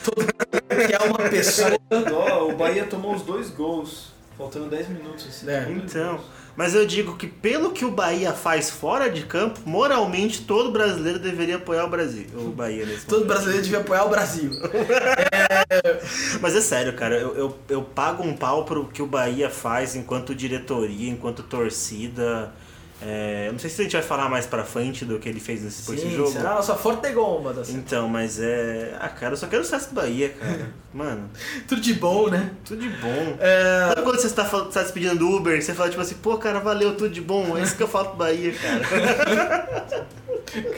Que 0.68 0.94
é 0.94 0.98
uma 0.98 1.28
pessoa. 1.28 1.76
Ó, 2.12 2.50
o 2.50 2.56
Bahia 2.56 2.84
tomou 2.84 3.12
os 3.14 3.22
dois 3.22 3.50
gols, 3.50 4.12
faltando 4.36 4.66
10 4.66 4.88
minutos. 4.90 5.26
Assim, 5.26 5.50
É. 5.50 5.66
Então, 5.70 6.16
gols. 6.16 6.26
mas 6.54 6.74
eu 6.74 6.86
digo 6.86 7.16
que 7.16 7.26
pelo 7.26 7.72
que 7.72 7.84
o 7.84 7.90
Bahia 7.90 8.32
faz 8.32 8.70
fora 8.70 9.10
de 9.10 9.22
campo, 9.22 9.58
moralmente 9.64 10.42
todo 10.42 10.70
brasileiro 10.70 11.18
deveria 11.18 11.56
apoiar 11.56 11.84
o 11.84 11.90
Brasil, 11.90 12.26
o 12.34 12.50
Bahia 12.50 12.86
nesse 12.86 13.06
Todo 13.06 13.20
momento. 13.20 13.28
brasileiro 13.28 13.62
devia 13.64 13.78
apoiar 13.80 14.04
o 14.04 14.08
Brasil. 14.08 14.52
Mas 16.40 16.54
é 16.54 16.60
sério, 16.60 16.92
cara, 16.94 17.16
eu, 17.16 17.34
eu, 17.36 17.58
eu 17.68 17.82
pago 17.82 18.22
um 18.22 18.36
pau 18.36 18.64
pro 18.64 18.86
que 18.86 19.02
o 19.02 19.06
Bahia 19.06 19.50
faz 19.50 19.96
enquanto 19.96 20.34
diretoria, 20.34 21.10
enquanto 21.10 21.42
torcida. 21.42 22.52
É, 23.00 23.48
não 23.52 23.58
sei 23.60 23.70
se 23.70 23.80
a 23.80 23.84
gente 23.84 23.92
vai 23.92 24.02
falar 24.02 24.28
mais 24.28 24.44
pra 24.44 24.64
frente 24.64 25.04
do 25.04 25.20
que 25.20 25.28
ele 25.28 25.38
fez 25.38 25.62
nesse, 25.62 25.82
por 25.84 25.94
esse 25.94 26.08
Sim, 26.08 26.16
jogo. 26.16 26.32
será 26.32 26.50
a 26.50 26.54
nossa 26.56 26.74
forte 26.74 27.08
gomba 27.12 27.52
da 27.52 27.64
semana. 27.64 27.84
Então, 27.86 28.08
mas 28.08 28.40
é. 28.40 28.96
Ah, 28.98 29.08
cara, 29.08 29.34
eu 29.34 29.36
só 29.36 29.46
quero 29.46 29.62
o 29.62 29.64
sucesso 29.64 29.90
do 29.90 29.94
Bahia, 29.94 30.30
cara. 30.30 30.70
Mano, 30.92 31.30
Tudo 31.68 31.80
de 31.80 31.94
bom, 31.94 32.28
né? 32.28 32.50
tudo 32.64 32.80
de 32.80 32.88
bom. 32.88 33.36
É, 33.38 33.88
Sabe 33.90 34.02
quando 34.02 34.18
você 34.20 34.26
está, 34.26 34.44
tá 34.44 34.82
despedindo 34.82 35.16
do 35.16 35.30
Uber 35.30 35.62
você 35.62 35.72
fala 35.74 35.90
tipo 35.90 36.02
assim, 36.02 36.16
pô, 36.16 36.36
cara, 36.38 36.58
valeu, 36.58 36.96
tudo 36.96 37.10
de 37.10 37.20
bom. 37.20 37.56
É 37.56 37.62
isso 37.62 37.76
que 37.76 37.82
eu 37.84 37.88
falo 37.88 38.06
pro 38.08 38.16
Bahia, 38.16 38.52
cara. 38.54 40.06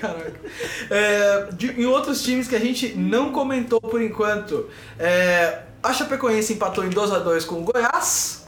Caraca. 0.00 0.32
É, 0.90 1.48
de- 1.52 1.80
em 1.80 1.86
outros 1.86 2.22
times 2.22 2.48
que 2.48 2.56
a 2.56 2.60
gente 2.60 2.94
não 2.96 3.32
comentou 3.32 3.80
por 3.80 4.02
enquanto, 4.02 4.68
é, 4.98 5.60
a 5.82 5.92
Chapecoense 5.92 6.52
empatou 6.54 6.84
em 6.84 6.90
2x2 6.90 7.46
com 7.46 7.60
o 7.60 7.62
Goiás. 7.62 8.39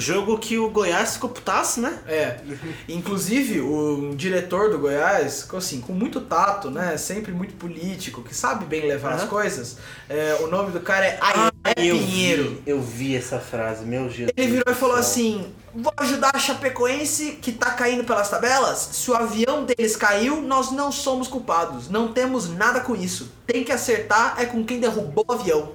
Jogo 0.00 0.38
que 0.38 0.58
o 0.58 0.70
Goiás 0.70 1.14
ficou 1.14 1.30
putaço, 1.30 1.80
né? 1.80 1.98
É, 2.06 2.38
inclusive 2.88 3.60
o 3.60 4.14
diretor 4.14 4.70
do 4.70 4.78
Goiás, 4.78 5.48
assim, 5.54 5.80
com 5.80 5.92
muito 5.92 6.20
tato, 6.20 6.70
né, 6.70 6.96
sempre 6.96 7.32
muito 7.32 7.54
político, 7.54 8.22
que 8.22 8.34
sabe 8.34 8.64
bem 8.64 8.86
levar 8.86 9.12
as 9.12 9.22
Aham. 9.22 9.30
coisas, 9.30 9.78
é, 10.08 10.36
o 10.40 10.46
nome 10.46 10.70
do 10.70 10.80
cara 10.80 11.06
é 11.06 11.18
Ailé 11.20 11.50
eu 11.76 11.96
Pinheiro. 11.98 12.44
vi, 12.44 12.62
eu 12.66 12.80
vi 12.80 13.16
essa 13.16 13.38
frase, 13.38 13.84
meu 13.84 14.08
Jesus. 14.08 14.32
Ele 14.36 14.50
virou 14.52 14.72
e 14.72 14.74
falou 14.74 14.96
assim: 14.96 15.52
Vou 15.74 15.92
ajudar 15.98 16.30
a 16.34 16.38
Chapecoense 16.38 17.38
que 17.42 17.52
tá 17.52 17.70
caindo 17.70 18.04
pelas 18.04 18.28
tabelas. 18.28 18.78
Se 18.92 19.10
o 19.10 19.14
avião 19.14 19.64
deles 19.64 19.96
caiu, 19.96 20.40
nós 20.42 20.72
não 20.72 20.90
somos 20.90 21.28
culpados. 21.28 21.88
Não 21.88 22.12
temos 22.12 22.48
nada 22.48 22.80
com 22.80 22.96
isso. 22.96 23.30
Tem 23.46 23.62
que 23.62 23.70
acertar 23.70 24.34
é 24.38 24.46
com 24.46 24.64
quem 24.64 24.80
derrubou 24.80 25.24
o 25.28 25.32
avião. 25.32 25.72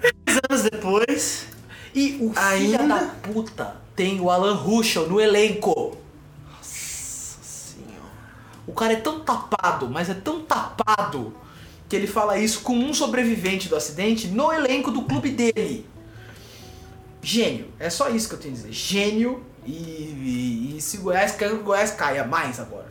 Dez 0.00 0.40
anos 0.50 0.62
depois, 0.62 1.46
E 1.94 2.18
o 2.20 2.32
filho 2.32 2.80
Ainda? 2.80 2.86
da 2.86 3.06
puta 3.22 3.76
tem 3.94 4.20
o 4.20 4.30
Alan 4.30 4.54
Ruschel 4.54 5.08
no 5.08 5.20
elenco. 5.20 5.96
O 8.66 8.72
cara 8.72 8.94
é 8.94 8.96
tão 8.96 9.20
tapado, 9.20 9.88
mas 9.88 10.08
é 10.08 10.14
tão 10.14 10.42
tapado 10.42 11.34
que 11.88 11.96
ele 11.96 12.06
fala 12.06 12.38
isso 12.38 12.60
com 12.60 12.74
um 12.74 12.94
sobrevivente 12.94 13.68
do 13.68 13.76
acidente 13.76 14.28
no 14.28 14.52
elenco 14.52 14.90
do 14.90 15.02
clube 15.02 15.30
dele. 15.30 15.86
Gênio, 17.20 17.68
é 17.78 17.90
só 17.90 18.08
isso 18.08 18.28
que 18.28 18.34
eu 18.34 18.38
tenho 18.38 18.54
a 18.54 18.56
dizer. 18.56 18.72
Gênio 18.72 19.44
e, 19.66 19.72
e, 19.72 20.74
e 20.76 20.80
se 20.80 20.98
o 20.98 21.02
Goiás 21.02 21.36
Goiás 21.62 21.90
caia 21.90 22.24
mais 22.24 22.58
agora. 22.58 22.90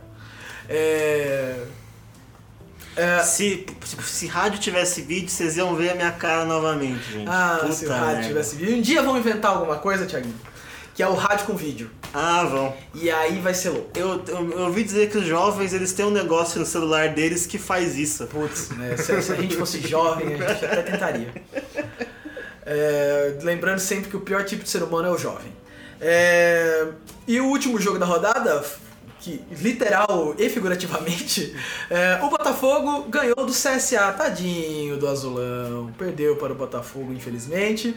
É, 0.69 1.65
se, 3.23 3.65
se, 3.85 3.95
se 4.03 4.27
rádio 4.27 4.59
tivesse 4.59 5.01
vídeo, 5.01 5.29
vocês 5.29 5.55
iam 5.57 5.75
ver 5.75 5.91
a 5.91 5.95
minha 5.95 6.11
cara 6.11 6.45
novamente, 6.45 7.11
gente. 7.11 7.27
ah, 7.29 7.59
Puta 7.61 7.73
se 7.73 7.85
o 7.85 7.89
rádio 7.89 8.05
merda. 8.07 8.27
tivesse 8.27 8.55
vídeo. 8.55 8.77
Um 8.77 8.81
dia 8.81 9.01
vão 9.01 9.17
inventar 9.17 9.51
alguma 9.51 9.77
coisa, 9.77 10.05
Thiaguinho, 10.05 10.35
que 10.93 11.01
é 11.01 11.07
o 11.07 11.13
rádio 11.13 11.45
com 11.45 11.55
vídeo. 11.55 11.89
Ah, 12.13 12.43
vão. 12.43 12.73
E 12.93 13.09
aí 13.09 13.39
vai 13.39 13.53
ser 13.53 13.69
louco. 13.69 13.89
Eu, 13.97 14.21
eu, 14.27 14.51
eu 14.51 14.59
ouvi 14.65 14.83
dizer 14.83 15.09
que 15.09 15.17
os 15.17 15.25
jovens, 15.25 15.71
eles 15.73 15.93
têm 15.93 16.05
um 16.05 16.09
negócio 16.11 16.59
no 16.59 16.65
celular 16.65 17.09
deles 17.09 17.45
que 17.45 17.57
faz 17.57 17.97
isso. 17.97 18.27
Putz, 18.27 18.69
né? 18.71 18.97
Se, 18.97 19.21
se 19.21 19.31
a 19.31 19.35
gente 19.35 19.55
fosse 19.55 19.79
jovem, 19.79 20.33
a 20.35 20.37
gente 20.53 20.65
até 20.65 20.81
tentaria. 20.81 21.33
É, 22.65 23.37
lembrando 23.41 23.79
sempre 23.79 24.09
que 24.09 24.17
o 24.17 24.19
pior 24.21 24.43
tipo 24.43 24.63
de 24.63 24.69
ser 24.69 24.83
humano 24.83 25.07
é 25.07 25.11
o 25.11 25.17
jovem. 25.17 25.51
É, 25.99 26.87
e 27.27 27.39
o 27.39 27.45
último 27.45 27.79
jogo 27.79 27.97
da 27.97 28.05
rodada, 28.05 28.63
que 29.21 29.39
literal 29.61 30.35
e 30.37 30.49
figurativamente, 30.49 31.55
é, 31.89 32.19
o 32.23 32.29
Botafogo 32.29 33.03
ganhou 33.07 33.35
do 33.45 33.51
CSA, 33.53 34.11
tadinho 34.17 34.97
do 34.97 35.07
Azulão. 35.07 35.91
Perdeu 35.97 36.35
para 36.35 36.51
o 36.51 36.55
Botafogo, 36.55 37.13
infelizmente. 37.13 37.95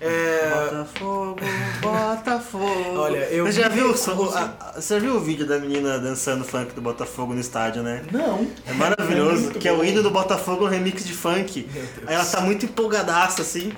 É, 0.00 0.50
Botafogo, 0.70 1.36
Botafogo. 1.80 2.64
Olha, 2.98 3.18
eu 3.30 3.46
Você 3.46 3.60
já 3.62 3.68
vi- 3.68 3.76
viu, 3.80 3.90
o 3.90 3.92
a- 4.36 4.72
você 4.76 4.94
já 4.94 5.00
viu 5.00 5.14
o 5.16 5.20
vídeo 5.20 5.46
da 5.46 5.58
menina 5.58 5.98
dançando 5.98 6.44
funk 6.44 6.74
do 6.74 6.80
Botafogo 6.82 7.32
no 7.32 7.40
estádio, 7.40 7.82
né? 7.82 8.02
Não. 8.10 8.46
É 8.66 8.72
maravilhoso, 8.72 9.42
muito 9.54 9.58
que 9.60 9.68
é 9.68 9.72
o 9.72 9.76
bom. 9.78 9.84
hino 9.84 10.02
do 10.02 10.10
Botafogo, 10.10 10.64
um 10.64 10.68
remix 10.68 11.04
de 11.06 11.12
funk. 11.14 11.66
Aí 12.06 12.14
ela 12.14 12.24
tá 12.24 12.40
muito 12.40 12.66
empolgadaça, 12.66 13.42
assim. 13.42 13.72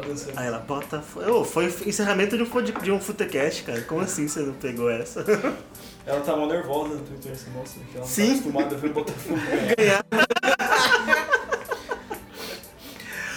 Dançou. 0.00 0.32
Aí 0.36 0.46
ela, 0.46 0.58
Botafogo... 0.58 1.30
Ô, 1.30 1.44
foi 1.44 1.66
encerramento 1.86 2.36
de 2.36 2.42
um, 2.42 2.62
de 2.62 2.90
um 2.92 3.00
Futecast, 3.00 3.62
cara. 3.64 3.80
Como 3.82 4.00
assim 4.00 4.26
você 4.28 4.40
não 4.40 4.54
pegou 4.54 4.90
essa? 4.90 5.24
Ela 6.04 6.20
tá 6.20 6.34
mal 6.36 6.48
nervosa 6.48 6.94
no 6.94 7.00
Twitter, 7.02 7.32
que 7.32 7.48
ela 7.48 8.00
não 8.00 8.04
Sim. 8.04 8.26
tá 8.26 8.32
acostumada 8.32 8.74
a 8.74 8.78
ver 8.78 8.90
o 8.90 8.92
Botafogo 8.92 9.38
ganhar. 9.78 10.04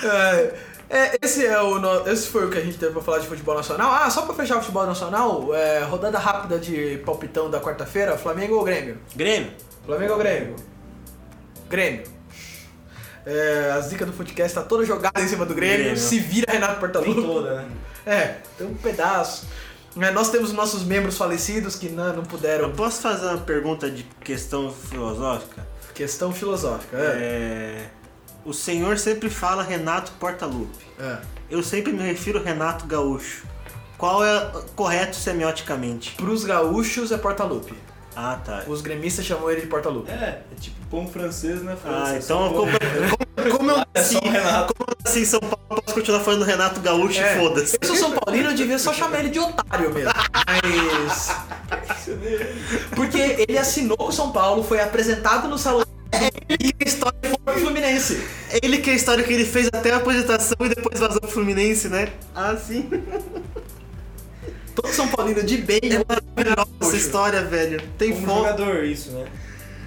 É, 0.04 0.54
é, 0.90 1.18
esse, 1.22 1.46
é 1.46 1.62
o, 1.62 1.80
no- 1.80 2.08
esse 2.10 2.28
foi 2.28 2.46
o 2.46 2.50
que 2.50 2.58
a 2.58 2.62
gente 2.62 2.78
teve 2.78 2.92
pra 2.94 3.02
falar 3.02 3.20
de 3.20 3.28
futebol 3.28 3.56
nacional. 3.56 3.92
Ah, 3.94 4.10
só 4.10 4.24
pra 4.24 4.34
fechar 4.34 4.58
o 4.58 4.62
futebol 4.62 4.86
nacional, 4.86 5.54
é, 5.54 5.84
rodada 5.84 6.18
rápida 6.18 6.58
de 6.60 6.98
palpitão 7.06 7.50
da 7.50 7.60
quarta-feira, 7.60 8.18
Flamengo 8.18 8.56
ou 8.56 8.64
Grêmio? 8.64 8.98
Grêmio. 9.16 9.52
Flamengo 9.86 10.14
ou 10.14 10.20
Grêmio? 10.20 10.56
Grêmio. 11.70 12.15
É, 13.26 13.72
as 13.78 13.90
dicas 13.90 14.08
do 14.08 14.14
podcast 14.14 14.54
tá 14.56 14.62
toda 14.62 14.86
jogada 14.86 15.20
em 15.22 15.28
cima 15.28 15.46
do 15.46 15.54
Grêmio. 15.56 15.78
Grêmio. 15.78 15.98
Se 15.98 16.20
vira 16.20 16.52
Renato 16.52 16.80
Portaluppi. 16.80 17.22
toda, 17.22 17.56
né? 17.56 17.68
É, 18.06 18.36
tem 18.58 18.68
um 18.68 18.76
pedaço. 18.76 19.48
É, 20.00 20.12
nós 20.12 20.30
temos 20.30 20.50
os 20.50 20.56
nossos 20.56 20.84
membros 20.84 21.18
falecidos 21.18 21.76
que 21.76 21.90
não, 21.90 22.18
não 22.18 22.24
puderam. 22.24 22.66
Eu 22.66 22.74
posso 22.74 23.02
fazer 23.02 23.26
uma 23.28 23.38
pergunta 23.38 23.90
de 23.90 24.04
questão 24.24 24.72
filosófica? 24.72 25.66
Questão 25.94 26.32
filosófica. 26.34 26.98
É. 26.98 27.02
É... 27.18 27.86
O 28.44 28.54
senhor 28.54 29.00
sempre 29.00 29.30
fala 29.30 29.64
Renato 29.64 30.12
Portaluppi. 30.14 30.86
é. 31.00 31.18
Eu 31.50 31.62
sempre 31.62 31.94
me 31.94 32.02
refiro 32.02 32.44
Renato 32.44 32.88
Gaúcho. 32.88 33.46
Qual 34.00 34.26
é 34.26 34.52
correto 34.76 35.16
semioticamente? 35.16 36.16
Pros 36.16 36.44
gaúchos 36.44 37.12
é 37.12 37.18
Portaluppi. 37.18 37.76
Ah, 38.16 38.40
tá. 38.44 38.64
Os 38.68 38.82
gremistas 38.82 39.26
chamam 39.26 39.50
ele 39.52 39.62
de 39.62 39.68
Portaluppi. 39.68 40.10
É, 40.12 40.42
é 40.52 40.60
tipo 40.60 40.76
pão 40.90 41.08
francês, 41.08 41.62
né? 41.62 41.76
França, 41.76 42.16
Ah, 42.18 42.22
só 42.22 42.46
então 42.48 42.54
como, 42.54 42.72
como, 42.72 43.58
como 43.58 43.72
eu 43.72 43.78
É 43.94 44.00
nasci, 44.00 44.18
Renato. 44.24 44.74
como 44.74 44.90
eu 44.92 44.96
nasci 45.06 45.20
em 45.20 45.26
São 45.26 45.40
Paulo, 45.42 45.58
eu 45.70 45.82
posso 45.82 45.94
continuar 45.96 46.20
falando 46.22 46.44
Renato 46.44 46.80
Gaúcho 46.80 47.20
É. 47.20 47.34
e 47.36 47.40
foda-se. 47.40 47.78
Eu 47.82 47.88
sou 47.88 47.96
São 47.98 48.12
Paulino, 48.12 48.52
eu 48.52 48.56
devia 48.56 48.80
só 48.80 48.94
chamar 48.94 49.20
ele 49.20 49.30
de 49.30 49.40
otário 49.40 49.94
mesmo. 49.94 50.12
Mas. 50.46 51.36
Porque 52.96 53.18
ele 53.48 53.58
assinou 53.58 53.98
com 53.98 54.06
o 54.06 54.12
São 54.12 54.32
Paulo, 54.32 54.64
foi 54.64 54.80
apresentado 54.82 55.48
no 55.48 55.58
salão 55.58 55.84
e 56.50 56.74
a 56.82 56.88
história 56.88 57.18
foi 57.22 57.38
pro 57.44 57.60
Fluminense. 57.60 58.24
Ele 58.64 58.78
que 58.78 58.90
é 58.90 58.94
a 58.94 58.96
história 58.96 59.24
que 59.24 59.34
ele 59.34 59.44
fez 59.46 59.68
até 59.68 59.92
a 59.92 59.98
apresentação 59.98 60.56
e 60.62 60.70
depois 60.70 61.00
vazou 61.00 61.20
pro 61.20 61.30
Fluminense, 61.30 61.90
né? 61.90 62.10
Ah, 62.34 62.56
sim. 62.56 62.90
Todo 64.76 64.90
São 64.94 65.08
Paulino 65.08 65.42
de 65.44 65.58
bem 65.58 65.80
É 65.84 66.04
maravilhosa 66.08 66.68
essa 66.82 66.96
história, 66.96 67.42
velho. 67.44 67.82
Tem 67.98 68.12
Como 68.14 68.26
foto, 68.28 68.38
jogador, 68.38 68.84
isso, 68.84 69.12
né? 69.12 69.26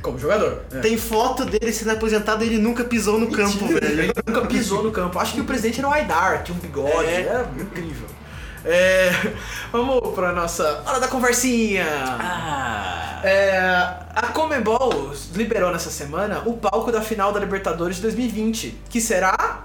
como 0.01 0.19
jogador. 0.19 0.63
É. 0.73 0.81
tem 0.81 0.97
foto 0.97 1.45
dele 1.45 1.73
sendo 1.73 1.91
aposentado 1.91 2.43
e 2.43 2.47
ele 2.47 2.59
nunca 2.59 2.85
pisou 2.85 3.19
no 3.19 3.31
campo, 3.31 3.67
velho. 3.67 4.01
Ele 4.05 4.13
nunca 4.27 4.47
pisou 4.47 4.83
no 4.83 4.91
campo. 4.93 5.19
Acho 5.19 5.35
que 5.35 5.41
o 5.41 5.45
presidente 5.45 5.81
era 5.81 5.89
o 5.89 5.93
Aidar, 5.93 6.43
tinha 6.45 6.57
um 6.57 6.61
bigode. 6.61 7.07
É. 7.07 7.21
Era 7.23 7.51
incrível. 7.59 8.07
É, 8.65 9.11
vamos 9.73 10.15
pra 10.15 10.33
nossa 10.33 10.83
hora 10.87 10.99
da 11.01 11.09
conversinha. 11.09 11.85
Ah. 12.19 13.21
É, 13.25 13.59
a 14.15 14.29
Comebol 14.33 15.13
liberou 15.35 15.73
nessa 15.73 15.91
semana 15.91 16.43
o 16.47 16.55
palco 16.57 16.91
da 16.93 17.01
final 17.03 17.33
da 17.33 17.41
Libertadores 17.41 17.97
de 17.97 18.03
2020, 18.03 18.79
que 18.89 19.01
será 19.01 19.65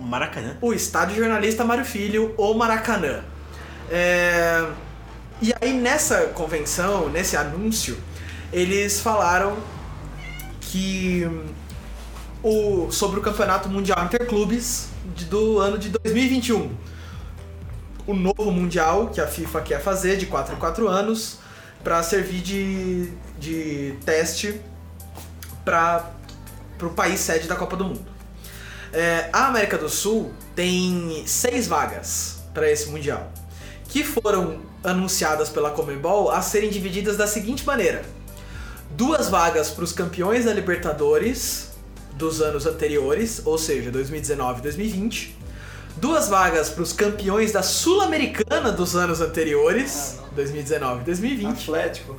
O 0.00 0.02
Maracanã. 0.02 0.56
o 0.60 0.72
Estádio 0.72 1.16
Jornalista 1.16 1.64
Mário 1.64 1.84
Filho, 1.84 2.32
ou 2.36 2.54
Maracanã. 2.54 3.20
É, 3.94 4.66
E 5.42 5.52
aí 5.60 5.74
nessa 5.74 6.28
convenção, 6.28 7.10
nesse 7.10 7.36
anúncio, 7.36 7.98
eles 8.50 9.00
falaram 9.00 9.56
que 10.60 11.26
hum, 11.26 11.44
o, 12.42 12.90
sobre 12.90 13.20
o 13.20 13.22
Campeonato 13.22 13.68
Mundial 13.68 14.04
Interclubes 14.04 14.88
do 15.28 15.58
ano 15.58 15.76
de 15.78 15.90
2021. 15.90 16.74
O 18.06 18.14
novo 18.14 18.50
Mundial 18.50 19.08
que 19.08 19.20
a 19.20 19.26
FIFA 19.26 19.60
quer 19.60 19.82
fazer 19.82 20.16
de 20.16 20.26
4 20.26 20.54
em 20.54 20.58
4 20.58 20.88
anos 20.88 21.38
para 21.84 22.02
servir 22.02 22.40
de, 22.40 23.12
de 23.38 23.98
teste 24.06 24.60
para 25.64 26.10
o 26.80 26.90
país 26.90 27.20
sede 27.20 27.46
da 27.46 27.56
Copa 27.56 27.76
do 27.76 27.84
Mundo. 27.84 28.06
É, 28.92 29.28
a 29.32 29.46
América 29.48 29.76
do 29.76 29.88
Sul 29.88 30.32
tem 30.54 31.24
seis 31.26 31.66
vagas 31.66 32.42
para 32.54 32.70
esse 32.70 32.88
Mundial, 32.90 33.32
que 33.92 34.02
foram 34.02 34.60
anunciadas 34.82 35.50
pela 35.50 35.70
Comebol 35.70 36.30
a 36.30 36.40
serem 36.40 36.70
divididas 36.70 37.18
da 37.18 37.26
seguinte 37.26 37.66
maneira: 37.66 38.02
duas 38.92 39.28
vagas 39.28 39.68
para 39.68 39.84
os 39.84 39.92
campeões 39.92 40.46
da 40.46 40.52
Libertadores 40.54 41.72
dos 42.14 42.40
anos 42.40 42.64
anteriores, 42.64 43.42
ou 43.44 43.58
seja, 43.58 43.90
2019 43.90 44.60
e 44.60 44.62
2020. 44.62 45.38
Duas 45.98 46.26
vagas 46.26 46.70
para 46.70 46.82
os 46.82 46.92
campeões 46.94 47.52
da 47.52 47.62
Sul-Americana 47.62 48.72
dos 48.72 48.96
anos 48.96 49.20
anteriores, 49.20 50.18
2019 50.34 51.02
e 51.02 51.04
2020. 51.04 51.62
Atlético. 51.62 52.16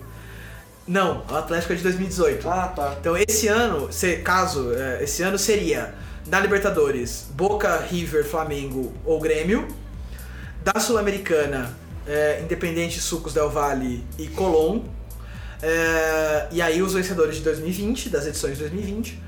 Não, 0.88 1.24
o 1.28 1.36
Atlético 1.36 1.74
é 1.74 1.76
de 1.78 1.82
2018. 1.82 2.50
Ah, 2.50 2.68
tá. 2.68 2.96
Então 3.00 3.18
esse 3.18 3.48
ano, 3.48 3.92
se, 3.92 4.18
caso, 4.18 4.74
é, 4.76 5.04
esse 5.04 5.24
ano 5.24 5.40
seria 5.40 5.96
na 6.28 6.40
Libertadores, 6.40 7.26
Boca, 7.32 7.78
River, 7.80 8.24
Flamengo 8.24 8.94
ou 9.04 9.20
Grêmio. 9.20 9.68
Da 10.64 10.80
Sul-Americana, 10.80 11.76
é, 12.08 12.42
Independente, 12.42 13.02
Sucos 13.02 13.34
Del 13.34 13.50
Valle 13.50 14.04
e 14.18 14.28
Colón. 14.28 14.82
É, 15.62 16.48
e 16.52 16.62
aí 16.62 16.82
os 16.82 16.94
vencedores 16.94 17.38
de 17.38 17.42
2020, 17.42 18.10
das 18.10 18.26
edições 18.26 18.54
de 18.54 18.62
2020. 18.62 19.22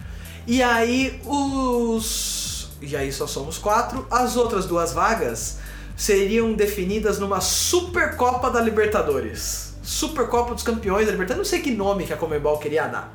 E 0.48 0.64
aí 0.64 1.20
os. 1.26 2.70
E 2.82 2.96
aí 2.96 3.12
só 3.12 3.28
somos 3.28 3.58
quatro. 3.58 4.08
As 4.10 4.38
outras 4.38 4.66
duas 4.66 4.94
vagas 4.94 5.58
seriam 5.98 6.54
definidas 6.54 7.20
numa 7.20 7.42
Supercopa 7.42 8.50
da 8.50 8.62
Libertadores. 8.62 9.74
Supercopa 9.84 10.54
dos 10.54 10.64
Campeões 10.64 11.06
da 11.06 11.12
Libertadores. 11.12 11.50
Não 11.50 11.58
sei 11.58 11.62
que 11.62 11.72
nome 11.72 12.06
que 12.06 12.14
a 12.14 12.18
Comebol 12.18 12.58
queria 12.60 12.88
dar. 12.88 13.14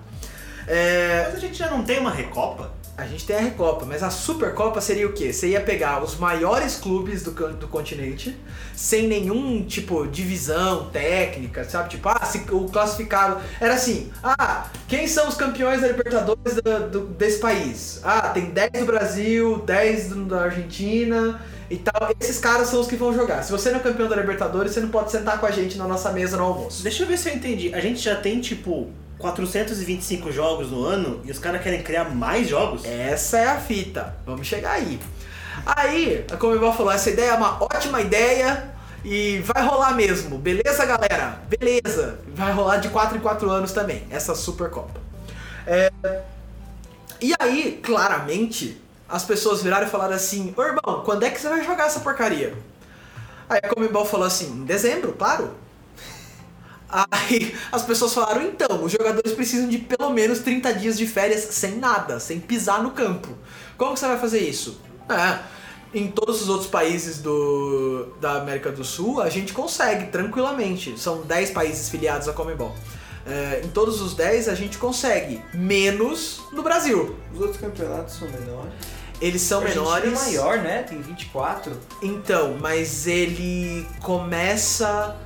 É, 0.67 1.25
Mas 1.27 1.37
a 1.37 1.41
gente 1.41 1.59
já 1.59 1.71
não 1.71 1.83
tem 1.83 1.99
uma 1.99 2.11
Recopa? 2.11 2.71
A 3.01 3.07
gente 3.07 3.25
tem 3.27 3.37
a 3.37 3.41
Recopa, 3.41 3.85
mas 3.87 4.03
a 4.03 4.11
Supercopa 4.11 4.81
seria 4.81 5.07
o 5.07 5.13
quê? 5.13 5.33
Você 5.33 5.49
ia 5.49 5.61
pegar 5.61 6.03
os 6.03 6.17
maiores 6.17 6.77
clubes 6.77 7.23
do, 7.23 7.31
do 7.55 7.67
continente, 7.67 8.37
sem 8.77 9.07
nenhum, 9.09 9.65
tipo, 9.65 10.07
divisão 10.07 10.91
técnica, 10.91 11.65
sabe? 11.65 11.89
Tipo, 11.91 12.09
ah, 12.11 12.25
se 12.25 12.39
o 12.51 12.67
classificado... 12.69 13.41
Era 13.61 13.75
assim, 13.75 14.11
ah, 14.23 14.67
quem 14.87 15.07
são 15.09 15.29
os 15.29 15.35
campeões 15.35 15.81
da 15.81 15.89
Libertadores 15.89 16.55
do- 16.57 16.91
do- 16.91 17.07
desse 17.07 17.39
país? 17.39 18.01
Ah, 18.05 18.29
tem 18.29 18.47
10 18.51 18.71
do 18.73 18.85
Brasil, 18.85 19.59
10 19.65 20.09
do- 20.11 20.25
da 20.27 20.43
Argentina 20.43 21.41
e 21.71 21.77
tal. 21.79 22.11
Esses 22.21 22.39
caras 22.39 22.69
são 22.69 22.81
os 22.81 22.87
que 22.87 22.97
vão 22.97 23.15
jogar. 23.15 23.43
Se 23.43 23.51
você 23.53 23.71
não 23.71 23.79
é 23.79 23.83
campeão 23.83 24.09
da 24.09 24.17
Libertadores, 24.17 24.73
você 24.73 24.81
não 24.81 24.89
pode 24.91 25.11
sentar 25.11 25.39
com 25.41 25.47
a 25.47 25.51
gente 25.51 25.79
na 25.79 25.87
nossa 25.89 26.13
mesa 26.13 26.37
no 26.37 26.45
almoço. 26.45 26.83
Deixa 26.83 27.03
eu 27.03 27.07
ver 27.07 27.17
se 27.19 27.29
eu 27.31 27.35
entendi. 27.35 27.75
A 27.75 27.81
gente 27.81 28.01
já 28.01 28.17
tem, 28.17 28.41
tipo, 28.41 28.91
425 29.21 30.33
jogos 30.33 30.71
no 30.71 30.85
ano 30.85 31.21
e 31.25 31.31
os 31.31 31.39
caras 31.39 31.63
querem 31.63 31.83
criar 31.83 32.05
mais 32.05 32.49
jogos? 32.49 32.85
Essa 32.85 33.39
é 33.39 33.47
a 33.47 33.61
fita. 33.61 34.17
Vamos 34.27 34.47
chegar 34.47 34.73
aí. 34.73 34.99
Aí, 35.65 36.25
a 36.33 36.37
Comebol 36.37 36.73
falou: 36.73 36.91
essa 36.91 37.11
ideia 37.11 37.31
é 37.31 37.35
uma 37.35 37.63
ótima 37.63 38.01
ideia 38.01 38.73
e 39.05 39.41
vai 39.41 39.65
rolar 39.65 39.95
mesmo. 39.95 40.39
Beleza, 40.39 40.85
galera? 40.87 41.41
Beleza. 41.49 42.19
Vai 42.35 42.53
rolar 42.53 42.79
de 42.79 42.89
4 42.89 43.17
em 43.17 43.21
4 43.21 43.51
anos 43.51 43.73
também, 43.73 44.07
essa 44.11 44.35
Supercopa. 44.35 45.01
É... 45.67 45.91
E 47.21 47.35
aí, 47.39 47.79
claramente, 47.83 48.81
as 49.09 49.25
pessoas 49.25 49.63
viraram 49.63 49.87
e 49.87 49.91
falaram 49.91 50.15
assim: 50.15 50.55
Ô 50.57 50.63
irmão, 50.63 51.03
quando 51.05 51.25
é 51.25 51.31
que 51.31 51.41
você 51.41 51.49
vai 51.49 51.63
jogar 51.65 51.87
essa 51.87 52.01
porcaria? 52.01 52.55
Aí 53.49 53.61
a 53.63 53.69
Comebol 53.69 54.07
falou 54.07 54.27
assim: 54.27 54.47
em 54.47 54.65
dezembro, 54.65 55.13
claro. 55.13 55.51
Aí 57.11 57.55
as 57.71 57.83
pessoas 57.83 58.13
falaram, 58.13 58.43
então, 58.43 58.83
os 58.83 58.93
jogadores 58.93 59.33
precisam 59.33 59.69
de 59.69 59.79
pelo 59.79 60.11
menos 60.11 60.41
30 60.41 60.75
dias 60.75 60.99
de 60.99 61.07
férias 61.07 61.41
sem 61.51 61.77
nada, 61.77 62.19
sem 62.19 62.41
pisar 62.41 62.83
no 62.83 62.91
campo. 62.91 63.29
Como 63.77 63.95
que 63.95 64.01
você 64.01 64.07
vai 64.07 64.19
fazer 64.19 64.41
isso? 64.41 64.81
É, 65.09 65.39
em 65.93 66.09
todos 66.09 66.43
os 66.43 66.49
outros 66.49 66.69
países 66.69 67.19
do, 67.19 68.15
da 68.21 68.35
América 68.35 68.71
do 68.71 68.85
Sul, 68.85 69.21
a 69.21 69.29
gente 69.29 69.53
consegue 69.53 70.07
tranquilamente. 70.07 70.99
São 70.99 71.23
10 71.23 71.51
países 71.51 71.89
filiados 71.89 72.29
à 72.29 72.33
Comebol. 72.33 72.75
É, 73.27 73.61
em 73.65 73.69
todos 73.69 74.01
os 74.01 74.15
10 74.15 74.49
a 74.49 74.55
gente 74.55 74.79
consegue, 74.79 75.41
menos 75.53 76.41
no 76.53 76.63
Brasil. 76.63 77.17
Os 77.35 77.41
outros 77.41 77.61
campeonatos 77.61 78.15
são 78.15 78.29
menores. 78.29 78.73
Eles 79.21 79.43
são 79.43 79.61
A 79.61 79.65
menores. 79.65 80.13
é 80.13 80.25
maior, 80.25 80.59
né? 80.59 80.83
Tem 80.83 81.01
24. 81.01 81.73
Então, 82.03 82.57
mas 82.59 83.07
ele 83.07 83.87
começa. 84.01 85.17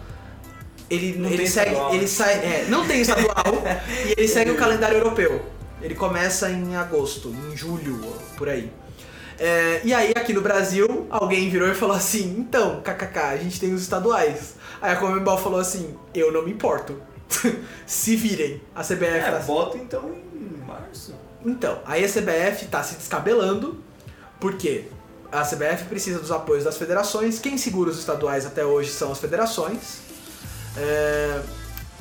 Ele, 0.90 1.18
Não 1.18 1.28
ele 1.28 1.38
tem 1.38 1.46
segue. 1.46 1.70
estadual, 1.70 1.94
Ele 1.94 2.08
sai. 2.08 2.34
É, 2.34 2.66
não 2.68 2.86
tem 2.86 3.00
estadual 3.00 3.34
e 4.06 4.12
ele 4.12 4.28
segue 4.28 4.50
o 4.50 4.56
calendário 4.56 4.98
europeu. 4.98 5.44
Ele 5.80 5.94
começa 5.94 6.50
em 6.50 6.76
agosto, 6.76 7.28
em 7.28 7.56
julho, 7.56 8.00
por 8.36 8.48
aí. 8.48 8.70
É, 9.38 9.80
e 9.84 9.92
aí, 9.92 10.12
aqui 10.16 10.32
no 10.32 10.40
Brasil, 10.40 11.06
alguém 11.10 11.50
virou 11.50 11.68
e 11.68 11.74
falou 11.74 11.96
assim: 11.96 12.36
então, 12.38 12.80
kkk, 12.82 13.18
a 13.18 13.36
gente 13.36 13.58
tem 13.58 13.72
os 13.74 13.82
estaduais. 13.82 14.54
Aí 14.80 14.92
a 14.92 14.96
Comembol 14.96 15.36
falou 15.38 15.58
assim: 15.58 15.94
eu 16.14 16.30
não 16.32 16.42
me 16.44 16.52
importo. 16.52 17.00
Se 17.86 18.14
virem. 18.16 18.60
A 18.74 18.82
CBF 18.82 19.06
É, 19.06 19.30
tá 19.30 19.38
bota 19.40 19.76
então 19.78 20.10
em 20.34 20.64
março. 20.66 21.14
então, 21.44 21.78
aí 21.84 22.04
a 22.04 22.08
CBF 22.08 22.66
tá 22.66 22.82
se 22.82 22.94
descabelando, 22.96 23.82
porque 24.38 24.84
a 25.32 25.42
CBF 25.42 25.84
precisa 25.88 26.20
dos 26.20 26.30
apoios 26.30 26.62
das 26.64 26.76
federações, 26.76 27.38
quem 27.40 27.58
segura 27.58 27.90
os 27.90 27.98
estaduais 27.98 28.46
até 28.46 28.64
hoje 28.64 28.90
são 28.90 29.10
as 29.10 29.18
federações. 29.18 30.03
É, 30.76 31.40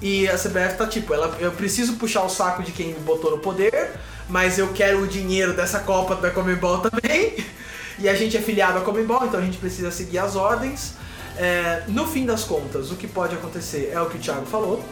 e 0.02 0.28
a 0.28 0.38
CBF 0.38 0.78
tá 0.78 0.88
tipo, 0.88 1.14
ela, 1.14 1.36
eu 1.40 1.52
preciso 1.52 1.94
puxar 1.94 2.24
o 2.24 2.30
saco 2.30 2.64
de 2.64 2.72
quem 2.72 2.88
me 2.88 3.00
botou 3.00 3.32
no 3.32 3.38
poder, 3.38 3.92
mas 4.28 4.58
eu 4.58 4.74
quero 4.74 5.02
o 5.02 5.08
dinheiro 5.08 5.54
dessa 5.54 5.80
Copa 5.80 6.16
da 6.16 6.32
Comembol 6.32 6.80
também. 6.80 7.36
E 8.00 8.10
a 8.10 8.16
gente 8.16 8.36
é 8.36 8.42
filiado 8.42 8.80
à 8.80 8.82
Comembol, 8.82 9.24
então 9.24 9.40
a 9.40 9.44
gente 9.44 9.60
precisa 9.60 9.92
seguir 9.92 10.18
as 10.18 10.36
ordens. 10.36 10.96
É, 11.38 11.84
no 11.88 12.08
fim 12.08 12.26
das 12.26 12.44
contas, 12.44 12.92
o 12.92 12.96
que 12.96 13.08
pode 13.08 13.36
acontecer 13.36 13.92
é 13.94 14.02
o 14.02 14.08
que 14.10 14.18
o 14.18 14.20
Thiago 14.20 14.48
falou. 14.48 14.84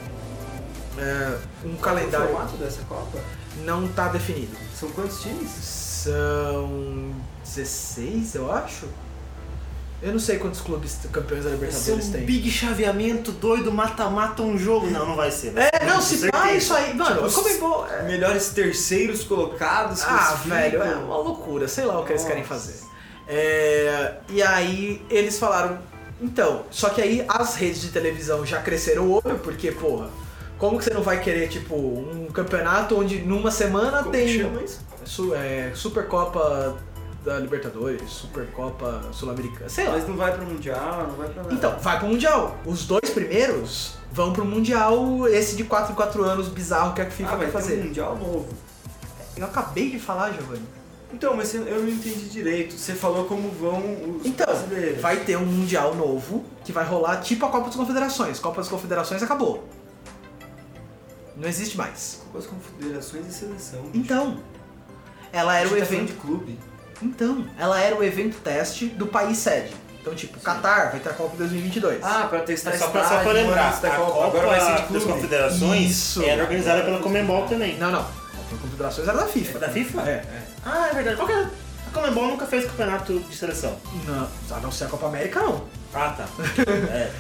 É, 0.99 1.37
um 1.65 1.73
O 1.73 1.77
calendário 1.77 2.27
formato 2.27 2.57
dessa 2.57 2.83
Copa? 2.83 3.17
não 3.65 3.87
tá 3.87 4.07
definido. 4.07 4.55
São 4.75 4.89
quantos 4.91 5.21
times? 5.21 5.49
São 5.49 7.11
16, 7.43 8.35
eu 8.35 8.51
acho. 8.51 8.87
Eu 10.03 10.11
não 10.11 10.19
sei 10.19 10.37
quantos 10.39 10.61
clubes 10.61 10.97
campeões 11.11 11.43
da 11.43 11.51
Libertadores 11.51 12.07
um 12.07 12.11
tem. 12.11 12.25
big 12.25 12.49
chaveamento 12.49 13.31
doido, 13.31 13.71
mata-mata 13.71 14.41
um 14.41 14.57
jogo. 14.57 14.87
Não, 14.87 15.05
não 15.05 15.15
vai 15.15 15.29
ser. 15.29 15.51
vai 15.51 15.69
É, 15.71 15.79
ser, 15.79 15.85
não, 15.85 15.95
com 15.97 16.01
se 16.01 16.31
pá, 16.31 16.51
isso 16.53 16.73
aí, 16.73 16.93
mano, 16.95 17.15
Tipo, 17.29 17.31
como 17.31 17.47
é 17.49 17.57
bom. 17.57 17.85
é- 17.87 18.03
Melhores 18.03 18.49
terceiros 18.49 19.23
colocados. 19.23 20.01
Ah, 20.03 20.39
velho, 20.43 20.81
é 20.81 20.95
uma 20.95 21.17
loucura, 21.17 21.67
sei 21.67 21.85
lá 21.85 21.99
o 21.99 22.03
que 22.05 22.13
eles 22.13 22.23
querem 22.23 22.41
Nossa. 22.41 22.53
fazer. 22.55 22.79
É, 23.27 24.15
e 24.29 24.41
aí 24.41 25.01
eles 25.09 25.37
falaram, 25.37 25.77
então, 26.19 26.63
só 26.71 26.89
que 26.89 26.99
aí 27.01 27.23
as 27.27 27.55
redes 27.55 27.81
de 27.81 27.89
televisão 27.89 28.43
já 28.45 28.59
cresceram 28.61 29.03
o 29.03 29.11
olho, 29.23 29.37
porque, 29.43 29.71
porra, 29.71 30.09
como 30.57 30.77
que 30.79 30.83
você 30.83 30.93
não 30.93 31.03
vai 31.03 31.19
querer, 31.21 31.47
tipo, 31.47 31.75
um 31.75 32.27
campeonato 32.33 32.99
onde 32.99 33.19
numa 33.19 33.51
semana 33.51 33.99
Como 33.99 34.11
tem. 34.11 34.27
chama 34.39 34.61
isso? 34.63 35.33
É, 35.35 35.71
Supercopa 35.75 36.75
da 37.23 37.37
Libertadores, 37.39 38.09
Supercopa 38.09 39.03
Sul-Americana, 39.11 39.69
sei 39.69 39.85
lá. 39.85 39.91
Mas 39.93 40.07
não 40.07 40.15
vai 40.15 40.33
pro 40.35 40.45
Mundial, 40.45 41.07
não 41.07 41.15
vai 41.15 41.29
pra 41.29 41.43
nada. 41.43 41.53
Então, 41.53 41.77
vai 41.79 41.99
pro 41.99 42.07
Mundial. 42.07 42.57
Os 42.65 42.85
dois 42.85 43.09
primeiros 43.11 43.93
vão 44.11 44.33
pro 44.33 44.43
Mundial, 44.43 45.27
esse 45.27 45.55
de 45.55 45.63
4 45.63 45.91
em 45.91 45.95
4 45.95 46.23
anos 46.23 46.47
bizarro 46.47 46.93
que 46.93 47.01
a 47.01 47.09
FIFA 47.09 47.31
ah, 47.31 47.35
vai 47.35 47.51
fazer. 47.51 47.79
um 47.79 47.85
Mundial 47.85 48.17
novo. 48.17 48.49
Eu 49.37 49.45
acabei 49.45 49.89
de 49.91 49.99
falar, 49.99 50.31
Giovanni. 50.33 50.65
Então, 51.13 51.35
mas 51.35 51.53
eu 51.53 51.63
não 51.65 51.89
entendi 51.89 52.29
direito. 52.29 52.73
Você 52.73 52.93
falou 52.93 53.25
como 53.25 53.49
vão 53.51 53.79
os 54.17 54.25
Então, 54.25 54.45
brasileiros. 54.45 55.01
vai 55.01 55.17
ter 55.17 55.37
um 55.37 55.45
Mundial 55.45 55.93
novo 55.93 56.45
que 56.63 56.71
vai 56.71 56.85
rolar 56.85 57.17
tipo 57.17 57.45
a 57.45 57.49
Copa 57.49 57.65
das 57.67 57.75
Confederações. 57.75 58.39
Copa 58.39 58.57
das 58.57 58.69
Confederações 58.69 59.21
acabou. 59.21 59.67
Não 61.35 61.47
existe 61.47 61.77
mais. 61.77 62.21
Copa 62.25 62.39
das 62.39 62.47
Confederações 62.47 63.27
e 63.27 63.33
Seleção. 63.33 63.81
Então, 63.93 64.39
ela 65.33 65.57
era 65.57 65.67
o 65.67 65.71
tá 65.71 65.77
evento. 65.79 66.07
de 66.07 66.13
clube. 66.13 66.57
Então, 67.01 67.45
ela 67.57 67.79
era 67.81 67.95
o 67.95 68.03
evento 68.03 68.37
teste 68.41 68.85
do 68.87 69.07
país 69.07 69.37
sede. 69.37 69.73
Então, 70.01 70.15
tipo, 70.15 70.39
Qatar 70.39 70.91
vai 70.91 70.99
ter 70.99 71.09
a 71.09 71.13
Copa 71.13 71.35
2022. 71.37 71.99
Ah, 72.03 72.25
pra 72.29 72.39
testar 72.39 72.71
É 72.71 72.77
só 72.77 72.87
pra, 72.87 73.03
só 73.07 73.19
pra 73.21 73.31
lembrar, 73.33 73.69
a 73.69 73.73
Copa. 73.73 74.11
Copa 74.11 74.25
Agora 74.27 74.47
vai 74.47 74.59
ser 74.59 74.65
de 74.65 74.71
das 74.79 74.87
clube. 74.87 75.05
Confederações 75.05 75.91
Isso. 75.91 76.23
era 76.23 76.41
organizada 76.43 76.81
pela 76.83 76.99
Comembol 76.99 77.45
também. 77.47 77.77
Não, 77.77 77.91
não. 77.91 77.99
A 77.99 78.03
Copa 78.03 78.47
das 78.51 78.59
Confederações 78.61 79.07
era 79.07 79.17
da 79.17 79.25
FIFA. 79.27 79.57
É 79.57 79.61
da 79.61 79.69
FIFA? 79.69 80.01
É, 80.01 80.11
é. 80.11 80.41
Ah, 80.65 80.87
é 80.89 80.93
verdade. 80.95 81.17
Qual 81.17 81.27
que 81.27 81.33
é? 81.33 81.41
A 81.43 81.93
Comembol 81.93 82.27
nunca 82.29 82.45
fez 82.47 82.65
campeonato 82.65 83.19
de 83.19 83.35
seleção. 83.35 83.77
Não, 84.07 84.27
a 84.57 84.59
não 84.59 84.71
ser 84.71 84.85
a 84.85 84.87
Copa 84.87 85.05
América, 85.07 85.39
não. 85.39 85.63
Ah, 85.93 86.15
tá. 86.17 86.25
é. 86.91 87.11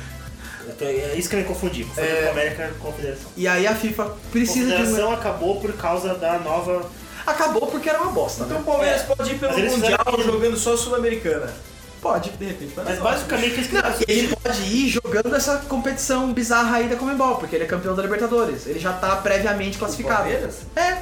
Tô- 0.77 0.85
é 0.85 1.15
isso 1.15 1.29
que 1.29 1.35
eu 1.35 1.39
me 1.39 1.45
confundi. 1.45 1.83
Confundi 1.83 2.07
É. 2.07 2.21
com 2.23 2.27
a 2.27 2.31
América 2.31 2.67
com 2.79 2.87
a 2.87 2.91
Confederação. 2.91 3.31
E 3.37 3.47
aí 3.47 3.67
a 3.67 3.75
FIFA 3.75 4.03
A 4.05 4.09
precisa 4.31 4.67
de 4.67 4.73
um... 4.73 4.77
Confederação 4.77 5.13
acabou 5.13 5.59
por 5.61 5.73
causa 5.73 6.15
da 6.15 6.39
nova... 6.39 6.89
Acabou 7.25 7.67
porque 7.67 7.89
era 7.89 8.01
uma 8.01 8.11
bosta, 8.11 8.43
Então 8.43 8.57
né? 8.57 8.61
o 8.61 8.65
Palmeiras 8.65 9.01
É. 9.01 9.03
pode 9.05 9.31
ir 9.31 9.37
pelo 9.39 9.53
Mas 9.53 9.71
Mundial 9.71 9.99
fizeram- 10.05 10.23
jogando 10.23 10.57
só 10.57 10.75
Sul-Americana. 10.77 11.53
Pode. 12.01 12.31
De 12.31 12.45
repente, 12.45 12.73
Mas 12.75 12.85
dar 12.87 12.95
basicamente 13.03 13.53
eles 13.53 13.71
Não, 13.71 13.81
ele 14.07 14.35
pode 14.35 14.61
ir 14.63 14.89
jogando 14.89 15.35
essa 15.35 15.57
competição 15.69 16.33
bizarra 16.33 16.77
aí 16.77 16.87
da 16.87 16.95
Comembol, 16.95 17.35
porque 17.35 17.55
ele 17.55 17.65
é 17.65 17.67
campeão 17.67 17.93
da 17.95 18.01
Libertadores. 18.01 18.65
Ele 18.65 18.79
já 18.79 18.91
tá 18.93 19.15
previamente 19.17 19.77
classificado. 19.77 20.21
Palmeiras? 20.23 20.55
É, 20.75 20.97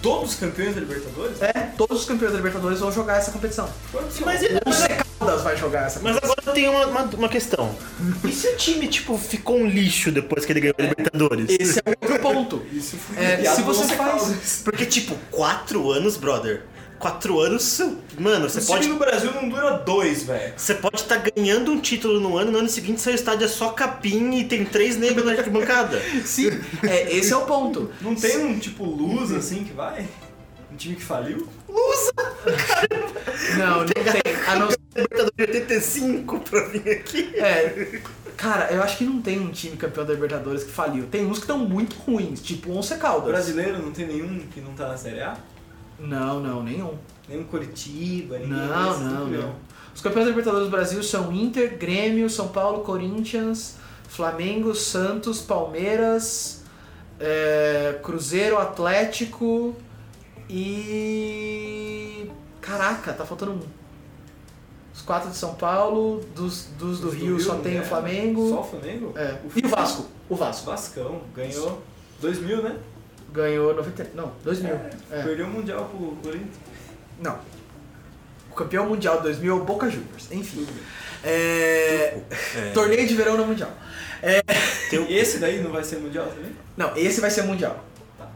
Todos 0.00 0.30
os 0.30 0.36
campeões 0.36 0.74
da 0.74 0.80
Libertadores? 0.80 1.42
é. 1.42 1.59
Todos 1.86 2.00
os 2.02 2.04
campeões 2.06 2.32
da 2.32 2.36
Libertadores 2.38 2.78
vão 2.80 2.92
jogar 2.92 3.16
essa 3.16 3.30
competição. 3.30 3.68
Mas, 4.24 4.42
ele- 4.42 4.58
O 4.58 5.18
Caldas 5.18 5.42
vai 5.42 5.56
jogar 5.56 5.86
essa 5.86 5.98
mas 6.00 6.14
competição. 6.14 6.34
agora 6.38 6.54
tem 6.54 6.68
uma, 6.68 6.86
uma, 6.86 7.02
uma 7.16 7.28
questão. 7.28 7.74
E 8.22 8.30
se 8.32 8.48
o 8.48 8.56
time, 8.56 8.86
tipo, 8.86 9.16
ficou 9.16 9.56
um 9.58 9.66
lixo 9.66 10.12
depois 10.12 10.44
que 10.44 10.52
ele 10.52 10.60
ganhou 10.60 10.74
a 10.78 10.82
Libertadores? 10.82 11.46
Esse 11.48 11.78
é 11.78 11.82
outro 11.88 12.18
ponto. 12.20 12.62
Isso 12.72 12.96
foi 12.98 13.22
É, 13.24 13.42
se 13.54 13.62
você 13.62 13.84
faz- 13.94 14.20
Caldas. 14.22 14.60
Porque, 14.62 14.84
tipo, 14.84 15.14
quatro 15.30 15.90
anos, 15.90 16.16
brother. 16.18 16.64
Quatro 16.98 17.40
anos, 17.40 17.80
mano, 18.18 18.46
você 18.50 18.60
O 18.60 18.66
pode. 18.66 18.82
time 18.82 18.92
no 18.92 18.98
Brasil 19.00 19.32
não 19.32 19.48
dura 19.48 19.70
dois, 19.78 20.22
velho. 20.24 20.52
Você 20.54 20.74
pode 20.74 20.96
estar 20.96 21.16
ganhando 21.34 21.72
um 21.72 21.80
título 21.80 22.20
no 22.20 22.36
ano, 22.36 22.50
no 22.52 22.58
ano 22.58 22.68
seguinte 22.68 23.00
seu 23.00 23.14
estádio 23.14 23.46
é 23.46 23.48
só 23.48 23.70
capim 23.70 24.34
e 24.34 24.44
tem 24.44 24.66
três 24.66 24.98
negros 24.98 25.24
na 25.24 25.32
arquibancada. 25.32 25.98
Sim, 26.26 26.50
é, 26.82 27.16
esse 27.16 27.32
é 27.32 27.36
o 27.38 27.46
ponto. 27.46 27.90
Não 28.02 28.14
tem 28.14 28.36
um 28.44 28.58
tipo 28.58 28.84
luz 28.84 29.32
assim 29.32 29.64
que 29.64 29.72
vai? 29.72 30.06
Um 30.70 30.76
time 30.76 30.94
que 30.94 31.02
faliu? 31.02 31.48
Não, 33.58 33.78
não 33.80 33.86
tem. 33.86 34.22
A 34.46 34.56
não 34.56 34.68
Libertadores 34.96 35.32
de 35.36 35.42
85 35.42 36.40
pra 36.40 36.64
vir 36.64 36.90
aqui. 36.90 37.32
É, 37.36 38.00
Cara, 38.40 38.72
eu 38.72 38.82
acho 38.82 38.96
que 38.96 39.04
não 39.04 39.20
tem 39.20 39.38
um 39.38 39.50
time 39.50 39.76
campeão 39.76 40.02
da 40.02 40.14
Libertadores 40.14 40.64
que 40.64 40.70
faliu. 40.70 41.06
Tem 41.08 41.26
uns 41.26 41.34
que 41.34 41.44
estão 41.44 41.58
muito 41.58 41.94
ruins, 41.96 42.40
tipo 42.40 42.70
o 42.70 42.78
Once 42.78 42.96
Caldas. 42.96 43.28
Brasileiro 43.28 43.82
não 43.82 43.92
tem 43.92 44.06
nenhum 44.06 44.40
que 44.50 44.62
não 44.62 44.72
tá 44.72 44.88
na 44.88 44.96
Série 44.96 45.20
A? 45.20 45.36
Não, 45.98 46.40
não, 46.40 46.62
nenhum. 46.62 46.94
Nenhum 47.28 47.44
Curitiba, 47.44 48.38
ninguém 48.38 48.56
Não, 48.56 48.98
não, 48.98 49.26
tudo 49.26 49.38
não. 49.42 49.54
Os 49.94 50.00
campeões 50.00 50.24
da 50.24 50.30
Libertadores 50.30 50.68
do 50.68 50.70
Brasil 50.70 51.02
são 51.02 51.30
Inter, 51.30 51.76
Grêmio, 51.76 52.30
São 52.30 52.48
Paulo, 52.48 52.80
Corinthians, 52.80 53.76
Flamengo, 54.08 54.74
Santos, 54.74 55.42
Palmeiras, 55.42 56.62
é, 57.20 57.98
Cruzeiro, 58.02 58.56
Atlético 58.56 59.76
e. 60.50 62.30
Caraca, 62.60 63.12
tá 63.12 63.24
faltando 63.24 63.52
um. 63.52 63.60
Os 64.94 65.02
quatro 65.02 65.30
de 65.30 65.36
São 65.36 65.54
Paulo, 65.54 66.20
dos, 66.34 66.64
dos 66.78 67.00
do 67.00 67.08
Os 67.08 67.14
Rio, 67.14 67.40
só 67.40 67.54
tem 67.56 67.74
né? 67.74 67.80
o 67.80 67.84
Flamengo. 67.84 68.48
Só 68.50 68.60
o 68.60 68.64
Flamengo? 68.64 69.12
É. 69.16 69.36
E 69.56 69.64
o 69.64 69.68
Vasco? 69.68 70.06
O 70.28 70.36
Vasco. 70.36 70.66
Vascão, 70.66 71.22
ganhou 71.34 71.82
2000, 72.20 72.62
né? 72.62 72.76
Ganhou 73.32 73.74
90. 73.74 74.10
Não, 74.14 74.32
2000. 74.44 74.74
É. 75.10 75.22
Perdeu 75.22 75.46
o 75.46 75.50
Mundial 75.50 75.84
pro 75.86 76.16
Corinthians. 76.22 76.54
Não. 77.20 77.38
O 78.50 78.54
campeão 78.54 78.86
mundial 78.88 79.18
de 79.18 79.22
2000 79.24 79.56
é 79.56 79.60
o 79.60 79.64
Boca 79.64 79.88
Juniors. 79.88 80.30
Enfim. 80.32 80.66
É, 81.22 82.18
É, 82.56 82.70
Torneio 82.74 83.06
de 83.06 83.14
verão 83.14 83.36
no 83.36 83.46
Mundial. 83.46 83.70
teu- 84.90 85.06
E 85.08 85.14
esse 85.16 85.38
daí 85.38 85.62
não 85.62 85.70
vai 85.70 85.84
ser 85.84 85.98
Mundial 85.98 86.26
também? 86.26 86.50
Não, 86.76 86.94
esse 86.96 87.20
vai 87.20 87.30
ser 87.30 87.42
mundial. 87.42 87.82
Tá. 88.18 88.28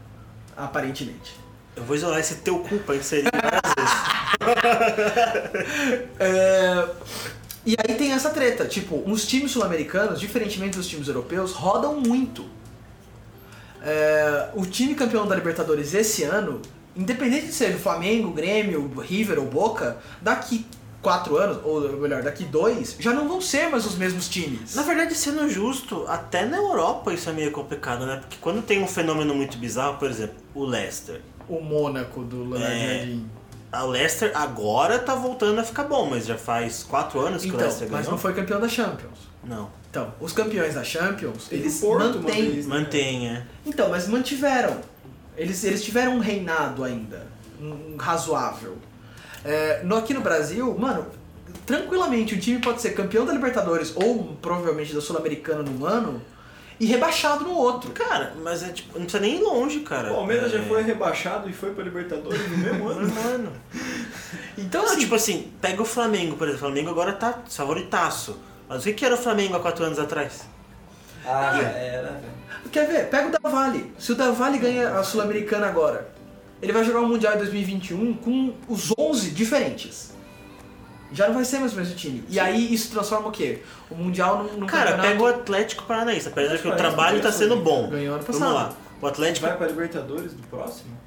Aparentemente. 0.55 1.37
Eu 1.75 1.83
vou 1.83 1.95
isolar 1.95 2.19
esse 2.19 2.35
teu 2.35 2.59
cu 2.59 2.77
pra 2.79 2.95
inserir 2.95 3.29
várias 3.31 3.73
vezes. 3.75 4.15
É, 6.19 6.87
E 7.65 7.75
aí 7.77 7.95
tem 7.95 8.11
essa 8.11 8.29
treta. 8.29 8.65
Tipo, 8.65 9.01
os 9.09 9.25
times 9.25 9.51
sul-americanos, 9.51 10.19
diferentemente 10.19 10.77
dos 10.77 10.87
times 10.87 11.07
europeus, 11.07 11.51
rodam 11.51 11.99
muito. 11.99 12.45
É, 13.81 14.49
O 14.53 14.65
time 14.65 14.95
campeão 14.95 15.27
da 15.27 15.35
Libertadores 15.35 15.93
esse 15.93 16.23
ano, 16.23 16.61
independente 16.95 17.47
de 17.47 17.53
ser 17.53 17.73
Flamengo, 17.77 18.31
Grêmio, 18.31 18.91
River 18.99 19.39
ou 19.39 19.45
Boca, 19.45 19.97
daqui 20.21 20.65
quatro 21.01 21.37
anos, 21.37 21.59
ou 21.63 21.81
melhor, 21.99 22.23
daqui 22.23 22.43
dois, 22.45 22.95
já 22.99 23.13
não 23.13 23.27
vão 23.27 23.39
ser 23.39 23.69
mais 23.69 23.85
os 23.85 23.95
mesmos 23.95 24.27
times. 24.27 24.73
Na 24.73 24.81
verdade, 24.81 25.13
sendo 25.13 25.47
justo, 25.47 26.03
até 26.07 26.45
na 26.45 26.57
Europa 26.57 27.13
isso 27.13 27.29
é 27.29 27.33
meio 27.33 27.51
complicado, 27.51 28.07
né? 28.07 28.17
Porque 28.21 28.37
quando 28.41 28.63
tem 28.63 28.81
um 28.81 28.87
fenômeno 28.87 29.35
muito 29.35 29.55
bizarro, 29.57 29.97
por 29.99 30.09
exemplo, 30.09 30.35
o 30.55 30.65
Leicester. 30.65 31.21
O 31.47 31.59
Mônaco 31.61 32.23
do 32.23 32.49
Leonardo 32.49 32.73
É. 32.75 32.97
Jardim. 32.97 33.29
A 33.71 33.83
Leicester 33.83 34.31
agora 34.35 34.97
tá 34.99 35.15
voltando 35.15 35.59
a 35.59 35.63
ficar 35.63 35.83
bom, 35.83 36.07
mas 36.09 36.25
já 36.25 36.37
faz 36.37 36.83
quatro 36.83 37.19
anos 37.19 37.41
que 37.41 37.47
o 37.49 37.49
Então, 37.49 37.59
Leicester 37.61 37.87
mas 37.89 37.99
ganhou. 38.01 38.11
não 38.13 38.17
foi 38.17 38.33
campeão 38.33 38.59
da 38.59 38.69
Champions. 38.69 39.19
Não. 39.43 39.69
Então, 39.89 40.13
os 40.19 40.31
campeões 40.31 40.75
da 40.75 40.83
Champions, 40.83 41.47
Teve 41.49 41.63
eles 41.63 41.77
o 41.77 41.81
Porto 41.87 42.19
mantêm. 42.19 42.51
vez, 42.51 42.67
né? 42.67 42.75
Mantém, 42.79 43.29
é. 43.29 43.43
Então, 43.65 43.89
mas 43.89 44.07
mantiveram. 44.07 44.77
Eles, 45.37 45.61
eles 45.65 45.83
tiveram 45.83 46.15
um 46.15 46.19
reinado 46.19 46.83
ainda. 46.83 47.27
Um, 47.61 47.93
um 47.93 47.97
razoável. 47.97 48.77
É, 49.43 49.81
no, 49.83 49.97
aqui 49.97 50.13
no 50.13 50.21
Brasil, 50.21 50.75
mano, 50.77 51.05
tranquilamente 51.65 52.33
um 52.35 52.39
time 52.39 52.59
pode 52.59 52.81
ser 52.81 52.91
campeão 52.91 53.25
da 53.25 53.33
Libertadores 53.33 53.93
ou 53.95 54.35
provavelmente 54.41 54.93
da 54.93 55.01
Sul-Americana 55.01 55.63
num 55.63 55.85
ano 55.85 56.21
e 56.79 56.85
rebaixado 56.85 57.43
no 57.45 57.53
outro. 57.53 57.91
Cara, 57.91 58.33
mas 58.43 58.63
é 58.63 58.69
tipo, 58.69 58.97
não 58.97 59.05
precisa 59.05 59.21
nem 59.21 59.37
ir 59.37 59.41
longe, 59.41 59.79
cara. 59.81 60.11
O 60.11 60.15
Palmeiras 60.15 60.53
é... 60.53 60.57
já 60.57 60.63
foi 60.63 60.83
rebaixado 60.83 61.49
e 61.49 61.53
foi 61.53 61.73
pra 61.73 61.83
Libertadores 61.83 62.49
no 62.49 62.57
mesmo 62.57 62.87
ano. 62.87 63.13
Mano. 63.13 63.51
Então, 64.57 64.83
Não, 64.83 64.91
assim, 64.91 65.01
tipo 65.01 65.15
assim, 65.15 65.51
pega 65.61 65.81
o 65.81 65.85
Flamengo, 65.85 66.35
por 66.35 66.47
exemplo. 66.47 66.67
O 66.67 66.69
Flamengo 66.69 66.89
agora 66.89 67.13
tá 67.13 67.41
favoritaço. 67.49 68.39
Mas 68.67 68.81
o 68.81 68.83
que, 68.83 68.93
que 68.93 69.05
era 69.05 69.15
o 69.15 69.17
Flamengo 69.17 69.55
há 69.55 69.59
quatro 69.59 69.85
anos 69.85 69.99
atrás? 69.99 70.47
Ah, 71.25 71.51
já 71.55 71.69
era, 71.69 72.07
velho. 72.07 72.69
quer 72.71 72.87
ver? 72.87 73.09
Pega 73.09 73.27
o 73.27 73.31
Del 73.31 73.51
Valle. 73.51 73.93
Se 73.97 74.11
o 74.11 74.15
Del 74.15 74.33
Valle 74.33 74.57
ganha 74.57 74.97
a 74.97 75.03
Sul-Americana 75.03 75.67
agora, 75.67 76.09
ele 76.61 76.71
vai 76.71 76.83
jogar 76.83 77.01
o 77.01 77.07
Mundial 77.07 77.35
em 77.35 77.37
2021 77.37 78.13
com 78.15 78.53
os 78.67 78.93
11 78.97 79.31
diferentes. 79.31 80.14
Já 81.13 81.27
não 81.27 81.35
vai 81.35 81.45
ser 81.45 81.59
mais 81.59 81.73
o 81.73 81.75
mesmo 81.75 81.95
time. 81.95 82.23
E 82.29 82.39
aí 82.39 82.73
isso 82.73 82.91
transforma 82.91 83.27
o 83.27 83.31
quê? 83.31 83.61
O 83.89 83.95
Mundial 83.95 84.43
num, 84.43 84.59
num 84.59 84.65
Cara, 84.67 84.91
campeonato... 84.93 85.07
pega 85.09 85.23
o 85.23 85.25
Atlético 85.27 85.83
Paranaense. 85.83 86.27
Apesar 86.27 86.57
que 86.57 86.67
o 86.67 86.75
trabalho 86.75 87.17
tá 87.17 87.29
Paranaense 87.29 87.37
sendo 87.37 87.55
bom. 87.57 87.89
ganhou 87.89 88.15
ano 88.15 88.23
Vamos 88.23 88.39
passado. 88.39 88.53
lá. 88.55 88.73
O 89.01 89.07
Atlético 89.07 89.45
Vai 89.47 89.57
pra 89.57 89.67
Libertadores 89.67 90.33
do 90.33 90.41
próximo? 90.47 90.97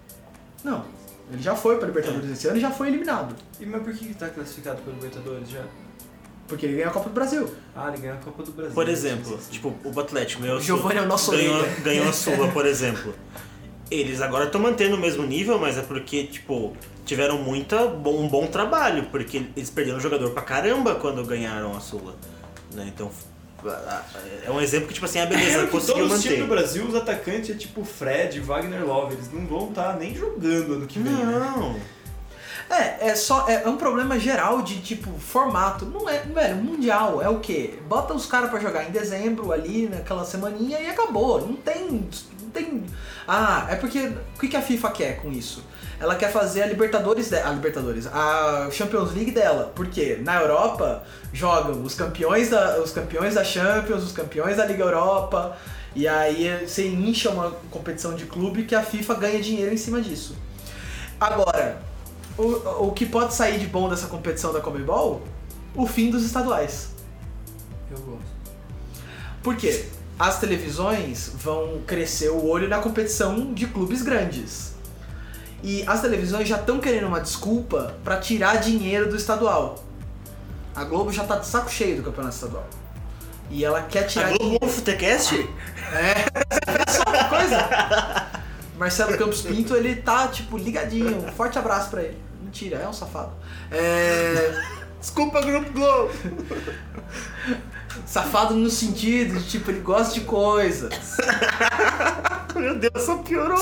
Não, 0.62 0.84
ele 1.32 1.42
já 1.42 1.54
foi 1.56 1.76
para 1.78 1.86
Libertadores 1.88 2.30
esse 2.30 2.46
ano 2.48 2.56
e 2.58 2.60
já 2.60 2.70
foi 2.70 2.88
eliminado. 2.88 3.34
E 3.60 3.66
mas 3.66 3.82
por 3.82 3.92
que 3.92 4.06
que 4.06 4.14
tá 4.14 4.28
classificado 4.28 4.80
pra 4.82 4.92
Libertadores 4.92 5.48
já? 5.50 5.62
Porque 6.46 6.64
ele 6.64 6.76
ganhou 6.76 6.90
a 6.90 6.92
Copa 6.92 7.08
do 7.10 7.14
Brasil. 7.14 7.50
Ah, 7.76 7.88
ele 7.88 7.98
ganhou 8.02 8.16
a 8.16 8.20
Copa 8.20 8.42
do 8.42 8.52
Brasil. 8.52 8.74
Por 8.74 8.88
exemplo, 8.88 9.32
Sim, 9.32 9.38
sim. 9.42 9.50
tipo, 9.52 9.74
o 9.84 10.00
Atlético 10.00 10.42
ganhou 10.42 10.58
a 10.58 10.60
Giovanni 10.60 10.88
Sula- 10.94 11.00
é 11.00 11.04
o 11.04 11.08
nosso 11.08 11.30
ganhou, 11.32 11.56
líder. 11.62 11.80
ganhou 11.82 12.08
a 12.08 12.12
Sula, 12.12 12.48
por 12.48 12.64
exemplo. 12.66 13.14
Eles 13.90 14.20
agora 14.20 14.44
estão 14.46 14.60
mantendo 14.60 14.96
o 14.96 14.98
mesmo 14.98 15.24
nível, 15.24 15.58
mas 15.58 15.76
é 15.78 15.82
porque, 15.82 16.24
tipo, 16.24 16.74
tiveram 17.08 17.38
muita, 17.38 17.86
bom- 17.88 18.20
um 18.20 18.28
bom 18.28 18.46
trabalho, 18.46 19.06
porque 19.10 19.46
eles 19.56 19.70
perderam 19.70 19.98
jogador 19.98 20.30
pra 20.30 20.42
caramba 20.42 20.94
quando 20.96 21.24
ganharam 21.24 21.74
a 21.76 21.80
Sula. 21.80 22.14
Né? 22.74 22.84
Então, 22.94 23.10
é 24.44 24.50
um 24.50 24.60
exemplo 24.60 24.86
que, 24.88 24.94
tipo 24.94 25.06
assim, 25.06 25.18
a 25.20 25.26
beleza 25.26 25.58
É, 25.62 25.64
que 25.64 25.70
conseguiu 25.70 26.02
todos 26.04 26.18
os 26.18 26.22
times 26.22 26.38
do 26.38 26.44
manter. 26.46 26.54
Brasil, 26.62 26.84
os 26.84 26.94
atacantes 26.94 27.50
é 27.50 27.54
tipo 27.54 27.84
Fred, 27.84 28.38
Wagner 28.40 28.84
Love, 28.86 29.14
eles 29.14 29.32
não 29.32 29.46
vão 29.46 29.70
estar 29.70 29.96
nem 29.98 30.14
jogando 30.14 30.74
ano 30.74 30.86
que 30.86 30.98
vem. 30.98 31.12
né? 31.12 31.24
Não. 31.56 31.76
É, 32.70 33.08
é 33.08 33.14
só 33.14 33.48
é 33.48 33.66
um 33.66 33.78
problema 33.78 34.18
geral 34.18 34.60
de 34.60 34.78
tipo 34.82 35.10
formato. 35.18 35.86
Não 35.86 36.06
é, 36.06 36.18
velho, 36.18 36.56
mundial 36.56 37.22
é 37.22 37.28
o 37.28 37.38
quê? 37.40 37.78
Bota 37.88 38.12
os 38.12 38.26
caras 38.26 38.50
pra 38.50 38.60
jogar 38.60 38.84
em 38.86 38.90
dezembro 38.90 39.50
ali 39.52 39.88
naquela 39.88 40.22
semaninha 40.22 40.78
e 40.78 40.86
acabou. 40.86 41.40
Não 41.40 41.54
tem 41.54 41.86
não 42.42 42.50
tem 42.52 42.84
Ah, 43.26 43.66
é 43.70 43.76
porque 43.76 44.12
o 44.36 44.38
que 44.40 44.48
que 44.48 44.56
a 44.56 44.60
FIFA 44.60 44.90
quer 44.90 45.16
com 45.22 45.32
isso? 45.32 45.64
Ela 46.00 46.14
quer 46.14 46.30
fazer 46.30 46.62
a 46.62 46.66
Libertadores, 46.66 47.28
de, 47.28 47.36
a 47.36 47.50
Libertadores, 47.50 48.06
a 48.06 48.68
Champions 48.70 49.12
League 49.12 49.32
dela, 49.32 49.72
porque 49.74 50.16
na 50.22 50.40
Europa 50.40 51.02
jogam 51.32 51.82
os 51.82 51.94
campeões 51.94 52.50
da 52.50 52.80
os 52.80 52.92
campeões 52.92 53.34
da 53.34 53.42
Champions, 53.42 54.04
os 54.04 54.12
campeões 54.12 54.56
da 54.56 54.64
Liga 54.64 54.84
Europa, 54.84 55.56
e 55.96 56.06
aí 56.06 56.64
você 56.66 56.86
incha 56.86 57.30
uma 57.30 57.50
competição 57.70 58.14
de 58.14 58.26
clube 58.26 58.64
que 58.64 58.74
a 58.76 58.82
FIFA 58.82 59.14
ganha 59.14 59.40
dinheiro 59.40 59.74
em 59.74 59.76
cima 59.76 60.00
disso. 60.00 60.36
Agora, 61.20 61.82
o, 62.36 62.86
o 62.86 62.92
que 62.92 63.04
pode 63.04 63.34
sair 63.34 63.58
de 63.58 63.66
bom 63.66 63.88
dessa 63.88 64.06
competição 64.06 64.52
da 64.52 64.60
Comebol? 64.60 65.22
O 65.74 65.84
fim 65.86 66.10
dos 66.10 66.24
estaduais. 66.24 66.90
Eu 67.90 67.98
gosto. 67.98 68.38
Por 69.42 69.56
quê? 69.56 69.86
As 70.16 70.38
televisões 70.38 71.32
vão 71.34 71.80
crescer 71.84 72.28
o 72.28 72.46
olho 72.46 72.68
na 72.68 72.78
competição 72.78 73.52
de 73.52 73.66
clubes 73.66 74.02
grandes. 74.02 74.77
E 75.62 75.84
as 75.86 76.00
televisões 76.00 76.48
já 76.48 76.56
estão 76.56 76.78
querendo 76.78 77.06
uma 77.06 77.20
desculpa 77.20 77.96
pra 78.04 78.18
tirar 78.18 78.56
dinheiro 78.56 79.08
do 79.08 79.16
estadual. 79.16 79.84
A 80.74 80.84
Globo 80.84 81.12
já 81.12 81.24
tá 81.24 81.36
de 81.36 81.46
saco 81.46 81.70
cheio 81.70 81.96
do 81.96 82.02
campeonato 82.04 82.34
estadual. 82.34 82.66
E 83.50 83.64
ela 83.64 83.82
quer 83.82 84.04
tirar 84.04 84.28
A 84.28 84.38
Globo 84.38 84.58
no 84.62 84.70
Futecast? 84.70 85.34
É 85.92 86.90
só 86.90 87.02
uma 87.08 87.24
coisa. 87.24 88.28
Marcelo 88.78 89.18
Campos 89.18 89.42
Pinto, 89.42 89.74
ele 89.74 89.96
tá, 89.96 90.28
tipo, 90.28 90.56
ligadinho. 90.56 91.18
Um 91.18 91.32
forte 91.32 91.58
abraço 91.58 91.90
pra 91.90 92.02
ele. 92.02 92.16
Mentira, 92.40 92.76
é 92.76 92.88
um 92.88 92.92
safado. 92.92 93.32
É. 93.72 94.78
Desculpa, 95.00 95.40
Grupo 95.40 95.72
Globo. 95.72 96.12
Safado 98.06 98.54
no 98.54 98.70
sentido 98.70 99.38
de, 99.38 99.48
tipo, 99.48 99.70
ele 99.70 99.80
gosta 99.80 100.14
de 100.14 100.20
coisas. 100.20 100.92
Meu 102.54 102.76
Deus, 102.76 103.02
só 103.04 103.18
piorou. 103.18 103.58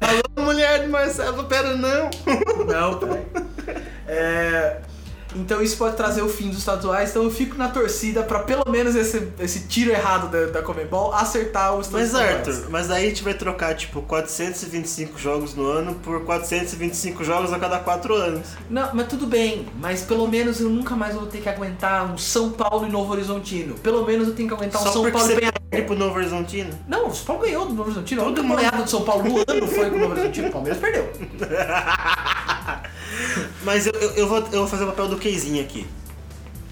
Alô, 0.00 0.46
mulher 0.46 0.82
de 0.82 0.88
Marcelo, 0.88 1.44
pera 1.44 1.76
não. 1.76 2.10
Não, 2.66 2.98
peraí. 2.98 3.26
É, 4.06 4.80
Então 5.34 5.60
isso 5.62 5.76
pode 5.76 5.96
trazer 5.96 6.22
o 6.22 6.28
fim 6.28 6.48
dos 6.48 6.58
estaduais. 6.58 7.10
Então 7.10 7.22
eu 7.24 7.30
fico 7.30 7.56
na 7.56 7.68
torcida 7.68 8.22
pra 8.22 8.40
pelo 8.40 8.64
menos 8.70 8.94
esse, 8.94 9.28
esse 9.38 9.60
tiro 9.66 9.90
errado 9.90 10.30
da, 10.30 10.46
da 10.46 10.62
Comebol 10.62 11.12
acertar 11.12 11.74
os 11.74 11.88
Mas 11.90 12.06
estaduais. 12.06 12.36
Arthur, 12.48 12.70
mas 12.70 12.90
aí 12.90 13.06
a 13.06 13.08
gente 13.08 13.22
vai 13.22 13.34
trocar 13.34 13.74
tipo 13.74 14.00
425 14.02 15.18
jogos 15.18 15.54
no 15.54 15.66
ano 15.66 15.94
por 15.96 16.20
425 16.24 17.24
jogos 17.24 17.52
a 17.52 17.58
cada 17.58 17.78
4 17.78 18.14
anos. 18.14 18.46
Não, 18.70 18.90
mas 18.94 19.06
tudo 19.08 19.26
bem. 19.26 19.66
Mas 19.80 20.02
pelo 20.02 20.26
menos 20.28 20.60
eu 20.60 20.68
nunca 20.68 20.94
mais 20.94 21.14
vou 21.14 21.26
ter 21.26 21.40
que 21.40 21.48
aguentar 21.48 22.04
um 22.12 22.16
São 22.18 22.50
Paulo 22.50 22.86
e 22.86 22.90
Novo 22.90 23.12
Horizontino. 23.12 23.74
Pelo 23.76 24.04
menos 24.04 24.28
eu 24.28 24.34
tenho 24.34 24.48
que 24.48 24.54
aguentar 24.54 24.80
um 24.80 24.84
Só 24.84 24.92
São 24.92 25.10
Paulo 25.10 25.30
e 25.32 25.34
Penharol. 25.36 25.60
perde 25.70 25.86
pro 25.86 25.96
Novo 25.96 26.16
Horizontino. 26.16 26.70
Não, 26.88 27.08
o 27.08 27.14
São 27.14 27.24
Paulo 27.26 27.42
ganhou 27.42 27.64
do 27.66 27.70
Novo 27.74 27.82
Horizontino. 27.90 28.20
A 28.20 28.24
Todo 28.24 28.32
única 28.38 28.42
mundo- 28.46 28.56
goleada 28.56 28.82
do 28.84 28.90
São 28.90 29.02
Paulo 29.02 29.24
no 29.24 29.36
ano 29.46 29.66
foi 29.66 29.90
com 29.90 29.96
o 29.96 29.98
Novo 30.00 30.12
Horizontino. 30.12 30.48
O 30.48 30.52
Palmeiras 30.52 30.80
perdeu. 30.80 31.10
Mas 33.62 33.86
eu, 33.86 33.92
eu, 33.92 34.10
eu 34.12 34.28
vou, 34.28 34.38
eu 34.38 34.58
vou 34.60 34.66
fazer 34.66 34.84
o 34.84 34.86
papel 34.88 35.08
do 35.08 35.16
Keizinho 35.16 35.62
aqui. 35.62 35.86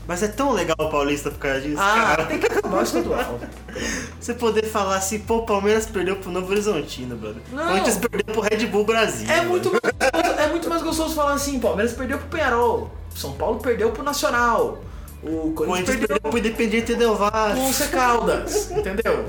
Mas 0.07 0.23
é 0.23 0.29
tão 0.29 0.53
legal 0.53 0.77
o 0.79 0.91
Paulista 0.91 1.31
por 1.31 1.39
causa 1.39 1.61
disso, 1.61 1.81
Ah, 1.81 2.15
cara. 2.17 2.25
tem 2.27 2.39
que 2.39 2.47
acabar 2.47 2.81
o 2.81 2.83
estadual. 2.83 3.39
Você 4.21 4.35
poder 4.35 4.65
falar 4.67 4.97
assim, 4.97 5.21
pô, 5.21 5.39
o 5.39 5.47
Palmeiras 5.47 5.87
perdeu 5.87 6.17
pro 6.17 6.31
Novo 6.31 6.51
Horizontino, 6.51 7.17
brother. 7.17 7.41
Não. 7.53 7.69
Corinthians 7.69 7.97
perdeu 7.99 8.35
pro 8.35 8.41
Red 8.41 8.67
Bull 8.67 8.85
Brasil. 8.85 9.31
É 9.31 9.43
muito, 9.43 9.71
mais 9.71 9.81
gostoso, 9.83 10.41
é 10.41 10.47
muito 10.49 10.69
mais 10.69 10.83
gostoso 10.83 11.15
falar 11.15 11.35
assim, 11.35 11.61
Palmeiras 11.61 11.93
perdeu 11.93 12.19
pro 12.19 12.27
Penharol. 12.29 12.91
São 13.15 13.33
Paulo 13.35 13.61
perdeu 13.61 13.91
pro 13.93 14.03
Nacional. 14.03 14.83
O 15.23 15.53
Corinthians 15.53 15.87
perdeu 15.87 16.09
perdeu 16.09 16.31
pro 16.31 16.39
Independiente 16.39 16.95
Del 16.97 17.15
Valle. 17.15 17.61
com 17.61 17.71
o 17.71 17.89
Caldas, 17.91 18.71
entendeu? 18.73 19.27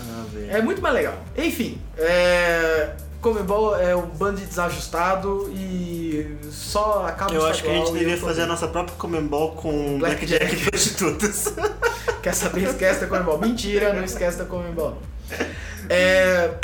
Ah. 0.00 0.24
É 0.50 0.62
muito 0.62 0.80
mais 0.80 0.94
legal. 0.94 1.14
Enfim, 1.36 1.80
é... 1.98 2.92
Comebol 3.26 3.74
é 3.76 3.96
um 3.96 4.06
bando 4.06 4.38
de 4.38 4.46
desajustado 4.46 5.50
e 5.52 6.38
só 6.48 7.04
acaba 7.08 7.32
o 7.32 7.34
Eu 7.34 7.44
acho 7.44 7.60
que 7.60 7.68
a 7.68 7.72
gente 7.72 8.00
eu 8.00 8.20
tô 8.20 8.24
fazer 8.24 8.42
a 8.42 8.46
nossa 8.46 8.68
própria 8.68 8.96
Comembol 8.96 9.50
com 9.56 9.98
Blackjack. 9.98 10.44
Blackjack 10.46 10.62
e 10.62 10.70
prostitutas. 10.70 11.52
Quer 12.22 12.32
saber? 12.32 12.68
Esquece 12.68 13.00
da 13.00 13.08
Comembol. 13.08 13.36
Mentira, 13.38 13.92
não 13.92 14.04
esquece 14.04 14.38
da 14.38 14.44
Comembol. 14.44 14.98
É... 15.88 16.54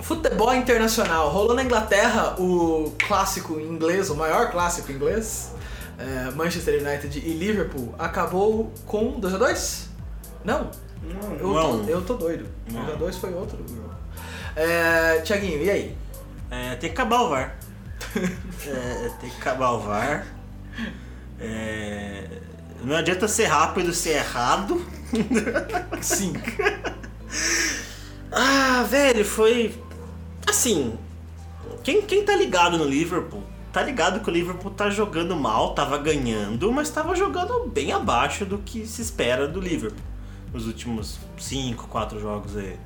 Futebol 0.00 0.54
internacional. 0.54 1.28
Rolou 1.28 1.54
na 1.54 1.62
Inglaterra 1.62 2.36
o 2.40 2.94
clássico 3.06 3.60
inglês, 3.60 4.08
o 4.08 4.16
maior 4.16 4.50
clássico 4.50 4.90
inglês. 4.90 5.52
é, 5.98 6.30
Manchester 6.30 6.82
United 6.82 7.18
e 7.18 7.34
Liverpool. 7.34 7.94
Acabou 7.98 8.72
com 8.86 9.20
2x2? 9.20 9.88
Não. 10.42 10.70
Eu, 11.38 11.52
Não. 11.52 11.84
Tô, 11.84 11.90
eu 11.90 12.00
tô 12.00 12.14
doido. 12.14 12.46
Não. 12.70 12.86
2x2 12.96 13.12
foi 13.20 13.34
outro. 13.34 13.58
É, 14.54 15.20
Tiaguinho, 15.20 15.62
e 15.62 15.70
aí? 15.70 15.96
É, 16.50 16.74
tem 16.76 16.90
que 16.90 17.00
acabar 17.00 17.22
o 17.22 17.28
VAR. 17.30 17.56
É, 18.64 19.10
tem 19.20 19.28
que 19.28 19.36
acabar 19.38 19.72
o 19.72 19.80
VAR. 19.80 20.24
É, 21.40 22.28
não 22.84 22.94
adianta 22.94 23.26
ser 23.26 23.46
rápido 23.46 23.92
ser 23.92 24.10
errado. 24.10 24.86
Sim. 26.00 26.32
Ah, 28.30 28.86
velho, 28.88 29.24
foi. 29.24 29.74
Assim. 30.48 30.96
Quem, 31.82 32.02
quem 32.02 32.24
tá 32.24 32.36
ligado 32.36 32.78
no 32.78 32.84
Liverpool, 32.84 33.42
tá 33.72 33.82
ligado 33.82 34.20
que 34.20 34.30
o 34.30 34.32
Liverpool 34.32 34.70
tá 34.70 34.88
jogando 34.88 35.34
mal, 35.34 35.74
tava 35.74 35.98
ganhando, 35.98 36.70
mas 36.70 36.88
tava 36.90 37.16
jogando 37.16 37.68
bem 37.68 37.92
abaixo 37.92 38.44
do 38.46 38.58
que 38.58 38.86
se 38.86 39.02
espera 39.02 39.48
do 39.48 39.60
Liverpool 39.60 40.04
nos 40.52 40.66
últimos 40.66 41.18
5, 41.38 41.88
4 41.88 42.20
jogos 42.20 42.56
aí. 42.56 42.78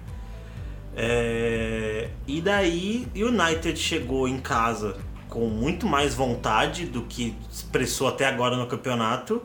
É, 0.98 2.08
e 2.26 2.40
daí, 2.40 3.06
o 3.14 3.26
United 3.26 3.78
chegou 3.78 4.26
em 4.26 4.38
casa 4.38 4.96
com 5.28 5.46
muito 5.48 5.86
mais 5.86 6.14
vontade 6.14 6.86
do 6.86 7.02
que 7.02 7.34
expressou 7.52 8.08
até 8.08 8.24
agora 8.24 8.56
no 8.56 8.66
campeonato 8.66 9.42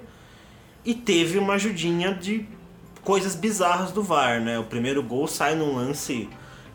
e 0.86 0.94
teve 0.94 1.38
uma 1.38 1.56
ajudinha 1.56 2.14
de 2.14 2.46
coisas 3.04 3.36
bizarras 3.36 3.92
do 3.92 4.02
VAR, 4.02 4.40
né? 4.40 4.58
O 4.58 4.64
primeiro 4.64 5.04
gol 5.04 5.28
sai 5.28 5.56
num 5.56 5.76
lance 5.76 6.30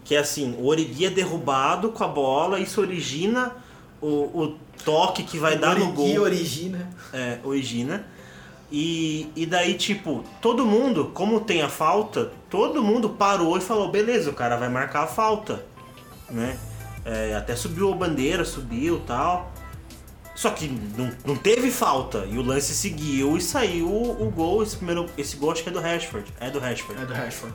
que 0.05 0.14
é 0.14 0.18
assim, 0.18 0.55
o 0.59 0.66
Origi 0.66 1.07
é 1.07 1.11
derrubado 1.11 1.91
com 1.91 2.05
a 2.05 2.09
bola, 2.09 2.61
isso 2.61 2.81
origina 2.81 3.57
o, 4.01 4.07
o 4.07 4.57
toque 4.85 5.24
que 5.24 5.39
vai 5.39 5.59
dar 5.59 5.77
no 5.77 5.87
Origi 5.87 6.14
gol. 6.14 6.22
origina. 6.22 6.91
É, 7.12 7.39
origina. 7.43 8.07
E, 8.71 9.31
e 9.37 9.47
daí, 9.47 9.75
tipo, 9.75 10.25
todo 10.41 10.67
mundo, 10.67 11.11
como 11.14 11.41
tem 11.41 11.62
a 11.62 11.69
falta, 11.69 12.33
todo 12.51 12.83
mundo 12.83 13.11
parou 13.11 13.57
e 13.57 13.61
falou, 13.61 13.91
beleza, 13.91 14.31
o 14.31 14.33
cara 14.33 14.57
vai 14.57 14.69
marcar 14.69 15.05
a 15.05 15.07
falta, 15.07 15.64
né? 16.29 16.59
É, 17.05 17.35
até 17.37 17.55
subiu 17.55 17.93
a 17.93 17.97
bandeira, 17.97 18.45
subiu 18.45 19.01
tal. 19.07 19.53
Só 20.35 20.51
que 20.51 20.69
não, 20.69 21.11
não 21.25 21.37
teve 21.37 21.71
falta. 21.71 22.27
E 22.31 22.37
o 22.37 22.43
lance 22.43 22.75
seguiu 22.75 23.37
e 23.37 23.41
saiu 23.41 23.87
o, 23.87 24.27
o 24.27 24.31
gol. 24.31 24.62
Esse, 24.62 24.77
primeiro, 24.77 25.07
esse 25.17 25.37
gol 25.37 25.53
acho 25.53 25.62
que 25.62 25.69
é 25.69 25.73
do 25.73 25.81
Rashford. 25.81 26.35
É 26.41 26.51
do 26.51 26.59
Rashford. 26.59 27.03
É 27.03 27.07
do 27.07 27.14
Rashford. 27.14 27.55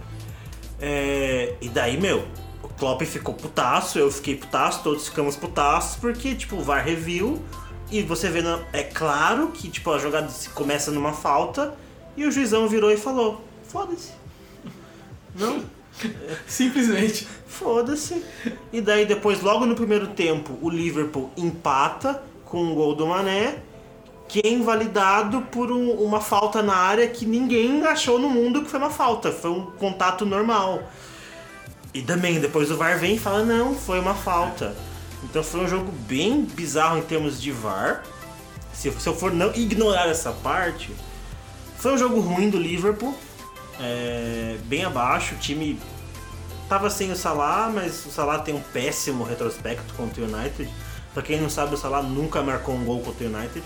É, 0.79 1.55
e 1.61 1.69
daí, 1.69 1.99
meu, 1.99 2.25
o 2.63 2.69
Klopp 2.69 3.01
ficou 3.03 3.35
putaço, 3.35 3.99
eu 3.99 4.11
fiquei 4.11 4.35
putaço, 4.35 4.81
todos 4.81 5.07
ficamos 5.07 5.35
putaços, 5.35 5.97
porque, 5.97 6.33
tipo, 6.33 6.55
o 6.55 6.63
VAR 6.63 6.83
review 6.83 7.39
e 7.91 8.01
você 8.03 8.29
vê, 8.29 8.41
na- 8.41 8.59
é 8.73 8.83
claro 8.83 9.49
que, 9.49 9.69
tipo, 9.69 9.91
a 9.91 9.99
jogada 9.99 10.29
se 10.29 10.49
começa 10.49 10.91
numa 10.91 11.13
falta 11.13 11.73
e 12.15 12.25
o 12.25 12.31
juizão 12.31 12.67
virou 12.67 12.91
e 12.91 12.97
falou, 12.97 13.41
foda-se. 13.67 14.11
Não, 15.35 15.63
Simplesmente. 16.47 17.27
foda-se. 17.47 18.23
E 18.71 18.81
daí 18.81 19.05
depois, 19.05 19.41
logo 19.41 19.65
no 19.65 19.75
primeiro 19.75 20.07
tempo, 20.07 20.57
o 20.61 20.69
Liverpool 20.69 21.29
empata 21.37 22.21
com 22.45 22.63
um 22.63 22.73
gol 22.75 22.95
do 22.95 23.05
Mané, 23.07 23.59
que 24.27 24.41
é 24.43 24.49
invalidado 24.49 25.41
por 25.51 25.71
um- 25.71 25.91
uma 25.91 26.21
falta 26.21 26.61
na 26.61 26.75
área 26.75 27.07
que 27.07 27.25
ninguém 27.25 27.85
achou 27.85 28.17
no 28.17 28.29
mundo 28.29 28.61
que 28.63 28.69
foi 28.69 28.79
uma 28.79 28.89
falta, 28.89 29.31
foi 29.31 29.51
um 29.51 29.65
contato 29.71 30.25
normal. 30.25 30.81
E 31.93 32.01
também 32.01 32.39
depois 32.39 32.71
o 32.71 32.77
VAR 32.77 32.97
vem 32.97 33.15
e 33.15 33.19
fala, 33.19 33.43
não, 33.43 33.75
foi 33.75 33.99
uma 33.99 34.13
falta. 34.15 34.73
Então 35.23 35.43
foi 35.43 35.61
um 35.61 35.67
jogo 35.67 35.91
bem 36.07 36.43
bizarro 36.45 36.97
em 36.97 37.03
termos 37.03 37.41
de 37.41 37.51
VAR. 37.51 38.03
Se, 38.73 38.91
se 38.91 39.07
eu 39.07 39.15
for 39.15 39.31
não 39.31 39.53
ignorar 39.53 40.07
essa 40.07 40.31
parte, 40.31 40.89
foi 41.77 41.93
um 41.93 41.97
jogo 41.97 42.19
ruim 42.19 42.49
do 42.49 42.57
Liverpool. 42.57 43.15
é, 43.79 44.57
bem 44.65 44.83
abaixo, 44.85 45.35
o 45.35 45.37
time 45.37 45.79
tava 46.69 46.89
sem 46.89 47.11
o 47.11 47.15
Salah, 47.15 47.69
mas 47.73 48.05
o 48.05 48.09
Salah 48.11 48.39
tem 48.39 48.53
um 48.55 48.61
péssimo 48.61 49.23
retrospecto 49.23 49.93
contra 49.95 50.23
o 50.23 50.25
United. 50.25 50.69
Pra 51.13 51.21
quem 51.23 51.39
não 51.39 51.49
sabe, 51.49 51.73
o 51.75 51.77
Salah 51.77 52.01
nunca 52.01 52.41
marcou 52.41 52.75
um 52.75 52.83
gol 52.85 53.01
contra 53.01 53.27
o 53.27 53.29
United. 53.35 53.63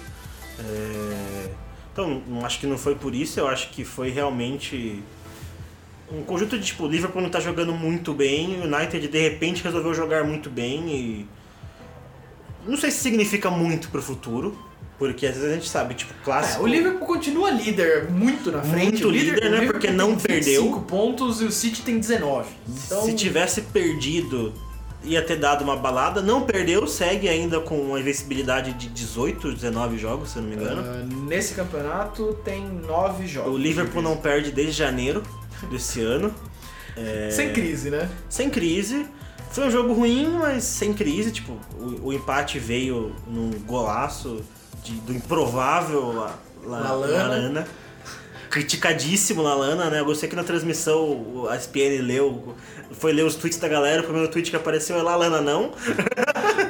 É, 0.59 1.49
Então, 1.91 2.21
acho 2.43 2.59
que 2.59 2.67
não 2.67 2.77
foi 2.77 2.95
por 2.95 3.15
isso, 3.15 3.39
eu 3.39 3.47
acho 3.47 3.69
que 3.69 3.85
foi 3.85 4.09
realmente 4.09 5.01
um 6.11 6.23
conjunto 6.23 6.57
de 6.59 6.65
tipo, 6.65 6.83
o 6.83 6.87
Liverpool 6.87 7.21
não 7.21 7.29
tá 7.29 7.39
jogando 7.39 7.71
muito 7.73 8.13
bem, 8.13 8.59
o 8.59 8.65
United 8.65 9.07
de 9.07 9.17
repente 9.19 9.63
resolveu 9.63 9.93
jogar 9.93 10.23
muito 10.25 10.49
bem 10.49 10.89
e 10.89 11.27
não 12.67 12.77
sei 12.77 12.91
se 12.91 12.99
significa 12.99 13.49
muito 13.49 13.89
pro 13.89 14.01
futuro, 14.01 14.57
porque 14.97 15.25
às 15.27 15.35
vezes 15.35 15.49
a 15.51 15.53
gente 15.55 15.69
sabe, 15.69 15.93
tipo, 15.93 16.13
É, 16.13 16.23
clássico. 16.23 16.63
o 16.63 16.67
Liverpool 16.67 17.05
continua 17.05 17.51
líder 17.51 18.09
muito 18.09 18.51
na 18.51 18.61
frente. 18.61 19.03
Muito 19.03 19.09
líder, 19.09 19.35
líder, 19.35 19.51
né, 19.51 19.65
porque 19.67 19.91
não 19.91 20.15
25 20.15 20.27
perdeu. 20.27 20.81
pontos 20.87 21.41
e 21.41 21.45
o 21.45 21.51
City 21.51 21.81
tem 21.81 21.99
19. 21.99 22.49
Então, 22.85 23.03
Se 23.03 23.13
tivesse 23.13 23.61
perdido, 23.61 24.53
ia 25.03 25.21
ter 25.21 25.35
dado 25.35 25.63
uma 25.63 25.75
balada. 25.75 26.21
Não 26.21 26.41
perdeu, 26.43 26.87
segue 26.87 27.27
ainda 27.27 27.59
com 27.59 27.77
uma 27.79 27.99
invencibilidade 27.99 28.73
de 28.73 28.87
18, 28.87 29.51
19 29.53 29.97
jogos, 29.97 30.29
se 30.31 30.37
eu 30.37 30.41
não 30.43 30.49
me 30.49 30.55
engano. 30.55 30.81
ah, 30.81 31.05
nesse 31.27 31.53
campeonato 31.55 32.33
tem 32.45 32.63
9 32.65 33.27
jogos. 33.27 33.53
o 33.53 33.57
Liverpool 33.57 34.01
não 34.01 34.15
perde 34.17 34.51
desde 34.51 34.73
janeiro 34.73 35.21
desse 35.69 35.99
ano. 36.01 36.33
É, 36.97 37.29
Sem 37.29 37.51
crise, 37.51 37.89
né? 37.89 38.09
Sem 38.29 38.49
crise. 38.49 39.05
Foi 39.55 39.65
um 39.67 39.71
jogo 39.71 39.93
ruim, 39.93 40.27
mas 40.37 40.63
sem 40.65 40.93
crise. 40.93 41.31
Tipo, 41.31 41.53
o, 41.79 42.07
o 42.09 42.13
empate 42.13 42.59
veio 42.59 43.15
num 43.27 43.51
golaço 43.65 44.41
de- 44.83 44.99
do 45.01 45.13
improvável 45.13 46.13
La, 46.13 46.33
La- 46.65 46.79
Lalana. 46.79 47.17
Lalana. 47.23 47.67
Criticadíssimo 48.49 49.41
Lalana, 49.41 49.89
né? 49.89 49.99
Eu 49.99 50.05
gostei 50.05 50.29
que 50.29 50.35
na 50.35 50.43
transmissão 50.43 51.47
a 51.49 51.55
SPN 51.57 52.01
leu, 52.01 52.55
foi 52.91 53.11
ler 53.11 53.23
os 53.25 53.35
tweets 53.35 53.59
da 53.59 53.67
galera. 53.67 54.01
O 54.01 54.05
primeiro 54.05 54.29
tweet 54.29 54.49
que 54.49 54.55
apareceu 54.55 54.97
é 54.97 55.01
Lalana 55.01 55.41
não. 55.41 55.71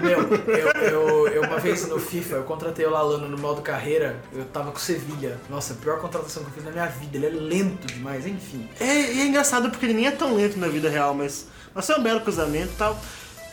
Meu, 0.02 0.20
eu, 0.48 0.68
eu, 0.90 1.28
eu 1.28 1.44
uma 1.44 1.60
vez 1.60 1.88
no 1.88 2.00
FIFA, 2.00 2.38
eu 2.38 2.44
contratei 2.44 2.86
o 2.86 2.90
Lalano 2.90 3.28
no 3.30 3.38
modo 3.38 3.62
carreira, 3.62 4.20
eu 4.34 4.46
tava 4.46 4.72
com 4.72 4.80
Sevilha. 4.80 5.38
Nossa, 5.50 5.74
a 5.74 5.76
pior 5.76 6.00
contratação 6.00 6.44
que 6.44 6.50
eu 6.50 6.54
fiz 6.56 6.64
na 6.66 6.72
minha 6.72 6.86
vida. 6.88 7.18
Ele 7.18 7.26
é 7.28 7.30
lento 7.30 7.86
demais, 7.88 8.26
enfim. 8.26 8.68
É, 8.80 9.14
e 9.14 9.22
é 9.22 9.26
engraçado 9.28 9.70
porque 9.70 9.86
ele 9.86 9.94
nem 9.94 10.08
é 10.08 10.12
tão 10.12 10.36
lento 10.36 10.58
na 10.58 10.68
vida 10.68 10.90
real, 10.90 11.14
mas, 11.14 11.48
mas 11.76 11.86
foi 11.86 12.00
um 12.00 12.02
belo 12.04 12.22
cruzamento 12.22 12.72
e 12.74 12.76
tal. 12.78 13.00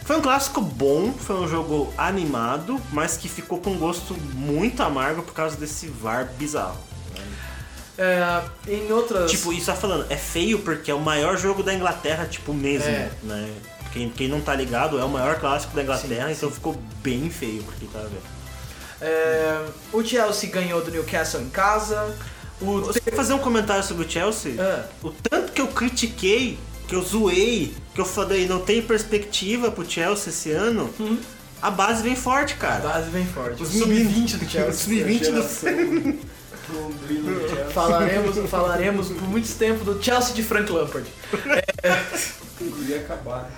Foi 0.05 0.16
um 0.16 0.20
clássico 0.23 0.61
bom, 0.61 1.12
foi 1.12 1.37
um 1.37 1.47
jogo 1.49 1.93
animado, 1.99 2.81
mas 2.93 3.16
que 3.16 3.29
ficou 3.29 3.59
com 3.61 3.77
gosto 3.77 4.14
muito 4.35 4.83
amargo 4.83 5.23
por 5.23 5.35
causa 5.35 5.57
desse 5.57 5.87
VAR 5.89 6.29
bizarro. 6.39 6.79
É, 7.99 8.43
em 8.66 8.91
outras. 8.91 9.31
Tipo, 9.31 9.53
isso 9.53 9.66
tá 9.66 9.75
falando, 9.75 10.07
é 10.11 10.16
feio 10.16 10.59
porque 10.61 10.91
é 10.91 10.95
o 10.95 11.01
maior 11.01 11.37
jogo 11.37 11.62
da 11.62 11.75
Inglaterra, 11.75 12.25
tipo, 12.27 12.55
mesmo, 12.55 12.89
É. 12.89 13.11
né? 13.23 13.53
Quem, 13.93 14.09
quem 14.09 14.27
não 14.29 14.41
tá 14.41 14.55
ligado, 14.55 14.99
é 14.99 15.05
o 15.05 15.09
maior 15.09 15.39
clássico 15.39 15.75
da 15.77 15.83
Inglaterra, 15.83 16.29
Sim, 16.29 16.33
então 16.33 16.51
ficou 16.51 16.75
bem 17.03 17.29
feio 17.29 17.62
porque 17.62 17.85
tá 17.93 17.99
vendo. 18.01 18.23
é, 19.03 19.66
o 19.93 20.03
Chelsea 20.03 20.49
ganhou 20.51 20.83
do 20.83 20.91
Newcastle 20.91 21.43
em 21.43 21.51
casa. 21.51 22.16
O 22.61 22.81
Você 22.81 23.01
quer 23.01 23.14
fazer 23.14 23.35
um 23.35 23.39
comentário 23.39 23.85
sobre 23.85 24.07
o 24.07 24.11
Chelsea? 24.11 24.55
Ah. 24.59 24.85
O 25.03 25.11
tanto 25.11 25.53
que 25.53 25.61
eu 25.61 25.68
critiquei, 25.68 26.59
que 26.93 26.97
eu 26.97 27.01
zoei, 27.01 27.72
que 27.95 28.01
eu 28.03 28.05
falei, 28.05 28.47
não 28.47 28.61
tem 28.61 28.82
perspectiva 28.82 29.70
pro 29.70 29.90
Chelsea 29.90 30.28
esse 30.28 30.51
ano, 30.51 30.90
a 31.62 31.70
base 31.70 32.03
vem 32.03 32.14
forte, 32.14 32.53
A 32.53 32.57
cara. 32.59 32.80
base 32.86 33.09
bem 33.09 33.24
forte. 33.24 33.62
Os 33.62 33.74
O 33.74 33.78
sub-20 33.78 34.36
do 34.36 34.47
Chelsea. 34.51 34.72
Sub-20 34.74 35.32
do 35.32 35.43
falaremos, 37.72 38.36
falaremos 38.51 39.09
por 39.09 39.22
muito 39.26 39.51
tempo 39.57 39.86
do 39.86 40.03
Chelsea 40.03 40.34
de 40.34 40.43
Frank 40.43 40.70
Lampard. 40.70 41.07
Podia 42.59 42.97
acabar. 42.99 43.51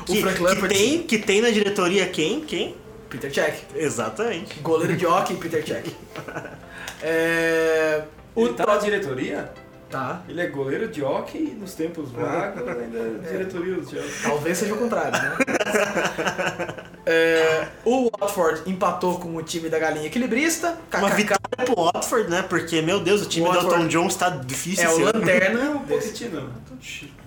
O 0.00 0.04
Que, 0.04 0.20
Frank 0.20 0.36
que 0.36 0.42
Lampard. 0.42 0.74
tem, 0.74 1.02
que 1.04 1.18
tem 1.18 1.40
na 1.40 1.48
diretoria 1.48 2.06
quem? 2.06 2.42
Quem? 2.42 2.76
Peter 3.08 3.32
Cech. 3.32 3.64
Exatamente. 3.74 4.60
Goleiro 4.60 4.94
de 4.94 5.06
hockey, 5.06 5.36
Peter 5.36 5.66
Cech. 5.66 5.90
É, 7.06 8.02
o 8.34 8.46
Ele 8.46 8.54
tá 8.54 8.64
na 8.64 8.78
diretoria? 8.78 9.52
Tá. 9.94 10.22
Ele 10.28 10.40
é 10.40 10.46
goleiro 10.48 10.88
de 10.88 11.04
hockey 11.04 11.38
e 11.38 11.54
nos 11.54 11.74
tempos 11.74 12.10
vagos 12.10 12.66
ainda 12.66 12.98
é 12.98 13.30
diretoria 13.30 13.76
do 13.76 13.88
Chelsea. 13.88 14.10
Talvez 14.28 14.58
seja 14.58 14.74
o 14.74 14.76
contrário, 14.76 15.12
né? 15.12 15.36
É, 17.06 17.68
o 17.84 18.10
Watford 18.18 18.62
empatou 18.64 19.18
com 19.18 19.36
o 19.36 19.42
time 19.42 19.68
da 19.68 19.78
galinha 19.78 20.06
equilibrista. 20.06 20.78
Uma 20.94 21.10
KKK 21.10 21.16
vitória 21.16 21.74
pro 21.74 21.84
Watford, 21.84 22.30
né? 22.30 22.40
Porque, 22.42 22.80
meu 22.80 22.98
Deus, 22.98 23.20
o 23.20 23.26
time 23.26 23.46
O 23.46 23.52
do 23.52 23.58
Elton 23.58 23.86
Jones 23.88 24.16
tá 24.16 24.30
difícil 24.30 24.84
é 24.84 24.88
o 24.88 24.98
lanterna. 25.00 25.62
Não, 25.64 25.76
desse- 25.84 26.08
Pochettino. 26.08 26.50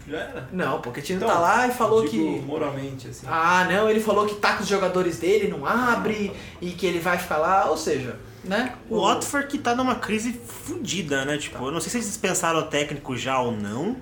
Já 0.10 0.18
era. 0.18 0.48
Não, 0.52 0.78
o 0.78 0.80
Pochettino 0.80 1.18
Então, 1.18 1.30
tá 1.30 1.40
lá 1.40 1.68
e 1.68 1.72
falou 1.72 2.02
digo 2.02 2.12
que. 2.12 2.40
moralmente, 2.42 3.08
assim. 3.08 3.28
Ah, 3.30 3.68
não, 3.72 3.88
ele 3.88 4.00
falou 4.00 4.26
que 4.26 4.34
tá 4.36 4.54
com 4.56 4.64
os 4.64 4.68
jogadores 4.68 5.20
dele, 5.20 5.48
não 5.48 5.64
abre, 5.64 6.32
e 6.60 6.72
que 6.72 6.88
ele 6.88 7.00
vai 7.00 7.20
ficar 7.20 7.38
lá, 7.38 7.70
ou 7.70 7.78
seja, 7.78 8.16
né? 8.48 8.76
O 8.90 9.02
Watford 9.02 9.48
que 9.48 9.58
tá 9.58 9.76
numa 9.76 9.96
crise 9.96 10.34
fodida, 10.34 11.26
né? 11.26 11.38
Tipo, 11.38 11.66
eu 11.66 11.72
não 11.72 11.80
sei 11.80 11.92
se 11.92 11.98
eles 11.98 12.08
dispensaram 12.08 12.60
o 12.60 12.64
técnico 12.64 13.16
já 13.16 13.40
ou 13.40 13.52
não. 13.52 13.98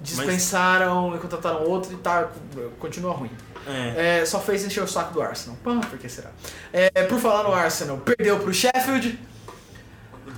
Dispensaram 0.00 1.14
e 1.14 1.18
contrataram 1.18 1.64
outro 1.64 1.92
e 1.92 1.96
tá. 1.96 2.30
Continua 2.78 3.12
ruim. 3.12 3.30
É. 3.66 4.20
É, 4.20 4.26
só 4.26 4.38
fez 4.40 4.64
encher 4.64 4.82
o 4.82 4.88
saco 4.88 5.14
do 5.14 5.22
Arsenal. 5.22 5.56
Pã, 5.62 5.80
por 5.80 5.98
que 5.98 6.08
será? 6.08 6.30
É, 6.72 6.90
por 7.04 7.18
falar 7.18 7.44
no 7.44 7.54
Arsenal, 7.54 7.96
perdeu 7.98 8.38
pro 8.38 8.52
Sheffield. 8.52 9.18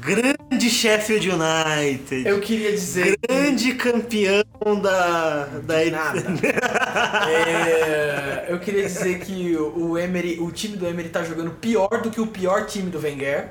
Grande 0.07 0.71
Sheffield 0.71 1.29
United. 1.29 2.29
Eu 2.29 2.41
queria 2.41 2.71
dizer. 2.71 3.17
Grande 3.29 3.75
campeão 3.75 4.45
da. 4.81 5.47
da 5.65 5.85
Nada. 5.91 6.23
É, 7.29 8.47
eu 8.49 8.59
queria 8.59 8.85
dizer 8.85 9.19
que 9.21 9.55
o 9.57 9.99
Emery, 9.99 10.39
o 10.41 10.51
time 10.51 10.77
do 10.77 10.87
Emery 10.87 11.09
tá 11.09 11.23
jogando 11.25 11.51
pior 11.51 11.89
do 12.03 12.11
que 12.11 12.21
o 12.21 12.27
pior 12.27 12.65
time 12.67 12.89
do 12.91 12.99
Wenger, 12.99 13.51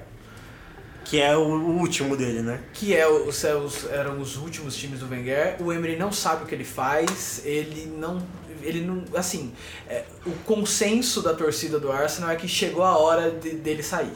Que 1.03 1.21
é 1.21 1.35
o 1.37 1.41
último 1.43 2.15
dele, 2.17 2.41
né? 2.41 2.59
que 2.73 2.95
é 2.95 3.07
o- 3.07 3.27
os, 3.27 3.43
os- 3.43 3.85
eram 3.91 4.19
os 4.19 4.37
últimos 4.37 4.75
times 4.75 4.99
do 5.01 5.09
Wenger. 5.09 5.57
O 5.59 5.71
Emery 5.71 5.95
não 5.97 6.11
sabe 6.11 6.43
o 6.43 6.47
que 6.47 6.55
ele 6.55 6.63
faz, 6.63 7.41
ele 7.45 7.85
não. 7.97 8.21
Ele 8.63 8.81
não. 8.81 9.03
Assim, 9.15 9.53
é, 9.87 10.03
o 10.25 10.31
consenso 10.45 11.21
da 11.21 11.33
torcida 11.33 11.79
do 11.79 11.91
Arsenal 11.91 12.31
é 12.31 12.35
que 12.35 12.47
chegou 12.47 12.83
a 12.83 12.97
hora 12.97 13.29
de- 13.29 13.51
dele 13.51 13.83
sair. 13.83 14.13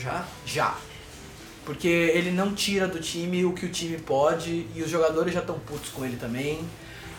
Já? 0.00 0.24
Já. 0.46 0.74
Porque 1.70 1.86
ele 1.86 2.32
não 2.32 2.52
tira 2.52 2.88
do 2.88 2.98
time 2.98 3.44
o 3.44 3.52
que 3.52 3.64
o 3.64 3.68
time 3.68 3.96
pode 3.96 4.66
e 4.74 4.82
os 4.82 4.90
jogadores 4.90 5.32
já 5.32 5.38
estão 5.38 5.56
putos 5.56 5.90
com 5.90 6.04
ele 6.04 6.16
também. 6.16 6.58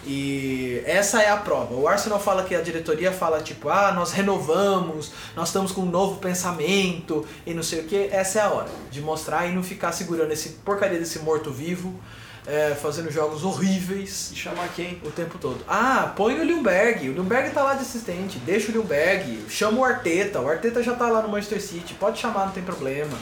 E 0.05 0.83
essa 0.85 1.23
é 1.23 1.29
a 1.29 1.37
prova. 1.37 1.73
O 1.73 1.87
Arsenal 1.87 2.19
fala 2.19 2.43
que 2.43 2.53
a 2.53 2.59
diretoria 2.59 3.13
fala 3.13 3.39
tipo, 3.39 3.69
ah, 3.69 3.93
nós 3.93 4.11
renovamos, 4.11 5.13
nós 5.37 5.47
estamos 5.47 5.71
com 5.71 5.83
um 5.83 5.89
novo 5.89 6.19
pensamento 6.19 7.25
e 7.45 7.53
não 7.53 7.63
sei 7.63 7.79
o 7.79 7.83
que. 7.85 8.09
Essa 8.11 8.39
é 8.39 8.41
a 8.41 8.49
hora 8.49 8.67
de 8.91 8.99
mostrar 8.99 9.47
e 9.47 9.53
não 9.55 9.63
ficar 9.63 9.93
segurando 9.93 10.33
esse 10.33 10.49
porcaria 10.65 10.99
desse 10.99 11.19
morto-vivo, 11.19 11.97
é, 12.45 12.75
fazendo 12.75 13.09
jogos 13.09 13.45
horríveis 13.45 14.31
E 14.33 14.35
chamar 14.35 14.67
quem? 14.75 15.01
o 15.05 15.11
tempo 15.11 15.37
todo. 15.37 15.63
Ah, 15.65 16.11
põe 16.13 16.37
o 16.37 16.43
Lundberg. 16.43 17.07
O 17.07 17.13
Lundberg 17.13 17.51
tá 17.51 17.63
lá 17.63 17.75
de 17.75 17.83
assistente. 17.83 18.37
Deixa 18.39 18.69
o 18.69 18.75
Lundberg. 18.75 19.45
Chama 19.47 19.79
o 19.79 19.85
Arteta. 19.85 20.41
O 20.41 20.49
Arteta 20.49 20.83
já 20.83 20.93
tá 20.93 21.07
lá 21.07 21.21
no 21.21 21.29
Manchester 21.29 21.61
City. 21.61 21.93
Pode 21.93 22.19
chamar, 22.19 22.47
não 22.47 22.51
tem 22.51 22.63
problema. 22.63 23.17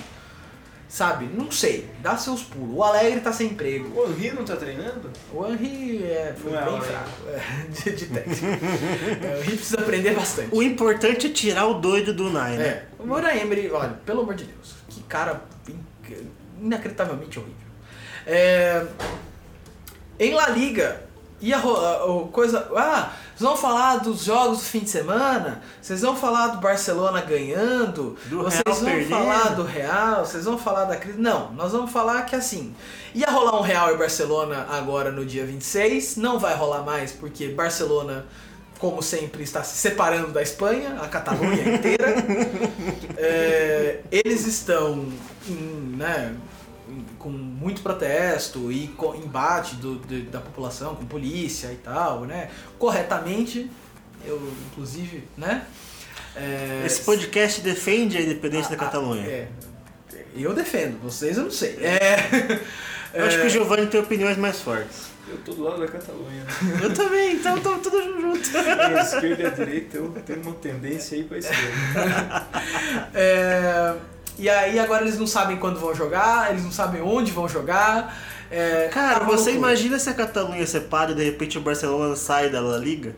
Sabe? 0.89 1.29
Não 1.31 1.51
sei. 1.51 1.87
Dá 2.01 2.17
seus 2.17 2.41
pulos. 2.41 2.75
O 2.75 2.83
Alegre 2.83 3.19
tá 3.21 3.31
sem 3.31 3.49
emprego. 3.51 3.87
O 3.95 4.09
Henry 4.09 4.31
não 4.31 4.43
tá 4.43 4.55
treinando? 4.55 5.11
O 5.31 5.45
Henry 5.45 6.03
é, 6.03 6.33
foi 6.35 6.51
Não 6.51 6.59
é 6.59 6.63
bem 6.65 6.73
Alegre. 6.73 6.89
fraco 6.89 7.09
é, 7.29 7.67
de, 7.69 7.95
de 7.95 8.05
técnico. 8.07 8.45
É, 9.25 9.35
o 9.35 9.43
Henry 9.43 9.55
precisa 9.55 9.79
aprender 9.79 10.15
bastante. 10.15 10.49
O 10.51 10.63
importante 10.63 11.27
é 11.27 11.29
tirar 11.29 11.67
o 11.67 11.75
doido 11.75 12.11
do 12.11 12.31
Nai, 12.31 12.57
né? 12.57 12.65
É, 12.67 12.85
o 12.97 13.05
Moura 13.05 13.37
Emery, 13.37 13.69
olha, 13.71 13.99
pelo 14.03 14.21
amor 14.21 14.33
de 14.33 14.45
Deus, 14.45 14.75
que 14.89 15.03
cara 15.03 15.41
inacreditavelmente 16.59 17.37
horrível. 17.37 17.55
É, 18.25 18.85
em 20.19 20.33
La 20.33 20.49
Liga, 20.49 21.03
ia 21.39 21.57
rolar 21.57 22.05
o 22.09 22.27
coisa. 22.29 22.67
Ah, 22.75 23.13
vocês 23.39 23.49
vão 23.49 23.55
falar 23.55 23.97
dos 23.99 24.25
jogos 24.25 24.57
do 24.57 24.63
fim 24.65 24.79
de 24.81 24.89
semana? 24.89 25.61
Vocês 25.81 26.01
vão 26.01 26.13
falar 26.13 26.47
do 26.47 26.57
Barcelona 26.57 27.21
ganhando? 27.21 28.17
Do 28.25 28.43
vocês 28.43 28.61
Real 28.65 28.75
vão 28.75 28.85
perdendo? 28.85 29.09
falar 29.09 29.55
do 29.55 29.63
Real? 29.63 30.25
Vocês 30.25 30.43
vão 30.43 30.57
falar 30.57 30.83
da 30.83 30.97
crise? 30.97 31.17
Não, 31.17 31.49
nós 31.53 31.71
vamos 31.71 31.89
falar 31.89 32.23
que 32.23 32.35
assim. 32.35 32.75
Ia 33.15 33.31
rolar 33.31 33.57
um 33.57 33.61
Real 33.61 33.93
e 33.93 33.97
Barcelona 33.97 34.67
agora 34.69 35.09
no 35.09 35.25
dia 35.25 35.45
26, 35.45 36.17
não 36.17 36.37
vai 36.37 36.53
rolar 36.53 36.81
mais 36.81 37.13
porque 37.13 37.47
Barcelona 37.47 38.25
como 38.77 39.01
sempre, 39.01 39.43
está 39.43 39.61
se 39.61 39.77
separando 39.77 40.31
da 40.31 40.41
Espanha, 40.41 40.97
a 41.01 41.07
Catalunha 41.07 41.75
inteira. 41.75 42.15
É, 43.21 43.99
eles 44.09 44.47
estão 44.47 45.05
em, 45.45 45.95
né, 45.97 46.33
com 47.19 47.29
muito 47.29 47.81
protesto 47.81 48.71
e 48.71 48.87
com 48.87 49.13
embate 49.13 49.75
do, 49.75 49.99
de- 49.99 50.21
da 50.23 50.39
população 50.39 50.95
com 50.95 51.05
polícia 51.05 51.67
e 51.71 51.75
tal, 51.75 52.21
né? 52.25 52.49
Corretamente, 52.79 53.69
eu 54.25 54.41
inclusive, 54.71 55.23
né? 55.37 55.65
É, 56.35 56.83
Esse 56.85 57.01
podcast 57.01 57.61
defende 57.61 58.17
a 58.17 58.21
independência 58.21 58.67
ah, 58.67 58.71
da 58.71 58.77
Catalunha. 58.77 59.23
ah, 59.27 59.29
é. 59.29 59.47
eu 60.35 60.53
defendo, 60.53 60.99
vocês 61.01 61.37
eu 61.37 61.43
não 61.43 61.51
sei. 61.51 61.75
É, 61.83 62.59
Eu 63.13 63.25
acho 63.25 63.39
que 63.41 63.47
o 63.47 63.49
Giovanni 63.49 63.87
tem 63.87 63.99
opiniões 63.99 64.37
mais 64.37 64.61
fortes. 64.61 65.09
Eu 65.27 65.37
tô 65.39 65.53
do 65.53 65.63
lado 65.63 65.79
da 65.79 65.87
Catalunha. 65.87 66.43
Eu 66.81 66.91
também, 66.93 67.33
então 67.35 67.55
estamos 67.57 67.81
todos 67.81 68.03
juntos. 68.03 68.49
A 68.55 69.01
esquerda 69.01 69.43
e 69.43 69.45
a 69.45 69.49
direita, 69.49 69.97
eu 69.97 70.09
tenho 70.25 70.41
uma 70.41 70.53
tendência 70.53 71.17
aí 71.17 71.23
pra 71.23 71.37
esquerda. 71.37 72.47
É, 73.13 73.95
e 74.39 74.49
aí 74.49 74.79
agora 74.79 75.03
eles 75.03 75.17
não 75.19 75.27
sabem 75.27 75.57
quando 75.57 75.79
vão 75.79 75.93
jogar, 75.93 76.49
eles 76.51 76.63
não 76.63 76.71
sabem 76.71 77.01
onde 77.01 77.31
vão 77.31 77.47
jogar. 77.47 78.17
É, 78.51 78.87
Cara, 78.91 79.19
tá 79.19 79.25
você 79.27 79.51
imagina 79.51 79.99
se 79.99 80.09
a 80.09 80.13
Catalunha 80.15 80.65
separa 80.65 81.11
e 81.11 81.13
de 81.13 81.23
repente 81.23 81.55
o 81.59 81.61
Barcelona 81.61 82.15
sai 82.15 82.49
da 82.49 82.59
La 82.59 82.77
Liga? 82.79 83.15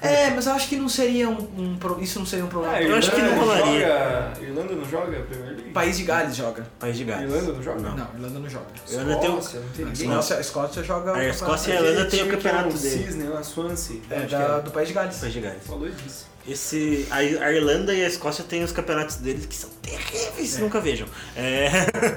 É, 0.00 0.30
mas 0.30 0.46
eu 0.46 0.52
acho 0.52 0.68
que 0.68 0.76
não 0.76 0.88
seria 0.88 1.28
um, 1.28 1.38
um 1.58 2.00
isso 2.00 2.20
não 2.20 2.26
seria 2.26 2.44
um 2.44 2.48
problema. 2.48 2.74
Ah, 2.76 2.80
eu 2.80 2.94
acho 2.94 3.10
que 3.10 3.20
não 3.20 3.30
Irlanda 3.30 3.44
rolaria. 3.44 3.80
Joga... 3.88 4.32
Irlanda 4.40 4.74
não 4.76 4.84
joga 4.84 5.18
a 5.18 5.22
Premier 5.22 5.54
League? 5.56 5.70
País 5.72 5.96
de 5.96 6.04
Gales 6.04 6.36
joga. 6.36 6.64
País 6.78 6.96
de 6.96 7.02
Gales. 7.02 7.24
Irlanda 7.32 7.52
não 7.52 7.62
joga? 7.64 7.80
Não. 7.80 7.96
Não, 7.96 8.06
Irlanda 8.14 8.38
não 8.38 8.48
joga. 8.48 8.66
Ainda 8.88 9.16
tenho- 9.16 9.38
Escócia, 9.38 9.60
não 9.60 9.68
tem 9.70 9.84
A 9.84 9.88
ninguém. 9.88 10.08
Escócia, 10.08 10.36
a 10.36 10.40
Escócia 10.40 10.84
joga. 10.84 11.00
o 11.00 11.00
A 11.00 11.14
campeonato. 11.14 11.34
Escócia 11.36 11.70
e 11.70 11.76
a 11.76 11.80
Irlanda 11.80 12.04
tem 12.08 12.22
o 12.22 12.28
campeonato 12.30 12.68
um 12.68 12.78
dele. 12.78 13.04
Cisne 13.06 13.24
lá, 13.24 13.42
Swansea. 13.42 13.96
É, 14.08 14.20
da- 14.20 14.58
que 14.58 14.64
do 14.66 14.70
País 14.70 14.86
de 14.88 14.94
Gales. 14.94 15.16
País 15.18 15.32
de 15.32 15.40
Gales. 15.40 15.66
Falou 15.66 15.88
disso. 15.90 16.29
Esse, 16.48 17.06
a 17.10 17.16
a 17.16 17.52
Irlanda 17.52 17.94
e 17.94 18.04
a 18.04 18.08
Escócia 18.08 18.42
têm 18.44 18.64
os 18.64 18.72
campeonatos 18.72 19.16
deles 19.16 19.46
que 19.46 19.54
são 19.54 19.70
terríveis, 19.82 20.56
É. 20.56 20.60
nunca 20.60 20.80
vejam. 20.80 21.06
É, 21.36 21.68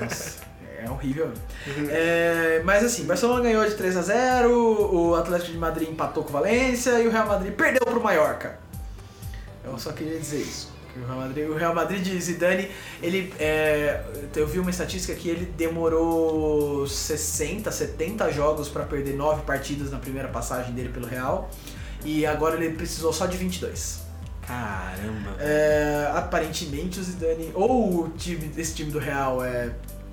Nossa, 0.01 0.41
é 0.83 0.89
horrível. 0.89 1.31
É, 1.89 2.61
mas 2.63 2.83
assim, 2.83 3.03
Barcelona 3.05 3.41
ganhou 3.43 3.65
de 3.67 3.75
3 3.75 3.97
a 3.97 4.01
0 4.01 4.49
o 4.95 5.15
Atlético 5.15 5.51
de 5.51 5.57
Madrid 5.57 5.89
empatou 5.89 6.23
com 6.23 6.29
o 6.29 6.33
Valência 6.33 6.99
e 7.01 7.07
o 7.07 7.11
Real 7.11 7.27
Madrid 7.27 7.53
perdeu 7.53 7.81
pro 7.85 8.01
Mallorca. 8.01 8.57
Eu 9.63 9.77
só 9.77 9.91
queria 9.91 10.17
dizer 10.19 10.41
isso. 10.41 10.71
que 10.93 10.99
O 10.99 11.05
Real 11.05 11.17
Madrid, 11.19 11.49
o 11.49 11.55
Real 11.55 11.73
Madrid 11.75 12.01
de 12.03 12.19
Zidane, 12.21 12.69
ele, 13.01 13.33
é, 13.39 14.03
eu 14.35 14.47
vi 14.47 14.59
uma 14.59 14.69
estatística 14.69 15.13
que 15.15 15.29
ele 15.29 15.45
demorou 15.57 16.87
60, 16.87 17.71
70 17.71 18.31
jogos 18.31 18.67
para 18.69 18.83
perder 18.83 19.15
9 19.15 19.43
partidas 19.43 19.91
na 19.91 19.99
primeira 19.99 20.27
passagem 20.29 20.73
dele 20.73 20.89
pelo 20.89 21.07
Real 21.07 21.49
e 22.05 22.25
agora 22.25 22.55
ele 22.61 22.75
precisou 22.75 23.11
só 23.13 23.25
de 23.25 23.37
22. 23.37 24.02
Caramba. 24.47 25.35
É, 25.39 26.11
aparentemente 26.15 26.99
o 26.99 27.03
Zidane, 27.03 27.51
ou 27.53 28.03
o 28.05 28.09
time, 28.09 28.51
esse 28.57 28.73
time 28.75 28.91
do 28.91 28.99
Real 28.99 29.43
é, 29.43 29.71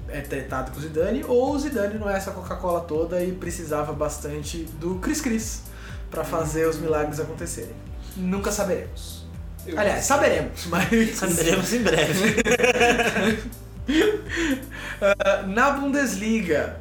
é 0.09 0.21
tretado 0.21 0.71
com 0.73 0.79
o 0.79 0.81
Zidane, 0.81 1.25
ou 1.27 1.55
o 1.55 1.59
Zidane 1.59 1.99
não 1.99 2.09
é 2.09 2.17
essa 2.17 2.31
Coca-Cola 2.31 2.81
toda 2.83 3.23
e 3.23 3.33
precisava 3.33 3.93
bastante 3.93 4.65
do 4.81 4.97
Cris 4.97 5.21
Cris 5.21 5.63
pra 6.11 6.25
fazer 6.25 6.67
os 6.67 6.77
milagres 6.79 7.21
acontecerem. 7.21 7.75
Nunca 8.17 8.51
saberemos. 8.51 9.25
Eu- 9.67 9.79
Aliás, 9.79 10.05
saberemos, 10.05 10.67
mas. 10.67 11.17
Saberemos 11.17 11.73
em 11.73 11.83
breve. 11.83 13.51
Ah, 15.01 15.43
na 15.47 15.71
Bundesliga, 15.71 16.77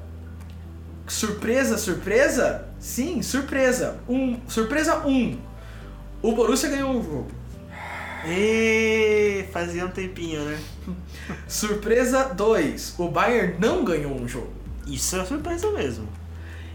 surpresa, 1.07 1.77
surpresa? 1.77 2.65
Sim, 2.79 3.21
surpresa. 3.21 3.97
Um, 4.07 4.39
surpresa 4.47 4.97
1. 4.99 5.09
Um. 5.09 5.39
O 6.21 6.33
Borussia 6.33 6.69
ganhou 6.69 6.91
um 6.91 7.01
jogo. 7.03 7.31
E 8.25 9.45
fazia 9.51 9.85
um 9.85 9.89
tempinho, 9.89 10.41
né? 10.41 10.59
Surpresa 11.47 12.25
2. 12.25 12.95
O 12.97 13.07
Bayern 13.07 13.55
não 13.59 13.83
ganhou 13.83 14.13
um 14.13 14.27
jogo. 14.27 14.51
Isso 14.85 15.15
é 15.15 15.25
surpresa 15.25 15.71
mesmo. 15.71 16.07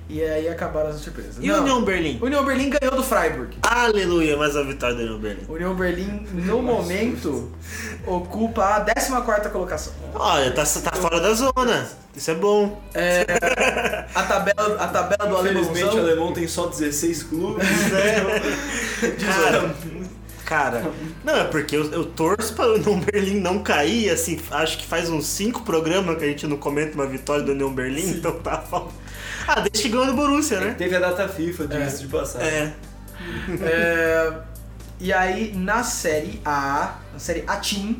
E 0.09 0.23
aí 0.23 0.48
acabaram 0.48 0.90
as 0.90 0.97
surpresas. 0.97 1.36
E 1.40 1.51
o 1.51 1.60
União 1.60 1.82
Berlim? 1.82 2.19
União 2.20 2.44
Berlim 2.44 2.69
ganhou 2.69 2.94
do 2.94 3.02
Freiburg. 3.02 3.56
Aleluia, 3.62 4.36
mais 4.36 4.55
uma 4.55 4.64
vitória 4.64 4.94
do 4.97 5.02
União 5.02 5.19
Berlim. 5.19 5.44
União 5.48 5.74
Berlim, 5.74 6.27
no 6.32 6.62
momento, 6.62 7.51
ocupa 8.06 8.77
a 8.77 8.81
14 8.85 9.48
colocação. 9.48 9.94
Olha, 10.14 10.51
tá, 10.52 10.62
tá 10.62 10.93
fora 10.97 11.20
da 11.20 11.32
zona. 11.32 11.89
Isso 12.14 12.31
é 12.31 12.35
bom. 12.35 12.82
A 14.14 14.23
tabela, 14.24 14.77
a 14.77 14.89
tabela 14.89 15.27
do 15.27 15.40
Infelizmente 15.40 15.97
o 15.97 16.01
alemão 16.01 16.32
tem 16.35 16.47
só 16.47 16.66
16 16.66 17.23
clubes. 17.24 17.66
Cara, 19.24 19.74
cara, 20.45 20.91
não, 21.25 21.35
é 21.37 21.45
porque 21.45 21.77
eu, 21.77 21.91
eu 21.93 22.05
torço 22.05 22.55
para 22.55 22.69
o 22.69 22.75
União 22.75 23.01
Berlim 23.01 23.41
não 23.41 23.62
cair, 23.62 24.11
assim, 24.11 24.41
acho 24.51 24.79
que 24.79 24.87
faz 24.87 25.09
uns 25.09 25.27
cinco 25.27 25.62
programas 25.62 26.16
que 26.19 26.25
a 26.25 26.29
gente 26.29 26.47
não 26.47 26.57
comenta 26.57 26.95
uma 26.95 27.07
vitória 27.07 27.43
do 27.43 27.53
União 27.53 27.73
Berlim, 27.73 28.11
então 28.11 28.33
tá. 28.41 28.65
Ah, 29.47 29.61
desde 29.61 29.83
que 29.83 29.89
ganhou 29.91 30.07
do 30.07 30.15
Borussia, 30.15 30.61
né? 30.61 30.75
Teve 30.77 30.97
a 30.97 31.01
data 31.01 31.29
FIFA, 31.29 31.66
disso 31.66 31.97
É. 31.97 31.99
de 32.01 32.09
passagem. 32.09 32.49
É. 32.49 32.73
É, 33.62 34.33
e 35.01 35.12
aí, 35.12 35.53
na 35.55 35.83
série 35.83 36.41
A, 36.45 36.99
na 37.12 37.19
série 37.19 37.45
A 37.47 37.57
Team, 37.57 37.97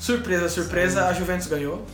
surpresa, 0.00 0.48
surpresa, 0.48 1.06
a 1.06 1.12
Juventus 1.12 1.46
ganhou. 1.46 1.84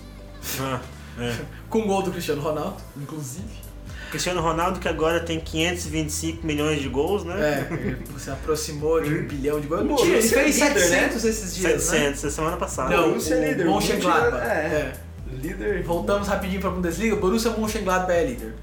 Ah, 0.60 0.80
é. 1.18 1.34
Com 1.68 1.86
gol 1.86 2.02
do 2.02 2.10
Cristiano 2.10 2.40
Ronaldo, 2.40 2.76
inclusive. 2.96 3.67
Cristiano 4.10 4.40
Ronaldo, 4.40 4.80
que 4.80 4.88
agora 4.88 5.20
tem 5.20 5.38
525 5.40 6.46
milhões 6.46 6.80
de 6.80 6.88
gols, 6.88 7.24
né? 7.24 7.66
É, 7.70 7.74
ele 7.74 7.98
se 8.18 8.30
aproximou 8.30 9.00
de 9.00 9.14
um 9.14 9.26
bilhão 9.26 9.60
de 9.60 9.66
gols. 9.66 9.86
Pô, 9.86 10.04
ele 10.04 10.18
é 10.18 10.22
fez 10.22 10.58
líder, 10.58 10.80
700 10.80 11.24
esses 11.24 11.54
dias, 11.54 11.72
né? 11.72 11.78
700, 11.98 12.24
essa 12.24 12.30
semana 12.30 12.56
passada. 12.56 12.96
Não, 12.96 13.08
Borussia 13.08 13.34
é 13.36 13.48
líder, 13.50 13.66
o 13.66 13.74
Mönchengladbach. 13.74 14.42
É- 14.46 14.48
É. 14.48 14.92
Líder. 15.30 15.82
Voltamos 15.84 16.26
rapidinho 16.26 16.60
pra 16.60 16.70
Bundesliga, 16.70 17.14
o 17.14 17.20
Borussia 17.20 17.50
Mönchengladbach 17.50 18.12
é 18.18 18.24
líder. 18.26 18.54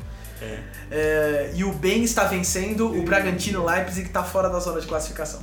É. 0.41 0.57
É, 0.91 1.51
e 1.55 1.63
o 1.63 1.71
Ben 1.71 2.03
está 2.03 2.25
vencendo 2.25 2.87
o 2.87 3.03
Bragantino 3.03 3.65
Leipzig 3.65 4.01
que 4.01 4.07
está 4.09 4.23
fora 4.23 4.49
da 4.49 4.59
zona 4.59 4.81
de 4.81 4.87
classificação. 4.87 5.41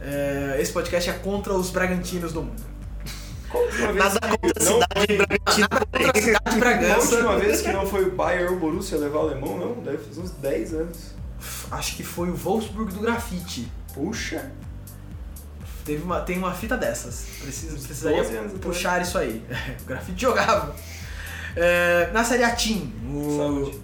É, 0.00 0.56
esse 0.60 0.72
podcast 0.72 1.10
é 1.10 1.12
contra 1.12 1.52
os 1.52 1.70
Bragantinos 1.70 2.32
do 2.32 2.42
mundo. 2.42 2.71
Nada 3.94 4.20
contra 4.20 4.52
a 4.56 4.64
cidade 4.64 5.06
de 5.06 5.16
Bragantino. 5.16 5.68
Contra 5.68 6.10
a 6.10 6.22
cidade 6.22 6.30
de 6.30 6.34
A 6.34 6.38
última 6.38 6.60
Bragança. 6.60 7.36
vez 7.38 7.60
que 7.62 7.72
não 7.72 7.86
foi 7.86 8.04
o 8.04 8.10
Bayern 8.12 8.48
ou 8.48 8.56
o 8.56 8.60
Borussia 8.60 8.98
levar 8.98 9.18
o 9.18 9.22
alemão, 9.22 9.58
não? 9.58 9.74
Deve 9.82 9.98
fazer 9.98 10.20
uns 10.20 10.30
10 10.30 10.74
anos. 10.74 10.98
Acho 11.70 11.96
que 11.96 12.02
foi 12.02 12.30
o 12.30 12.34
Wolfsburg 12.34 12.92
do 12.94 13.00
grafite. 13.00 13.70
Puxa. 13.94 14.50
Teve 15.84 16.02
uma, 16.02 16.20
tem 16.20 16.38
uma 16.38 16.54
fita 16.54 16.76
dessas. 16.76 17.26
Preciso, 17.40 17.76
precisaria 17.84 18.22
12 18.22 18.36
anos 18.36 18.54
atrás. 18.54 18.64
puxar 18.76 19.02
isso 19.02 19.18
aí. 19.18 19.44
o 19.82 19.84
grafite 19.84 20.20
jogava. 20.20 20.74
É, 21.56 22.10
na 22.12 22.24
Série 22.24 22.44
A 22.44 22.50
Team, 22.52 22.90
o... 23.12 23.36
Saúde. 23.36 23.80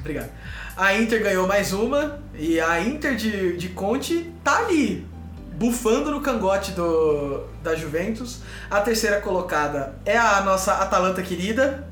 Obrigado. 0.00 0.30
A 0.76 0.94
Inter 0.96 1.22
ganhou 1.22 1.46
mais 1.46 1.72
uma 1.72 2.20
e 2.34 2.60
a 2.60 2.80
Inter 2.80 3.14
de, 3.14 3.56
de 3.56 3.68
Conte 3.70 4.30
tá 4.42 4.58
ali, 4.58 5.06
bufando 5.52 6.10
no 6.10 6.20
cangote 6.20 6.72
do, 6.72 7.44
da 7.62 7.74
Juventus. 7.74 8.40
A 8.70 8.80
terceira 8.80 9.20
colocada 9.20 9.94
é 10.04 10.16
a 10.16 10.40
nossa 10.42 10.74
Atalanta 10.74 11.22
querida. 11.22 11.86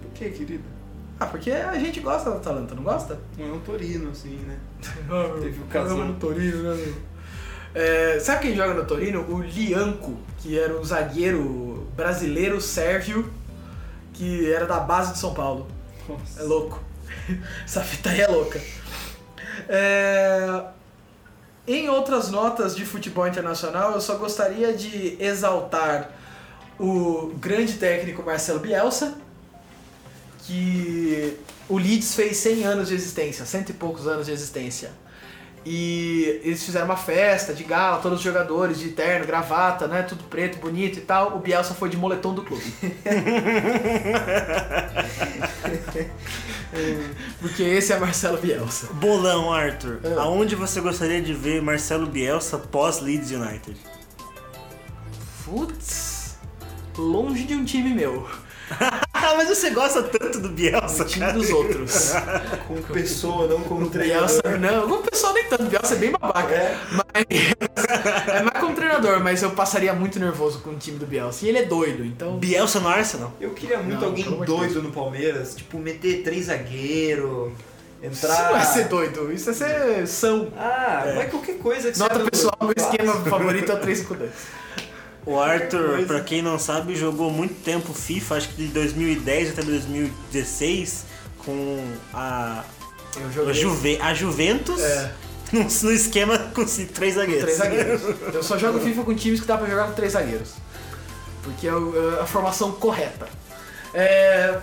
Por 0.00 0.10
que, 0.12 0.30
querido? 0.30 0.64
Ah, 1.18 1.26
porque 1.26 1.50
a 1.50 1.78
gente 1.78 2.00
gosta 2.00 2.30
da 2.30 2.36
Atalanta, 2.36 2.74
não 2.74 2.82
gosta? 2.82 3.18
Não 3.38 3.48
é 3.48 3.52
um 3.52 3.60
Torino, 3.60 4.10
assim, 4.10 4.36
né? 4.46 4.58
Teve 5.40 5.60
o 5.60 5.66
casal. 5.66 5.98
no 5.98 6.14
Torino, 6.14 6.74
né? 6.74 6.94
É, 7.74 8.18
sabe 8.20 8.42
quem 8.42 8.56
joga 8.56 8.74
no 8.74 8.84
Torino? 8.84 9.20
O 9.28 9.42
Lianco, 9.42 10.16
que 10.38 10.58
era 10.58 10.78
um 10.78 10.84
zagueiro 10.84 11.88
brasileiro 11.96 12.60
sérvio 12.60 13.30
que 14.12 14.50
era 14.52 14.64
da 14.64 14.80
base 14.80 15.12
de 15.12 15.18
São 15.18 15.34
Paulo. 15.34 15.66
Nossa. 16.08 16.40
É 16.40 16.44
louco. 16.44 16.80
Essa 17.64 17.82
fita 17.82 18.10
aí 18.10 18.20
é 18.20 18.28
louca. 18.28 18.60
É, 19.68 20.62
Em 21.66 21.88
outras 21.88 22.30
notas 22.30 22.76
de 22.76 22.84
futebol 22.84 23.26
internacional, 23.26 23.92
eu 23.92 24.00
só 24.00 24.16
gostaria 24.16 24.74
de 24.74 25.16
exaltar 25.18 26.10
o 26.78 27.32
grande 27.40 27.74
técnico 27.74 28.22
Marcelo 28.22 28.60
Bielsa, 28.60 29.14
que 30.40 31.38
o 31.66 31.78
Leeds 31.78 32.14
fez 32.14 32.36
100 32.36 32.64
anos 32.64 32.88
de 32.88 32.94
existência, 32.94 33.46
cento 33.46 33.70
e 33.70 33.72
poucos 33.72 34.06
anos 34.06 34.26
de 34.26 34.32
existência. 34.32 34.92
E 35.66 36.40
eles 36.44 36.62
fizeram 36.62 36.84
uma 36.86 36.96
festa 36.96 37.54
de 37.54 37.64
gala, 37.64 37.98
todos 37.98 38.18
os 38.18 38.24
jogadores 38.24 38.78
de 38.78 38.90
terno, 38.90 39.26
gravata, 39.26 39.88
né, 39.88 40.02
tudo 40.02 40.24
preto, 40.24 40.58
bonito 40.58 40.98
e 40.98 41.02
tal. 41.02 41.36
O 41.36 41.38
Bielsa 41.38 41.72
foi 41.72 41.88
de 41.88 41.96
moletom 41.96 42.34
do 42.34 42.42
clube. 42.42 42.64
Porque 47.40 47.62
esse 47.62 47.92
é 47.92 47.98
Marcelo 47.98 48.38
Bielsa. 48.38 48.92
Bolão, 48.94 49.52
Arthur. 49.52 50.00
É. 50.02 50.14
Aonde 50.18 50.54
você 50.54 50.80
gostaria 50.80 51.22
de 51.22 51.32
ver 51.32 51.62
Marcelo 51.62 52.06
Bielsa 52.06 52.58
pós 52.58 53.00
Leeds 53.00 53.30
United? 53.30 53.76
Putz, 55.44 56.36
longe 56.98 57.44
de 57.44 57.54
um 57.54 57.64
time 57.64 57.90
meu. 57.94 58.28
Ah, 59.26 59.34
mas 59.38 59.48
você 59.48 59.70
gosta 59.70 60.02
tanto 60.02 60.38
do 60.38 60.50
Bielsa, 60.50 61.02
O 61.02 61.06
time 61.06 61.24
cara. 61.24 61.32
dos 61.38 61.48
outros. 61.48 62.12
Como 62.68 62.82
pessoa, 62.82 63.48
não 63.48 63.60
como 63.62 63.88
treinador. 63.88 64.26
Bielsa, 64.28 64.58
não, 64.58 64.86
como 64.88 65.02
pessoal 65.02 65.32
nem 65.32 65.44
tanto, 65.44 65.64
Bielsa 65.64 65.94
é 65.94 65.96
bem 65.96 66.10
babaca. 66.10 66.52
É. 66.54 66.76
Mas, 66.92 67.24
é 68.28 68.42
mais 68.42 68.60
como 68.60 68.74
treinador, 68.74 69.20
mas 69.20 69.42
eu 69.42 69.50
passaria 69.52 69.94
muito 69.94 70.18
nervoso 70.20 70.58
com 70.60 70.70
o 70.70 70.76
time 70.76 70.98
do 70.98 71.06
Bielsa. 71.06 71.46
E 71.46 71.48
ele 71.48 71.58
é 71.58 71.62
doido, 71.64 72.04
então. 72.04 72.36
Bielsa 72.36 72.80
no 72.80 72.88
Arsenal? 72.88 73.32
Eu 73.40 73.50
queria 73.50 73.78
muito 73.78 74.00
Não, 74.00 74.08
alguém 74.08 74.24
doido 74.44 74.82
no 74.82 74.90
Palmeiras, 74.92 75.54
tipo, 75.54 75.78
meter 75.78 76.22
três 76.22 76.46
zagueiros, 76.46 77.52
Isso 78.02 78.26
entrar. 78.26 78.50
não 78.50 78.56
é 78.58 78.64
ser 78.64 78.84
doido, 78.88 79.32
isso 79.32 79.48
é 79.48 79.52
ser 79.54 80.06
são. 80.06 80.48
Ah, 80.56 81.02
É. 81.06 81.14
mas 81.14 81.30
qualquer 81.30 81.56
coisa 81.58 81.90
que 81.90 81.98
Nota 81.98 82.18
você 82.18 82.30
pessoal, 82.30 82.56
meu 82.60 82.74
esquema 82.76 83.14
favorito 83.24 83.72
é 83.72 83.74
o 83.74 83.78
352. 83.80 84.30
O 85.26 85.38
Arthur, 85.40 85.88
Coisa. 85.90 86.06
pra 86.06 86.20
quem 86.20 86.42
não 86.42 86.58
sabe, 86.58 86.94
jogou 86.94 87.30
muito 87.30 87.54
tempo 87.62 87.94
FIFA, 87.94 88.36
acho 88.36 88.48
que 88.50 88.56
de 88.56 88.68
2010 88.68 89.50
até 89.50 89.62
2016, 89.62 91.06
com 91.38 91.82
a, 92.12 92.62
a, 93.48 93.52
Juve, 93.52 93.98
a 94.02 94.12
Juventus 94.12 94.80
É. 94.82 95.12
no, 95.52 95.60
no 95.64 95.92
esquema 95.92 96.38
com 96.38 96.64
três 96.92 97.14
zagueiros. 97.14 97.44
três 97.44 97.58
zagueiros. 97.58 98.02
Eu 98.34 98.42
só 98.42 98.58
jogo 98.58 98.80
FIFA 98.80 99.02
com 99.04 99.14
times 99.14 99.40
que 99.40 99.46
dá 99.46 99.56
pra 99.56 99.66
jogar 99.68 99.86
com 99.88 99.92
três 99.94 100.12
zagueiros. 100.12 100.52
Porque 101.42 101.66
é 101.66 101.70
é 101.70 102.20
a 102.22 102.26
formação 102.26 102.72
correta. 102.72 103.26
É, 103.94 104.58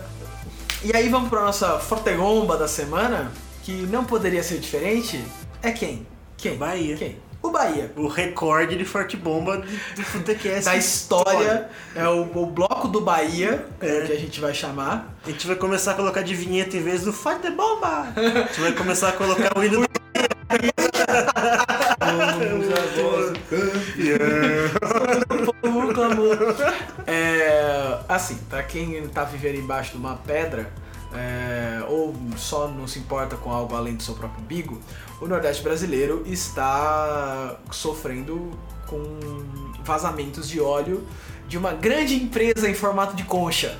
E 0.84 0.96
aí 0.96 1.10
vamos 1.10 1.30
pra 1.30 1.42
nossa 1.42 1.80
fortegomba 1.80 2.58
da 2.58 2.68
semana, 2.68 3.32
que 3.64 3.72
não 3.72 4.04
poderia 4.04 4.44
ser 4.44 4.60
diferente. 4.60 5.24
É 5.64 5.72
quem? 5.72 6.06
Quem? 6.38 6.56
Bahia. 6.58 6.98
Quem? 6.98 7.18
O 7.42 7.50
Bahia. 7.50 7.92
O 7.96 8.08
recorde 8.08 8.78
de 8.78 8.86
forte 8.86 9.18
bomba 9.18 9.58
do, 9.58 10.04
Futecast. 10.04 10.66
Da 10.66 10.76
história, 10.76 11.70
é 11.96 12.08
o, 12.08 12.22
o 12.22 12.46
bloco 12.46 12.88
do 12.88 13.02
Bahia, 13.02 13.66
é. 13.82 13.98
É. 13.98 14.02
que 14.02 14.14
a 14.14 14.20
gente 14.20 14.40
vai 14.40 14.54
chamar. 14.54 15.16
A 15.26 15.30
gente 15.30 15.48
vai 15.48 15.56
começar 15.56 15.92
a 15.92 15.96
colocar 15.96 16.22
de 16.22 16.36
vinheta 16.36 16.78
em 16.78 16.84
vez 16.84 17.04
do 17.04 17.12
Forte 17.12 17.50
Bomba. 17.50 18.08
A 18.16 18.48
gente 18.48 18.62
vai 18.62 18.72
começar 18.74 19.10
a 19.10 19.12
colocar 19.14 19.58
o 19.58 19.64
hino 19.64 19.82
do. 19.82 20.02
É, 27.08 28.00
assim, 28.08 28.38
pra 28.50 28.64
quem 28.64 29.08
tá 29.08 29.24
vivendo 29.24 29.56
embaixo 29.56 29.92
de 29.92 29.98
uma 29.98 30.16
pedra, 30.16 30.72
é, 31.14 31.84
ou 31.88 32.16
só 32.38 32.68
não 32.68 32.88
se 32.88 33.00
importa 33.00 33.36
com 33.36 33.52
algo 33.52 33.76
além 33.76 33.96
do 33.96 34.04
seu 34.04 34.14
próprio 34.16 34.44
umbigo, 34.44 34.80
o 35.20 35.28
Nordeste 35.28 35.62
brasileiro 35.64 36.24
está 36.26 37.58
sofrendo 37.72 38.52
com 38.88 39.04
vazamentos 39.84 40.48
de 40.50 40.60
óleo 40.60 41.06
de 41.48 41.58
uma 41.58 41.74
grande 41.74 42.16
empresa 42.16 42.70
em 42.70 42.74
formato 42.74 43.16
de 43.16 43.24
concha. 43.24 43.78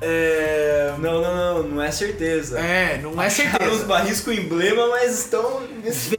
É, 0.00 0.94
Não, 0.98 1.20
não, 1.20 1.34
não, 1.36 1.62
não 1.64 1.82
é 1.82 1.90
certeza. 1.90 2.58
é 2.60 2.98
não 3.02 3.20
é 3.20 3.26
Acharam 3.26 3.50
os 3.50 3.58
certeza. 3.58 3.84
barris 3.84 4.20
com 4.20 4.30
emblema, 4.30 4.88
mas 4.88 5.18
estão. 5.18 5.62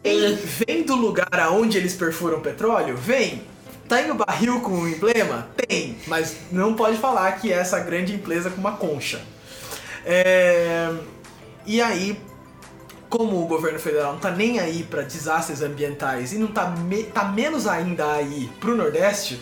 Vem, 0.04 0.36
vem 0.36 0.84
do 0.84 0.96
lugar 0.96 1.40
aonde 1.40 1.78
eles 1.78 1.94
perfuram 1.94 2.42
petróleo? 2.42 2.98
Vem. 2.98 3.44
Tem 3.88 4.12
o 4.12 4.16
barril 4.16 4.60
com 4.62 4.72
o 4.82 4.88
emblema? 4.88 5.48
Tem, 5.56 5.98
mas 6.08 6.36
não 6.52 6.74
pode 6.76 6.98
falar 6.98 7.32
que 7.40 7.52
é 7.52 7.56
essa 7.56 7.80
grande 7.80 8.14
empresa 8.14 8.50
com 8.50 8.60
uma 8.60 8.74
concha. 8.74 9.22
É, 10.06 10.90
E 11.66 11.82
aí, 11.82 12.20
como 13.10 13.44
o 13.44 13.48
governo 13.48 13.78
federal 13.80 14.14
não 14.14 14.20
tá 14.20 14.32
nem 14.32 14.60
aí 14.60 14.84
para 14.84 15.02
desastres 15.04 15.62
ambientais 15.62 16.34
e 16.34 16.38
não 16.38 16.48
tá, 16.48 16.68
me- 16.70 17.04
tá 17.04 17.26
menos 17.26 17.68
ainda 17.68 18.14
aí 18.14 18.50
pro 18.60 18.76
Nordeste, 18.76 19.40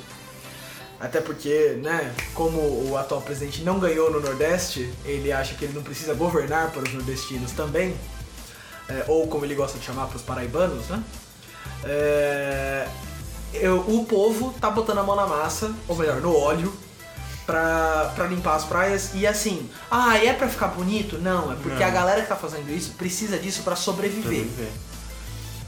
até 0.99 1.21
porque, 1.21 1.79
né, 1.81 2.13
como 2.34 2.57
o 2.89 2.97
atual 2.97 3.21
presidente 3.21 3.61
não 3.63 3.79
ganhou 3.79 4.11
no 4.11 4.19
Nordeste, 4.19 4.91
ele 5.05 5.31
acha 5.31 5.53
que 5.55 5.63
ele 5.65 5.73
não 5.73 5.84
precisa 5.84 6.13
governar 6.15 6.71
para 6.71 6.81
os 6.84 6.93
nordestinos 6.93 7.51
também, 7.51 7.95
é, 8.89 9.05
ou 9.07 9.27
como 9.27 9.45
ele 9.45 9.55
gosta 9.55 9.77
de 9.77 9.85
chamar 9.85 10.07
para 10.07 10.17
os 10.17 10.21
paraibanos, 10.23 10.88
né? 10.88 11.01
É, 11.84 12.88
eu- 13.53 13.79
o 13.88 14.05
povo 14.05 14.53
tá 14.59 14.69
botando 14.69 14.97
a 14.97 15.03
mão 15.03 15.15
na 15.15 15.27
massa, 15.27 15.71
ou 15.88 15.95
melhor, 15.95 16.19
no 16.19 16.35
óleo, 16.35 16.73
pra, 17.48 18.11
pra 18.15 18.28
limpar 18.28 18.56
as 18.57 18.65
praias. 18.65 19.11
E 19.15 19.26
assim, 19.26 19.68
ah, 19.90 20.15
é 20.24 20.34
pra 20.34 20.48
ficar 20.48 20.68
bonito? 20.68 21.18
Não, 21.18 21.52
é 21.52 21.56
porque 21.56 21.80
Não. 21.80 21.88
a 21.88 21.90
galera 21.90 22.22
que 22.22 22.28
tá 22.28 22.36
fazendo 22.36 22.69
isso 22.72 22.91
precisa 22.91 23.40
disso 23.40 23.64
pra 23.64 23.76
sobreviver. 23.76 24.45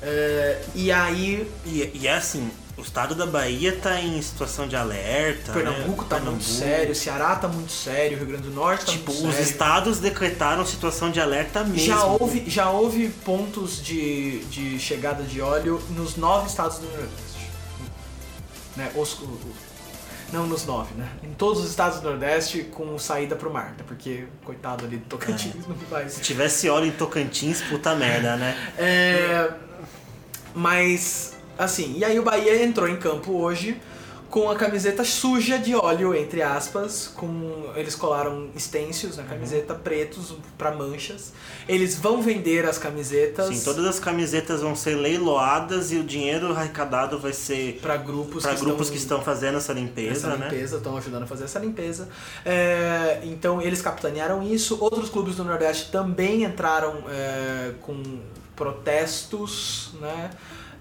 É, 0.02 0.62
e 0.76 0.92
aí, 0.92 1.50
E, 1.66 1.92
e 1.94 2.08
é 2.08 2.14
assim, 2.14 2.50
o 2.78 2.82
estado 2.82 3.14
da 3.16 3.26
Bahia 3.26 3.76
tá 3.82 4.00
em 4.00 4.22
situação 4.22 4.66
de 4.68 4.76
alerta. 4.76 5.52
Pernambuco 5.52 6.04
né? 6.04 6.08
tá 6.10 6.20
muito 6.20 6.44
sério, 6.44 6.96
Ceará 6.96 7.36
tá 7.36 7.48
muito 7.50 7.72
sério, 7.72 8.18
Rio 8.18 8.28
Grande 8.28 8.44
do 8.44 8.52
Norte 8.54 8.86
tá 8.86 8.92
Tipo, 8.94 9.12
muito 9.12 9.28
os 9.28 9.36
sério. 9.36 9.50
estados 9.50 10.00
decretaram 10.00 10.66
situação 10.66 11.12
de 11.12 11.20
alerta 11.20 11.64
mesmo. 11.66 11.86
Já 11.88 12.04
houve, 12.06 12.44
já 12.48 12.70
houve 12.70 13.10
pontos 13.26 13.82
de, 13.84 14.40
de 14.46 14.80
chegada 14.80 15.24
de 15.24 15.42
óleo 15.42 15.82
nos 15.90 16.16
nove 16.16 16.48
estados 16.48 16.78
do 16.78 16.86
Nordeste. 16.88 17.50
Né? 18.78 18.92
Os, 18.96 19.18
Não 20.32 20.46
nos 20.46 20.66
nove, 20.66 20.94
né? 20.96 21.10
Em 21.24 21.34
todos 21.34 21.64
os 21.64 21.70
estados 21.70 22.00
do 22.00 22.10
Nordeste 22.10 22.64
com 22.64 22.98
saída 23.00 23.36
pro 23.36 23.52
mar, 23.52 23.72
né? 23.78 23.84
Porque, 23.88 24.26
coitado 24.44 24.86
ali 24.86 24.98
do 24.98 25.06
Tocantins, 25.06 25.66
não 25.68 25.76
vai. 25.90 26.08
Se 26.08 26.22
tivesse 26.22 26.70
óleo 26.70 26.86
em 26.88 26.92
Tocantins, 26.92 27.62
puta 27.62 27.96
merda, 27.96 28.36
né? 28.36 28.56
É, 28.78 29.52
mas, 30.54 31.36
assim, 31.58 31.98
e 31.98 32.06
aí 32.06 32.20
o 32.20 32.24
Bahia 32.24 32.64
entrou 32.64 32.88
em 32.88 32.98
campo 32.98 33.34
hoje 33.34 33.80
com 34.30 34.50
a 34.50 34.56
camiseta 34.56 35.04
suja 35.04 35.58
de 35.58 35.76
óleo, 35.76 36.14
entre 36.14 36.42
aspas, 36.42 37.08
com 37.08 37.72
eles 37.76 37.96
colaram 37.96 38.50
stencils 38.58 39.18
na 39.18 39.24
camiseta 39.24 39.74
pretos 39.74 40.36
para 40.58 40.72
manchas. 40.72 41.34
Eles 41.68 41.96
vão 41.96 42.22
vender 42.22 42.66
as 42.66 42.78
camisetas 42.78 43.48
Sim, 43.48 43.64
todas 43.64 43.86
as 43.86 44.00
camisetas 44.00 44.62
vão 44.62 44.76
ser 44.76 44.96
leiloadas 44.96 45.92
e 45.92 45.98
o 45.98 46.04
dinheiro 46.04 46.52
arrecadado 46.54 47.18
vai 47.18 47.34
ser 47.34 47.80
para 47.82 47.98
grupos, 47.98 48.44
para 48.44 48.54
que, 48.54 48.62
grupos 48.62 48.88
estão, 48.88 48.94
que 48.94 48.98
estão 48.98 49.22
fazendo 49.22 49.58
essa 49.58 49.74
limpeza, 49.74 50.28
essa 50.28 50.38
né? 50.38 50.50
limpeza, 50.50 50.78
estão 50.78 50.98
ajudando 50.98 51.24
a 51.24 51.28
fazer 51.28 51.46
essa 51.46 51.60
limpeza. 51.60 52.08
É, 52.46 53.22
então 53.24 53.62
eles 53.62 53.82
capitanearam 53.82 54.44
isso. 54.44 54.78
Outros 54.80 55.10
clubes 55.10 55.36
do 55.36 55.44
Nordeste 55.44 55.92
também 55.92 56.44
entraram 56.44 57.04
é, 57.10 57.74
com 57.82 58.20
protestos, 58.56 59.92
né? 60.02 60.30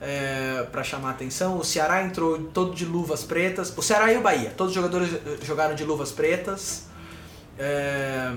É, 0.00 0.64
para 0.70 0.84
chamar 0.84 1.10
atenção. 1.10 1.58
O 1.58 1.64
Ceará 1.64 2.04
entrou 2.04 2.38
todo 2.54 2.72
de 2.72 2.84
luvas 2.84 3.24
pretas. 3.24 3.76
O 3.76 3.82
Ceará 3.82 4.12
e 4.12 4.16
o 4.16 4.20
Bahia, 4.20 4.52
todos 4.56 4.70
os 4.70 4.74
jogadores 4.76 5.12
eh, 5.12 5.38
jogaram 5.42 5.74
de 5.74 5.82
luvas 5.84 6.12
pretas. 6.12 6.84
É, 7.58 8.32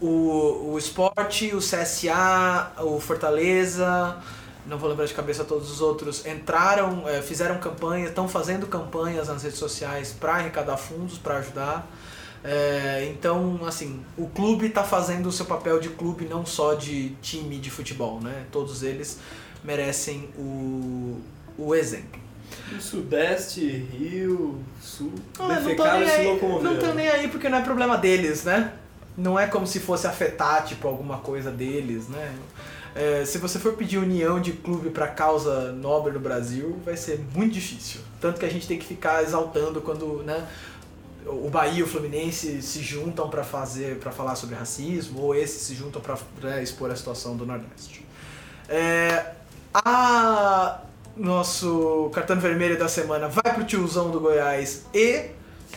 o, 0.00 0.72
o 0.72 0.78
Sport, 0.78 1.42
o 1.54 1.58
CSA, 1.58 2.72
o 2.80 3.00
Fortaleza, 3.00 4.16
não 4.66 4.76
vou 4.76 4.90
lembrar 4.90 5.06
de 5.06 5.14
cabeça 5.14 5.44
todos 5.44 5.70
os 5.70 5.80
outros, 5.80 6.26
entraram, 6.26 7.08
é, 7.08 7.22
fizeram 7.22 7.58
campanha, 7.58 8.06
estão 8.06 8.28
fazendo 8.28 8.66
campanhas 8.66 9.28
nas 9.28 9.42
redes 9.42 9.58
sociais 9.58 10.14
para 10.18 10.34
arrecadar 10.34 10.76
fundos, 10.76 11.16
para 11.18 11.38
ajudar. 11.38 11.90
É, 12.44 13.08
então, 13.10 13.60
assim, 13.66 14.00
o 14.16 14.28
clube 14.28 14.66
está 14.66 14.84
fazendo 14.84 15.26
o 15.26 15.32
seu 15.32 15.46
papel 15.46 15.80
de 15.80 15.88
clube, 15.88 16.26
não 16.26 16.46
só 16.46 16.74
de 16.74 17.10
time 17.20 17.58
de 17.58 17.70
futebol, 17.70 18.20
né? 18.20 18.44
Todos 18.52 18.82
eles 18.82 19.18
merecem 19.64 20.28
o, 20.36 21.20
o 21.56 21.74
exemplo. 21.74 22.20
O 22.76 22.80
Sudeste, 22.80 23.66
Rio, 23.92 24.60
Sul, 24.80 25.12
Ah, 25.38 25.54
defecaram 25.54 26.02
e 26.02 26.08
se 26.08 26.22
locomoveram. 26.24 26.74
não 26.74 26.80
tô 26.80 26.92
nem 26.94 27.08
aí 27.08 27.28
porque 27.28 27.48
não 27.48 27.58
é 27.58 27.62
problema 27.62 27.96
deles, 27.96 28.44
né? 28.44 28.72
Não 29.16 29.38
é 29.38 29.46
como 29.46 29.66
se 29.66 29.80
fosse 29.80 30.06
afetar, 30.06 30.64
tipo, 30.64 30.86
alguma 30.86 31.18
coisa 31.18 31.50
deles, 31.50 32.08
né? 32.08 32.34
É, 32.94 33.24
se 33.24 33.38
você 33.38 33.58
for 33.58 33.74
pedir 33.74 33.98
união 33.98 34.40
de 34.40 34.52
clube 34.52 34.90
pra 34.90 35.08
causa 35.08 35.72
nobre 35.72 36.12
do 36.12 36.18
Brasil, 36.20 36.78
vai 36.84 36.96
ser 36.96 37.20
muito 37.34 37.52
difícil. 37.52 38.00
Tanto 38.20 38.40
que 38.40 38.46
a 38.46 38.50
gente 38.50 38.66
tem 38.66 38.78
que 38.78 38.86
ficar 38.86 39.22
exaltando 39.22 39.80
quando, 39.80 40.22
né? 40.24 40.46
O 41.26 41.50
Bahia 41.50 41.80
e 41.80 41.82
o 41.82 41.86
Fluminense 41.86 42.62
se 42.62 42.80
juntam 42.82 43.28
pra 43.28 43.44
fazer, 43.44 43.96
para 43.98 44.10
falar 44.10 44.34
sobre 44.34 44.54
racismo, 44.56 45.20
ou 45.20 45.34
esses 45.34 45.60
se 45.62 45.74
juntam 45.74 46.00
pra 46.00 46.16
né, 46.42 46.62
expor 46.62 46.90
a 46.90 46.96
situação 46.96 47.36
do 47.36 47.44
Nordeste. 47.44 48.04
É, 48.68 49.32
a 49.84 50.80
nosso 51.16 52.10
cartão 52.14 52.38
vermelho 52.38 52.78
da 52.78 52.88
semana 52.88 53.28
vai 53.28 53.54
pro 53.54 53.64
tiozão 53.64 54.10
do 54.10 54.20
Goiás 54.20 54.86
e 54.94 55.30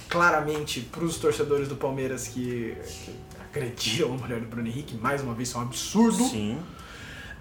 claramente 0.07 0.82
pros 0.82 1.18
torcedores 1.18 1.68
do 1.68 1.76
Palmeiras 1.76 2.28
que, 2.28 2.78
que 2.86 3.15
agrediram 3.49 4.14
a 4.14 4.18
mulher 4.18 4.40
do 4.40 4.48
Bruno 4.48 4.68
Henrique, 4.68 4.95
mais 4.95 5.22
uma 5.22 5.34
vez, 5.34 5.49
isso 5.49 5.57
é 5.57 5.61
um 5.61 5.64
absurdo. 5.64 6.23
Sim. 6.28 6.60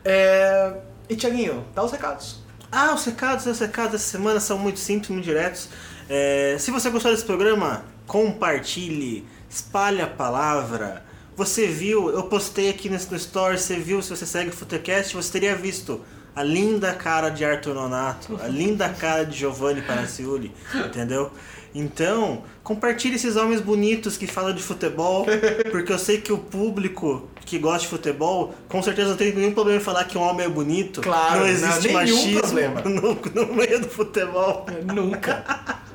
É, 0.05 0.75
E 1.09 1.17
Tiaguinho, 1.17 1.65
dá 1.75 1.85
os 1.85 1.93
recados. 1.93 2.41
Ah, 2.73 2.95
os 2.95 3.05
recados, 3.05 3.47
os 3.47 3.59
recados 3.59 3.93
dessa 3.93 4.11
semana 4.11 4.41
são 4.41 4.59
muito 4.59 4.79
simples, 4.79 5.11
muito 5.11 5.25
diretos. 5.25 5.69
É, 6.09 6.57
se 6.59 6.71
você 6.71 6.89
gostou 6.89 7.11
desse 7.11 7.25
programa, 7.25 7.85
compartilhe, 8.07 9.27
espalhe 9.49 10.01
a 10.01 10.07
palavra. 10.07 11.05
Você 11.37 11.67
viu, 11.67 12.11
eu 12.11 12.25
postei 12.25 12.71
aqui 12.71 12.89
no, 12.89 12.97
no 12.97 13.17
Story, 13.17 13.59
você 13.59 13.77
viu, 13.77 14.01
se 14.03 14.11
você 14.11 14.27
segue 14.27 14.51
o 14.51 14.53
Futecast, 14.53 15.15
você 15.15 15.33
teria 15.33 15.57
visto 15.57 16.01
a 16.41 16.43
linda 16.43 16.95
cara 16.95 17.29
de 17.29 17.45
Arthur 17.45 17.75
Nonato, 17.75 18.39
a 18.43 18.49
linda 18.49 18.89
cara 18.89 19.25
de 19.25 19.39
Giovanni 19.39 19.83
Panaciuli, 19.83 20.51
entendeu? 20.75 21.31
Então, 21.75 22.43
compartilhe 22.65 23.15
esses 23.15 23.37
homens 23.37 23.61
bonitos 23.61 24.17
que 24.17 24.27
falam 24.27 24.53
de 24.53 24.63
futebol, 24.63 25.25
porque 25.71 25.93
eu 25.93 25.99
sei 25.99 26.21
que 26.21 26.33
o 26.33 26.39
público 26.39 27.29
que 27.45 27.59
gosta 27.59 27.81
de 27.81 27.89
futebol, 27.89 28.55
com 28.69 28.83
certeza 28.83 29.11
não 29.11 29.17
tem 29.17 29.33
nenhum 29.35 29.53
problema 29.53 29.81
em 29.81 29.85
falar 29.85 30.05
que 30.05 30.19
um 30.19 30.23
homem 30.23 30.47
é 30.47 30.49
bonito. 30.49 31.01
Claro, 31.01 31.35
não 31.35 31.41
não, 31.41 31.47
existe 31.47 31.89
nenhum 31.89 31.95
machismo 31.95 32.41
problema. 32.41 32.83
no, 32.89 33.19
no 33.35 33.55
meio 33.55 33.81
do 33.81 33.89
futebol. 33.89 34.67
Nunca. 34.85 35.45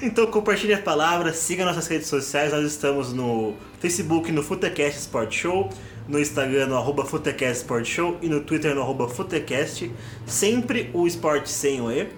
Então 0.00 0.26
compartilhe 0.28 0.72
a 0.72 0.78
palavra, 0.78 1.32
siga 1.34 1.64
nossas 1.64 1.86
redes 1.86 2.08
sociais, 2.08 2.52
nós 2.52 2.64
estamos 2.64 3.12
no 3.12 3.54
Facebook 3.80 4.32
no 4.32 4.42
Futecast 4.42 4.98
Sport 5.00 5.32
Show, 5.32 5.68
no 6.08 6.18
Instagram 6.18 6.66
no 6.66 6.76
arroba 6.76 7.04
Futecast 7.04 7.62
Sport 7.62 7.86
Show 7.86 8.18
e 8.20 8.28
no 8.28 8.40
Twitter 8.40 8.74
no 8.74 8.82
arroba 8.82 9.08
Futecast, 9.08 9.90
sempre 10.26 10.90
o 10.92 11.06
esporte 11.06 11.48
sem 11.48 11.80
o 11.80 11.90
E. 11.90 12.08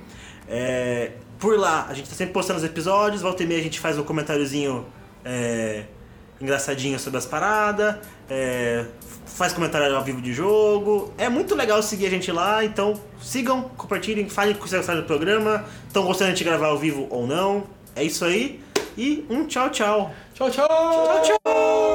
É, 0.48 1.12
por 1.39 1.59
lá, 1.59 1.86
a 1.89 1.94
gente 1.94 2.05
está 2.05 2.16
sempre 2.16 2.32
postando 2.32 2.59
os 2.59 2.65
episódios, 2.65 3.23
volta 3.23 3.43
e 3.43 3.47
meia 3.47 3.61
a 3.61 3.62
gente 3.62 3.81
faz 3.81 3.98
um 3.98 4.02
comentáriozinho 4.02 4.86
é, 5.24 5.85
engraçadinho 6.40 6.98
sobre 6.98 7.19
as 7.19 7.27
paradas, 7.27 7.97
é, 8.28 8.85
faz 9.27 9.52
comentário 9.52 9.94
ao 9.94 10.02
vivo 10.02 10.20
de 10.20 10.32
jogo. 10.32 11.12
É 11.19 11.28
muito 11.28 11.55
legal 11.55 11.82
seguir 11.82 12.06
a 12.06 12.11
gente 12.11 12.31
lá, 12.31 12.65
então 12.65 13.01
sigam, 13.20 13.70
compartilhem, 13.77 14.28
falem 14.28 14.52
o 14.52 14.55
que 14.55 14.69
vocês 14.69 14.81
gostaram 14.81 15.01
do 15.01 15.06
programa, 15.06 15.65
estão 15.86 16.05
gostando 16.05 16.32
de 16.32 16.44
gravar 16.44 16.69
ao 16.69 16.78
vivo 16.78 17.06
ou 17.11 17.27
não. 17.27 17.65
É 17.97 18.02
isso 18.02 18.24
aí, 18.24 18.61
e 18.97 19.24
um 19.28 19.47
tchau, 19.47 19.70
tchau. 19.70 20.15
Tchau, 20.35 20.51
tchau. 20.51 20.66
Tchau, 20.66 21.23
tchau. 21.23 21.94